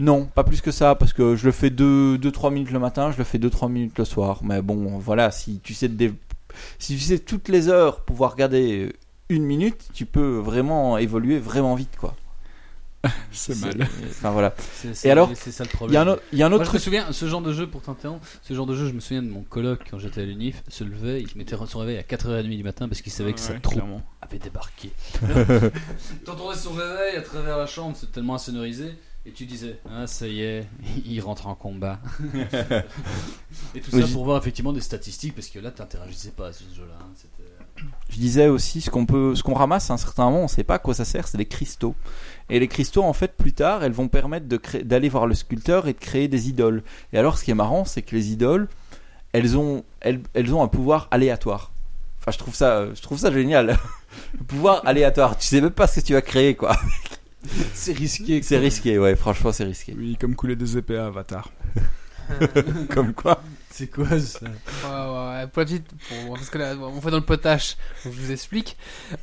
Non, 0.00 0.24
pas 0.24 0.42
plus 0.42 0.60
que 0.60 0.72
ça, 0.72 0.96
parce 0.96 1.12
que 1.12 1.36
je 1.36 1.46
le 1.46 1.52
fais 1.52 1.68
2-3 1.68 2.52
minutes 2.52 2.72
le 2.72 2.80
matin, 2.80 3.12
je 3.12 3.18
le 3.18 3.24
fais 3.24 3.38
2-3 3.38 3.70
minutes 3.70 3.98
le 3.98 4.04
soir. 4.04 4.40
Mais 4.42 4.60
bon, 4.60 4.98
voilà, 4.98 5.30
si 5.30 5.60
tu 5.62 5.72
sais, 5.72 5.88
te 5.88 5.94
si 6.78 6.94
tu 6.94 7.00
sais 7.00 7.18
toutes 7.18 7.48
les 7.48 7.68
heures 7.68 8.00
pouvoir 8.04 8.32
regarder 8.32 8.92
une 9.28 9.44
minute, 9.44 9.88
tu 9.94 10.06
peux 10.06 10.38
vraiment 10.38 10.98
évoluer 10.98 11.38
vraiment 11.38 11.74
vite, 11.74 11.96
quoi. 11.98 12.16
C'est 13.32 13.56
mal. 13.60 13.88
Enfin 14.10 14.30
voilà. 14.30 14.54
C'est- 14.74 14.92
c'est- 14.92 15.08
alors, 15.10 15.30
c'est 15.34 15.52
ça 15.52 15.64
le 15.64 15.70
Il 15.70 15.72
y 15.72 15.76
problème. 15.76 15.96
a 15.96 16.02
un, 16.02 16.08
autre- 16.14 16.22
il 16.32 16.38
y 16.38 16.42
a 16.42 16.46
un 16.46 16.48
Moi, 16.50 16.58
autre 16.58 16.68
je 16.70 16.74
me 16.74 16.78
souviens, 16.78 17.12
ce 17.12 17.26
genre 17.26 17.40
de 17.40 17.50
jeu, 17.54 17.66
pour 17.66 17.80
t'interrompre, 17.80 18.26
ce 18.42 18.52
genre 18.52 18.66
de 18.66 18.74
jeu, 18.74 18.88
je 18.88 18.92
me 18.92 19.00
souviens 19.00 19.22
de 19.22 19.28
mon 19.30 19.40
coloc 19.40 19.80
quand 19.90 19.98
j'étais 19.98 20.20
à 20.20 20.24
l'UNIF, 20.26 20.62
se 20.68 20.84
levait, 20.84 21.22
il 21.22 21.28
mettait 21.38 21.56
son 21.66 21.78
réveil 21.78 21.96
à 21.96 22.02
4h30 22.02 22.54
du 22.58 22.62
matin 22.62 22.88
parce 22.88 23.00
qu'il 23.00 23.10
savait 23.12 23.32
que 23.32 23.40
sa 23.40 23.54
Ouais, 23.54 23.60
troupe 23.60 23.76
clairement. 23.76 24.02
avait 24.20 24.38
débarqué. 24.38 24.90
T'entendais 26.24 26.56
son 26.56 26.72
réveil 26.72 27.16
à 27.16 27.22
travers 27.22 27.56
la 27.56 27.66
chambre, 27.66 27.96
c'est 27.98 28.12
tellement 28.12 28.34
insonorisé, 28.34 28.94
et 29.26 29.32
tu 29.32 29.44
disais, 29.46 29.78
ah 29.90 30.06
ça 30.06 30.26
y 30.26 30.42
est, 30.42 30.66
il 31.06 31.20
rentre 31.20 31.46
en 31.46 31.54
combat. 31.54 31.98
et 33.74 33.80
tout 33.80 33.90
ça 33.90 34.06
pour 34.12 34.24
voir 34.24 34.38
effectivement 34.38 34.72
des 34.72 34.80
statistiques, 34.80 35.34
parce 35.34 35.48
que 35.48 35.58
là 35.58 35.70
t'interagissais 35.70 36.30
pas 36.30 36.48
à 36.48 36.52
ce 36.52 36.64
jeu-là. 36.74 36.94
hein, 37.00 37.08
c'était- 37.16 37.84
Je 38.10 38.16
disais 38.16 38.48
aussi 38.48 38.80
ce 38.80 38.90
qu'on 38.90 39.06
peut, 39.06 39.34
ce 39.34 39.42
qu'on 39.42 39.54
ramasse 39.54 39.90
à 39.90 39.94
un 39.94 39.98
certain 39.98 40.24
moment, 40.30 40.44
on 40.44 40.48
sait 40.48 40.64
pas 40.64 40.74
à 40.74 40.78
quoi 40.78 40.94
ça 40.94 41.04
sert, 41.04 41.28
c'est 41.28 41.38
des 41.38 41.46
cristaux. 41.46 41.94
Et 42.50 42.58
les 42.58 42.68
cristaux, 42.68 43.02
en 43.04 43.12
fait, 43.12 43.36
plus 43.36 43.52
tard, 43.52 43.84
elles 43.84 43.92
vont 43.92 44.08
permettre 44.08 44.46
d'aller 44.46 45.08
voir 45.08 45.26
le 45.26 45.34
sculpteur 45.34 45.86
et 45.86 45.92
de 45.92 45.98
créer 45.98 46.26
des 46.28 46.48
idoles. 46.48 46.82
Et 47.12 47.18
alors, 47.18 47.38
ce 47.38 47.44
qui 47.44 47.52
est 47.52 47.54
marrant, 47.54 47.84
c'est 47.84 48.02
que 48.02 48.16
les 48.16 48.32
idoles, 48.32 48.68
elles 49.32 49.56
ont, 49.56 49.84
elles, 50.00 50.20
elles 50.34 50.52
ont 50.52 50.62
un 50.62 50.68
pouvoir 50.68 51.06
aléatoire. 51.12 51.70
Enfin, 52.18 52.32
je 52.32 52.38
trouve 52.38 52.54
ça, 52.54 52.92
je 52.92 53.00
trouve 53.00 53.18
ça 53.18 53.30
génial. 53.32 53.78
Le 54.38 54.44
pouvoir 54.48 54.82
aléatoire. 54.84 55.38
Tu 55.38 55.46
sais 55.46 55.60
même 55.60 55.70
pas 55.70 55.86
ce 55.86 56.00
que 56.00 56.06
tu 56.06 56.12
vas 56.12 56.22
créer, 56.22 56.56
quoi. 56.56 56.76
C'est 57.74 57.92
risqué. 57.92 58.42
C'est 58.42 58.58
risqué, 58.58 58.98
ouais. 58.98 59.16
Franchement, 59.16 59.52
c'est 59.52 59.64
risqué. 59.64 59.94
Oui, 59.96 60.16
comme 60.20 60.34
couler 60.36 60.56
des 60.56 60.76
épées 60.76 60.98
à 60.98 61.06
Avatar. 61.06 61.50
Comme 62.90 63.12
quoi. 63.12 63.42
C'est 63.72 63.88
quoi 63.88 64.06
ça? 64.20 64.40
Ouais, 64.46 64.50
ouais, 64.88 65.28
ouais, 65.40 65.46
pour 65.48 65.60
la 65.60 65.64
petite, 65.64 65.84
pour- 66.08 66.34
parce 66.34 66.48
que 66.50 66.58
là, 66.58 66.74
on 66.76 67.00
fait 67.00 67.10
dans 67.10 67.16
le 67.18 67.24
potache, 67.24 67.76
donc 68.04 68.14
je 68.14 68.20
vous 68.20 68.30
explique. 68.30 68.76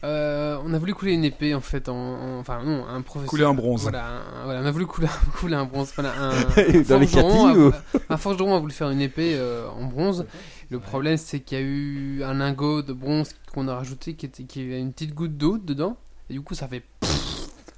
Euh, 0.04 0.58
on 0.66 0.74
a 0.74 0.78
voulu 0.78 0.94
couler 0.94 1.14
une 1.14 1.24
épée 1.24 1.54
en 1.56 1.62
fait, 1.62 1.88
en, 1.90 1.96
en- 1.96 2.40
enfin 2.40 2.62
non, 2.64 2.86
un 2.86 3.02
professeur. 3.02 3.30
Couler 3.30 3.44
un 3.46 3.54
bronze. 3.54 3.84
Voilà, 3.84 4.06
un- 4.08 4.44
voilà, 4.46 4.62
on 4.62 4.66
a 4.66 4.72
voulu 4.72 4.86
couler, 4.88 5.08
couler 5.40 5.56
un 5.56 5.66
bronze. 5.66 5.92
Voilà, 5.96 6.14
un, 6.20 6.32
Dans 6.84 7.00
les 7.00 7.08
forgeron 7.08 7.46
catilles, 7.54 7.62
a- 7.64 7.68
ou 7.68 7.74
un 8.10 8.18
forgeron 8.18 8.56
a 8.56 8.60
voulu 8.60 8.74
faire 8.74 8.90
une 8.90 9.02
épée 9.02 9.36
euh, 9.36 9.70
en 9.70 9.86
bronze. 9.86 10.26
Le 10.70 10.80
problème, 10.80 11.16
c'est 11.18 11.40
qu'il 11.42 11.58
y 11.58 11.62
a 11.62 11.64
eu 11.64 12.24
un 12.24 12.34
lingot 12.34 12.82
de 12.82 12.92
bronze 12.94 13.30
qu'on 13.54 13.68
a 13.70 13.76
rajouté 13.76 14.16
qui, 14.16 14.26
était, 14.26 14.44
qui 14.44 14.62
avait 14.64 14.80
une 14.82 14.92
petite 14.92 15.14
goutte 15.14 15.38
d'eau 15.38 15.58
dedans. 15.58 15.96
Et 16.30 16.34
du 16.34 16.42
coup, 16.42 16.56
ça 16.56 16.68
fait. 16.68 16.84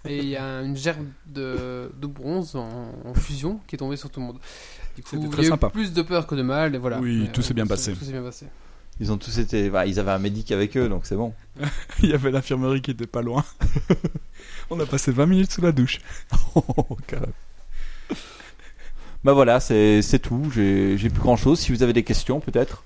Et 0.06 0.20
il 0.20 0.30
y 0.30 0.38
a 0.38 0.62
une 0.62 0.78
gerbe 0.78 1.06
de, 1.28 1.92
de 2.00 2.08
bronze 2.08 2.56
en, 2.56 2.94
en 3.06 3.14
fusion 3.14 3.60
qui 3.68 3.76
est 3.76 3.78
tombée 3.80 3.98
sur 3.98 4.10
tout 4.10 4.20
le 4.22 4.28
monde. 4.28 4.40
Du 4.96 5.04
coup, 5.04 5.10
C'était 5.12 5.24
il 5.24 5.30
très 5.30 5.42
y 5.42 5.46
a 5.46 5.48
eu 5.48 5.52
sympa. 5.52 5.70
plus 5.70 5.94
de 5.94 6.02
peur 6.02 6.26
que 6.26 6.36
de 6.36 6.42
mal. 6.42 6.74
Et 6.74 6.78
voilà. 6.78 7.00
Oui, 7.00 7.24
Mais, 7.24 7.32
tout 7.32 7.42
s'est 7.42 7.54
bien 7.54 7.68
passé. 7.68 7.94
Tout 7.94 8.06
s'est 8.06 8.12
bien 8.12 8.24
passé. 8.24 8.48
Ils 9.02 9.12
ont 9.12 9.18
tous 9.18 9.38
été, 9.40 9.70
bah, 9.70 9.86
ils 9.86 9.98
avaient 10.00 10.12
un 10.12 10.20
médic 10.20 10.52
avec 10.52 10.76
eux, 10.76 10.90
donc 10.90 11.06
c'est 11.06 11.16
bon. 11.16 11.34
Il 12.04 12.10
y 12.10 12.14
avait 12.14 12.32
l'infirmerie 12.32 12.82
qui 12.82 12.92
était 12.92 13.08
pas 13.08 13.22
loin. 13.22 13.46
On 14.70 14.80
a 14.80 14.86
passé 14.86 15.12
20 15.12 15.26
minutes 15.26 15.52
sous 15.52 15.62
la 15.62 15.72
douche. 15.72 16.00
Bah 19.26 19.34
voilà, 19.34 19.60
c'est, 19.60 20.02
tout. 20.22 20.50
J'ai, 20.54 20.98
j'ai 20.98 21.10
plus 21.10 21.20
grand 21.22 21.36
chose. 21.36 21.60
Si 21.60 21.74
vous 21.74 21.84
avez 21.84 21.92
des 21.92 22.04
questions, 22.04 22.40
peut-être. 22.40 22.86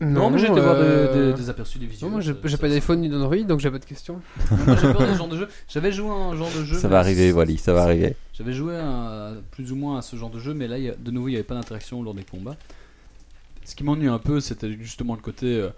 Non, 0.00 0.30
mais 0.30 0.38
j'ai 0.38 0.46
été 0.48 0.60
voir 0.60 0.76
des, 0.76 0.80
euh, 0.82 1.32
des- 1.32 1.38
des 1.42 1.50
aperçus 1.50 1.78
des 1.78 1.84
Non, 1.84 1.90
visuels. 1.90 2.10
moi 2.10 2.20
j'ai 2.20 2.32
ça- 2.50 2.58
pas 2.58 2.68
d'iPhone 2.68 3.00
ni 3.00 3.08
d'Android 3.10 3.36
donc 3.44 3.60
j'ai 3.60 3.70
pas 3.70 3.78
de 3.78 3.84
questions. 3.84 4.20
Moi, 4.66 4.76
j'ai 4.80 4.92
peur 4.92 5.02
de 5.06 5.12
ce 5.12 5.18
genre 5.18 5.28
de 5.28 5.36
jeu. 5.36 5.48
J'avais 5.68 5.92
joué 5.92 6.08
à 6.08 6.12
un 6.12 6.36
genre 6.36 6.48
de 6.58 6.64
jeu. 6.64 6.78
Ça 6.78 6.88
va 6.88 7.00
arriver, 7.00 7.32
Wally, 7.32 7.58
ça 7.58 7.72
va 7.74 7.82
arriver. 7.82 8.16
J'avais 8.32 8.52
joué 8.54 8.76
à- 8.76 9.32
plus 9.50 9.72
ou 9.72 9.76
moins 9.76 9.98
à 9.98 10.02
ce 10.02 10.16
genre 10.16 10.30
de 10.30 10.38
jeu, 10.38 10.54
mais 10.54 10.68
là, 10.68 10.78
il 10.78 10.84
y 10.84 10.88
a- 10.88 10.94
de 10.94 11.10
nouveau, 11.10 11.28
il 11.28 11.32
n'y 11.32 11.36
avait 11.36 11.44
pas 11.44 11.54
d'interaction 11.54 12.02
lors 12.02 12.14
des 12.14 12.24
combats. 12.24 12.56
Ce 13.64 13.74
qui 13.74 13.84
m'ennuie 13.84 14.08
un 14.08 14.18
peu, 14.18 14.40
c'était 14.40 14.72
justement 14.80 15.14
le 15.14 15.20
côté. 15.20 15.46
euh, 15.46 15.68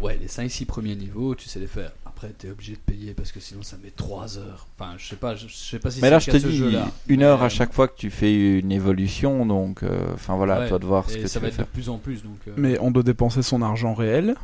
ouais, 0.00 0.18
les 0.20 0.26
5-6 0.28 0.64
premiers 0.66 0.96
niveaux, 0.96 1.34
tu 1.36 1.48
sais 1.48 1.60
les 1.60 1.66
faire. 1.68 1.92
Après, 2.22 2.34
t'es 2.36 2.50
obligé 2.50 2.74
de 2.74 2.80
payer 2.80 3.14
parce 3.14 3.32
que 3.32 3.40
sinon, 3.40 3.62
ça 3.62 3.78
met 3.82 3.88
3 3.88 4.36
heures. 4.36 4.66
Enfin, 4.78 4.92
je 4.98 5.06
sais 5.08 5.16
pas, 5.16 5.36
je, 5.36 5.48
je 5.48 5.54
sais 5.54 5.78
pas 5.78 5.90
si 5.90 6.02
Mais 6.02 6.08
c'est 6.08 6.10
là, 6.10 6.18
je 6.18 6.30
te 6.30 6.36
dis, 6.36 6.62
une 7.08 7.22
heure 7.22 7.40
à 7.40 7.46
euh, 7.46 7.48
chaque 7.48 7.72
fois 7.72 7.88
que 7.88 7.96
tu 7.96 8.10
fais 8.10 8.58
une 8.58 8.72
évolution, 8.72 9.46
donc, 9.46 9.82
euh, 9.82 10.12
enfin 10.12 10.36
voilà, 10.36 10.56
à 10.56 10.68
toi 10.68 10.78
de 10.78 10.84
voir 10.84 11.08
ce 11.08 11.16
et 11.16 11.22
que 11.22 11.28
ça 11.28 11.38
tu 11.38 11.44
va 11.44 11.48
être 11.48 11.54
faire. 11.54 11.64
de 11.64 11.70
plus 11.70 11.88
en 11.88 11.96
plus. 11.96 12.22
Donc, 12.22 12.36
euh, 12.46 12.52
Mais 12.58 12.78
on 12.80 12.90
doit 12.90 13.04
dépenser 13.04 13.40
son 13.40 13.62
argent 13.62 13.94
réel. 13.94 14.34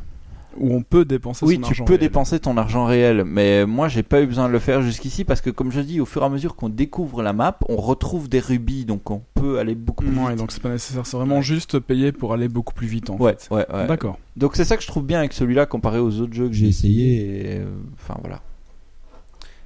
Ou 0.59 0.73
on 0.75 0.81
peut 0.81 1.05
dépenser 1.05 1.45
Oui, 1.45 1.55
son 1.55 1.61
tu 1.61 1.67
argent 1.67 1.85
peux 1.85 1.93
réel. 1.93 1.99
dépenser 2.01 2.39
ton 2.39 2.57
argent 2.57 2.85
réel, 2.85 3.23
mais 3.25 3.65
moi 3.65 3.87
j'ai 3.87 4.03
pas 4.03 4.21
eu 4.21 4.25
besoin 4.27 4.47
de 4.47 4.51
le 4.53 4.59
faire 4.59 4.81
jusqu'ici 4.81 5.23
parce 5.23 5.39
que, 5.41 5.49
comme 5.49 5.71
je 5.71 5.81
dis, 5.81 5.99
au 6.01 6.05
fur 6.05 6.23
et 6.23 6.25
à 6.25 6.29
mesure 6.29 6.55
qu'on 6.55 6.69
découvre 6.69 7.21
la 7.21 7.33
map, 7.33 7.57
on 7.69 7.75
retrouve 7.77 8.27
des 8.29 8.39
rubis, 8.39 8.85
donc 8.85 9.09
on 9.11 9.21
peut 9.35 9.59
aller 9.59 9.75
beaucoup 9.75 10.03
plus 10.03 10.17
Ouais, 10.17 10.29
vite. 10.29 10.37
donc 10.37 10.51
c'est 10.51 10.61
pas 10.61 10.69
nécessaire. 10.69 11.05
C'est 11.05 11.17
vraiment 11.17 11.41
juste 11.41 11.79
payer 11.79 12.11
pour 12.11 12.33
aller 12.33 12.47
beaucoup 12.47 12.73
plus 12.73 12.87
vite 12.87 13.09
en 13.09 13.17
Ouais, 13.17 13.35
fait. 13.39 13.53
ouais, 13.53 13.65
ouais. 13.73 13.87
D'accord. 13.87 14.17
Donc 14.35 14.55
c'est 14.55 14.65
ça 14.65 14.77
que 14.77 14.83
je 14.83 14.87
trouve 14.87 15.03
bien 15.05 15.19
avec 15.19 15.33
celui-là 15.33 15.65
comparé 15.65 15.99
aux 15.99 16.19
autres 16.21 16.33
jeux 16.33 16.47
que 16.47 16.53
j'ai 16.53 16.67
essayé. 16.67 17.53
et, 17.53 17.57
euh, 17.59 17.65
Enfin 17.95 18.15
voilà. 18.21 18.41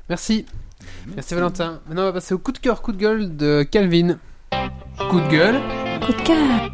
Merci. 0.09 0.45
Merci 1.15 1.35
Valentin. 1.35 1.79
Maintenant 1.87 2.01
on 2.01 2.05
va 2.05 2.13
passer 2.13 2.33
au 2.33 2.37
coup 2.39 2.51
de 2.51 2.57
cœur, 2.57 2.81
coup 2.81 2.91
de 2.91 2.97
gueule 2.97 3.35
de 3.37 3.63
Calvin. 3.63 4.17
Coup 5.09 5.19
de 5.21 5.29
gueule. 5.29 5.55
Coup 6.05 6.11
de 6.11 6.21
cœur. 6.23 6.71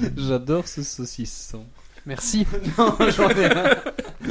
J'adore 0.16 0.66
ce 0.68 0.82
saucisson. 0.82 1.64
Merci. 2.06 2.46
non, 2.78 2.94
j'en 3.14 3.28
ai 3.30 3.44
un. 3.44 3.76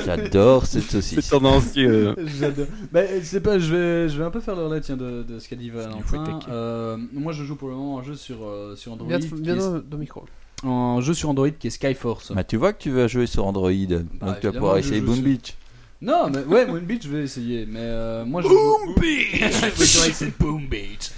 J'adore 0.05 0.65
cette 0.65 0.89
saucisse. 0.89 1.29
tendancieux. 1.29 2.15
J'adore. 2.39 2.65
Bah, 2.91 3.01
je 3.19 3.23
sais 3.23 3.41
pas, 3.41 3.59
je 3.59 3.71
vais, 3.75 4.09
je 4.09 4.17
vais 4.17 4.23
un 4.23 4.31
peu 4.31 4.39
faire 4.39 4.55
le 4.55 4.65
relais 4.65 4.81
tiens, 4.81 4.97
de, 4.97 5.21
de 5.23 5.37
ce 5.39 5.47
qu'a 5.47 5.55
dit 5.55 5.69
Valentin. 5.69 6.39
Euh, 6.49 6.97
moi, 7.13 7.31
je 7.31 7.43
joue 7.43 7.55
pour 7.55 7.69
le 7.69 7.75
moment 7.75 7.99
un 7.99 8.03
jeu 8.03 8.15
sur, 8.15 8.37
euh, 8.43 8.75
sur 8.75 8.93
Android. 8.93 9.07
Bien, 9.07 9.19
bien 9.19 9.55
est- 9.55 9.59
dans, 9.59 9.71
dans 9.73 9.81
le 9.91 9.97
micro. 9.97 10.25
un 10.63 10.99
jeu 11.01 11.13
sur 11.13 11.29
Android 11.29 11.49
qui 11.51 11.67
est 11.67 11.69
Skyforce. 11.69 12.31
Bah, 12.33 12.43
tu 12.43 12.57
vois 12.57 12.73
que 12.73 12.81
tu 12.81 12.89
vas 12.91 13.07
jouer 13.07 13.27
sur 13.27 13.45
Android, 13.45 13.69
donc 13.71 13.87
tu 14.09 14.17
vas 14.17 14.33
Bah, 14.41 14.51
pouvoir 14.51 14.77
essayer 14.77 14.99
joue 14.99 15.05
Boom 15.05 15.15
sur- 15.15 15.23
Beach. 15.25 15.53
Non, 16.01 16.29
mais 16.33 16.43
ouais, 16.45 16.65
Moon 16.65 16.79
Beach, 16.81 17.03
je 17.03 17.09
vais 17.09 17.23
essayer. 17.23 17.65
Mais 17.67 17.81
euh, 17.81 18.23
moi, 18.25 18.41
je. 18.41 18.47
Boom 18.47 18.95
Beach 18.99 19.41
Oui, 19.77 19.85
c'est 19.85 20.13
c'est 20.13 20.37
Boom 20.39 20.65
Beach. 20.67 21.11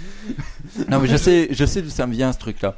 Non 0.88 0.98
mais 1.00 1.06
je 1.08 1.16
sais, 1.16 1.48
je 1.52 1.64
sais 1.64 1.82
d'où 1.82 1.88
ça 1.90 2.06
me 2.06 2.12
vient 2.12 2.32
ce 2.32 2.38
truc-là. 2.38 2.74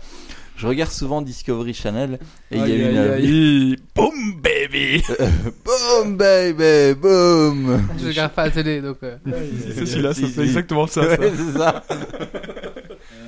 Je 0.56 0.66
regarde 0.68 0.90
souvent 0.92 1.20
Discovery 1.20 1.74
Channel 1.74 2.18
et 2.52 2.56
il 2.58 2.58
y 2.58 2.96
a 2.98 3.12
Aïe, 3.14 3.70
une. 3.70 3.76
boom 3.94 4.40
baby. 4.40 5.02
Boom 5.64 6.16
baby, 6.16 6.94
boom. 7.00 7.82
Je 8.00 8.06
regarde 8.06 8.32
pas 8.32 8.44
la 8.46 8.50
télé 8.52 8.80
donc. 8.80 8.98
euh, 9.02 9.16
C'est 9.74 9.84
celui-là, 9.86 10.14
ça 10.14 10.26
fait 10.28 10.42
exactement 10.42 10.86
ça. 10.86 11.02
ça. 11.02 11.20
Ouais, 11.20 11.32
c'est 11.36 11.58
ça. 11.58 11.82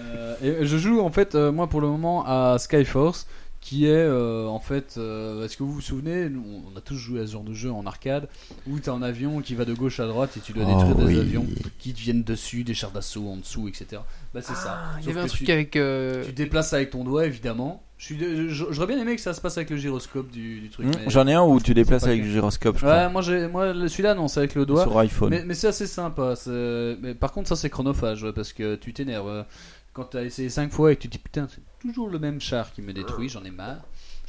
Euh, 0.08 0.34
et 0.62 0.66
je 0.66 0.76
joue 0.76 1.00
en 1.00 1.10
fait, 1.10 1.34
euh, 1.34 1.52
moi 1.52 1.66
pour 1.68 1.80
le 1.80 1.88
moment, 1.88 2.24
à 2.26 2.56
Skyforce, 2.58 3.26
qui 3.66 3.86
est 3.86 3.90
euh, 3.90 4.46
en 4.46 4.60
fait, 4.60 4.94
euh, 4.96 5.44
est-ce 5.44 5.56
que 5.56 5.64
vous 5.64 5.72
vous 5.72 5.80
souvenez, 5.80 6.28
nous, 6.28 6.62
on 6.72 6.78
a 6.78 6.80
tous 6.80 6.94
joué 6.94 7.20
à 7.20 7.26
ce 7.26 7.32
genre 7.32 7.42
de 7.42 7.52
jeu 7.52 7.72
en 7.72 7.84
arcade, 7.84 8.28
où 8.68 8.78
t'as 8.78 8.92
un 8.92 9.02
avion 9.02 9.40
qui 9.40 9.56
va 9.56 9.64
de 9.64 9.74
gauche 9.74 9.98
à 9.98 10.06
droite 10.06 10.36
et 10.36 10.40
tu 10.40 10.52
dois 10.52 10.64
Oh, 10.68 10.72
détruire 10.72 10.94
des 10.94 11.14
oui. 11.14 11.18
avions 11.20 11.46
qui 11.80 11.92
te 11.92 11.98
viennent 11.98 12.22
dessus, 12.22 12.62
des 12.62 12.74
chars 12.74 12.92
d'assaut 12.92 13.26
en 13.28 13.36
dessous, 13.38 13.66
etc. 13.66 14.02
Bah 14.32 14.40
c'est 14.40 14.54
ça. 14.54 14.78
Ah, 14.94 14.96
Il 15.00 15.08
y 15.08 15.10
avait 15.10 15.20
un 15.22 15.26
truc 15.26 15.44
tu, 15.46 15.50
avec. 15.50 15.74
euh, 15.74 16.24
tu 16.24 16.32
déplaces 16.32 16.72
avec 16.74 16.90
ton 16.90 17.02
doigt 17.02 17.26
évidemment. 17.26 17.82
J'aurais 17.98 18.86
bien 18.86 19.00
aimé 19.00 19.16
que 19.16 19.22
ça 19.22 19.34
se 19.34 19.40
passe 19.40 19.56
avec 19.56 19.70
le 19.70 19.78
gyroscope 19.78 20.30
du, 20.30 20.60
du 20.60 20.68
truc. 20.70 20.86
Hmm, 20.86 21.08
J'en 21.08 21.26
ai 21.26 21.32
un 21.32 21.42
où 21.42 21.58
tu 21.60 21.74
déplaces 21.74 22.04
avec 22.04 22.20
le 22.20 22.26
le 22.28 22.32
gyroscope, 22.34 22.78
je 22.78 22.86
Ouais, 22.86 22.92
crois. 22.92 23.08
moi, 23.08 23.22
j'ai, 23.22 23.48
moi 23.48 23.72
le- 23.72 23.88
celui-là 23.88 24.14
non, 24.14 24.28
c'est 24.28 24.38
avec 24.40 24.54
le 24.54 24.64
doigt. 24.64 24.82
Sur 24.84 24.96
iPhone. 24.98 25.30
Mais, 25.30 25.42
mais 25.44 25.54
c'est 25.54 25.66
assez 25.68 25.88
sympa. 25.88 26.34
Mais 26.46 27.14
par 27.14 27.32
contre, 27.32 27.48
ça 27.48 27.56
c'est 27.56 27.70
chronophage 27.70 28.22
ouais, 28.22 28.32
parce 28.32 28.52
que 28.52 28.76
tu 28.76 28.92
t'énerves. 28.92 29.44
Quand 29.92 30.04
t'as 30.04 30.24
essayé 30.24 30.50
5 30.50 30.70
fois 30.72 30.92
et 30.92 30.96
que 30.96 31.00
tu 31.02 31.08
te 31.08 31.12
dis 31.14 31.18
putain, 31.18 31.48
toujours 31.86 32.08
le 32.10 32.18
même 32.18 32.40
char 32.40 32.72
qui 32.72 32.82
me 32.82 32.92
détruit, 32.92 33.28
j'en 33.28 33.44
ai 33.44 33.50
marre. 33.50 33.78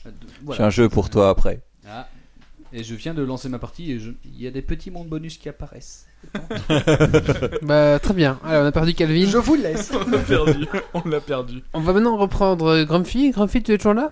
Euh, 0.06 0.12
voilà. 0.44 0.58
J'ai 0.58 0.64
un 0.66 0.70
jeu 0.70 0.90
pour 0.90 1.10
toi 1.10 1.30
après. 1.30 1.62
Ah. 1.88 2.08
Et 2.74 2.84
je 2.84 2.96
viens 2.96 3.14
de 3.14 3.22
lancer 3.24 3.48
ma 3.50 3.60
partie 3.60 3.92
et 3.94 4.00
je- 4.00 4.12
il 4.26 4.42
y 4.42 4.46
a 4.48 4.52
des 4.52 4.62
petits 4.62 4.92
mondes 4.92 5.08
bonus 5.08 5.38
qui 5.38 5.48
apparaissent. 5.50 6.06
Bah, 7.62 8.00
très 8.00 8.14
bien. 8.14 8.40
Alors, 8.44 8.64
on 8.64 8.68
a 8.68 8.72
perdu 8.72 8.94
Calvin. 8.94 9.26
vous 9.40 9.56
le 9.56 9.62
laisse. 9.64 9.92
On 10.06 10.10
l'a 10.10 10.18
perdu. 10.20 10.66
On 10.94 11.08
l'a 11.08 11.22
perdu. 11.22 11.64
On 11.74 11.80
va 11.80 11.94
maintenant 11.94 12.18
reprendre 12.18 12.68
euh, 12.68 12.86
Grumpy. 12.86 13.32
Grumpy, 13.32 13.64
tu 13.64 13.74
es 13.74 13.78
toujours 13.78 13.94
là? 13.94 14.12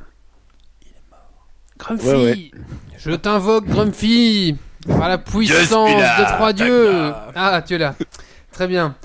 Il 0.82 0.88
est 0.90 1.10
mort. 1.10 1.34
Grumpy 1.78 2.06
Ouais, 2.06 2.24
ouais. 2.24 2.52
Je 2.98 3.12
t'invoque, 3.12 3.66
Grumpy 3.68 4.56
Par 4.88 5.10
la 5.10 5.18
puissance 5.18 5.90
de 5.90 6.36
trois 6.36 6.54
dieux 6.54 7.12
Ah, 7.36 7.62
tu 7.66 7.76
es 7.76 7.78
là. 7.78 7.96
Très 8.52 8.68
bien. 8.68 8.96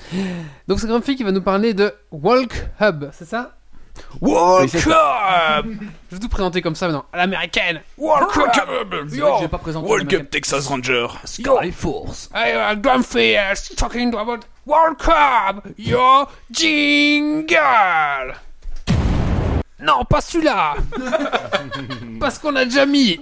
Donc, 0.69 0.79
c'est 0.79 0.87
Grumpy 0.87 1.17
qui 1.17 1.25
va 1.25 1.33
nous 1.33 1.43
parler 1.43 1.75
de 1.75 1.93
Walk 2.13 2.69
Hub, 2.81 3.07
c'est 3.13 3.25
ça? 3.25 3.57
Walk 4.21 4.75
Hub 4.75 5.79
Je 6.11 6.17
vais 6.17 6.21
tout 6.21 6.29
présenter 6.29 6.63
comme 6.63 6.75
ça 6.75 6.87
maintenant, 6.87 7.05
à 7.13 7.19
l'américaine. 7.19 7.81
Walk 7.97 8.37
Hub 8.37 8.95
C'est 9.09 9.21
vrai 9.21 9.31
que 9.33 9.41
j'ai 9.41 9.49
pas 9.49 9.59
présenté 9.59 9.89
le 9.97 10.05
mec. 10.05 10.31
Texas 10.31 10.67
Ranger. 10.67 11.07
Sky 11.25 11.71
Force. 11.73 12.29
Hey, 12.35 12.55
uh, 12.55 12.77
Grumpy 12.77 13.35
is 13.35 13.75
talking 13.77 14.15
about 14.15 14.45
World 14.67 14.99
Cup, 14.99 15.67
your 15.79 16.31
jingle. 16.51 18.35
Non, 19.83 20.05
pas 20.05 20.21
celui-là. 20.21 20.75
Parce 22.21 22.39
qu'on 22.39 22.55
a 22.57 22.65
déjà 22.65 22.85
mis. 22.85 23.19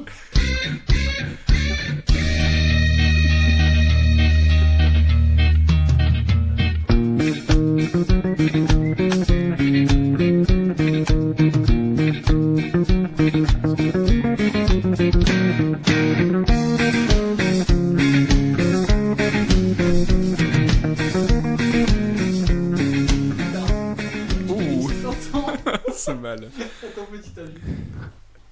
C'est 26.09 26.21
mal. 26.21 26.39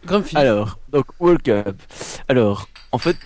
Grumpy. 0.05 0.37
Alors, 0.37 0.79
donc 0.93 1.07
World 1.19 1.43
Cup. 1.43 1.77
Alors, 2.29 2.69
en 2.93 2.99
fait, 2.99 3.17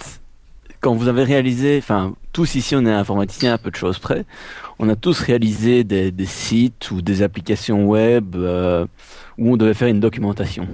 quand 0.80 0.94
vous 0.94 1.08
avez 1.08 1.24
réalisé, 1.24 1.78
enfin, 1.78 2.14
tous 2.32 2.54
ici 2.54 2.76
on 2.76 2.86
est 2.86 2.92
informaticiens 2.92 3.52
à 3.54 3.58
peu 3.58 3.70
de 3.70 3.76
choses 3.76 3.98
près, 3.98 4.24
on 4.78 4.88
a 4.88 4.94
tous 4.94 5.18
réalisé 5.18 5.82
des, 5.82 6.12
des 6.12 6.26
sites 6.26 6.90
ou 6.92 7.02
des 7.02 7.22
applications 7.22 7.86
web 7.86 8.36
euh, 8.36 8.86
où 9.36 9.52
on 9.52 9.56
devait 9.56 9.74
faire 9.74 9.88
une 9.88 10.00
documentation. 10.00 10.68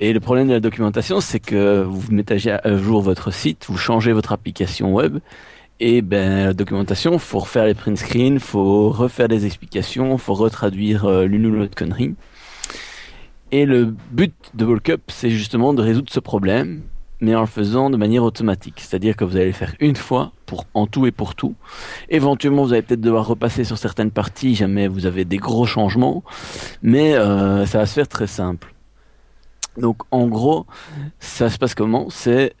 Et 0.00 0.12
le 0.12 0.20
problème 0.20 0.48
de 0.48 0.54
la 0.54 0.60
documentation, 0.60 1.20
c'est 1.20 1.40
que 1.40 1.82
vous 1.82 2.12
mettez 2.12 2.50
à 2.50 2.76
jour 2.78 3.02
votre 3.02 3.30
site, 3.30 3.66
vous 3.68 3.76
changez 3.76 4.12
votre 4.12 4.32
application 4.32 4.94
web, 4.94 5.18
et 5.80 6.02
ben 6.02 6.46
la 6.46 6.54
documentation, 6.54 7.18
faut 7.18 7.40
refaire 7.40 7.66
les 7.66 7.74
print 7.74 7.98
screens, 7.98 8.38
faut 8.40 8.90
refaire 8.90 9.28
des 9.28 9.46
explications, 9.46 10.16
faut 10.18 10.34
retraduire 10.34 11.04
euh, 11.04 11.24
l'une 11.26 11.46
ou 11.46 11.52
l'autre 11.52 11.76
connerie. 11.76 12.14
Et 13.50 13.64
le 13.64 13.94
but 14.10 14.34
de 14.54 14.64
World 14.64 14.82
Cup, 14.82 15.02
c'est 15.08 15.30
justement 15.30 15.72
de 15.72 15.82
résoudre 15.82 16.12
ce 16.12 16.20
problème, 16.20 16.82
mais 17.20 17.34
en 17.34 17.40
le 17.40 17.46
faisant 17.46 17.88
de 17.90 17.96
manière 17.96 18.22
automatique. 18.22 18.74
C'est-à-dire 18.78 19.16
que 19.16 19.24
vous 19.24 19.36
allez 19.36 19.46
le 19.46 19.52
faire 19.52 19.74
une 19.80 19.96
fois, 19.96 20.32
pour 20.46 20.66
en 20.74 20.86
tout 20.86 21.06
et 21.06 21.12
pour 21.12 21.34
tout. 21.34 21.54
Éventuellement, 22.10 22.64
vous 22.64 22.72
allez 22.72 22.82
peut-être 22.82 23.00
devoir 23.00 23.26
repasser 23.26 23.64
sur 23.64 23.78
certaines 23.78 24.10
parties, 24.10 24.54
jamais 24.54 24.86
vous 24.86 25.06
avez 25.06 25.24
des 25.24 25.38
gros 25.38 25.66
changements, 25.66 26.22
mais 26.82 27.14
euh, 27.14 27.64
ça 27.66 27.78
va 27.78 27.86
se 27.86 27.94
faire 27.94 28.08
très 28.08 28.26
simple. 28.26 28.74
Donc, 29.78 30.02
en 30.10 30.26
gros, 30.26 30.66
ça 31.18 31.48
se 31.48 31.58
passe 31.58 31.74
comment? 31.74 32.10
C'est 32.10 32.54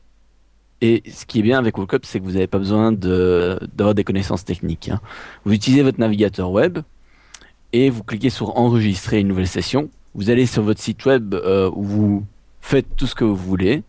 et 0.80 1.02
ce 1.12 1.26
qui 1.26 1.40
est 1.40 1.42
bien 1.42 1.58
avec 1.58 1.76
World 1.76 1.90
Cup, 1.90 2.04
c'est 2.04 2.20
que 2.20 2.24
vous 2.24 2.32
n'avez 2.32 2.46
pas 2.46 2.58
besoin 2.58 2.92
d'avoir 2.92 3.94
des 3.94 4.04
connaissances 4.04 4.44
techniques. 4.44 4.88
hein. 4.88 5.00
Vous 5.44 5.52
utilisez 5.52 5.82
votre 5.82 5.98
navigateur 5.98 6.52
web 6.52 6.78
et 7.72 7.90
vous 7.90 8.04
cliquez 8.04 8.30
sur 8.30 8.56
enregistrer 8.56 9.18
une 9.18 9.28
nouvelle 9.28 9.48
session. 9.48 9.90
Vous 10.18 10.30
allez 10.30 10.46
sur 10.46 10.64
votre 10.64 10.80
site 10.80 11.04
web 11.06 11.32
euh, 11.32 11.70
où 11.72 11.84
vous 11.84 12.26
faites 12.60 12.96
tout 12.96 13.06
ce 13.06 13.14
que 13.14 13.22
vous 13.22 13.36
voulez. 13.36 13.84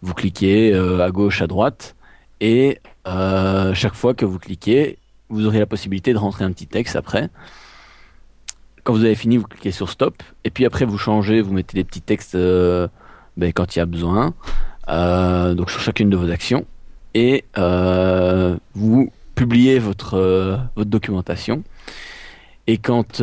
Vous 0.00 0.14
cliquez 0.14 0.72
euh, 0.72 1.04
à 1.04 1.10
gauche, 1.10 1.42
à 1.42 1.48
droite 1.48 1.96
et 2.40 2.78
euh, 3.08 3.74
chaque 3.74 3.94
fois 3.94 4.14
que 4.14 4.24
vous 4.24 4.38
cliquez, 4.38 4.98
vous 5.28 5.44
aurez 5.44 5.58
la 5.58 5.66
possibilité 5.66 6.12
de 6.12 6.18
rentrer 6.18 6.44
un 6.44 6.52
petit 6.52 6.68
texte 6.68 6.94
après. 6.94 7.30
Quand 8.84 8.92
vous 8.92 9.04
avez 9.04 9.16
fini, 9.16 9.38
vous 9.38 9.48
cliquez 9.48 9.72
sur 9.72 9.90
stop 9.90 10.22
et 10.44 10.50
puis 10.50 10.64
après 10.66 10.84
vous 10.84 10.98
changez, 10.98 11.40
vous 11.40 11.52
mettez 11.52 11.74
des 11.74 11.82
petits 11.82 12.00
textes 12.00 12.36
ben, 12.36 13.52
quand 13.52 13.74
il 13.74 13.80
y 13.80 13.82
a 13.82 13.86
besoin. 13.86 14.34
Donc 14.86 15.72
sur 15.72 15.80
chacune 15.80 16.10
de 16.10 16.16
vos 16.16 16.30
actions 16.30 16.64
et 17.14 17.44
vous 17.56 19.10
publiez 19.34 19.80
votre 19.80 20.60
votre 20.76 20.90
documentation 20.90 21.64
et 22.68 22.78
quand 22.78 23.20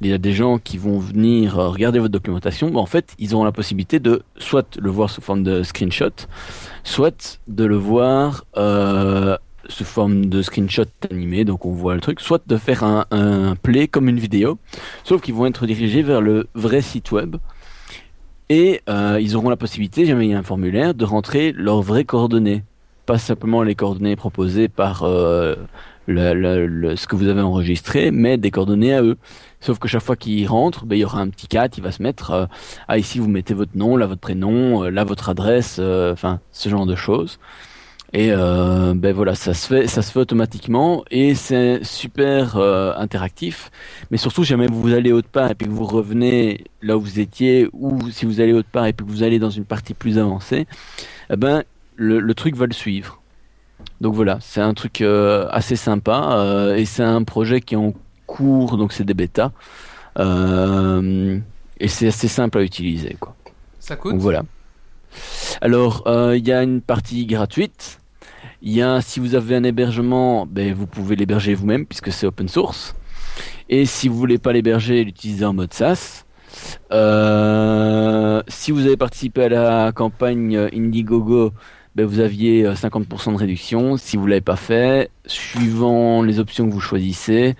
il 0.00 0.08
y 0.08 0.12
a 0.12 0.18
des 0.18 0.32
gens 0.32 0.58
qui 0.58 0.76
vont 0.76 0.98
venir 0.98 1.58
euh, 1.58 1.68
regarder 1.68 1.98
votre 1.98 2.12
documentation, 2.12 2.74
en 2.76 2.86
fait 2.86 3.14
ils 3.18 3.34
auront 3.34 3.44
la 3.44 3.52
possibilité 3.52 4.00
de 4.00 4.22
soit 4.36 4.76
le 4.78 4.90
voir 4.90 5.08
sous 5.10 5.20
forme 5.20 5.42
de 5.42 5.62
screenshot, 5.62 6.10
soit 6.82 7.40
de 7.48 7.64
le 7.64 7.76
voir 7.76 8.44
euh, 8.56 9.36
sous 9.68 9.84
forme 9.84 10.26
de 10.26 10.42
screenshot 10.42 10.84
animé, 11.10 11.44
donc 11.44 11.64
on 11.64 11.72
voit 11.72 11.94
le 11.94 12.00
truc, 12.00 12.20
soit 12.20 12.42
de 12.46 12.56
faire 12.56 12.84
un, 12.84 13.06
un 13.10 13.56
play 13.56 13.88
comme 13.88 14.08
une 14.08 14.18
vidéo, 14.18 14.58
sauf 15.04 15.22
qu'ils 15.22 15.34
vont 15.34 15.46
être 15.46 15.66
dirigés 15.66 16.02
vers 16.02 16.20
le 16.20 16.48
vrai 16.54 16.82
site 16.82 17.12
web 17.12 17.36
et 18.50 18.82
euh, 18.90 19.18
ils 19.22 19.36
auront 19.36 19.48
la 19.48 19.56
possibilité, 19.56 20.04
jamais 20.04 20.26
il 20.26 20.30
y 20.32 20.34
a 20.34 20.38
un 20.38 20.42
formulaire, 20.42 20.92
de 20.92 21.04
rentrer 21.04 21.52
leurs 21.52 21.80
vraies 21.80 22.04
coordonnées. 22.04 22.62
Pas 23.06 23.16
simplement 23.18 23.62
les 23.62 23.74
coordonnées 23.74 24.16
proposées 24.16 24.68
par 24.68 25.04
le- 26.06 26.96
ce 26.96 27.06
que 27.06 27.16
vous 27.16 27.28
avez 27.28 27.40
enregistré, 27.40 28.10
mais 28.10 28.36
des 28.36 28.50
coordonnées 28.50 28.94
à 28.94 29.02
eux. 29.02 29.16
Sauf 29.64 29.78
que 29.78 29.88
chaque 29.88 30.02
fois 30.02 30.14
qu'ils 30.14 30.46
rentrent, 30.46 30.84
ben, 30.84 30.94
il 30.94 30.98
y 30.98 31.04
aura 31.06 31.20
un 31.20 31.30
petit 31.30 31.46
cas 31.46 31.68
qui 31.68 31.80
va 31.80 31.90
se 31.90 32.02
mettre. 32.02 32.32
euh, 32.32 32.46
ah, 32.86 32.98
ici 32.98 33.18
vous 33.18 33.28
mettez 33.28 33.54
votre 33.54 33.74
nom, 33.74 33.96
là 33.96 34.04
votre 34.04 34.20
prénom, 34.20 34.84
euh, 34.84 34.90
là 34.90 35.04
votre 35.04 35.30
adresse, 35.30 35.78
euh, 35.78 36.12
enfin 36.12 36.40
ce 36.52 36.68
genre 36.68 36.84
de 36.84 36.94
choses. 36.94 37.38
Et 38.12 38.28
euh, 38.30 38.92
ben 38.94 39.14
voilà, 39.14 39.34
ça 39.34 39.54
se 39.54 39.66
fait, 39.66 39.86
ça 39.86 40.02
se 40.02 40.12
fait 40.12 40.20
automatiquement 40.20 41.02
et 41.10 41.34
c'est 41.34 41.82
super 41.82 42.56
interactif. 42.58 43.70
Mais 44.10 44.18
surtout, 44.18 44.44
jamais 44.44 44.66
vous 44.66 44.92
allez 44.92 45.12
autre 45.12 45.28
part 45.28 45.50
et 45.50 45.54
puis 45.54 45.66
que 45.66 45.72
vous 45.72 45.86
revenez 45.86 46.64
là 46.82 46.98
où 46.98 47.00
vous 47.00 47.18
étiez, 47.18 47.66
ou 47.72 48.10
si 48.10 48.26
vous 48.26 48.42
allez 48.42 48.52
autre 48.52 48.68
part 48.70 48.84
et 48.84 48.92
puis 48.92 49.06
que 49.06 49.10
vous 49.10 49.22
allez 49.22 49.38
dans 49.38 49.50
une 49.50 49.64
partie 49.64 49.94
plus 49.94 50.18
avancée, 50.18 50.66
eh 51.30 51.36
ben 51.36 51.64
le, 51.96 52.34
truc 52.34 52.54
va 52.54 52.66
le 52.66 52.74
suivre. 52.74 53.22
Donc 54.02 54.14
voilà, 54.14 54.38
c'est 54.42 54.60
un 54.60 54.74
truc 54.74 55.00
assez 55.00 55.76
sympa 55.76 56.74
et 56.76 56.84
c'est 56.84 57.02
un 57.02 57.24
projet 57.24 57.62
qui 57.62 57.74
est 57.74 57.78
en 57.78 57.94
cours, 58.26 58.76
donc 58.76 58.92
c'est 58.92 59.04
des 59.04 59.14
bêtas. 59.14 59.52
Euh, 60.18 61.38
et 61.80 61.88
c'est 61.88 62.08
assez 62.08 62.28
simple 62.28 62.58
à 62.58 62.62
utiliser, 62.62 63.16
quoi. 63.18 63.34
Ça 63.78 63.96
coûte? 63.96 64.12
Donc 64.12 64.20
voilà. 64.20 64.44
Alors, 65.60 66.02
euh, 66.06 66.36
il 66.36 66.46
y 66.46 66.52
a 66.52 66.62
une 66.62 66.80
partie 66.80 67.26
gratuite. 67.26 68.00
Il 68.62 68.72
y 68.72 68.82
a, 68.82 69.00
si 69.00 69.20
vous 69.20 69.34
avez 69.34 69.56
un 69.56 69.64
hébergement, 69.64 70.46
ben, 70.46 70.72
vous 70.72 70.86
pouvez 70.86 71.16
l'héberger 71.16 71.54
vous-même 71.54 71.86
puisque 71.86 72.12
c'est 72.12 72.26
open 72.26 72.48
source. 72.48 72.94
Et 73.68 73.84
si 73.86 74.08
vous 74.08 74.16
voulez 74.16 74.38
pas 74.38 74.52
l'héberger, 74.52 75.04
l'utiliser 75.04 75.44
en 75.44 75.52
mode 75.52 75.72
SaaS. 75.72 76.24
Euh, 76.92 78.42
si 78.48 78.70
vous 78.70 78.86
avez 78.86 78.96
participé 78.96 79.44
à 79.44 79.48
la 79.48 79.92
campagne 79.92 80.68
Indiegogo, 80.72 81.52
ben, 81.94 82.06
vous 82.06 82.20
aviez 82.20 82.64
euh, 82.64 82.74
50% 82.74 83.32
de 83.32 83.38
réduction. 83.38 83.96
Si 83.96 84.16
vous 84.16 84.26
l'avez 84.26 84.40
pas 84.40 84.56
fait, 84.56 85.10
suivant 85.26 86.22
les 86.22 86.40
options 86.40 86.66
que 86.66 86.72
vous 86.72 86.80
choisissez, 86.80 87.56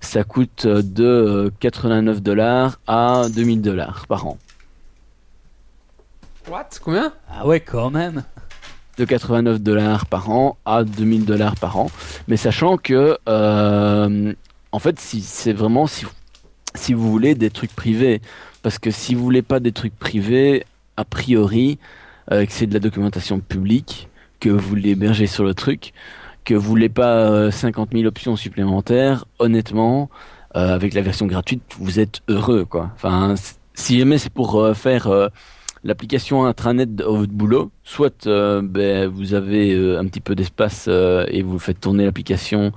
ça 0.00 0.24
coûte 0.24 0.64
euh, 0.66 0.82
de 0.82 1.04
euh, 1.04 1.50
89 1.60 2.22
dollars 2.22 2.78
à 2.86 3.24
2000 3.34 3.62
dollars 3.62 4.06
par 4.06 4.26
an. 4.26 4.38
What? 6.48 6.68
Combien? 6.82 7.12
Ah 7.30 7.46
ouais, 7.46 7.60
quand 7.60 7.90
même. 7.90 8.24
de 8.96 9.04
89 9.04 9.60
dollars 9.60 10.06
par 10.06 10.30
an 10.30 10.56
à 10.64 10.84
2000 10.84 11.24
dollars 11.24 11.56
par 11.56 11.78
an. 11.78 11.90
Mais 12.26 12.36
sachant 12.36 12.76
que, 12.78 13.18
euh, 13.28 14.32
en 14.72 14.78
fait, 14.78 14.98
si 14.98 15.20
c'est 15.20 15.52
vraiment 15.52 15.86
si, 15.86 16.06
si 16.74 16.94
vous 16.94 17.10
voulez 17.10 17.34
des 17.34 17.50
trucs 17.50 17.74
privés, 17.74 18.20
parce 18.62 18.78
parce 18.78 18.78
que 18.78 18.90
si 18.90 19.14
vous 19.14 19.22
voulez 19.22 19.42
pas 19.42 19.60
des 19.60 19.72
trucs 19.72 19.96
privés, 19.98 20.64
a 20.96 21.04
priori, 21.04 21.78
euh, 22.32 22.44
que 22.44 22.52
c'est 22.52 22.66
de 22.66 22.74
la 22.74 22.80
documentation 22.80 23.40
publique, 23.40 24.08
que 24.40 24.50
vous 24.50 24.74
l'hébergez 24.74 25.26
sur 25.26 25.44
le 25.44 25.54
truc, 25.54 25.92
que 26.48 26.54
vous 26.54 26.66
voulez 26.66 26.88
pas 26.88 27.30
euh, 27.30 27.50
50 27.50 27.90
000 27.92 28.06
options 28.06 28.34
supplémentaires, 28.34 29.26
honnêtement, 29.38 30.08
euh, 30.56 30.74
avec 30.74 30.94
la 30.94 31.02
version 31.02 31.26
gratuite, 31.26 31.62
vous 31.78 32.00
êtes 32.00 32.22
heureux, 32.26 32.64
quoi. 32.64 32.90
Enfin, 32.94 33.34
si 33.74 33.98
jamais 33.98 34.16
c'est 34.16 34.32
pour 34.32 34.58
euh, 34.58 34.72
faire 34.72 35.08
euh, 35.08 35.28
l'application 35.84 36.46
intranet 36.46 36.94
de 36.94 37.04
votre 37.04 37.34
boulot, 37.34 37.70
soit 37.84 38.26
euh, 38.26 38.62
ben, 38.64 39.08
vous 39.08 39.34
avez 39.34 39.74
euh, 39.74 40.00
un 40.00 40.06
petit 40.06 40.20
peu 40.20 40.34
d'espace 40.34 40.86
euh, 40.88 41.26
et 41.28 41.42
vous 41.42 41.58
faites 41.58 41.80
tourner 41.80 42.06
l'application 42.06 42.72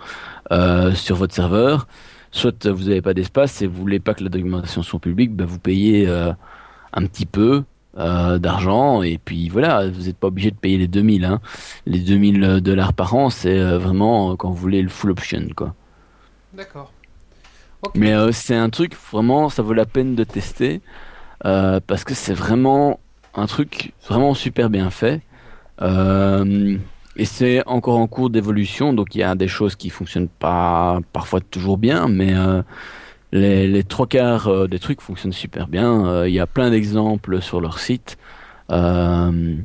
euh, 0.51 0.93
sur 0.93 1.15
votre 1.15 1.33
serveur, 1.33 1.87
soit 2.31 2.65
euh, 2.65 2.73
vous 2.73 2.89
n'avez 2.89 3.01
pas 3.01 3.13
d'espace 3.13 3.61
et 3.61 3.67
vous 3.67 3.79
voulez 3.79 4.01
pas 4.01 4.13
que 4.13 4.23
la 4.25 4.29
documentation 4.29 4.83
soit 4.83 4.99
publique, 4.99 5.33
ben, 5.33 5.45
vous 5.45 5.59
payez 5.59 6.09
euh, 6.09 6.33
un 6.91 7.05
petit 7.05 7.25
peu 7.25 7.63
euh, 7.97 8.37
d'argent 8.39 9.01
et 9.03 9.17
puis 9.17 9.49
voilà, 9.49 9.87
vous 9.89 10.03
n'êtes 10.03 10.17
pas 10.17 10.27
obligé 10.27 10.51
de 10.51 10.55
payer 10.55 10.77
les 10.77 10.87
2000. 10.87 11.25
Hein. 11.25 11.41
Les 11.85 11.99
2000 11.99 12.61
dollars 12.61 12.93
par 12.93 13.13
an, 13.15 13.29
c'est 13.29 13.59
euh, 13.59 13.77
vraiment 13.77 14.31
euh, 14.31 14.35
quand 14.35 14.49
vous 14.49 14.55
voulez 14.55 14.81
le 14.81 14.89
full 14.89 15.11
option, 15.11 15.47
quoi. 15.55 15.73
D'accord. 16.53 16.91
Mais 17.95 18.13
euh, 18.13 18.31
c'est 18.31 18.55
un 18.55 18.69
truc 18.69 18.95
vraiment, 19.11 19.49
ça 19.49 19.61
vaut 19.63 19.73
la 19.73 19.85
peine 19.85 20.15
de 20.15 20.23
tester 20.23 20.81
euh, 21.45 21.79
parce 21.85 22.03
que 22.03 22.13
c'est 22.13 22.33
vraiment 22.33 22.99
un 23.33 23.47
truc 23.47 23.93
vraiment 24.07 24.33
super 24.33 24.69
bien 24.69 24.89
fait. 24.89 25.21
Euh, 25.81 26.77
et 27.17 27.25
c'est 27.25 27.65
encore 27.67 27.97
en 27.97 28.07
cours 28.07 28.29
d'évolution, 28.29 28.93
donc 28.93 29.15
il 29.15 29.19
y 29.19 29.23
a 29.23 29.35
des 29.35 29.47
choses 29.47 29.75
qui 29.75 29.89
fonctionnent 29.89 30.29
pas 30.29 30.99
parfois 31.11 31.41
toujours 31.41 31.77
bien, 31.77 32.07
mais 32.07 32.33
euh, 32.33 32.61
les, 33.31 33.67
les 33.67 33.83
trois 33.83 34.07
quarts 34.07 34.47
euh, 34.47 34.67
des 34.67 34.79
trucs 34.79 35.01
fonctionnent 35.01 35.31
super 35.33 35.67
bien. 35.67 36.05
Euh, 36.05 36.29
Il 36.29 36.33
y 36.33 36.39
a 36.39 36.47
plein 36.47 36.69
d'exemples 36.69 37.41
sur 37.41 37.61
leur 37.61 37.79
site. 37.79 38.17
Euh, 38.71 39.55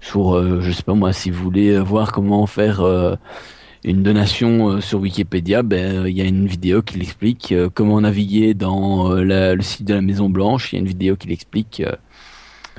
sur, 0.00 0.60
je 0.60 0.70
sais 0.72 0.82
pas 0.82 0.94
moi, 0.94 1.12
si 1.12 1.30
vous 1.30 1.42
voulez 1.42 1.78
voir 1.78 2.12
comment 2.12 2.46
faire 2.46 2.82
une 3.84 4.02
donation 4.02 4.80
sur 4.80 5.00
Wikipédia, 5.00 5.62
ben 5.62 6.06
il 6.06 6.16
y 6.16 6.20
a 6.20 6.24
une 6.24 6.46
vidéo 6.46 6.82
qui 6.82 6.98
l'explique 6.98 7.52
euh, 7.52 7.68
comment 7.72 8.00
naviguer 8.00 8.54
dans 8.54 9.10
euh, 9.12 9.22
la- 9.24 9.54
le 9.54 9.62
site 9.62 9.86
de 9.86 9.94
la 9.94 10.00
Maison 10.02 10.28
Blanche. 10.30 10.72
Il 10.72 10.76
y 10.76 10.78
a 10.78 10.80
une 10.80 10.86
vidéo 10.88 11.16
qui 11.16 11.28
l'explique. 11.28 11.80
euh. 11.80 11.92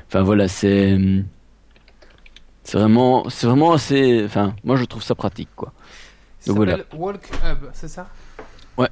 Enfin 0.08 0.22
voilà, 0.22 0.48
c'est 0.48 0.98
c'est 2.64 2.78
vraiment 2.78 3.28
c'est 3.30 3.48
vraiment 3.48 3.72
assez. 3.74 4.24
Enfin, 4.26 4.56
moi 4.64 4.76
je 4.78 4.86
trouve 4.86 5.04
ça 5.04 5.16
pratique 5.16 5.50
quoi. 5.56 5.74
Ça 6.40 6.48
donc 6.50 6.58
voilà. 6.58 6.78
s'appelle 6.78 7.00
Walk 7.00 7.30
Hub, 7.44 7.70
c'est 7.74 7.88
ça 7.88 8.08
Ouais. 8.78 8.90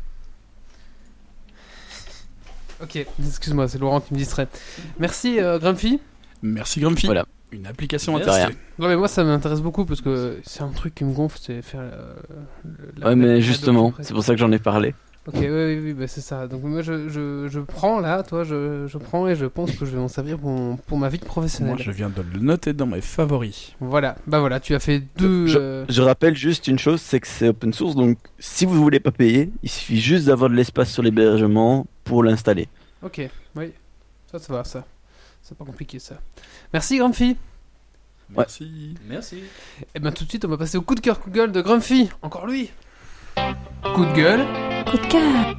Ok, 2.84 3.06
excuse-moi, 3.26 3.68
c'est 3.68 3.78
Laurent 3.80 4.02
qui 4.02 4.14
me 4.14 4.20
distrait. 4.20 4.48
Merci 5.00 5.40
euh, 5.40 5.58
Grumpy. 5.60 6.00
Merci 6.42 6.82
Grumpy. 6.82 7.06
Voilà. 7.06 7.26
Une 7.52 7.68
application 7.68 8.18
intéressante. 8.18 8.54
Ouais, 8.80 8.88
mais 8.88 8.96
moi 8.98 9.08
ça 9.08 9.24
m'intéresse 9.24 9.62
beaucoup 9.62 9.86
parce 9.86 10.02
que 10.02 10.40
c'est 10.44 10.64
un 10.64 10.70
truc 10.70 10.96
qui 10.96 11.04
me 11.06 11.14
gonfle, 11.14 11.38
c'est 11.42 11.62
faire. 11.62 11.82
euh, 11.82 12.16
la- 12.98 13.06
Ouais, 13.06 13.10
la- 13.12 13.16
mais 13.16 13.28
la 13.36 13.40
justement, 13.40 13.94
c'est 14.02 14.14
pour 14.14 14.24
ça 14.24 14.34
que 14.34 14.40
j'en 14.40 14.52
ai 14.52 14.60
parlé. 14.60 14.96
Ok, 15.26 15.36
oui, 15.40 15.48
oui, 15.50 15.80
oui, 15.82 15.94
bah, 15.94 16.08
c'est 16.08 16.20
ça. 16.20 16.48
Donc 16.48 16.64
moi 16.64 16.82
je, 16.82 17.08
je, 17.08 17.48
je 17.50 17.60
prends 17.62 18.02
là, 18.02 18.24
toi, 18.24 18.44
je, 18.44 18.88
je 18.88 18.98
prends 18.98 19.26
et 19.30 19.36
je 19.36 19.46
pense 19.46 19.72
que 19.72 19.86
je 19.86 19.92
vais 19.92 19.98
m'en 19.98 20.10
servir 20.10 20.38
pour, 20.38 20.50
mon- 20.50 20.76
pour 20.76 20.98
ma 20.98 21.08
vie 21.08 21.20
professionnelle. 21.20 21.76
Moi, 21.76 21.82
je 21.84 21.92
viens 21.92 22.10
de 22.10 22.22
le 22.34 22.40
noter 22.42 22.74
dans 22.74 22.88
mes 22.88 23.00
favoris. 23.00 23.72
Voilà, 23.80 24.18
bah 24.28 24.40
voilà, 24.40 24.60
tu 24.60 24.74
as 24.76 24.80
fait 24.80 25.02
deux. 25.18 25.48
Je, 25.48 25.58
euh, 25.60 25.86
je 25.88 26.02
rappelle 26.02 26.36
juste 26.36 26.68
une 26.68 26.78
chose, 26.80 27.00
c'est 27.00 27.22
que 27.22 27.28
c'est 27.28 27.48
open 27.50 27.72
source, 27.72 27.96
donc 27.96 28.18
si 28.40 28.66
vous 28.66 28.74
voulez 28.82 29.00
pas 29.00 29.12
payer, 29.12 29.50
il 29.62 29.70
suffit 29.70 30.02
juste 30.02 30.26
d'avoir 30.26 30.50
de 30.50 30.56
l'espace 30.56 30.92
sur 30.92 31.04
l'hébergement 31.04 31.86
pour 32.04 32.24
l'installer. 32.24 32.68
Ok, 33.02 33.22
oui, 33.56 33.74
ça, 34.32 34.40
ça 34.40 34.54
va, 34.54 34.64
ça. 34.64 34.86
C'est 35.42 35.58
pas 35.58 35.66
compliqué 35.66 36.00
ça. 36.00 36.16
Merci 36.72 36.98
Grumpy. 36.98 37.36
Merci. 38.30 38.96
Merci. 39.08 39.44
Et 39.94 40.00
ben 40.00 40.12
tout 40.12 40.24
de 40.24 40.30
suite, 40.30 40.46
on 40.46 40.48
va 40.48 40.58
passer 40.58 40.78
au 40.78 40.82
coup 40.82 40.96
de 40.96 41.02
cœur, 41.02 41.20
coup 41.20 41.30
de 41.30 41.36
gueule 41.36 41.52
de 41.52 41.62
Grumpy. 41.62 42.10
Encore 42.22 42.48
lui. 42.48 42.72
Coup 43.36 44.06
de 44.06 44.14
gueule. 44.14 44.46
Coup 44.90 44.98
de 44.98 45.08
cœur. 45.08 45.56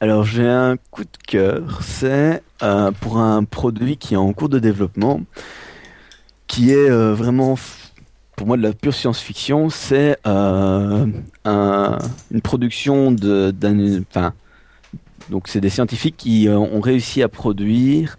Alors 0.00 0.24
j'ai 0.24 0.48
un 0.48 0.76
coup 0.90 1.04
de 1.04 1.16
cœur, 1.28 1.80
c'est 1.82 2.42
euh, 2.62 2.90
pour 2.90 3.18
un 3.18 3.44
produit 3.44 3.96
qui 3.96 4.14
est 4.14 4.16
en 4.16 4.32
cours 4.32 4.48
de 4.48 4.58
développement, 4.58 5.20
qui 6.48 6.72
est 6.72 6.90
euh, 6.90 7.14
vraiment 7.14 7.54
f- 7.54 7.91
pour 8.36 8.46
moi 8.46 8.56
de 8.56 8.62
la 8.62 8.72
pure 8.72 8.94
science-fiction. 8.94 9.70
C'est 9.70 10.16
euh, 10.26 11.06
un- 11.44 11.98
une 12.30 12.40
production 12.40 13.12
d'un, 13.12 14.00
enfin, 14.00 14.32
donc 15.30 15.48
c'est 15.48 15.60
des 15.60 15.70
scientifiques 15.70 16.16
qui 16.16 16.48
euh, 16.48 16.58
ont 16.58 16.80
réussi 16.80 17.22
à 17.22 17.28
produire 17.28 18.18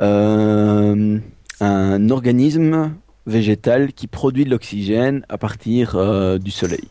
euh, 0.00 1.18
un 1.60 2.10
organisme 2.10 2.90
végétal 3.26 3.92
qui 3.92 4.06
produit 4.06 4.44
de 4.44 4.50
l'oxygène 4.50 5.24
à 5.28 5.38
partir 5.38 5.96
du 6.38 6.50
soleil. 6.50 6.88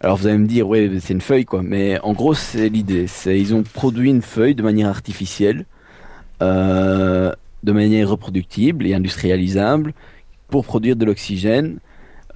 Alors 0.00 0.16
vous 0.16 0.26
allez 0.26 0.38
me 0.38 0.46
dire, 0.46 0.66
ouais, 0.66 0.90
c'est 1.00 1.12
une 1.12 1.20
feuille 1.20 1.44
quoi, 1.44 1.62
mais 1.62 2.00
en 2.00 2.12
gros 2.12 2.34
c'est 2.34 2.68
l'idée. 2.68 3.06
Ils 3.26 3.54
ont 3.54 3.62
produit 3.62 4.08
une 4.10 4.22
feuille 4.22 4.54
de 4.54 4.62
manière 4.62 4.88
artificielle, 4.88 5.66
de 6.40 7.34
manière 7.62 8.08
reproductible 8.08 8.86
et 8.86 8.94
industrialisable, 8.94 9.92
pour 10.52 10.64
produire 10.72 10.96
de 10.96 11.04
l'oxygène 11.04 11.78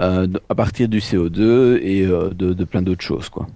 euh, 0.01 0.27
à 0.49 0.55
partir 0.63 0.89
du 0.89 1.01
CO2 1.01 1.79
et 1.93 2.05
euh, 2.07 2.31
de, 2.41 2.53
de 2.61 2.65
plein 2.65 2.83
d'autres 2.83 3.05
choses 3.11 3.29
quoi. 3.29 3.47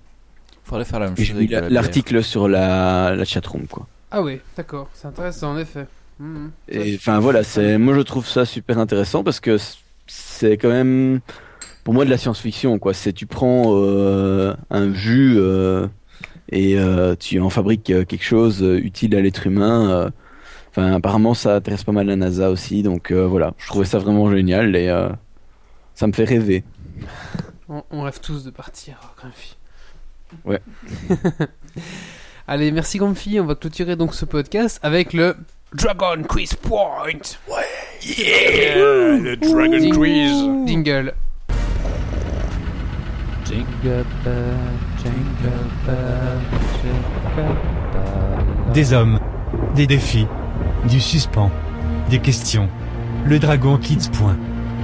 Faudrait 0.64 0.84
faire 0.84 1.00
la 1.00 1.06
même 1.06 1.16
chose. 1.16 1.50
la- 1.50 1.68
l'article 1.68 2.22
sur 2.22 2.46
la, 2.46 3.14
la 3.16 3.24
chatroom 3.24 3.66
quoi. 3.66 3.86
Ah 4.12 4.22
ouais, 4.22 4.40
d'accord, 4.56 4.88
c'est 4.94 5.08
intéressant 5.08 5.48
en 5.54 5.58
effet. 5.58 5.86
Mhm. 6.20 6.50
Et 6.68 6.94
enfin 6.96 7.18
voilà, 7.20 7.42
c'est 7.42 7.78
moi 7.78 7.94
je 7.94 8.02
trouve 8.02 8.26
ça 8.26 8.44
super 8.44 8.78
intéressant 8.78 9.24
parce 9.24 9.40
que 9.40 9.56
c'est 10.06 10.56
quand 10.58 10.68
même 10.80 11.20
pour 11.84 11.94
moi 11.94 12.04
de 12.04 12.10
la 12.10 12.18
science-fiction 12.18 12.78
quoi. 12.78 12.92
C'est 12.94 13.12
tu 13.14 13.26
prends 13.26 13.64
euh, 13.68 14.54
un 14.70 14.92
jus 14.92 15.34
euh, 15.38 15.86
et 16.52 16.78
euh, 16.78 17.14
tu 17.18 17.40
en 17.40 17.50
fabriques 17.50 17.84
quelque 17.84 18.22
chose 18.24 18.60
utile 18.60 19.16
à 19.16 19.20
l'être 19.22 19.46
humain. 19.46 20.10
Enfin 20.70 20.92
apparemment 20.94 21.34
ça 21.34 21.56
intéresse 21.56 21.82
pas 21.84 21.92
mal 21.92 22.06
la 22.06 22.16
NASA 22.16 22.48
aussi, 22.50 22.82
donc 22.82 23.10
euh, 23.10 23.26
voilà, 23.26 23.54
je 23.58 23.66
trouvais 23.66 23.84
ça 23.84 23.98
vraiment 23.98 24.30
génial 24.30 24.76
et 24.76 24.88
euh, 24.88 25.08
ça 25.94 26.06
me 26.06 26.12
fait 26.12 26.24
rêver. 26.24 26.62
On, 27.68 27.82
on 27.90 28.02
rêve 28.02 28.20
tous 28.20 28.44
de 28.44 28.50
partir, 28.50 28.96
Grumpy. 29.18 29.56
Ouais. 30.44 30.60
Allez, 32.46 32.70
merci 32.72 32.98
Grumpy. 32.98 33.38
On 33.40 33.46
va 33.46 33.54
clôturer 33.56 33.96
donc 33.96 34.14
ce 34.14 34.24
podcast 34.24 34.78
avec 34.82 35.12
le 35.12 35.36
Dragon 35.74 36.22
Quiz 36.28 36.54
Point. 36.54 37.36
le 38.06 39.34
Dragon 39.36 39.76
Ding- 39.78 39.94
Quiz. 39.94 40.66
Jingle. 40.68 41.14
Des 48.72 48.92
hommes, 48.92 49.18
des 49.74 49.86
défis, 49.86 50.26
du 50.88 51.00
suspens, 51.00 51.50
des 52.08 52.18
questions. 52.18 52.68
Le 53.24 53.38
dragon 53.38 53.76
Kids 53.76 54.10
point. 54.12 54.36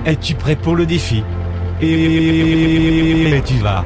Es-tu 0.04 0.34
prêt 0.34 0.56
pour 0.56 0.76
le 0.76 0.86
défi 0.86 1.22
Et 1.80 3.40
tu 3.44 3.54
vas. 3.54 3.84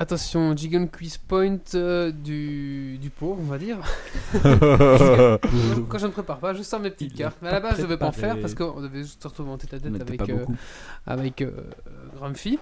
Attention, 0.00 0.56
Jigon 0.56 0.86
Quiz 0.86 1.18
Point 1.18 1.58
euh, 1.74 2.10
du, 2.10 2.96
du 2.96 3.10
pot, 3.10 3.36
on 3.38 3.44
va 3.44 3.58
dire. 3.58 3.76
Quand 4.32 5.98
je 5.98 6.06
ne 6.06 6.10
prépare 6.10 6.38
pas, 6.38 6.54
je 6.54 6.62
sors 6.62 6.80
mes 6.80 6.88
petites 6.88 7.12
Il 7.12 7.18
cartes. 7.18 7.36
Mais 7.42 7.50
à 7.50 7.52
la 7.52 7.60
base, 7.60 7.76
je 7.76 7.82
ne 7.82 7.86
vais 7.86 7.98
pas 7.98 8.06
en 8.06 8.12
faire 8.12 8.40
parce 8.40 8.54
qu'on 8.54 8.80
devait 8.80 9.02
juste 9.02 9.22
se 9.22 9.28
retrouver 9.28 9.50
en 9.50 9.58
tête 9.58 9.74
à 9.74 9.78
tête 9.78 10.00
avec, 10.00 10.30
euh, 10.30 10.46
avec 11.06 11.42
euh, 11.42 11.50
Grumpy. 12.16 12.58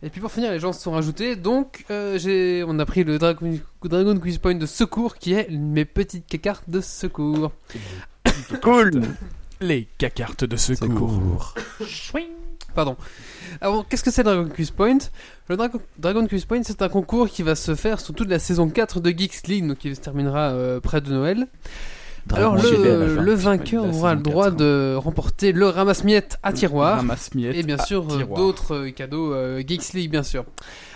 Et 0.00 0.10
puis 0.10 0.20
pour 0.20 0.30
finir, 0.30 0.52
les 0.52 0.60
gens 0.60 0.72
se 0.72 0.80
sont 0.80 0.92
rajoutés. 0.92 1.34
Donc, 1.34 1.84
euh, 1.90 2.20
j'ai, 2.20 2.62
on 2.64 2.78
a 2.78 2.86
pris 2.86 3.02
le 3.02 3.18
Dragon, 3.18 3.58
Dragon 3.82 4.20
Quiz 4.20 4.38
Point 4.38 4.54
de 4.54 4.66
secours 4.66 5.16
qui 5.16 5.32
est 5.32 5.50
mes 5.50 5.86
petites 5.86 6.40
cartes 6.40 6.70
de 6.70 6.80
secours. 6.80 7.50
Cool. 8.62 9.02
Les 9.60 9.88
cacartes 9.98 10.44
de 10.44 10.56
secours. 10.56 11.54
Pardon. 12.76 12.96
Alors, 13.62 13.88
qu'est-ce 13.88 14.04
que 14.04 14.10
c'est 14.10 14.22
le 14.22 14.34
Dragon 14.34 14.50
Quiz 14.54 14.70
Point? 14.70 14.98
Le 15.48 15.56
Dragon, 15.56 15.80
Dragon 15.98 16.26
Quiz 16.26 16.44
Point, 16.44 16.62
c'est 16.64 16.82
un 16.82 16.88
concours 16.88 17.28
qui 17.28 17.42
va 17.42 17.54
se 17.54 17.74
faire 17.74 18.00
sur 18.00 18.14
toute 18.14 18.28
la 18.28 18.38
saison 18.38 18.68
4 18.68 19.00
de 19.00 19.10
Geeks 19.10 19.46
League, 19.46 19.66
donc 19.66 19.78
qui 19.78 19.94
se 19.94 20.00
terminera 20.00 20.50
euh, 20.50 20.80
près 20.80 21.00
de 21.00 21.10
Noël. 21.10 21.46
Alors 22.32 22.56
Dragon 22.56 23.20
le, 23.20 23.34
vainqueur 23.34 23.84
aura 23.84 24.16
le 24.16 24.20
droit 24.20 24.50
de 24.50 24.96
remporter 24.96 25.52
le 25.52 25.68
ramasse-miettes 25.68 26.38
à 26.42 26.52
tiroir. 26.52 27.04
Et 27.36 27.62
bien 27.62 27.78
sûr, 27.78 28.04
euh, 28.10 28.24
d'autres 28.24 28.74
euh, 28.74 28.90
cadeaux 28.90 29.32
euh, 29.32 29.62
Geeks 29.64 29.92
League, 29.92 30.10
bien 30.10 30.24
sûr. 30.24 30.44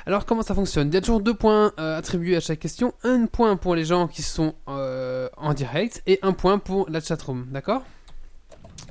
Alors, 0.06 0.24
comment 0.26 0.42
ça 0.42 0.54
fonctionne? 0.54 0.88
Il 0.88 0.94
y 0.94 0.96
a 0.96 1.00
toujours 1.00 1.20
deux 1.20 1.34
points 1.34 1.72
euh, 1.78 1.96
attribués 1.96 2.36
à 2.36 2.40
chaque 2.40 2.58
question. 2.58 2.94
Un 3.04 3.26
point 3.26 3.56
pour 3.56 3.76
les 3.76 3.84
gens 3.84 4.08
qui 4.08 4.22
sont 4.22 4.54
euh, 4.68 5.28
en 5.36 5.54
direct 5.54 6.02
et 6.06 6.18
un 6.22 6.32
point 6.32 6.58
pour 6.58 6.90
la 6.90 7.00
chatroom. 7.00 7.46
D'accord? 7.50 7.84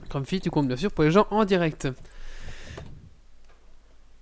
Grumpy, 0.10 0.40
tu 0.40 0.50
comptes 0.50 0.68
bien 0.68 0.78
sûr 0.78 0.92
pour 0.92 1.04
les 1.04 1.12
gens 1.12 1.28
en 1.32 1.44
direct. 1.46 1.90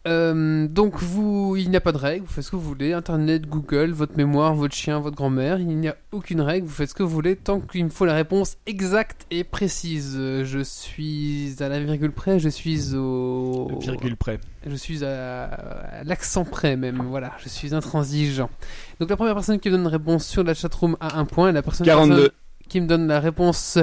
Euh, 0.08 0.68
donc 0.68 0.96
vous, 1.02 1.56
il 1.58 1.70
n'y 1.70 1.76
a 1.76 1.82
pas 1.82 1.92
de 1.92 1.98
règle, 1.98 2.26
vous 2.26 2.32
faites 2.32 2.46
ce 2.46 2.52
que 2.52 2.56
vous 2.56 2.62
voulez, 2.62 2.94
Internet, 2.94 3.46
Google, 3.46 3.92
votre 3.92 4.16
mémoire, 4.16 4.56
votre 4.56 4.74
chien, 4.74 5.00
votre 5.00 5.18
grand-mère, 5.18 5.60
il 5.60 5.68
n'y 5.68 5.90
a 5.90 5.98
aucune 6.14 6.40
règle, 6.40 6.66
vous 6.66 6.74
faites 6.74 6.90
ce 6.90 6.94
que 6.94 7.04
vous 7.04 7.10
voulez 7.10 7.36
tant 7.36 7.60
qu'il 7.60 7.84
me 7.84 7.90
faut 7.90 8.06
la 8.06 8.14
réponse 8.14 8.56
exacte 8.66 9.26
et 9.32 9.44
précise. 9.44 10.16
Je 10.16 10.64
suis 10.64 11.56
à 11.60 11.68
la 11.68 11.80
virgule 11.82 12.14
près, 12.14 12.40
je 12.40 12.48
suis 12.48 12.96
au... 12.96 13.68
Virgule 13.82 14.16
près. 14.16 14.40
Je 14.66 14.76
suis 14.76 15.04
à, 15.04 15.44
à 15.44 16.04
l'accent 16.06 16.46
près 16.46 16.78
même, 16.78 17.04
voilà, 17.10 17.34
je 17.40 17.50
suis 17.50 17.76
intransigeant. 17.76 18.50
Donc 19.02 19.10
la 19.10 19.18
première 19.18 19.34
personne 19.34 19.60
qui 19.60 19.68
me 19.70 19.74
donne 19.74 19.82
une 19.82 19.88
réponse 19.88 20.26
sur 20.26 20.44
la 20.44 20.54
chatroom 20.54 20.96
a 21.02 21.20
un 21.20 21.26
point, 21.26 21.50
et 21.50 21.52
la 21.52 21.62
personne 21.62 21.86
42. 21.86 22.16
personne 22.16 22.32
qui 22.70 22.82
me 22.82 22.88
donne 22.88 23.08
la 23.08 23.20
réponse 23.20 23.78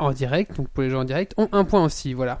en 0.00 0.12
direct, 0.12 0.56
donc 0.56 0.68
pour 0.68 0.82
les 0.82 0.90
gens 0.90 1.00
en 1.00 1.04
direct, 1.04 1.34
ont 1.36 1.48
un 1.52 1.64
point 1.64 1.84
aussi, 1.84 2.12
voilà. 2.12 2.40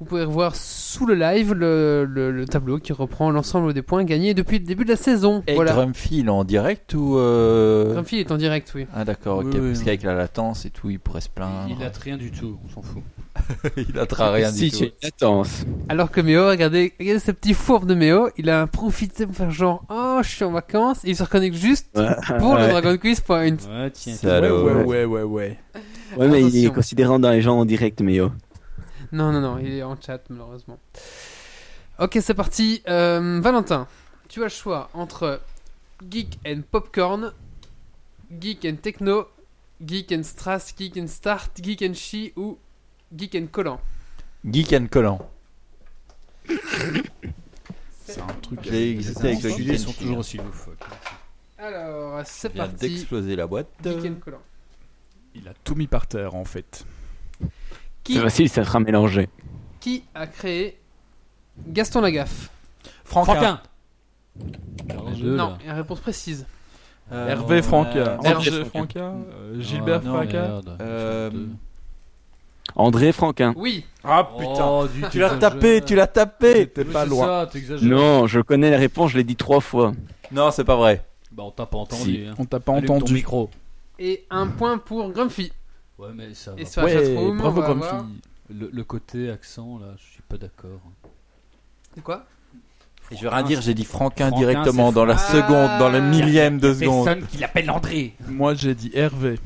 Vous 0.00 0.04
pouvez 0.06 0.22
revoir 0.22 0.54
sous 0.54 1.06
le 1.06 1.14
live 1.14 1.52
le, 1.54 2.04
le- 2.04 2.30
le 2.30 2.44
tableau 2.46 2.78
qui 2.78 2.92
reprend 2.92 3.32
l'ensemble 3.32 3.74
des 3.74 3.82
points 3.82 4.04
gagnés 4.04 4.32
depuis 4.32 4.60
le 4.60 4.64
début 4.64 4.84
de 4.84 4.90
la 4.90 4.96
saison. 4.96 5.42
Et 5.48 5.54
voilà. 5.54 5.72
Grumpy, 5.72 6.18
il 6.20 6.26
est 6.26 6.30
en 6.30 6.44
direct 6.44 6.94
ou. 6.94 7.18
euh, 7.18 7.92
Grumpy 7.94 8.18
est 8.18 8.30
en 8.30 8.36
direct, 8.36 8.70
oui. 8.76 8.86
Ah 8.94 9.04
d'accord, 9.04 9.38
ok. 9.38 9.46
Oui, 9.46 9.50
oui, 9.54 9.66
parce 9.70 9.78
oui. 9.80 9.84
qu'avec 9.84 10.02
la 10.04 10.14
latence 10.14 10.66
et 10.66 10.70
tout, 10.70 10.88
il 10.88 11.00
pourrait 11.00 11.20
se 11.20 11.28
plaindre. 11.28 11.66
Il 11.76 11.84
a 11.84 11.90
rien 12.00 12.16
du 12.16 12.30
tout, 12.30 12.58
on 12.64 12.68
s'en 12.72 12.82
fout. 12.82 13.02
il 13.76 13.98
a 13.98 14.06
rien 14.32 14.50
si 14.50 14.70
du 14.70 14.76
tout. 14.76 14.84
latence. 15.02 15.64
Alors 15.88 16.12
que 16.12 16.20
Méo, 16.20 16.48
regardez, 16.48 16.92
regardez 17.00 17.18
ce 17.20 17.32
petit 17.32 17.54
fourbe 17.54 17.86
de 17.86 17.94
Méo, 17.94 18.28
il 18.36 18.50
a 18.50 18.68
profité 18.68 19.26
pour 19.26 19.34
faire 19.34 19.50
genre, 19.50 19.84
oh, 19.90 20.20
je 20.22 20.28
suis 20.28 20.44
en 20.44 20.52
vacances, 20.52 21.04
et 21.04 21.10
il 21.10 21.16
se 21.16 21.24
reconnecte 21.24 21.56
juste 21.56 21.88
pour 22.38 22.54
le. 22.54 22.68
Dragon 22.68 22.96
Quiz 22.98 23.20
Point. 23.20 23.56
Ouais, 23.68 23.90
tiens. 23.92 24.14
C'est 24.16 24.28
Ouais, 24.28 24.48
ouais, 24.48 24.84
ouais, 24.84 25.04
ouais, 25.04 25.22
ouais. 25.22 25.58
Ouais, 26.16 26.28
mais 26.28 26.42
il 26.42 26.66
est 26.66 26.70
considérant 26.70 27.18
dans 27.18 27.30
les 27.30 27.42
gens 27.42 27.58
en 27.58 27.64
direct, 27.64 28.00
oh. 28.20 28.30
Non, 29.12 29.32
non, 29.32 29.40
non, 29.40 29.58
il 29.58 29.72
est 29.72 29.82
en 29.82 29.96
chat, 30.00 30.20
malheureusement. 30.28 30.78
Ok, 31.98 32.18
c'est 32.22 32.34
parti. 32.34 32.82
Euh, 32.88 33.40
Valentin, 33.40 33.88
tu 34.28 34.40
as 34.40 34.44
le 34.44 34.50
choix 34.50 34.90
entre 34.94 35.40
Geek 36.08 36.38
and 36.46 36.60
Popcorn, 36.70 37.32
Geek 38.30 38.64
and 38.64 38.76
Techno, 38.82 39.28
Geek 39.82 40.12
and 40.12 40.22
Strass, 40.22 40.74
Geek 40.76 40.96
and 40.96 41.06
Start, 41.08 41.50
Geek 41.60 41.82
and 41.82 41.94
She 41.94 42.32
ou 42.36 42.58
Geek 43.16 43.34
and 43.34 43.46
Collant. 43.50 43.80
Geek 44.44 44.72
and 44.74 44.86
Collant. 44.90 45.30
C'est 48.04 48.20
un 48.20 48.26
truc. 48.42 48.60
J'ai 48.62 48.92
existé 48.92 49.28
avec 49.28 49.42
le 49.42 49.50
Les 49.58 49.74
and 49.74 49.86
sont 49.86 49.92
toujours 49.92 50.18
aussi 50.18 50.36
loufoques. 50.36 50.78
Alors, 51.58 52.22
c'est 52.24 52.52
vient 52.52 52.66
parti. 52.66 52.88
d'exploser 52.88 53.34
la 53.36 53.46
boîte. 53.46 53.68
Geek 53.82 54.04
and 54.04 54.20
Collant. 54.22 54.42
Il 55.34 55.48
a 55.48 55.54
tout 55.64 55.74
mis 55.74 55.86
par 55.86 56.06
terre 56.06 56.34
en 56.34 56.44
fait. 56.44 56.84
Qui, 58.08 58.14
C'est 58.14 58.20
facile, 58.22 58.48
ça 58.48 58.64
sera 58.64 58.80
mélangé. 58.80 59.28
qui 59.80 60.02
a 60.14 60.26
créé 60.26 60.78
Gaston 61.66 62.00
Lagaffe 62.00 62.48
Franquin 63.04 63.60
Non, 65.22 65.58
une 65.62 65.72
réponse 65.72 66.00
précise. 66.00 66.46
Euh, 67.12 67.28
Hervé 67.28 67.60
Franca. 67.60 67.98
euh, 67.98 68.16
Hervé. 68.24 68.64
Franca. 68.64 69.00
euh, 69.00 69.60
Gilbert 69.60 70.00
Ah, 70.04 70.06
non, 70.06 70.14
Franca. 70.14 70.40
merde. 70.42 70.76
Euh, 70.80 71.30
André 72.76 73.12
Franquin. 73.12 73.52
Oui, 73.56 73.84
Ah 74.02 74.26
Oh, 74.34 74.86
dis- 74.90 75.02
Tu 75.10 75.18
l'as 75.18 75.36
tapé, 75.36 75.82
tu 75.84 75.94
l'as 75.94 76.06
tapé 76.06 76.66
T'es 76.66 76.84
pas 76.86 77.04
loin. 77.04 77.46
ça. 77.46 77.76
Non, 77.82 78.26
je 78.26 78.40
connais 78.40 78.70
la 78.70 78.78
réponse, 78.78 79.10
je 79.10 79.18
l'ai 79.18 79.24
dit 79.24 79.36
trois 79.36 79.60
fois. 79.60 79.92
Non, 80.32 80.50
c'est 80.50 80.64
pas 80.64 80.76
vrai. 80.76 81.04
Bah, 81.30 81.42
on 81.46 81.50
t'a 81.50 81.66
pas 81.66 81.76
entendu. 81.78 82.02
Si. 82.16 82.26
hein. 82.26 82.34
On 82.38 82.46
t'a 82.46 82.58
pas 82.60 82.72
Allume 82.72 82.86
ton 82.86 82.96
entendu. 82.96 83.12
micro. 83.12 83.50
et 83.98 84.24
un 84.30 84.46
point 84.46 84.78
pour 84.78 85.10
Grumpy. 85.12 85.52
Ouais, 85.98 86.08
mais 86.14 86.34
ça 86.34 86.52
va. 86.52 86.60
Et 86.60 86.64
sur 86.64 86.82
la 86.82 86.86
Ouais, 86.86 86.92
chatroom, 87.06 87.38
bravo 87.38 87.58
on 87.58 87.60
va 87.60 87.66
comme 87.66 87.78
voir- 87.78 88.04
fille. 88.06 88.56
Le, 88.58 88.70
le 88.72 88.84
côté 88.84 89.30
accent, 89.30 89.78
là, 89.78 89.88
je 89.98 90.04
suis 90.12 90.22
pas 90.22 90.38
d'accord. 90.38 90.80
C'est 91.94 92.02
quoi? 92.02 92.24
Et 93.10 93.16
je 93.16 93.22
vais 93.22 93.28
rien 93.28 93.42
dire, 93.42 93.60
j'ai 93.62 93.74
dit 93.74 93.84
Franquin 93.84 94.28
Franquin, 94.28 94.38
directement 94.38 94.92
dans 94.92 95.04
la 95.06 95.16
seconde, 95.18 95.78
dans 95.78 95.88
le 95.90 95.98
Ah. 95.98 96.00
millième 96.10 96.58
de 96.60 96.72
seconde. 96.74 97.04
Personne 97.06 97.26
qui 97.26 97.38
l'appelle 97.38 97.70
André. 97.70 98.14
Moi 98.28 98.54
j'ai 98.54 98.74
dit 98.74 98.90
Hervé. 98.94 99.38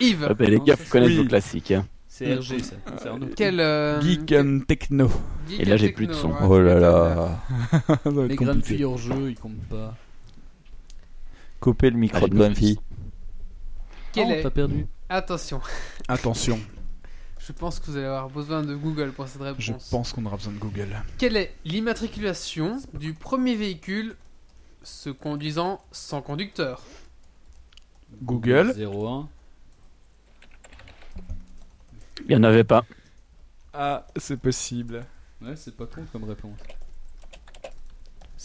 Yves, 0.00 0.26
Ah 0.28 0.34
bah, 0.34 0.44
les 0.46 0.58
Non, 0.58 0.64
gars, 0.64 0.76
connaître 0.90 1.12
oui. 1.12 1.16
vos 1.18 1.24
classiques. 1.28 1.70
hein. 1.72 1.86
C'est 2.08 2.34
RG, 2.34 2.60
ça. 2.62 2.76
C'est 3.00 3.08
un 3.08 3.20
autre. 3.22 3.34
quel. 3.36 3.60
euh, 3.60 4.00
Geek 4.00 4.32
and 4.32 4.60
Techno. 4.66 5.08
Geek 5.48 5.60
Et 5.60 5.64
là, 5.64 5.76
j'ai 5.76 5.90
plus 5.92 6.06
de 6.06 6.12
son. 6.12 6.30
ouais, 6.30 6.36
Oh 6.48 6.58
là 6.60 6.78
là. 6.80 7.40
Les 8.04 8.34
grandes 8.36 8.48
compliqué. 8.56 8.62
filles 8.76 8.84
hors 8.84 8.98
jeu, 8.98 9.30
ils 9.30 9.36
comptent 9.38 9.64
pas. 9.68 9.94
Coupez 11.60 11.90
le 11.90 11.98
micro 11.98 12.26
de 12.28 12.34
Grumpy. 12.34 12.78
Quel 14.16 14.28
Oh, 14.28 14.32
est 14.32 14.42
t'as 14.42 14.50
perdu. 14.50 14.86
Attention, 15.08 15.60
Attention, 16.08 16.58
je 17.38 17.52
pense 17.52 17.78
que 17.78 17.86
vous 17.90 17.96
allez 17.96 18.06
avoir 18.06 18.28
besoin 18.30 18.62
de 18.62 18.74
Google 18.74 19.12
pour 19.12 19.28
cette 19.28 19.42
réponse. 19.42 19.62
je 19.62 19.72
pense 19.90 20.12
qu'on 20.12 20.24
aura 20.26 20.36
besoin 20.36 20.52
de 20.54 20.58
Google. 20.58 20.88
Quelle 21.18 21.36
est 21.36 21.54
l'immatriculation 21.64 22.80
du 22.94 23.12
premier 23.14 23.54
véhicule 23.54 24.16
se 24.82 25.10
conduisant 25.10 25.80
sans 25.92 26.22
conducteur? 26.22 26.82
Google. 28.22 28.74
01. 28.78 29.28
Il 32.24 32.32
y 32.32 32.36
en 32.36 32.42
avait 32.42 32.64
pas. 32.64 32.84
Ah, 33.74 34.06
c'est 34.16 34.38
possible. 34.40 35.04
Ouais, 35.42 35.54
c'est 35.56 35.76
pas 35.76 35.86
con 35.86 36.04
comme 36.10 36.24
réponse. 36.24 36.58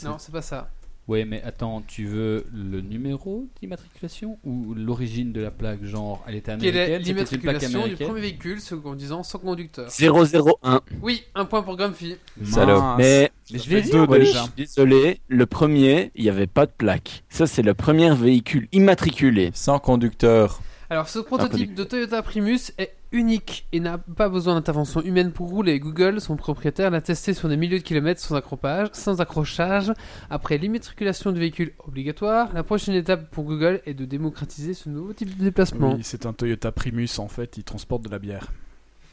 Non, 0.04 0.18
c'est 0.20 0.32
pas 0.32 0.42
ça. 0.42 0.70
Ouais, 1.08 1.26
mais 1.26 1.42
attends, 1.44 1.84
tu 1.88 2.06
veux 2.06 2.46
le 2.54 2.80
numéro 2.80 3.48
d'immatriculation 3.60 4.38
ou 4.44 4.74
l'origine 4.74 5.34
de 5.34 5.42
la 5.42 5.52
plaque? 5.52 5.84
Genre, 5.84 6.24
elle 6.28 6.36
était 6.36 6.56
Quelle 6.58 6.78
est 6.78 6.84
américaine, 6.84 7.02
l'immatriculation 7.02 7.88
du 7.88 7.96
premier 7.96 8.22
véhicule 8.22 8.62
se 8.62 8.76
conduisant 8.76 9.24
sans 9.24 9.40
conducteur 9.40 9.90
001. 9.90 10.82
Oui, 11.02 11.24
un 11.36 11.46
point 11.46 11.64
pour 11.64 11.76
Grumpy. 11.76 12.16
Mince. 12.38 12.96
Mais 12.98 13.32
je 13.52 13.64
plus. 13.64 13.84
je 13.84 14.20
déjà. 14.20 14.44
suis 14.44 14.52
désolé, 14.56 15.20
le 15.28 15.46
premier, 15.46 16.12
il 16.16 16.24
n'y 16.24 16.30
avait 16.30 16.48
pas 16.48 16.66
de 16.66 16.72
plaque. 16.72 17.24
Ça, 17.30 17.48
c'est 17.48 17.64
le 17.64 17.74
premier 17.74 18.14
véhicule 18.14 18.68
immatriculé. 18.72 19.52
Sans 19.54 19.80
conducteur. 19.80 20.62
Alors, 20.90 21.10
ce 21.10 21.20
prototype 21.20 21.74
de 21.74 21.84
Toyota 21.84 22.22
Primus 22.22 22.72
est 22.78 22.94
unique 23.12 23.68
et 23.72 23.80
n'a 23.80 23.98
pas 23.98 24.30
besoin 24.30 24.56
d'intervention 24.56 25.02
humaine 25.02 25.32
pour 25.32 25.50
rouler. 25.50 25.80
Google, 25.80 26.22
son 26.22 26.36
propriétaire, 26.36 26.92
l'a 26.92 27.02
testé 27.02 27.34
sur 27.34 27.50
des 27.50 27.58
milliers 27.58 27.80
de 27.80 27.84
kilomètres 27.84 28.22
sans 28.22 28.36
accrochage. 28.36 28.90
Sans 28.94 29.22
accrochage. 29.22 29.92
Après 30.30 30.58
l'immatriculation 30.58 31.32
du 31.32 31.40
véhicule 31.40 31.74
obligatoire, 31.86 32.50
la 32.54 32.64
prochaine 32.64 32.96
étape 32.96 33.30
pour 33.32 33.44
Google 33.44 33.82
est 33.86 33.94
de 33.94 34.06
démocratiser 34.06 34.74
ce 34.74 34.90
nouveau 34.90 35.14
type 35.14 35.38
de 35.38 35.44
déplacement. 35.44 35.94
Oui, 35.96 36.02
c'est 36.04 36.26
un 36.26 36.34
Toyota 36.34 36.72
Primus 36.72 37.20
en 37.20 37.28
fait, 37.28 37.58
il 37.58 37.64
transporte 37.64 38.04
de 38.04 38.10
la 38.10 38.20
bière. 38.20 38.52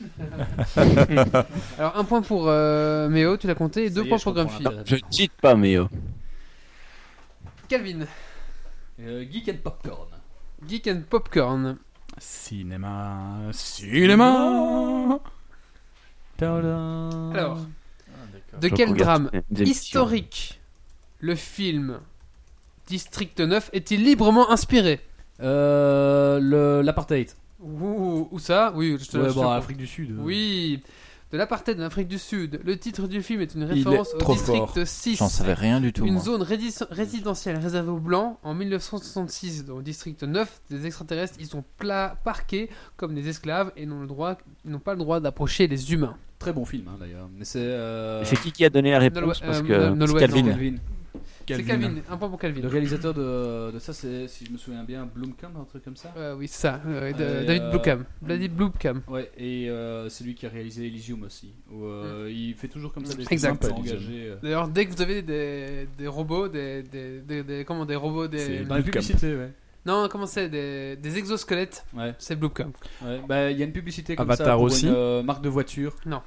Alors, 1.79 1.97
un 1.97 2.05
point 2.05 2.23
pour 2.23 2.45
euh, 2.47 3.09
Méo, 3.09 3.37
tu 3.37 3.49
l'as 3.49 3.57
compté, 3.57 3.87
et 3.87 3.91
deux 3.91 4.05
points 4.05 4.19
pour 4.19 4.33
Grumpy. 4.33 4.65
Je 4.85 4.97
cheat 5.11 5.33
pas, 5.41 5.57
oh. 5.57 5.89
Calvin, 7.69 8.07
Euh, 9.01 9.25
Geek 9.31 9.49
and 9.49 9.59
Popcorn. 9.63 10.09
Geek 10.67 10.89
and 10.89 11.03
Popcorn. 11.09 11.79
Cinéma. 12.21 13.39
Cinéma. 13.53 15.19
Alors, 16.41 17.59
de 18.61 18.69
Je 18.69 18.75
quel 18.75 18.95
drame 18.95 19.31
historique 19.51 20.61
le 21.21 21.35
film 21.35 21.99
District 22.87 23.41
9 23.41 23.71
est-il 23.73 24.05
librement 24.05 24.51
inspiré? 24.51 25.01
Euh, 25.41 26.39
le- 26.41 26.83
L'apartheid. 26.83 27.31
Ouh, 27.61 28.29
Où 28.31 28.39
ça? 28.39 28.73
Oui, 28.75 28.97
je 29.01 29.09
te 29.11 29.17
Ouais, 29.19 29.25
je 29.25 29.29
te 29.31 29.35
bon, 29.35 29.41
comprends. 29.43 29.53
Afrique 29.53 29.77
du 29.79 29.87
Sud. 29.87 30.13
euh. 30.13 30.21
Oui, 30.21 30.83
de 31.31 31.37
l'apartheid 31.37 31.79
en 31.81 31.85
Afrique 31.85 32.09
du 32.09 32.19
Sud. 32.19 32.61
Le 32.65 32.79
titre 32.79 33.07
du 33.07 33.23
film 33.23 33.41
est 33.43 33.55
une 33.55 33.65
référence 33.65 34.15
est 34.19 34.25
au 34.25 34.33
district 34.33 34.67
fort. 34.75 34.87
6. 34.87 35.17
J'en 35.19 35.29
savais 35.29 35.53
rien 35.55 35.81
du 35.81 35.93
tout. 35.93 36.05
Une 36.07 36.15
moi. 36.15 36.23
zone 36.23 36.43
résidentielle 36.91 37.59
réservée 37.59 37.91
aux 37.91 37.99
blancs 37.99 38.39
en 38.43 38.55
1966. 38.55 39.65
Dans 39.67 39.77
le 39.77 39.83
district 39.83 40.23
9, 40.23 40.61
des 40.71 40.87
extraterrestres 40.87 41.35
ils 41.39 41.47
sont 41.47 41.65
pla- 41.77 42.17
parqués 42.25 42.71
comme 42.97 43.15
des 43.15 43.29
esclaves 43.29 43.73
et 43.77 43.85
n'ont 43.87 44.01
le 44.01 44.07
droit, 44.07 44.37
ils 44.65 44.71
n'ont 44.71 44.79
pas 44.79 44.93
le 44.93 44.99
droit 45.01 45.21
d'approcher 45.21 45.67
les 45.67 45.93
humains. 45.93 46.17
Très 46.39 46.53
bon 46.53 46.65
film, 46.65 46.87
hein, 46.89 46.97
d'ailleurs. 47.01 47.29
Mais 47.37 47.45
c'est. 47.45 47.59
euh, 47.59 48.25
C'est 48.25 48.41
qui 48.41 48.53
qui 48.53 48.65
a 48.65 48.71
donné 48.71 48.93
la 48.93 48.99
réponse? 49.01 49.41
Parce 49.41 49.59
euh, 49.59 49.91
que 49.91 49.95
Nol- 49.95 50.19
Calvin. 50.19 50.43
non. 50.43 50.75
Calvin. 51.49 51.63
C'est 51.65 51.69
Calvin, 51.81 52.01
un 52.11 52.17
point 52.17 52.29
pour 52.29 52.39
Calvin. 52.39 52.61
Le 52.63 52.69
réalisateur 52.69 53.15
de, 53.15 53.71
de 53.73 53.79
ça, 53.79 53.93
c'est, 53.93 54.29
si 54.29 54.45
je 54.47 54.51
me 54.53 54.59
souviens 54.59 54.85
bien, 54.85 55.09
Blomkamp, 55.13 55.51
un 55.61 55.65
truc 55.65 55.85
comme 55.85 55.97
ça. 55.97 56.13
Euh, 56.17 56.35
oui, 56.37 56.47
c'est 56.49 56.61
ça, 56.63 56.81
euh, 56.87 57.13
de- 57.13 57.17
Euh, 57.23 57.45
David 57.47 57.71
Blumkamp. 57.71 58.05
David 58.23 58.55
Blumkamp. 58.55 59.01
Ouais, 59.09 59.31
et 59.37 59.69
euh, 59.71 60.09
c'est 60.09 60.25
lui 60.25 60.35
qui 60.35 60.47
a 60.47 60.49
réalisé 60.49 60.87
Elysium 60.87 61.23
aussi. 61.25 61.53
Où, 61.73 61.85
euh, 61.85 62.31
Il 62.33 62.55
fait 62.55 62.69
toujours 62.69 62.93
comme 62.93 63.05
ça 63.07 63.15
des 63.15 63.25
Mm. 63.25 63.27
Exact. 63.31 63.65
films 63.65 63.77
engagés. 63.79 64.33
D'ailleurs, 64.43 64.69
dès 64.69 64.87
que 64.87 64.95
vous 64.95 65.03
avez 65.03 65.23
des, 65.23 65.89
des 65.99 66.07
robots, 66.07 66.49
des, 66.49 66.83
des, 66.83 67.21
des, 67.21 67.43
des- 67.43 67.65
comment, 67.65 67.85
des 67.87 67.97
robots, 67.97 68.29
des, 68.29 68.39
C'est 68.39 68.65
Dans 68.65 68.77
les 68.77 68.83
Blomkamp. 68.83 69.01
publicités, 69.01 69.35
ouais. 69.37 69.53
Non, 69.87 70.07
comment 70.11 70.27
c'est 70.27 70.51
des, 70.51 70.97
des 70.97 71.17
exosquelettes 71.17 71.87
Ouais. 71.97 72.13
C'est. 72.19 72.39
Ouais, 72.43 73.21
bah, 73.27 73.51
il 73.51 73.59
y 73.59 73.63
a 73.63 73.65
une 73.65 73.73
publicité 73.73 74.17
comme 74.17 74.27
ça 74.27 74.33
Avatar 74.35 74.57
pour 74.57 74.65
aussi 74.67 74.87
une 74.87 74.93
euh, 74.95 75.23
marque 75.23 75.43
de 75.43 75.49
voiture. 75.49 75.95
Non. 76.05 76.21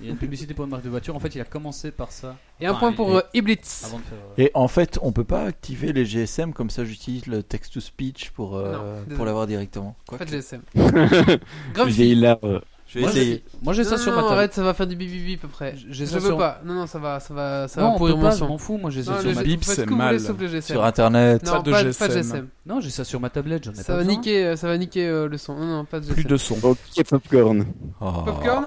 Il 0.00 0.06
y 0.06 0.08
a 0.08 0.12
une 0.12 0.18
publicité 0.18 0.54
pour 0.54 0.64
une 0.64 0.70
marque 0.70 0.84
de 0.84 0.88
voiture. 0.90 1.14
En 1.14 1.20
fait, 1.20 1.34
il 1.34 1.40
a 1.40 1.44
commencé 1.44 1.90
par 1.90 2.10
ça 2.12 2.36
Et 2.60 2.66
un 2.66 2.70
Enfin, 2.70 2.80
point 2.80 2.92
pour 2.92 3.16
euh, 3.16 3.20
Iblitz. 3.34 3.84
avant 3.86 3.98
de 3.98 4.02
faire. 4.02 4.18
euh, 4.38 4.42
Et 4.42 4.50
en 4.54 4.68
fait, 4.68 4.98
on 5.02 5.12
peut 5.12 5.24
pas 5.24 5.42
activer 5.44 5.92
les 5.92 6.04
GSM 6.04 6.52
comme 6.52 6.70
ça. 6.70 6.84
J'utilise 6.84 7.26
le 7.26 7.42
text-to-speech 7.42 8.30
pour 8.30 8.56
euh, 8.56 8.72
Non, 8.72 8.82
désolé. 9.02 9.16
pour 9.16 9.24
l'avoir 9.26 9.46
directement. 9.46 9.94
En 10.08 10.12
fait, 10.12 10.24
Quoique, 10.24 10.30
GSM. 10.32 10.62
Le 10.74 11.38
Grumpy. 11.74 11.90
vieil 11.92 12.14
là. 12.16 12.38
euh, 12.44 12.60
je 12.88 12.98
vais 12.98 13.00
Moi, 13.02 13.10
essayer. 13.10 13.44
Moi, 13.62 13.72
j'ai 13.72 13.84
ça 13.84 13.92
Non, 13.92 13.96
sur 14.02 14.10
non, 14.12 14.16
ma 14.16 14.22
table. 14.24 14.34
arrête, 14.34 14.52
ça 14.52 14.62
va 14.62 14.74
faire 14.74 14.86
du 14.86 14.96
bip 14.96 15.10
bip 15.10 15.24
bip 15.24 15.44
après. 15.46 15.74
Je 15.76 16.04
veux 16.04 16.20
sur- 16.20 16.36
pas. 16.36 16.60
Non, 16.64 16.74
non, 16.74 16.86
ça 16.86 16.98
va, 16.98 17.20
ça 17.20 17.32
va, 17.32 17.66
ça 17.68 17.80
Non, 17.80 17.88
va 17.88 17.94
on 17.94 17.96
pourrir 17.96 18.14
peut 18.16 18.20
mon 18.20 18.26
pas, 18.28 18.34
je 18.34 18.38
son. 18.38 18.48
m'en 18.48 18.58
fous. 18.58 18.76
Moi, 18.76 18.90
j'ai 18.90 19.02
ça 19.02 19.18
sur 19.20 19.34
ma 19.34 19.42
bip, 19.42 19.64
c'est 19.64 19.86
mal. 19.88 20.18
GSM. 20.18 20.60
Sur 20.62 20.84
internet. 20.84 21.42
Non, 21.44 21.52
Pas 21.52 21.58
de 21.62 21.70
pas, 21.70 21.76
pas 21.78 21.82
de 21.84 21.88
GSM. 21.92 22.12
GSM. 22.12 22.48
Non, 22.66 22.80
j'ai 22.80 22.90
ça 22.90 23.04
sur 23.04 23.18
ma 23.20 23.30
tablette. 23.30 23.64
J'en 23.64 23.72
ai 23.72 23.76
Ça 23.76 23.84
pas 23.84 23.96
va 23.98 24.04
niquer, 24.04 24.44
euh, 24.44 24.56
ça 24.56 24.68
va 24.68 24.76
niquer 24.76 25.06
euh, 25.06 25.26
le 25.28 25.38
son. 25.38 25.54
Non, 25.54 25.64
non, 25.64 25.84
pas 25.86 26.00
de 26.00 26.04
GSM. 26.04 26.14
Plus 26.16 26.24
de 26.24 26.36
son. 26.36 26.58
Ok, 26.62 26.78
popcorn. 27.08 27.64
Oh. 28.02 28.10
Popcorn 28.26 28.66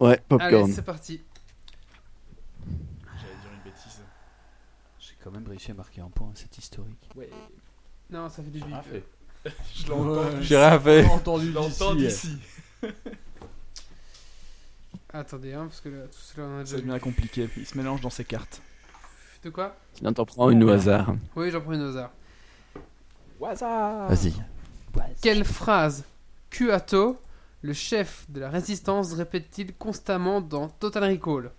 Ouais, 0.00 0.08
Allez, 0.10 0.20
popcorn. 0.28 0.72
c'est 0.72 0.82
parti. 0.82 1.22
J'allais 2.66 3.34
dire 3.40 3.50
une 3.54 3.62
bêtise. 3.70 4.00
J'ai 4.98 5.14
quand 5.22 5.30
même 5.30 5.46
réussi 5.48 5.70
à 5.70 5.74
marquer 5.74 6.00
un 6.00 6.10
point. 6.10 6.30
C'est 6.34 6.56
historique. 6.58 7.08
Non, 8.10 8.28
ça 8.28 8.42
fait 8.42 8.50
du 8.50 8.60
bip. 8.60 9.04
Je 9.74 9.88
l'entends. 9.88 10.40
J'ai 10.42 10.56
rien 10.56 10.78
fait. 10.80 11.04
entendu 11.06 11.46
Je 11.48 11.52
l'entends 11.52 11.94
d'ici. 11.94 12.38
Attendez, 15.12 15.54
hein, 15.54 15.66
parce 15.66 15.80
que 15.80 15.88
là, 15.88 16.06
tout 16.06 16.18
cela, 16.18 16.46
on 16.46 16.56
a 16.58 16.64
déjà 16.64 16.76
Ça 16.76 16.82
devient 16.82 17.00
compliqué. 17.00 17.48
Il 17.56 17.64
se 17.66 17.76
mélange 17.78 18.00
dans 18.00 18.10
ses 18.10 18.24
cartes. 18.24 18.60
De 19.42 19.50
quoi? 19.50 19.76
Sinon, 19.94 20.12
t'en 20.12 20.26
prends 20.26 20.50
une 20.50 20.62
au 20.64 20.68
hasard. 20.68 21.14
Oui, 21.36 21.50
j'en 21.50 21.60
prends 21.60 21.72
une 21.72 21.82
au 21.82 21.88
hasard. 21.88 22.10
Vas-y. 23.40 24.34
Quelle 25.22 25.44
phrase 25.44 26.04
Kuato, 26.50 27.18
le 27.62 27.72
chef 27.72 28.26
de 28.30 28.40
la 28.40 28.48
résistance, 28.50 29.12
répète-t-il 29.14 29.74
constamment 29.74 30.40
dans 30.40 30.68
Total 30.68 31.04
Recall 31.10 31.50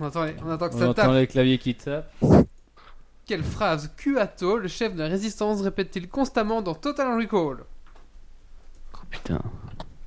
on 0.00 0.04
attend, 0.06 0.24
les- 0.24 0.36
on 0.44 0.50
attend 0.50 0.68
que 0.68 0.74
On 0.74 0.78
ça 0.78 0.84
entend 0.90 1.02
tape. 1.02 1.12
les 1.14 1.26
claviers 1.26 1.58
qui 1.58 1.74
tapent. 1.74 2.12
Quelle 3.26 3.42
phrase 3.42 3.90
Kuato, 3.96 4.56
le 4.58 4.68
chef 4.68 4.94
de 4.94 5.00
la 5.02 5.08
résistance, 5.08 5.60
répète-t-il 5.60 6.08
constamment 6.08 6.62
dans 6.62 6.74
Total 6.74 7.08
Recall 7.18 7.64
Oh 8.94 8.98
putain. 9.10 9.40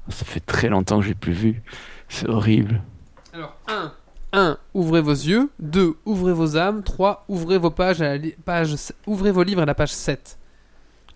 Ça 0.09 0.25
fait 0.25 0.39
très 0.39 0.69
longtemps 0.69 0.99
que 0.99 1.05
j'ai 1.05 1.13
plus 1.13 1.33
vu. 1.33 1.61
C'est 2.09 2.27
horrible. 2.29 2.81
Alors, 3.33 3.55
1. 3.67 3.93
1. 4.33 4.57
Ouvrez 4.73 5.01
vos 5.01 5.11
yeux. 5.11 5.49
2. 5.59 5.97
Ouvrez 6.05 6.33
vos 6.33 6.55
âmes. 6.57 6.83
3. 6.83 7.25
Ouvrez 7.27 7.57
vos 7.57 7.69
pages 7.71 8.01
à 8.01 8.17
la 8.17 8.27
page... 8.45 8.75
Ouvrez 9.05 9.31
vos 9.31 9.43
livres 9.43 9.61
à 9.61 9.65
la 9.65 9.75
page 9.75 9.91
7. 9.93 10.37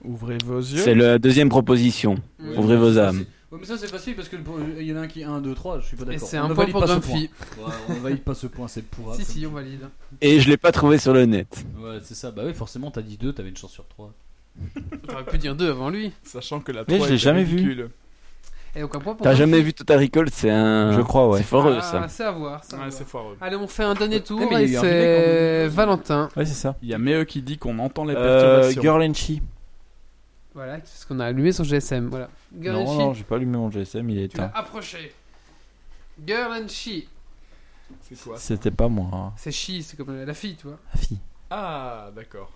Ouvrez 0.07 0.37
vos 0.45 0.59
yeux. 0.59 0.77
C'est 0.81 0.95
la 0.95 1.17
deuxième 1.19 1.49
proposition. 1.49 2.15
Ouais. 2.39 2.57
Ouvrez 2.57 2.77
vos 2.77 2.97
âmes. 2.97 3.25
Ouais, 3.51 3.59
mais 3.61 3.65
ça 3.67 3.77
c'est 3.77 3.87
facile 3.87 4.15
parce 4.15 4.27
que 4.27 4.35
le- 4.35 4.41
il 4.81 4.87
y 4.87 4.91
en 4.93 4.97
a 4.97 5.01
un 5.01 5.07
qui 5.07 5.23
1, 5.23 5.39
2, 5.39 5.53
3, 5.53 5.79
je 5.79 5.85
suis 5.85 5.95
pas 5.95 6.03
Et 6.03 6.05
d'accord. 6.07 6.27
c'est 6.27 6.39
On 6.39 6.43
un 6.45 6.49
ne 6.49 6.53
point 6.53 6.63
valide 6.65 6.71
pour 6.73 6.81
pas 6.81 6.87
ce 6.87 6.91
Grumpy. 6.99 7.29
point. 7.55 7.65
Ouais, 7.65 7.71
on 7.89 7.93
ne 7.93 7.99
valide 7.99 8.21
pas 8.23 8.33
ce 8.35 8.47
point, 8.47 8.67
c'est 8.67 8.83
pour 8.85 9.15
Si, 9.15 9.23
si, 9.23 9.45
on 9.45 9.51
valide. 9.51 9.87
Et 10.21 10.39
je 10.39 10.49
l'ai 10.49 10.57
pas 10.57 10.71
trouvé 10.71 10.97
sur 10.97 11.13
le 11.13 11.25
net. 11.25 11.63
Ouais, 11.79 11.99
c'est 12.03 12.15
ça. 12.15 12.31
Bah 12.31 12.41
oui, 12.45 12.53
forcément, 12.53 12.91
t'as 12.91 13.01
dit 13.01 13.17
2, 13.17 13.31
t'avais 13.33 13.49
une 13.49 13.55
chance 13.57 13.71
sur 13.71 13.87
3. 13.87 14.11
J'aurais 15.09 15.23
pu 15.31 15.37
dire 15.37 15.55
2 15.55 15.69
avant 15.69 15.89
lui. 15.89 16.11
Sachant 16.23 16.59
que 16.59 16.71
la 16.71 16.81
Mais 16.87 16.95
3 16.95 16.97
je 17.07 17.11
l'ai 17.11 17.15
était 17.15 17.23
jamais 17.23 17.43
vu. 17.43 17.57
ridicule. 17.57 17.89
Et 18.77 18.81
donc 18.81 18.93
un 18.93 18.99
point 18.99 19.13
pour 19.15 19.23
T'as 19.23 19.33
Grumpy. 19.33 19.39
jamais 19.51 19.61
vu 19.61 19.73
Total 19.73 19.99
Recall 19.99 20.27
C'est 20.33 20.49
un. 20.49 20.91
Je 20.91 21.01
crois, 21.01 21.29
ouais. 21.29 21.37
C'est 21.37 21.45
foreux 21.45 21.75
Ah, 21.77 21.81
ça. 21.81 22.07
C'est 22.09 22.23
à 22.25 22.31
voir. 22.31 22.61
c'est 22.61 22.73
à 22.73 22.77
Ouais, 22.79 22.83
voir. 22.85 22.93
c'est 22.97 23.07
foireux. 23.07 23.37
Allez, 23.39 23.55
on 23.55 23.67
fait 23.67 23.83
un 23.83 23.93
dernier 23.93 24.19
tour 24.21 24.41
Eh, 24.43 24.53
mais 24.53 24.63
il 24.65 24.69
et 24.69 24.73
y 24.73 24.75
a 24.75 24.75
eu 24.75 24.77
un 24.77 24.81
c'est 24.81 25.57
remake 25.61 25.71
en 25.71 25.75
Valentin. 25.75 26.29
Ouais, 26.35 26.45
c'est 26.45 26.53
ça. 26.55 26.75
Il 26.81 26.89
y 26.89 26.93
a 26.93 26.97
Meo 26.97 27.23
qui 27.23 27.41
dit 27.41 27.57
qu'on 27.57 27.79
entend 27.79 28.03
les 28.03 28.15
Euh, 28.17 28.59
perturbations. 28.59 28.81
Girl 28.81 29.01
and 29.01 29.13
She. 29.13 29.41
Voilà, 30.55 30.79
c'est 30.85 31.01
ce 31.01 31.05
qu'on 31.05 31.19
a 31.19 31.25
allumé 31.25 31.51
sur 31.51 31.63
GSM. 31.65 32.07
Voilà. 32.07 32.29
Girl 32.59 32.75
and 32.77 32.83
Non, 32.85 32.93
non, 32.97 33.13
j'ai 33.13 33.23
pas 33.25 33.35
allumé 33.35 33.57
mon 33.57 33.69
GSM, 33.69 34.09
il 34.09 34.17
est 34.19 34.27
tu 34.29 34.37
éteint. 34.37 34.51
approché. 34.55 35.13
Girl 36.25 36.51
and 36.53 36.67
She. 36.69 37.03
C'est 38.01 38.19
quoi 38.23 38.37
C'était 38.39 38.71
pas 38.71 38.87
moi. 38.87 39.09
hein. 39.13 39.33
C'est 39.37 39.51
She, 39.51 39.81
c'est 39.81 39.97
comme 39.97 40.15
la 40.25 40.33
fille, 40.33 40.55
tu 40.55 40.67
vois. 40.67 40.79
La 40.93 40.99
fille. 40.99 41.19
Ah, 41.49 42.09
d'accord. 42.15 42.51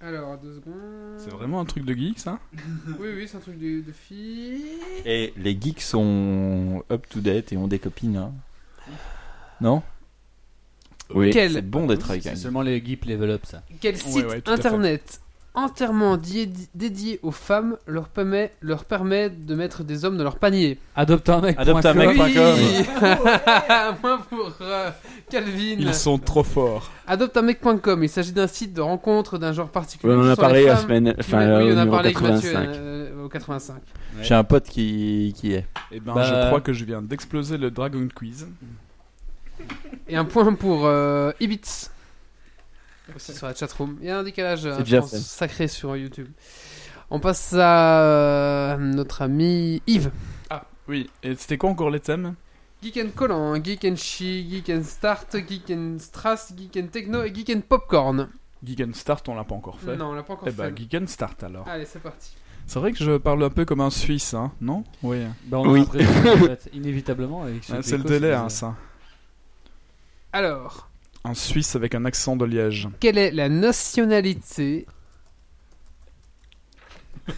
Alors, 0.00 0.36
deux 0.38 0.56
secondes. 0.56 0.74
C'est 1.18 1.30
vraiment 1.30 1.60
un 1.60 1.64
truc 1.64 1.84
de 1.84 1.94
geek 1.94 2.18
ça? 2.18 2.38
Oui, 2.98 3.08
oui, 3.16 3.26
c'est 3.28 3.38
un 3.38 3.40
truc 3.40 3.58
de, 3.58 3.80
de 3.80 3.92
fille. 3.92 4.62
Et 5.06 5.32
les 5.38 5.58
geeks 5.58 5.80
sont 5.80 6.84
up 6.90 7.06
to 7.08 7.20
date 7.20 7.52
et 7.52 7.56
ont 7.56 7.66
des 7.68 7.78
copines. 7.78 8.16
hein. 8.16 8.32
Non? 9.60 9.82
Oui. 11.14 11.30
Quel, 11.30 11.52
C'est 11.52 11.62
bon 11.62 11.86
d'être 11.86 12.10
avec 12.10 12.26
un 12.26 12.30
C'est 12.30 12.34
geek. 12.34 12.42
seulement 12.42 12.62
les 12.62 12.84
Geek 12.84 13.06
Level 13.06 13.30
Up, 13.30 13.46
ça. 13.46 13.62
quel 13.80 13.96
site 13.96 14.26
ouais, 14.26 14.40
tout 14.42 14.50
à 14.50 14.56
fait. 14.56 14.66
internet 14.66 15.20
entièrement 15.56 16.16
di- 16.16 16.68
dédié 16.74 17.18
aux 17.24 17.32
femmes 17.32 17.76
leur 17.88 18.08
permet, 18.08 18.52
leur 18.60 18.84
permet 18.84 19.28
de 19.30 19.54
mettre 19.56 19.82
des 19.82 20.04
hommes 20.04 20.16
dans 20.16 20.22
leur 20.24 20.36
panier 20.38 20.78
Adopte 20.94 21.28
un 21.30 21.40
mec. 21.40 21.56
Adopte 21.58 21.84
un 21.86 21.94
mec. 21.94 22.10
Oui 22.10 22.18
Mec.com. 22.18 23.28
Un 23.68 23.92
point 24.00 24.18
pour 24.30 24.52
euh, 24.60 24.90
Calvin. 25.28 25.76
Ils 25.78 25.94
sont 25.94 26.18
trop 26.18 26.44
forts. 26.44 26.90
Adoptamec.com, 27.08 28.02
il 28.04 28.08
s'agit 28.08 28.32
d'un 28.32 28.46
site 28.46 28.72
de 28.74 28.80
rencontre 28.80 29.38
d'un 29.38 29.52
genre 29.52 29.68
particulier. 29.70 30.12
Ouais, 30.14 30.20
on 30.20 30.26
en 30.26 30.30
a 30.30 30.36
parlé 30.36 30.64
la 30.66 30.76
semaine. 30.76 31.14
Enfin, 31.18 31.38
oui, 31.58 31.68
euh, 31.70 31.74
on 31.74 31.78
a 31.78 31.86
parlé 31.86 32.08
avec 32.10 32.20
Mathieu 32.20 32.52
85. 32.52 32.68
euh, 32.76 33.24
au 33.24 33.28
85. 33.28 33.76
J'ai 34.22 34.34
un 34.34 34.44
pote 34.44 34.64
qui, 34.64 35.34
qui 35.36 35.52
est. 35.54 35.66
Et 35.90 36.00
ben, 36.00 36.14
Bah- 36.14 36.22
je 36.24 36.46
crois 36.48 36.60
que 36.60 36.72
je 36.72 36.84
viens 36.84 37.02
d'exploser 37.02 37.56
le 37.58 37.70
Dragon 37.70 38.06
Quiz. 38.14 38.46
Et 40.08 40.16
un 40.16 40.24
point 40.24 40.52
pour 40.54 40.82
euh, 40.86 41.32
Ibitz. 41.40 41.90
Aussi 43.14 43.32
sur 43.34 43.46
la 43.46 43.54
chatroom. 43.54 43.98
Il 44.00 44.06
y 44.08 44.10
a 44.10 44.18
un 44.18 44.22
décalage 44.24 44.62
je 44.84 44.96
pense, 44.96 45.16
sacré 45.16 45.68
sur 45.68 45.96
YouTube. 45.96 46.28
On 47.10 47.20
passe 47.20 47.52
à 47.54 48.00
euh, 48.02 48.76
notre 48.78 49.22
ami 49.22 49.80
Yves. 49.86 50.10
Ah, 50.50 50.64
oui. 50.88 51.08
Et 51.22 51.34
c'était 51.36 51.56
quoi 51.56 51.70
encore 51.70 51.90
les 51.90 52.00
thèmes? 52.00 52.34
Geek 52.82 52.98
and 52.98 53.10
Collant, 53.14 53.54
Geek 53.62 53.84
and 53.84 53.96
Chi, 53.96 54.46
Geek 54.50 54.70
and 54.70 54.82
Start, 54.82 55.36
Geek 55.36 55.70
and 55.70 55.96
Strass, 56.00 56.52
Geek 56.56 56.76
and 56.76 56.88
Techno 56.88 57.22
et 57.22 57.32
Geek 57.32 57.50
and 57.50 57.60
Popcorn. 57.68 58.28
Geek 58.64 58.80
and 58.80 58.92
Start, 58.94 59.28
on 59.28 59.34
l'a 59.34 59.44
pas 59.44 59.54
encore 59.54 59.78
fait. 59.78 59.96
Non, 59.96 60.06
on 60.10 60.12
l'a 60.14 60.22
pas 60.24 60.32
encore 60.34 60.48
Eh 60.48 60.50
fait. 60.52 60.56
ben, 60.70 60.76
Geek 60.76 60.94
and 60.94 61.06
Start 61.06 61.42
alors. 61.44 61.66
Allez, 61.68 61.84
c'est 61.86 62.00
parti. 62.02 62.32
C'est 62.66 62.80
vrai 62.80 62.90
que 62.90 62.98
je 62.98 63.16
parle 63.16 63.42
un 63.44 63.50
peu 63.50 63.64
comme 63.64 63.80
un 63.80 63.90
Suisse, 63.90 64.34
hein 64.34 64.50
Non? 64.60 64.82
Oui. 65.04 65.18
Bah, 65.44 65.58
on 65.60 65.70
Oui. 65.70 65.84
a 65.94 66.76
inévitablement. 66.76 67.44
Avec 67.44 67.62
ce 67.62 67.72
Ah, 67.76 67.82
c'est 67.82 67.96
le 67.96 68.02
délai, 68.04 68.32
hein, 68.34 68.48
ça. 68.48 68.74
Alors, 70.32 70.88
Un 71.28 71.34
Suisse 71.34 71.74
avec 71.74 71.94
un 71.96 72.04
accent 72.04 72.36
de 72.36 72.44
Liège. 72.44 72.88
quelle 73.00 73.18
est 73.18 73.32
la 73.32 73.48
nationalité? 73.48 74.86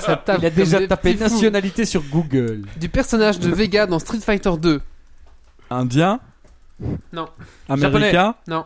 Ça 0.00 0.16
tape 0.16 0.38
Il 0.40 0.46
a 0.46 0.50
comme 0.50 0.56
déjà 0.56 0.78
des 0.78 0.88
tapé 0.88 1.12
petits 1.12 1.18
fous. 1.24 1.30
nationalité 1.34 1.84
sur 1.84 2.02
Google. 2.04 2.62
Du 2.78 2.88
personnage 2.88 3.38
de 3.38 3.50
Vega 3.54 3.86
dans 3.86 3.98
Street 3.98 4.20
Fighter 4.20 4.52
2. 4.58 4.80
Indien 5.68 6.20
Non. 7.12 7.28
Américain? 7.68 8.34
Non. 8.48 8.64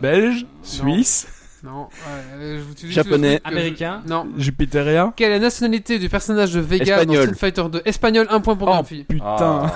Belge? 0.00 0.44
Suisse? 0.62 1.28
Non. 1.64 1.82
ouais, 1.84 1.88
euh, 2.34 2.58
je 2.58 2.86
vous- 2.86 2.92
Japonais. 2.92 3.40
Américain. 3.44 4.02
Non. 4.06 4.28
Jupitérien 4.36 5.12
Quelle 5.16 5.32
est 5.32 5.34
la 5.36 5.40
nationalité 5.40 5.98
du 5.98 6.08
personnage 6.08 6.52
de 6.54 6.60
Vega 6.60 6.94
Espagnol. 6.94 7.16
dans 7.16 7.22
Street 7.34 7.38
Fighter 7.38 7.64
2 7.70 7.82
Espagnol, 7.84 8.26
un 8.30 8.40
point 8.40 8.54
pour 8.56 8.68
Oh 8.68 8.72
Grumpy. 8.72 9.04
putain. 9.04 9.72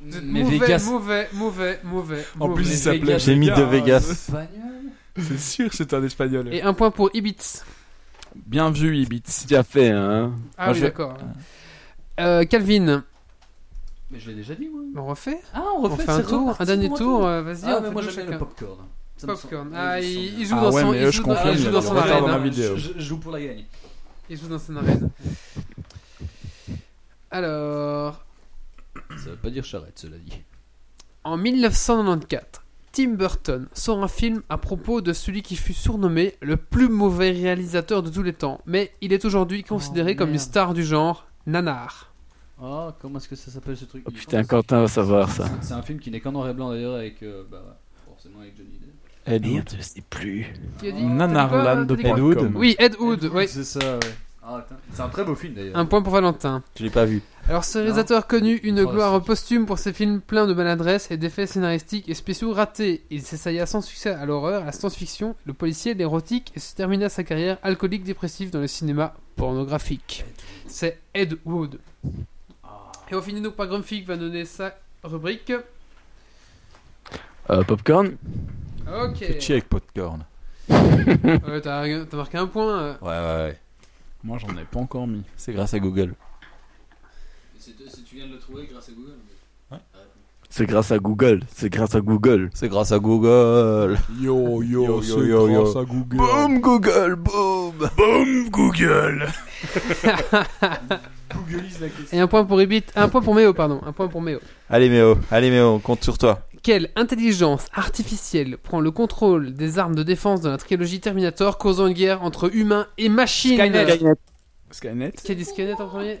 Vous 0.00 0.16
êtes 0.16 0.24
Mais 0.24 0.42
mauvais, 0.42 0.58
Vegas. 0.58 0.84
mauvais, 0.90 1.28
mauvais, 1.34 1.80
mauvais. 1.84 2.24
En 2.40 2.48
plus, 2.48 2.62
mauvais. 2.64 2.74
il 2.74 2.76
s'appelait 2.78 3.00
Vegas. 3.00 3.18
J'ai 3.18 3.34
mis 3.36 3.50
de 3.50 3.62
Vegas. 3.62 4.08
Espagnol. 4.10 4.48
C'est 5.18 5.38
sûr 5.38 5.68
que 5.68 5.76
c'est 5.76 5.92
un 5.92 6.02
espagnol. 6.02 6.48
Et 6.52 6.62
un 6.62 6.72
point 6.72 6.90
pour 6.90 7.10
Ibitz. 7.12 7.64
Bien 8.46 8.70
vu, 8.70 8.96
Ibitz. 8.98 9.46
Déjà 9.46 9.62
fait, 9.62 9.90
hein. 9.90 10.32
Ah 10.56 10.66
Moi, 10.66 10.72
oui, 10.74 10.78
je- 10.80 10.84
d'accord. 10.84 11.18
Euh, 12.20 12.44
Calvin, 12.44 13.04
Mais 14.10 14.18
je 14.20 14.28
l'ai 14.30 14.36
déjà 14.36 14.54
dit, 14.54 14.68
moi. 14.68 14.82
on 14.96 15.06
refait 15.08 15.40
Ah, 15.52 15.62
On 15.76 15.90
fait 15.96 16.08
un 16.08 16.20
tour, 16.22 16.56
un 16.58 16.64
dernier 16.64 16.88
tour, 16.90 17.26
euh, 17.26 17.42
vas-y, 17.42 17.60
Ah, 17.64 17.76
on 17.78 17.80
mais 17.80 17.88
fait 17.88 17.92
moi 17.92 18.02
j'aime 18.02 18.14
bien 18.26 18.32
le 18.32 18.38
popcorn. 18.38 18.78
Popcorn. 19.26 19.70
Ah, 19.74 20.00
il, 20.00 20.40
il 20.40 20.46
joue 20.46 20.54
Ah 20.58 20.62
dans 20.62 20.72
ouais, 20.72 20.82
son, 20.82 20.90
mais 20.92 20.98
il 20.98 21.04
joue 21.06 21.10
je 21.12 21.22
dans, 21.70 21.82
son 21.82 21.96
arène. 21.96 22.42
vidéo. 22.42 22.76
Je, 22.76 22.90
je 22.96 23.00
joue 23.00 23.18
pour 23.18 23.32
la 23.32 23.40
gagne. 23.40 23.64
Il 24.30 24.38
joue 24.38 24.48
dans 24.48 24.58
son 24.58 24.76
arène. 24.76 25.10
Alors, 27.30 28.24
Ça 29.22 29.30
veut 29.30 29.36
pas 29.36 29.50
dire 29.50 29.64
charrette, 29.64 29.98
cela 29.98 30.16
dit. 30.18 30.40
en 31.24 31.36
1994, 31.36 32.62
Tim 32.92 33.10
Burton 33.14 33.68
sort 33.74 34.02
un 34.02 34.08
film 34.08 34.42
à 34.48 34.56
propos 34.56 35.00
de 35.02 35.12
celui 35.12 35.42
qui 35.42 35.56
fut 35.56 35.74
surnommé 35.74 36.34
le 36.40 36.56
plus 36.56 36.88
mauvais 36.88 37.30
réalisateur 37.30 38.02
de 38.02 38.10
tous 38.10 38.22
les 38.22 38.32
temps, 38.32 38.60
mais 38.66 38.92
il 39.02 39.12
est 39.12 39.24
aujourd'hui 39.24 39.62
considéré 39.62 40.12
Oh, 40.14 40.18
comme 40.18 40.30
une 40.30 40.38
star 40.38 40.72
du 40.74 40.82
genre 40.84 41.26
nanar. 41.46 42.12
Oh, 42.60 42.88
comment 43.00 43.18
est-ce 43.18 43.28
que 43.28 43.36
ça 43.36 43.50
s'appelle 43.52 43.76
ce 43.76 43.84
truc? 43.84 44.02
Oh 44.06 44.10
putain, 44.10 44.42
Quentin 44.42 44.80
va 44.80 44.88
savoir 44.88 45.30
ça. 45.30 45.48
C'est 45.60 45.74
un 45.74 45.82
film 45.82 46.00
qui 46.00 46.10
n'est 46.10 46.18
qu'en 46.20 46.32
noir 46.32 46.48
et 46.48 46.54
blanc 46.54 46.70
d'ailleurs, 46.70 46.96
avec. 46.96 47.22
euh, 47.22 47.44
bah, 47.48 47.78
forcément 48.04 48.40
avec 48.40 48.56
Johnny 48.56 48.78
Depp. 48.80 48.94
Ed 49.28 49.44
Wood. 49.46 49.54
Merde, 49.54 49.74
je 49.76 49.82
sais 49.82 50.02
plus. 50.08 50.46
Qui 50.78 50.88
a 50.88 50.92
dit 50.92 51.02
T'as 52.02 52.14
quoi. 52.14 52.48
Oui, 52.54 52.76
Ed 52.78 52.96
Wood, 52.98 53.30
oui. 53.32 53.46
C'est 53.48 53.64
ça, 53.64 53.78
ouais. 53.94 53.98
Ah. 54.50 54.64
C'est 54.94 55.02
un 55.02 55.08
très 55.08 55.24
beau 55.24 55.34
film 55.34 55.52
d'ailleurs. 55.54 55.76
Un 55.76 55.84
point 55.84 56.00
pour 56.00 56.12
Valentin. 56.14 56.62
Je 56.78 56.82
l'ai 56.82 56.90
pas 56.90 57.04
vu. 57.04 57.20
Alors, 57.50 57.64
ce 57.64 57.78
réalisateur 57.78 58.26
connu 58.26 58.56
une 58.62 58.80
Oh, 58.80 58.90
gloire 58.90 59.22
posthume 59.22 59.66
pour 59.66 59.78
ses 59.78 59.92
films 59.92 60.22
pleins 60.22 60.46
de 60.46 60.54
maladresse 60.54 61.10
et 61.10 61.18
d'effets 61.18 61.46
scénaristiques 61.46 62.08
et 62.08 62.14
spéciaux 62.14 62.52
ratés. 62.54 63.02
Il 63.10 63.22
s'essaya 63.22 63.66
sans 63.66 63.82
succès 63.82 64.10
à 64.10 64.24
l'horreur, 64.24 64.62
à 64.62 64.66
la 64.66 64.72
science-fiction, 64.72 65.34
le 65.44 65.52
policier, 65.52 65.92
l'érotique 65.92 66.52
et 66.56 66.60
se 66.60 66.74
termina 66.74 67.10
sa 67.10 67.24
carrière 67.24 67.58
alcoolique 67.62 68.04
dépressive 68.04 68.50
dans 68.50 68.60
le 68.60 68.66
cinéma 68.68 69.14
pornographique. 69.36 70.24
C'est 70.66 70.98
Ed 71.12 71.36
Wood. 71.44 71.78
Et 73.10 73.14
on 73.14 73.20
finit 73.22 73.42
donc 73.42 73.54
par 73.54 73.66
Grumpy 73.66 74.00
qui 74.00 74.06
va 74.06 74.16
donner 74.16 74.46
sa 74.46 74.74
rubrique. 75.04 75.52
Euh, 77.50 77.62
popcorn 77.64 78.16
Ok. 79.04 79.18
Petit 79.18 79.52
avec 79.52 79.68
popcorn. 79.68 80.24
Ouais, 80.70 81.60
T'as 81.62 81.84
t'as 82.04 82.16
marqué 82.16 82.38
un 82.38 82.46
point. 82.46 82.78
euh. 82.78 82.94
Ouais, 83.00 83.08
ouais, 83.08 83.44
ouais. 83.50 83.58
Moi, 84.24 84.38
j'en 84.38 84.48
ai 84.58 84.64
pas 84.64 84.80
encore 84.80 85.06
mis. 85.06 85.22
C'est 85.36 85.52
grâce 85.52 85.74
à 85.74 85.78
Google. 85.78 86.14
Si 87.58 87.74
tu 88.04 88.16
viens 88.16 88.26
de 88.26 88.32
le 88.32 88.38
trouver 88.38 88.68
grâce 88.70 88.88
à 88.88 88.92
Google. 88.92 89.14
C'est 90.50 90.64
grâce 90.66 90.90
à 90.92 90.98
Google. 90.98 91.40
C'est 91.54 91.68
grâce 91.70 91.94
à 91.94 92.00
Google. 92.00 92.50
C'est 92.54 92.68
grâce 92.68 92.90
à 92.92 92.98
Google. 92.98 93.98
Yo, 94.18 94.62
yo, 94.62 94.84
Yo, 94.86 95.02
c'est 95.02 95.10
yo, 95.10 95.22
yo, 95.24 95.48
yo. 95.48 95.62
grâce 95.64 95.76
à 95.76 95.84
Google. 95.84 96.16
Boom 96.16 96.60
Google, 96.60 97.16
boom. 97.16 97.74
Boom, 97.96 98.48
Google. 98.50 99.26
Googleise 101.34 101.80
la 101.80 101.88
question. 101.88 102.16
Et 102.16 102.20
un 102.20 102.26
point 102.26 102.44
pour 102.44 102.60
Ibit. 102.62 102.84
Un 102.96 103.08
point 103.08 103.20
pour 103.20 103.34
Méo, 103.34 103.52
pardon. 103.52 103.80
Un 103.86 103.92
point 103.92 104.08
pour 104.08 104.22
Méo. 104.22 104.40
Allez 104.70 104.88
Méo, 104.88 105.18
allez 105.30 105.50
Méo, 105.50 105.66
on 105.74 105.78
compte 105.80 106.02
sur 106.02 106.16
toi. 106.16 106.40
Quelle 106.62 106.90
intelligence 106.96 107.66
artificielle 107.72 108.58
prend 108.58 108.80
le 108.80 108.90
contrôle 108.90 109.54
des 109.54 109.78
armes 109.78 109.94
de 109.94 110.02
défense 110.02 110.40
dans 110.42 110.50
la 110.50 110.58
trilogie 110.58 111.00
Terminator, 111.00 111.56
causant 111.58 111.86
une 111.86 111.94
guerre 111.94 112.22
entre 112.22 112.54
humains 112.54 112.86
et 112.98 113.08
machines? 113.08 113.58
Skynet. 113.58 113.98
Skynet. 114.70 115.12
Qui 115.12 115.32
a 115.32 115.34
dit 115.34 115.44
Skynet 115.44 115.74
en 115.80 115.86
premier? 115.88 116.18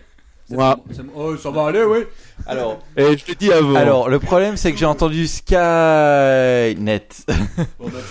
Moi. 0.50 0.78
C'est- 0.92 1.02
Oh, 1.14 1.36
ça 1.36 1.50
va 1.50 1.66
aller, 1.66 1.84
oui. 1.84 1.98
Alors, 2.46 2.78
Et 2.96 3.18
je 3.18 3.24
te 3.24 3.32
dis 3.32 3.52
avant. 3.52 3.74
alors 3.74 4.08
le 4.08 4.18
problème 4.18 4.56
c'est 4.56 4.72
que 4.72 4.78
j'ai 4.78 4.86
entendu 4.86 5.26
Skynet. 5.26 5.56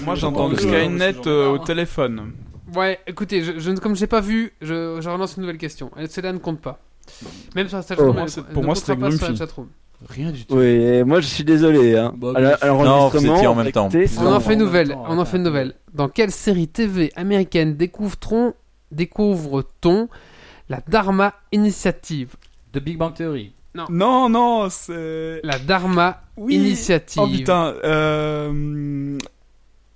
Moi, 0.04 0.16
j'ai 0.16 0.26
entendu 0.28 0.56
Skynet 0.58 1.26
euh, 1.26 1.50
au 1.50 1.58
téléphone. 1.60 2.34
Ouais, 2.76 3.00
écoutez, 3.08 3.42
je, 3.44 3.58
je- 3.60 3.72
comme 3.72 3.96
j'ai 3.96 4.06
pas 4.08 4.22
vu, 4.22 4.54
je, 4.62 5.00
je 5.02 5.10
relance 5.10 5.36
une 5.38 5.42
nouvelle 5.44 5.58
question. 5.58 5.90
Celle-là 6.10 6.34
ne 6.34 6.38
compte 6.38 6.60
pas. 6.62 6.80
Même 7.56 7.70
sur 7.70 7.78
la 7.78 7.84
chatroom, 7.84 8.16
Oh. 8.20 8.42
pour 8.54 8.64
moi, 8.64 8.76
c'était 8.76 8.96
Grumpy. 8.98 9.18
Rien 10.08 10.32
du 10.32 10.46
tout. 10.46 10.56
Oui, 10.56 10.66
et 10.66 11.04
moi 11.04 11.22
je 11.22 11.26
suis 11.28 11.44
désolé. 11.44 11.98
Hein. 11.98 12.14
Bah, 12.16 12.34
alors, 12.36 12.56
alors, 12.62 12.84
Non, 12.84 13.10
c'était 13.12 13.48
en 13.48 13.56
même 13.56 13.72
temps. 13.72 13.90
On 14.20 14.26
en 14.28 14.32
Non, 14.32 14.40
fait 14.40 14.54
une 14.54 14.62
en 14.62 14.66
même 14.66 14.66
nouvelle. 14.66 14.90
temps, 14.90 15.06
On 15.10 15.18
en 15.18 15.26
fait 15.26 15.38
une 15.38 15.44
nouvelle. 15.44 15.74
Dans 15.94 16.08
quelle 16.08 16.32
série 16.32 16.68
TV 16.68 17.12
américaine 17.16 17.76
découvre-t-on 17.76 18.54
découvre-t-on 18.92 20.08
la 20.70 20.82
Dharma 20.88 21.34
Initiative? 21.52 22.36
The 22.74 22.80
Big 22.80 22.98
Bang 22.98 23.14
Theory. 23.14 23.54
Non, 23.90 24.28
non, 24.30 24.68
c'est. 24.70 25.40
La 25.44 25.60
Dharma 25.60 26.22
Oui. 26.38 26.56
Initiative. 26.56 27.22
Oh 27.24 27.28
putain, 27.28 27.74
euh, 27.84 29.18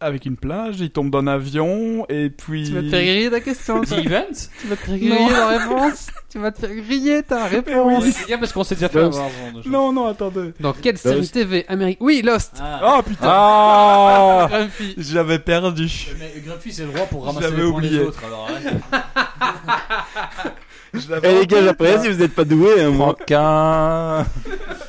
avec 0.01 0.25
une 0.25 0.35
plage, 0.35 0.79
il 0.79 0.89
tombe 0.89 1.11
d'un 1.11 1.27
avion 1.27 2.05
et 2.09 2.29
puis. 2.29 2.63
Tu 2.65 2.73
vas 2.73 2.81
te 2.81 2.89
faire 2.89 3.03
griller 3.03 3.29
ta 3.29 3.39
question. 3.39 3.81
The. 3.81 3.91
Event 3.93 4.49
Tu 4.59 4.67
vas 4.67 4.75
te 4.75 4.81
faire 4.81 4.97
griller 4.97 5.29
ta 5.29 5.47
réponse. 5.47 6.07
Tu 6.29 6.39
vas 6.39 6.51
te 6.51 6.59
faire 6.59 6.75
griller 6.75 7.23
ta 7.23 7.45
réponse. 7.45 8.03
C'est 8.05 8.25
bien 8.27 8.37
parce 8.37 8.51
qu'on 8.53 8.63
s'est 8.63 8.75
déjà 8.75 8.89
fait 8.89 8.99
avoir. 8.99 9.27
Non, 9.65 9.91
non, 9.93 10.07
attendez. 10.07 10.53
Dans 10.59 10.73
quelle 10.73 10.97
série 10.97 11.27
TV 11.27 11.65
américaine 11.67 12.05
Oui, 12.05 12.21
Lost. 12.23 12.53
Ah. 12.61 12.95
Oh 12.99 13.01
putain, 13.03 13.27
Ah 13.29 14.47
Grumpy. 14.49 14.95
j'avais 14.97 15.39
perdu. 15.39 15.87
Mais 16.19 16.33
Grumpy, 16.45 16.71
c'est 16.73 16.83
le 16.83 16.89
roi 16.89 17.05
pour 17.07 17.25
ramasser 17.25 17.47
les 17.47 17.51
points 17.51 17.59
des 17.59 17.87
oublié. 17.87 17.99
autres. 17.99 18.21
Alors, 18.25 18.49
arrête. 18.49 18.81
Je 20.93 21.09
l'avais 21.09 21.31
Eh 21.35 21.39
les 21.41 21.47
gars, 21.47 21.63
j'apprécie 21.63 22.03
si 22.03 22.09
vous 22.11 22.19
n'êtes 22.19 22.35
pas 22.35 22.43
doués. 22.43 22.81
Hein, 22.83 22.89
moi. 22.91 23.15
Franquin. 23.15 24.25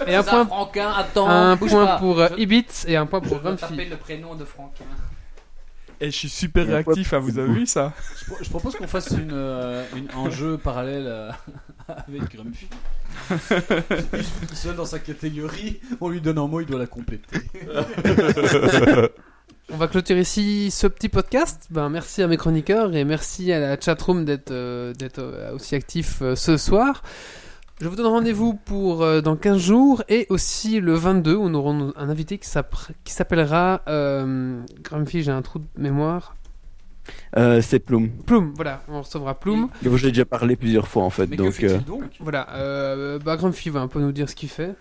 Et 0.06 0.14
un 0.16 0.22
point, 0.22 0.44
Franquin, 0.46 0.90
attends, 0.90 1.28
un 1.28 1.54
bouge 1.56 1.70
point 1.70 1.86
pas. 1.86 1.98
pour 1.98 2.20
euh, 2.20 2.28
Je- 2.36 2.42
Ibitz 2.42 2.84
et 2.88 2.96
un 2.96 3.06
point 3.06 3.20
pour 3.20 3.38
dois 3.40 3.54
Grumpy. 3.54 3.88
le 3.88 3.96
prénom 3.96 4.34
de 4.34 4.44
Franquin. 4.44 4.84
Et 6.00 6.06
je 6.10 6.16
suis 6.16 6.28
super 6.28 6.66
réactif, 6.66 7.12
hein, 7.12 7.20
vous 7.20 7.38
avez 7.38 7.52
vu 7.52 7.64
ça? 7.66 7.92
Je, 8.18 8.24
pro- 8.24 8.36
je 8.42 8.50
propose 8.50 8.74
qu'on 8.74 8.88
fasse 8.88 9.10
une, 9.12 9.30
euh, 9.32 9.84
une, 9.96 10.08
un 10.16 10.30
jeu 10.30 10.58
parallèle 10.58 11.04
euh, 11.06 11.30
avec 11.88 12.34
Grumpy. 12.34 12.66
Seul 14.52 14.74
dans 14.74 14.84
sa 14.84 14.98
catégorie, 14.98 15.80
on 16.00 16.08
lui 16.08 16.20
donne 16.20 16.38
un 16.38 16.48
mot, 16.48 16.58
il 16.60 16.66
doit 16.66 16.80
la 16.80 16.86
compléter. 16.86 17.38
On 19.72 19.76
va 19.76 19.88
clôturer 19.88 20.20
ici 20.20 20.70
ce 20.70 20.86
petit 20.86 21.08
podcast. 21.08 21.66
Ben, 21.70 21.88
merci 21.88 22.22
à 22.22 22.26
mes 22.28 22.36
chroniqueurs 22.36 22.94
et 22.94 23.04
merci 23.04 23.52
à 23.52 23.58
la 23.58 23.80
chatroom 23.80 24.24
d'être 24.24 24.50
euh, 24.50 24.92
d'être 24.92 25.18
euh, 25.20 25.54
aussi 25.54 25.74
actif 25.74 26.20
euh, 26.20 26.36
ce 26.36 26.58
soir. 26.58 27.02
Je 27.80 27.88
vous 27.88 27.96
donne 27.96 28.06
rendez-vous 28.06 28.54
pour 28.54 29.02
euh, 29.02 29.22
dans 29.22 29.34
15 29.34 29.58
jours 29.58 30.02
et 30.08 30.26
aussi 30.28 30.78
le 30.78 30.92
22 30.94 31.34
où 31.34 31.48
nous 31.48 31.58
aurons 31.58 31.92
un 31.96 32.10
invité 32.10 32.38
qui 32.38 32.48
s'appellera 33.12 33.80
euh, 33.88 34.60
Grumpy, 34.82 35.22
j'ai 35.22 35.32
un 35.32 35.42
trou 35.42 35.58
de 35.58 35.64
mémoire. 35.76 36.36
Euh, 37.36 37.60
c'est 37.62 37.80
Plume. 37.80 38.10
Plume, 38.26 38.52
voilà, 38.54 38.82
on 38.88 39.00
recevra 39.00 39.38
Plume. 39.40 39.68
Dont 39.82 39.96
j'ai 39.96 40.08
déjà 40.08 40.24
parlé 40.24 40.54
plusieurs 40.54 40.86
fois 40.86 41.02
en 41.02 41.10
fait. 41.10 41.26
Mais 41.26 41.36
que 41.36 41.42
donc, 41.42 41.62
euh, 41.62 41.78
donc? 41.78 42.02
Voilà, 42.20 42.46
euh, 42.52 43.18
bah, 43.18 43.36
Grumpy 43.36 43.70
va 43.70 43.80
un 43.80 43.88
peu 43.88 44.00
nous 44.00 44.12
dire 44.12 44.28
ce 44.28 44.34
qu'il 44.36 44.50
fait. 44.50 44.74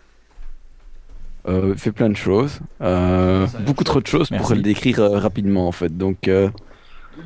Euh, 1.47 1.75
fait 1.75 1.91
plein 1.91 2.09
de 2.09 2.15
choses. 2.15 2.59
Euh, 2.81 3.47
beaucoup 3.65 3.83
trop 3.83 3.99
de 4.01 4.07
choses 4.07 4.29
pour 4.29 4.53
le 4.53 4.61
décrire 4.61 4.99
euh, 4.99 5.19
rapidement 5.19 5.67
en 5.67 5.71
fait. 5.71 5.95
Donc, 5.97 6.27
euh, 6.27 6.49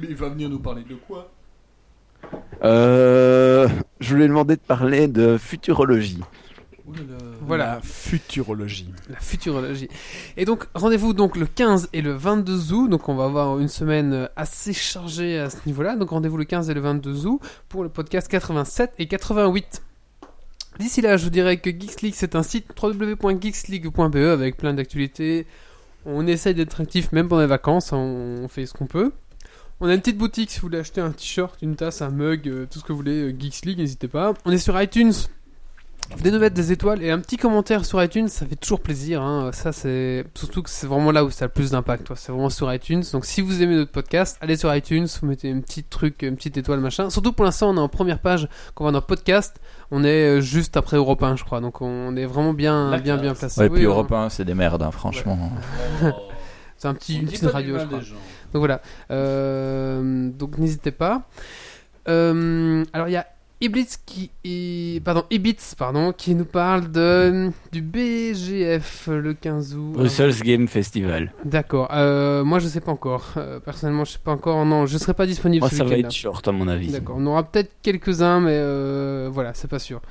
Mais 0.01 0.07
il 0.09 0.15
va 0.15 0.29
venir 0.29 0.49
nous 0.49 0.59
parler 0.59 0.83
de 0.83 0.95
quoi? 0.95 1.31
Euh, 2.63 3.67
je 3.99 4.15
lui 4.15 4.23
ai 4.23 4.27
demandé 4.27 4.55
de 4.55 4.61
parler 4.61 5.07
de 5.07 5.37
futurologie. 5.37 6.21
Voilà. 7.41 7.65
La 7.75 7.81
futurologie. 7.81 8.93
La 9.09 9.19
futurologie. 9.19 9.89
Et 10.37 10.45
donc, 10.45 10.65
rendez-vous 10.75 11.13
donc 11.13 11.35
le 11.35 11.45
15 11.47 11.89
et 11.93 12.01
le 12.01 12.11
22 12.13 12.73
août. 12.73 12.89
Donc, 12.89 13.09
on 13.09 13.15
va 13.15 13.25
avoir 13.25 13.59
une 13.59 13.67
semaine 13.67 14.29
assez 14.35 14.71
chargée 14.73 15.39
à 15.39 15.49
ce 15.49 15.57
niveau-là. 15.65 15.95
Donc, 15.95 16.09
rendez-vous 16.09 16.37
le 16.37 16.45
15 16.45 16.69
et 16.69 16.73
le 16.73 16.81
22 16.81 17.25
août 17.25 17.41
pour 17.69 17.83
le 17.83 17.89
podcast 17.89 18.27
87 18.27 18.93
et 18.99 19.07
88. 19.07 19.81
D'ici 20.80 21.02
là, 21.02 21.15
je 21.18 21.23
vous 21.23 21.30
dirais 21.30 21.57
que 21.57 21.69
Geeks 21.69 22.02
League, 22.02 22.14
c'est 22.18 22.35
un 22.35 22.43
site 22.43 22.68
www.geeksleague.be 22.81 24.15
avec 24.18 24.57
plein 24.57 24.73
d'actualités. 24.73 25.45
On 26.06 26.27
essaye 26.27 26.53
d'être 26.53 26.81
actif 26.81 27.11
même 27.11 27.27
pendant 27.27 27.41
les 27.41 27.47
vacances. 27.47 27.93
hein, 27.93 27.97
On 27.97 28.47
fait 28.47 28.65
ce 28.65 28.73
qu'on 28.73 28.85
peut. 28.85 29.11
On 29.80 29.88
a 29.88 29.93
une 29.93 29.99
petite 29.99 30.18
boutique 30.18 30.52
si 30.52 30.60
vous 30.60 30.68
voulez 30.68 30.80
acheter 30.80 31.02
un 31.02 31.11
t-shirt, 31.11 31.57
une 31.61 31.76
tasse, 31.76 32.02
un 32.02 32.10
mug, 32.10 32.47
euh, 32.47 32.65
tout 32.69 32.80
ce 32.80 32.84
que 32.85 32.93
vous 32.93 32.97
voulez, 32.99 33.23
euh, 33.23 33.35
Geeks 33.38 33.65
League, 33.65 33.77
n'hésitez 33.77 34.07
pas. 34.07 34.34
On 34.45 34.52
est 34.52 34.57
sur 34.57 34.80
iTunes. 34.81 35.11
Venez 36.18 36.32
nous 36.32 36.40
mettre 36.40 36.56
des 36.56 36.72
étoiles 36.72 37.02
et 37.03 37.10
un 37.11 37.19
petit 37.19 37.36
commentaire 37.38 37.84
sur 37.84 38.02
iTunes, 38.03 38.27
ça 38.27 38.45
fait 38.45 38.56
toujours 38.56 38.80
plaisir. 38.80 39.22
Hein. 39.22 39.52
Ça, 39.53 39.72
c'est 39.72 40.23
surtout 40.36 40.61
que 40.61 40.69
c'est 40.69 40.88
vraiment 40.88 41.11
là 41.11 41.26
où 41.26 41.32
ça 41.32 41.45
a 41.45 41.48
le 41.48 41.52
plus 41.53 41.72
d'impact. 41.72 42.06
toi. 42.06 42.15
C'est 42.15 42.32
vraiment 42.32 42.49
sur 42.49 42.72
iTunes. 42.73 43.03
Donc, 43.11 43.26
si 43.26 43.41
vous 43.41 43.61
aimez 43.61 43.76
notre 43.76 43.91
podcast, 43.91 44.38
allez 44.41 44.56
sur 44.56 44.73
iTunes, 44.73 45.07
vous 45.22 45.27
mettez 45.27 45.52
un 45.52 45.60
petit 45.61 45.84
truc, 45.84 46.22
une 46.22 46.36
petite 46.36 46.57
étoile, 46.57 46.80
machin. 46.80 47.10
Surtout 47.10 47.34
pour 47.34 47.44
l'instant, 47.44 47.72
on 47.72 47.77
est 47.77 47.80
en 47.80 47.90
première 47.90 48.19
page. 48.19 48.48
Quand 48.76 48.84
on 48.84 48.88
va 48.88 48.91
dans 48.91 49.02
podcast, 49.02 49.60
on 49.91 50.03
est 50.03 50.38
euh, 50.38 50.41
juste 50.41 50.77
après 50.77 50.98
Europe 50.98 51.22
1, 51.23 51.36
je 51.38 51.44
crois. 51.44 51.60
Donc, 51.60 51.82
on 51.82 52.15
est 52.15 52.26
vraiment 52.26 52.53
bien, 52.53 52.91
La 52.91 52.99
bien, 52.99 53.18
bien 53.18 53.34
placé. 53.34 53.60
Ouais, 53.61 53.68
Oui, 53.69 53.80
puis 53.80 53.88
on- 53.88 53.91
Europe 53.91 54.11
1, 54.11 54.30
c'est 54.30 54.45
des 54.45 54.53
merdes, 54.56 54.84
hein, 54.84 54.91
franchement. 54.91 55.38
C'est 56.77 56.90
un 56.90 56.94
petit, 56.94 57.15
On 57.18 57.22
une 57.22 57.27
petite 57.27 57.45
radio, 57.49 57.80
je 57.80 57.86
crois. 57.86 57.99
Donc 57.99 58.60
voilà. 58.60 58.82
Euh, 59.10 60.30
donc 60.30 60.57
n'hésitez 60.57 60.91
pas. 60.91 61.23
Euh, 62.10 62.84
alors 62.94 63.07
il 63.07 63.11
y 63.11 63.15
a 63.15 63.26
Iblis 63.61 63.88
qui 64.06 64.32
est, 64.44 65.02
pardon, 65.03 65.23
Ibits, 65.32 65.76
pardon, 65.77 66.11
qui 66.11 66.36
nous 66.36 66.45
parle 66.45 66.91
de 66.91 67.49
du 67.72 67.82
BGF 67.82 69.07
le 69.07 69.34
15 69.34 69.76
août. 69.76 69.94
Brussels 69.94 70.41
Game 70.41 70.68
Festival. 70.68 71.32
D'accord. 71.45 71.88
Euh, 71.94 72.44
moi 72.44 72.60
je 72.60 72.68
sais 72.68 72.82
pas 72.82 72.91
encore. 72.91 73.34
Euh, 73.38 73.60
personnellement 73.61 74.03
je 74.03 74.11
sais 74.14 74.19
pas 74.23 74.34
encore. 74.34 74.65
Non, 74.65 74.86
je 74.86 74.98
serai 74.98 75.14
pas 75.14 75.26
disponible. 75.26 75.61
Moi, 75.61 75.69
ce 75.69 75.77
ça 75.77 75.84
va 75.86 75.98
être 75.98 76.11
short 76.11 76.45
à 76.48 76.52
mon 76.52 76.68
avis. 76.68 76.90
D'accord. 76.91 77.15
On 77.18 77.26
aura 77.27 77.44
peut-être 77.44 77.72
quelques-uns, 77.82 78.41
mais 78.41 78.52
euh, 78.53 79.30
voilà, 79.32 79.53
c'est 79.53 79.69
pas 79.69 79.80
sûr. 79.80 80.02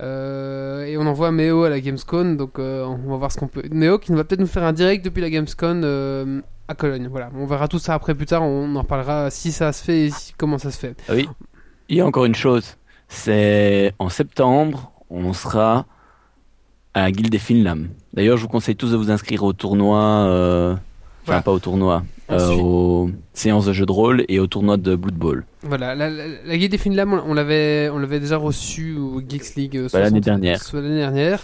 Euh, 0.00 0.84
et 0.84 0.96
on 0.98 1.06
envoie 1.06 1.30
Méo 1.32 1.64
à 1.64 1.70
la 1.70 1.80
Gamescom, 1.80 2.36
donc 2.36 2.58
on 2.58 2.96
va 3.08 3.16
voir 3.16 3.32
ce 3.32 3.38
qu'on 3.38 3.48
peut. 3.48 3.62
Méo 3.70 3.98
qui 3.98 4.12
va 4.12 4.24
peut-être 4.24 4.40
nous 4.40 4.46
faire 4.46 4.64
un 4.64 4.72
direct 4.72 5.04
depuis 5.04 5.20
la 5.20 5.30
Gamescom 5.30 5.82
euh, 5.84 6.40
à 6.68 6.74
Cologne. 6.74 7.08
Voilà, 7.10 7.30
on 7.36 7.46
verra 7.46 7.68
tout 7.68 7.78
ça 7.78 7.94
après 7.94 8.14
plus 8.14 8.26
tard. 8.26 8.42
On 8.42 8.74
en 8.76 8.80
reparlera 8.82 9.30
si 9.30 9.52
ça 9.52 9.72
se 9.72 9.82
fait 9.82 10.06
et 10.06 10.10
si- 10.10 10.34
comment 10.36 10.58
ça 10.58 10.70
se 10.70 10.78
fait. 10.78 10.94
Ah 11.08 11.12
oui. 11.14 11.28
Il 11.88 11.96
y 11.96 12.00
a 12.00 12.06
encore 12.06 12.24
une 12.24 12.34
chose. 12.34 12.76
C'est 13.14 13.92
en 13.98 14.08
septembre, 14.08 14.90
on 15.10 15.34
sera 15.34 15.84
à 16.94 17.02
la 17.02 17.12
Guilde 17.12 17.30
des 17.30 17.38
Finlam. 17.38 17.88
D'ailleurs, 18.14 18.38
je 18.38 18.42
vous 18.42 18.48
conseille 18.48 18.74
tous 18.74 18.90
de 18.90 18.96
vous 18.96 19.10
inscrire 19.10 19.42
au 19.44 19.52
tournoi. 19.52 20.00
euh, 20.02 20.72
Enfin, 20.72 20.80
Voilà. 21.26 21.42
pas 21.42 21.52
au 21.52 21.58
tournoi. 21.58 22.02
Euh, 22.30 22.56
aux 22.56 23.10
séances 23.34 23.66
de 23.66 23.72
jeux 23.74 23.84
de 23.86 23.92
rôle 23.92 24.24
et 24.28 24.40
au 24.40 24.46
tournoi 24.46 24.76
de 24.78 24.96
Blood 24.96 25.14
Bowl. 25.14 25.44
Voilà, 25.62 25.94
la, 25.94 26.08
la, 26.08 26.24
la 26.46 26.56
Guide 26.56 26.70
des 26.70 26.78
Finlam, 26.78 27.12
on 27.12 27.22
on 27.30 27.34
l'avait, 27.34 27.90
on 27.92 27.98
l'avait 27.98 28.18
déjà 28.20 28.38
reçu 28.38 28.96
au 28.96 29.20
Geeks 29.20 29.54
League 29.56 29.76
euh, 29.76 29.88
Bah, 29.92 30.00
l'année 30.00 30.22
60, 30.22 30.40
dernière. 30.40 30.58
l'année 30.72 30.96
dernière. 30.96 31.40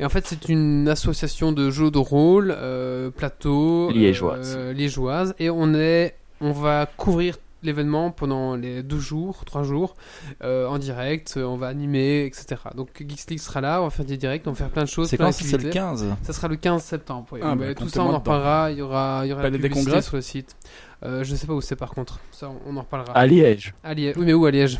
Et 0.00 0.04
en 0.06 0.08
fait, 0.08 0.26
c'est 0.26 0.48
une 0.48 0.88
association 0.88 1.52
de 1.52 1.70
jeux 1.70 1.90
de 1.90 1.98
rôle, 1.98 2.54
euh, 2.56 3.10
plateau, 3.10 3.90
Liégeoise. 3.92 4.58
liégeoise, 4.74 5.34
et 5.38 5.50
on 5.50 5.74
est, 5.74 6.14
on 6.40 6.52
va 6.52 6.86
couvrir 6.96 7.36
l'événement 7.62 8.10
pendant 8.10 8.56
les 8.56 8.82
deux 8.82 8.98
jours, 8.98 9.44
trois 9.44 9.62
jours, 9.62 9.94
euh, 10.42 10.66
en 10.66 10.78
direct, 10.78 11.34
euh, 11.36 11.44
on 11.44 11.56
va 11.56 11.68
animer, 11.68 12.24
etc. 12.24 12.56
Donc 12.76 12.88
Geeks 12.98 13.30
League 13.30 13.38
sera 13.40 13.60
là, 13.60 13.80
on 13.80 13.84
va 13.84 13.90
faire 13.90 14.04
des 14.06 14.16
directs, 14.16 14.42
on 14.46 14.50
va 14.50 14.56
faire 14.56 14.70
plein 14.70 14.84
de 14.84 14.88
choses. 14.88 15.08
C'est 15.08 15.16
quand? 15.16 15.30
C'est 15.32 15.44
le 15.44 15.50
d'activités. 15.52 15.78
15 15.78 16.06
Ça 16.22 16.32
sera 16.32 16.48
le 16.48 16.56
15 16.56 16.82
septembre. 16.82 17.26
oui. 17.32 17.40
Ah, 17.42 17.54
bah, 17.54 17.74
tout 17.74 17.88
ça, 17.88 18.02
on 18.02 18.10
en 18.10 18.18
reparlera. 18.18 18.70
Il 18.70 18.78
y 18.78 18.82
aura, 18.82 19.22
il 19.24 19.28
y 19.28 19.32
aura 19.32 19.42
Palais 19.42 19.58
la 19.58 19.62
des 19.62 19.70
Congrès 19.70 20.02
sur 20.02 20.16
le 20.16 20.22
site. 20.22 20.56
Euh, 21.02 21.24
je 21.24 21.34
sais 21.34 21.46
pas 21.46 21.54
où 21.54 21.60
c'est 21.60 21.76
par 21.76 21.90
contre. 21.92 22.20
Ça, 22.30 22.50
on- 22.66 22.76
en 22.76 22.80
reparlera. 22.80 23.12
À 23.14 23.26
Liège. 23.26 23.74
À 23.82 23.94
Liège. 23.94 24.14
Oui, 24.18 24.24
mais 24.26 24.34
où 24.34 24.44
à 24.44 24.50
Liège? 24.50 24.78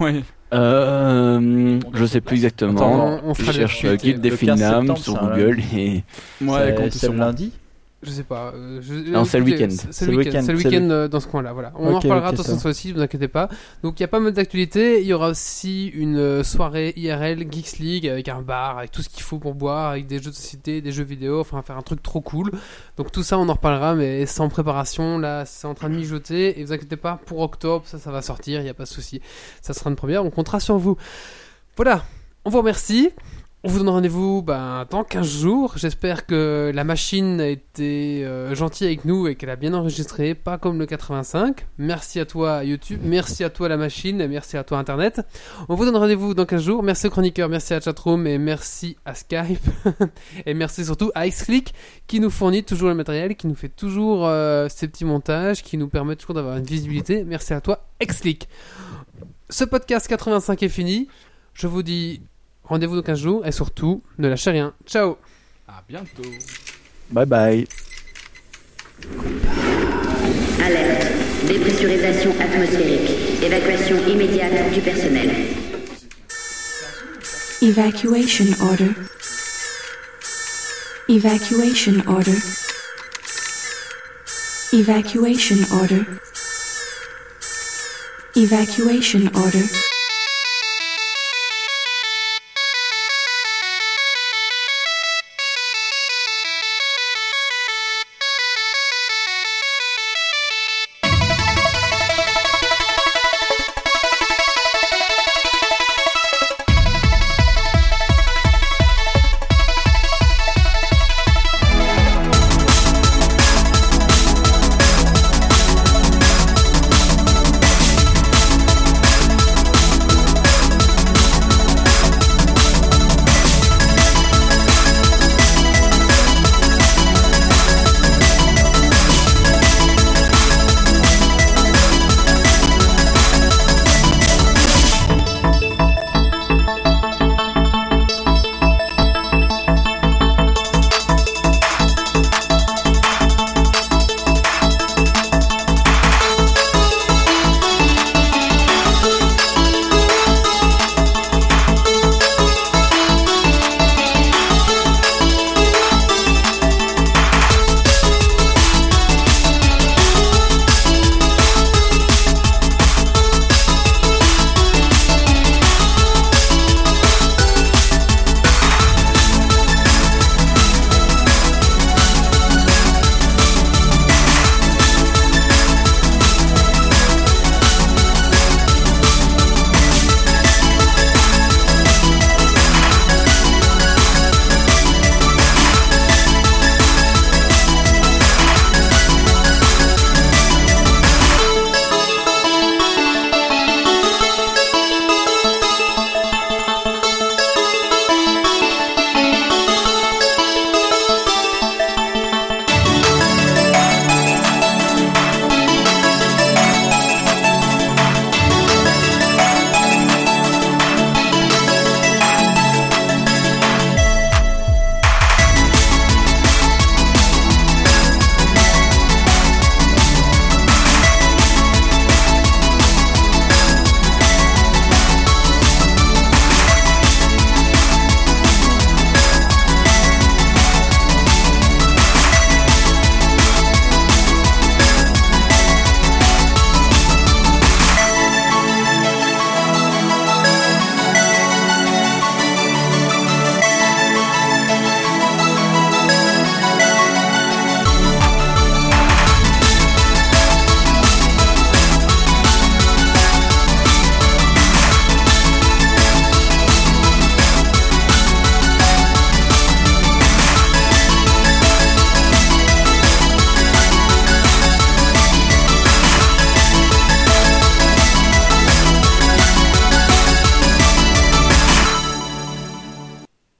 Oui. 0.00 0.24
Euh, 0.54 1.78
je 1.92 2.04
sais 2.06 2.20
plus 2.20 2.36
exactement. 2.36 2.72
Attends, 2.78 3.20
on- 3.24 3.30
on 3.30 3.34
je 3.34 3.52
cherche 3.52 3.86
Guide 3.96 4.20
des 4.20 4.30
Le 4.30 4.36
15 4.36 4.58
Finam 4.58 4.96
sur 4.96 5.18
Google 5.18 5.60
et 5.74 6.04
Ouais, 6.40 6.90
C'est- 6.90 7.12
lundi 7.12 7.52
Je 8.00 8.12
sais 8.12 8.22
pas. 8.22 8.52
euh, 8.54 8.80
je- 8.80 8.94
Non, 9.10 9.24
c'est 9.24 9.38
le 9.40 9.44
week-end. 9.44 9.66
C'est 9.90 10.06
le 10.06 10.16
week-end. 10.16 10.30
C'est 10.44 10.52
le 10.52 10.58
c'est 10.60 10.70
le- 10.70 10.76
week-end 10.76 10.90
euh, 10.90 11.08
dans 11.08 11.18
ce 11.18 11.26
coin-là. 11.26 11.52
Voilà. 11.52 11.72
On 11.74 11.94
en 11.94 11.98
reparlera 11.98 12.28
ok, 12.28 12.32
de 12.34 12.36
toute 12.36 12.46
ça 12.46 12.52
façon 12.54 12.68
aussi. 12.68 12.88
Ne 12.90 12.94
vous 12.94 13.00
inquiétez 13.00 13.26
pas. 13.26 13.48
Donc 13.82 13.98
il 13.98 14.02
y 14.02 14.04
a 14.04 14.08
pas 14.08 14.20
mal 14.20 14.32
d'actualités. 14.32 15.00
Il 15.00 15.06
y 15.08 15.12
aura 15.12 15.30
aussi 15.30 15.88
une 15.88 16.16
euh, 16.16 16.44
soirée 16.44 16.92
IRL 16.96 17.44
Geeks 17.50 17.78
League 17.80 18.06
avec 18.06 18.28
un 18.28 18.40
bar, 18.40 18.78
avec 18.78 18.92
tout 18.92 19.02
ce 19.02 19.08
qu'il 19.08 19.24
faut 19.24 19.38
pour 19.38 19.54
boire, 19.56 19.90
avec 19.90 20.06
des 20.06 20.22
jeux 20.22 20.30
de 20.30 20.36
société, 20.36 20.80
des 20.80 20.92
jeux 20.92 21.02
vidéo. 21.02 21.40
Enfin, 21.40 21.60
faire 21.62 21.76
un 21.76 21.82
truc 21.82 22.00
trop 22.00 22.20
cool. 22.20 22.52
Donc 22.96 23.10
tout 23.10 23.24
ça, 23.24 23.36
on 23.36 23.48
en 23.48 23.54
reparlera, 23.54 23.96
mais 23.96 24.26
sans 24.26 24.48
préparation. 24.48 25.18
Là, 25.18 25.44
c'est 25.44 25.66
en 25.66 25.74
train 25.74 25.90
de 25.90 25.96
mijoter. 25.96 26.60
Et 26.60 26.64
vous 26.64 26.72
inquiétez 26.72 26.96
pas, 26.96 27.18
pour 27.26 27.40
octobre, 27.40 27.82
ça, 27.84 27.98
ça 27.98 28.12
va 28.12 28.22
sortir. 28.22 28.60
Il 28.60 28.66
y 28.66 28.70
a 28.70 28.74
pas 28.74 28.84
de 28.84 28.88
souci. 28.88 29.20
Ça 29.60 29.72
sera 29.74 29.90
une 29.90 29.96
première. 29.96 30.24
On 30.24 30.30
comptera 30.30 30.60
sur 30.60 30.78
vous. 30.78 30.96
Voilà. 31.76 32.04
On 32.44 32.50
vous 32.50 32.58
remercie. 32.58 33.10
On 33.64 33.68
vous 33.68 33.78
donne 33.78 33.88
rendez-vous 33.88 34.40
ben, 34.40 34.86
dans 34.88 35.02
15 35.02 35.40
jours. 35.40 35.72
J'espère 35.78 36.26
que 36.26 36.70
la 36.72 36.84
machine 36.84 37.40
a 37.40 37.48
été 37.48 38.24
euh, 38.24 38.54
gentille 38.54 38.86
avec 38.86 39.04
nous 39.04 39.26
et 39.26 39.34
qu'elle 39.34 39.50
a 39.50 39.56
bien 39.56 39.74
enregistré, 39.74 40.36
pas 40.36 40.58
comme 40.58 40.78
le 40.78 40.86
85. 40.86 41.66
Merci 41.76 42.20
à 42.20 42.24
toi 42.24 42.62
YouTube, 42.62 43.00
merci 43.02 43.42
à 43.42 43.50
toi 43.50 43.68
la 43.68 43.76
machine 43.76 44.28
merci 44.28 44.56
à 44.56 44.62
toi 44.62 44.78
Internet. 44.78 45.22
On 45.68 45.74
vous 45.74 45.84
donne 45.84 45.96
rendez-vous 45.96 46.34
dans 46.34 46.46
15 46.46 46.62
jours. 46.62 46.82
Merci 46.84 47.08
aux 47.08 47.10
chroniqueurs, 47.10 47.48
merci 47.48 47.74
à 47.74 47.80
Chatroom 47.80 48.28
et 48.28 48.38
merci 48.38 48.96
à 49.04 49.16
Skype. 49.16 49.58
et 50.46 50.54
merci 50.54 50.84
surtout 50.84 51.10
à 51.16 51.28
XClick 51.28 51.74
qui 52.06 52.20
nous 52.20 52.30
fournit 52.30 52.62
toujours 52.62 52.90
le 52.90 52.94
matériel, 52.94 53.34
qui 53.34 53.48
nous 53.48 53.56
fait 53.56 53.70
toujours 53.70 54.24
euh, 54.28 54.68
ces 54.70 54.86
petits 54.86 55.04
montages, 55.04 55.64
qui 55.64 55.76
nous 55.78 55.88
permet 55.88 56.14
toujours 56.14 56.34
d'avoir 56.34 56.58
une 56.58 56.64
visibilité. 56.64 57.24
Merci 57.24 57.54
à 57.54 57.60
toi 57.60 57.88
XClick. 58.00 58.48
Ce 59.50 59.64
podcast 59.64 60.06
85 60.06 60.62
est 60.62 60.68
fini. 60.68 61.08
Je 61.54 61.66
vous 61.66 61.82
dis 61.82 62.20
rendez-vous 62.68 62.96
dans 62.96 63.02
15 63.02 63.18
jours 63.18 63.46
et 63.46 63.52
surtout, 63.52 64.02
ne 64.18 64.28
lâchez 64.28 64.50
rien. 64.50 64.74
Ciao 64.86 65.16
À 65.66 65.82
bientôt. 65.88 66.22
Bye 67.10 67.26
bye. 67.26 67.66
Alerte. 70.64 71.06
Dépressurisation 71.46 72.30
atmosphérique. 72.40 73.42
Évacuation 73.42 73.96
immédiate 74.06 74.72
du 74.72 74.80
personnel. 74.80 75.30
Evacuation 77.62 78.46
order. 78.60 78.90
Evacuation 81.08 82.02
order. 82.06 82.36
Evacuation 84.72 85.56
order. 85.72 86.04
Evacuation 88.36 89.30
order. 89.34 89.97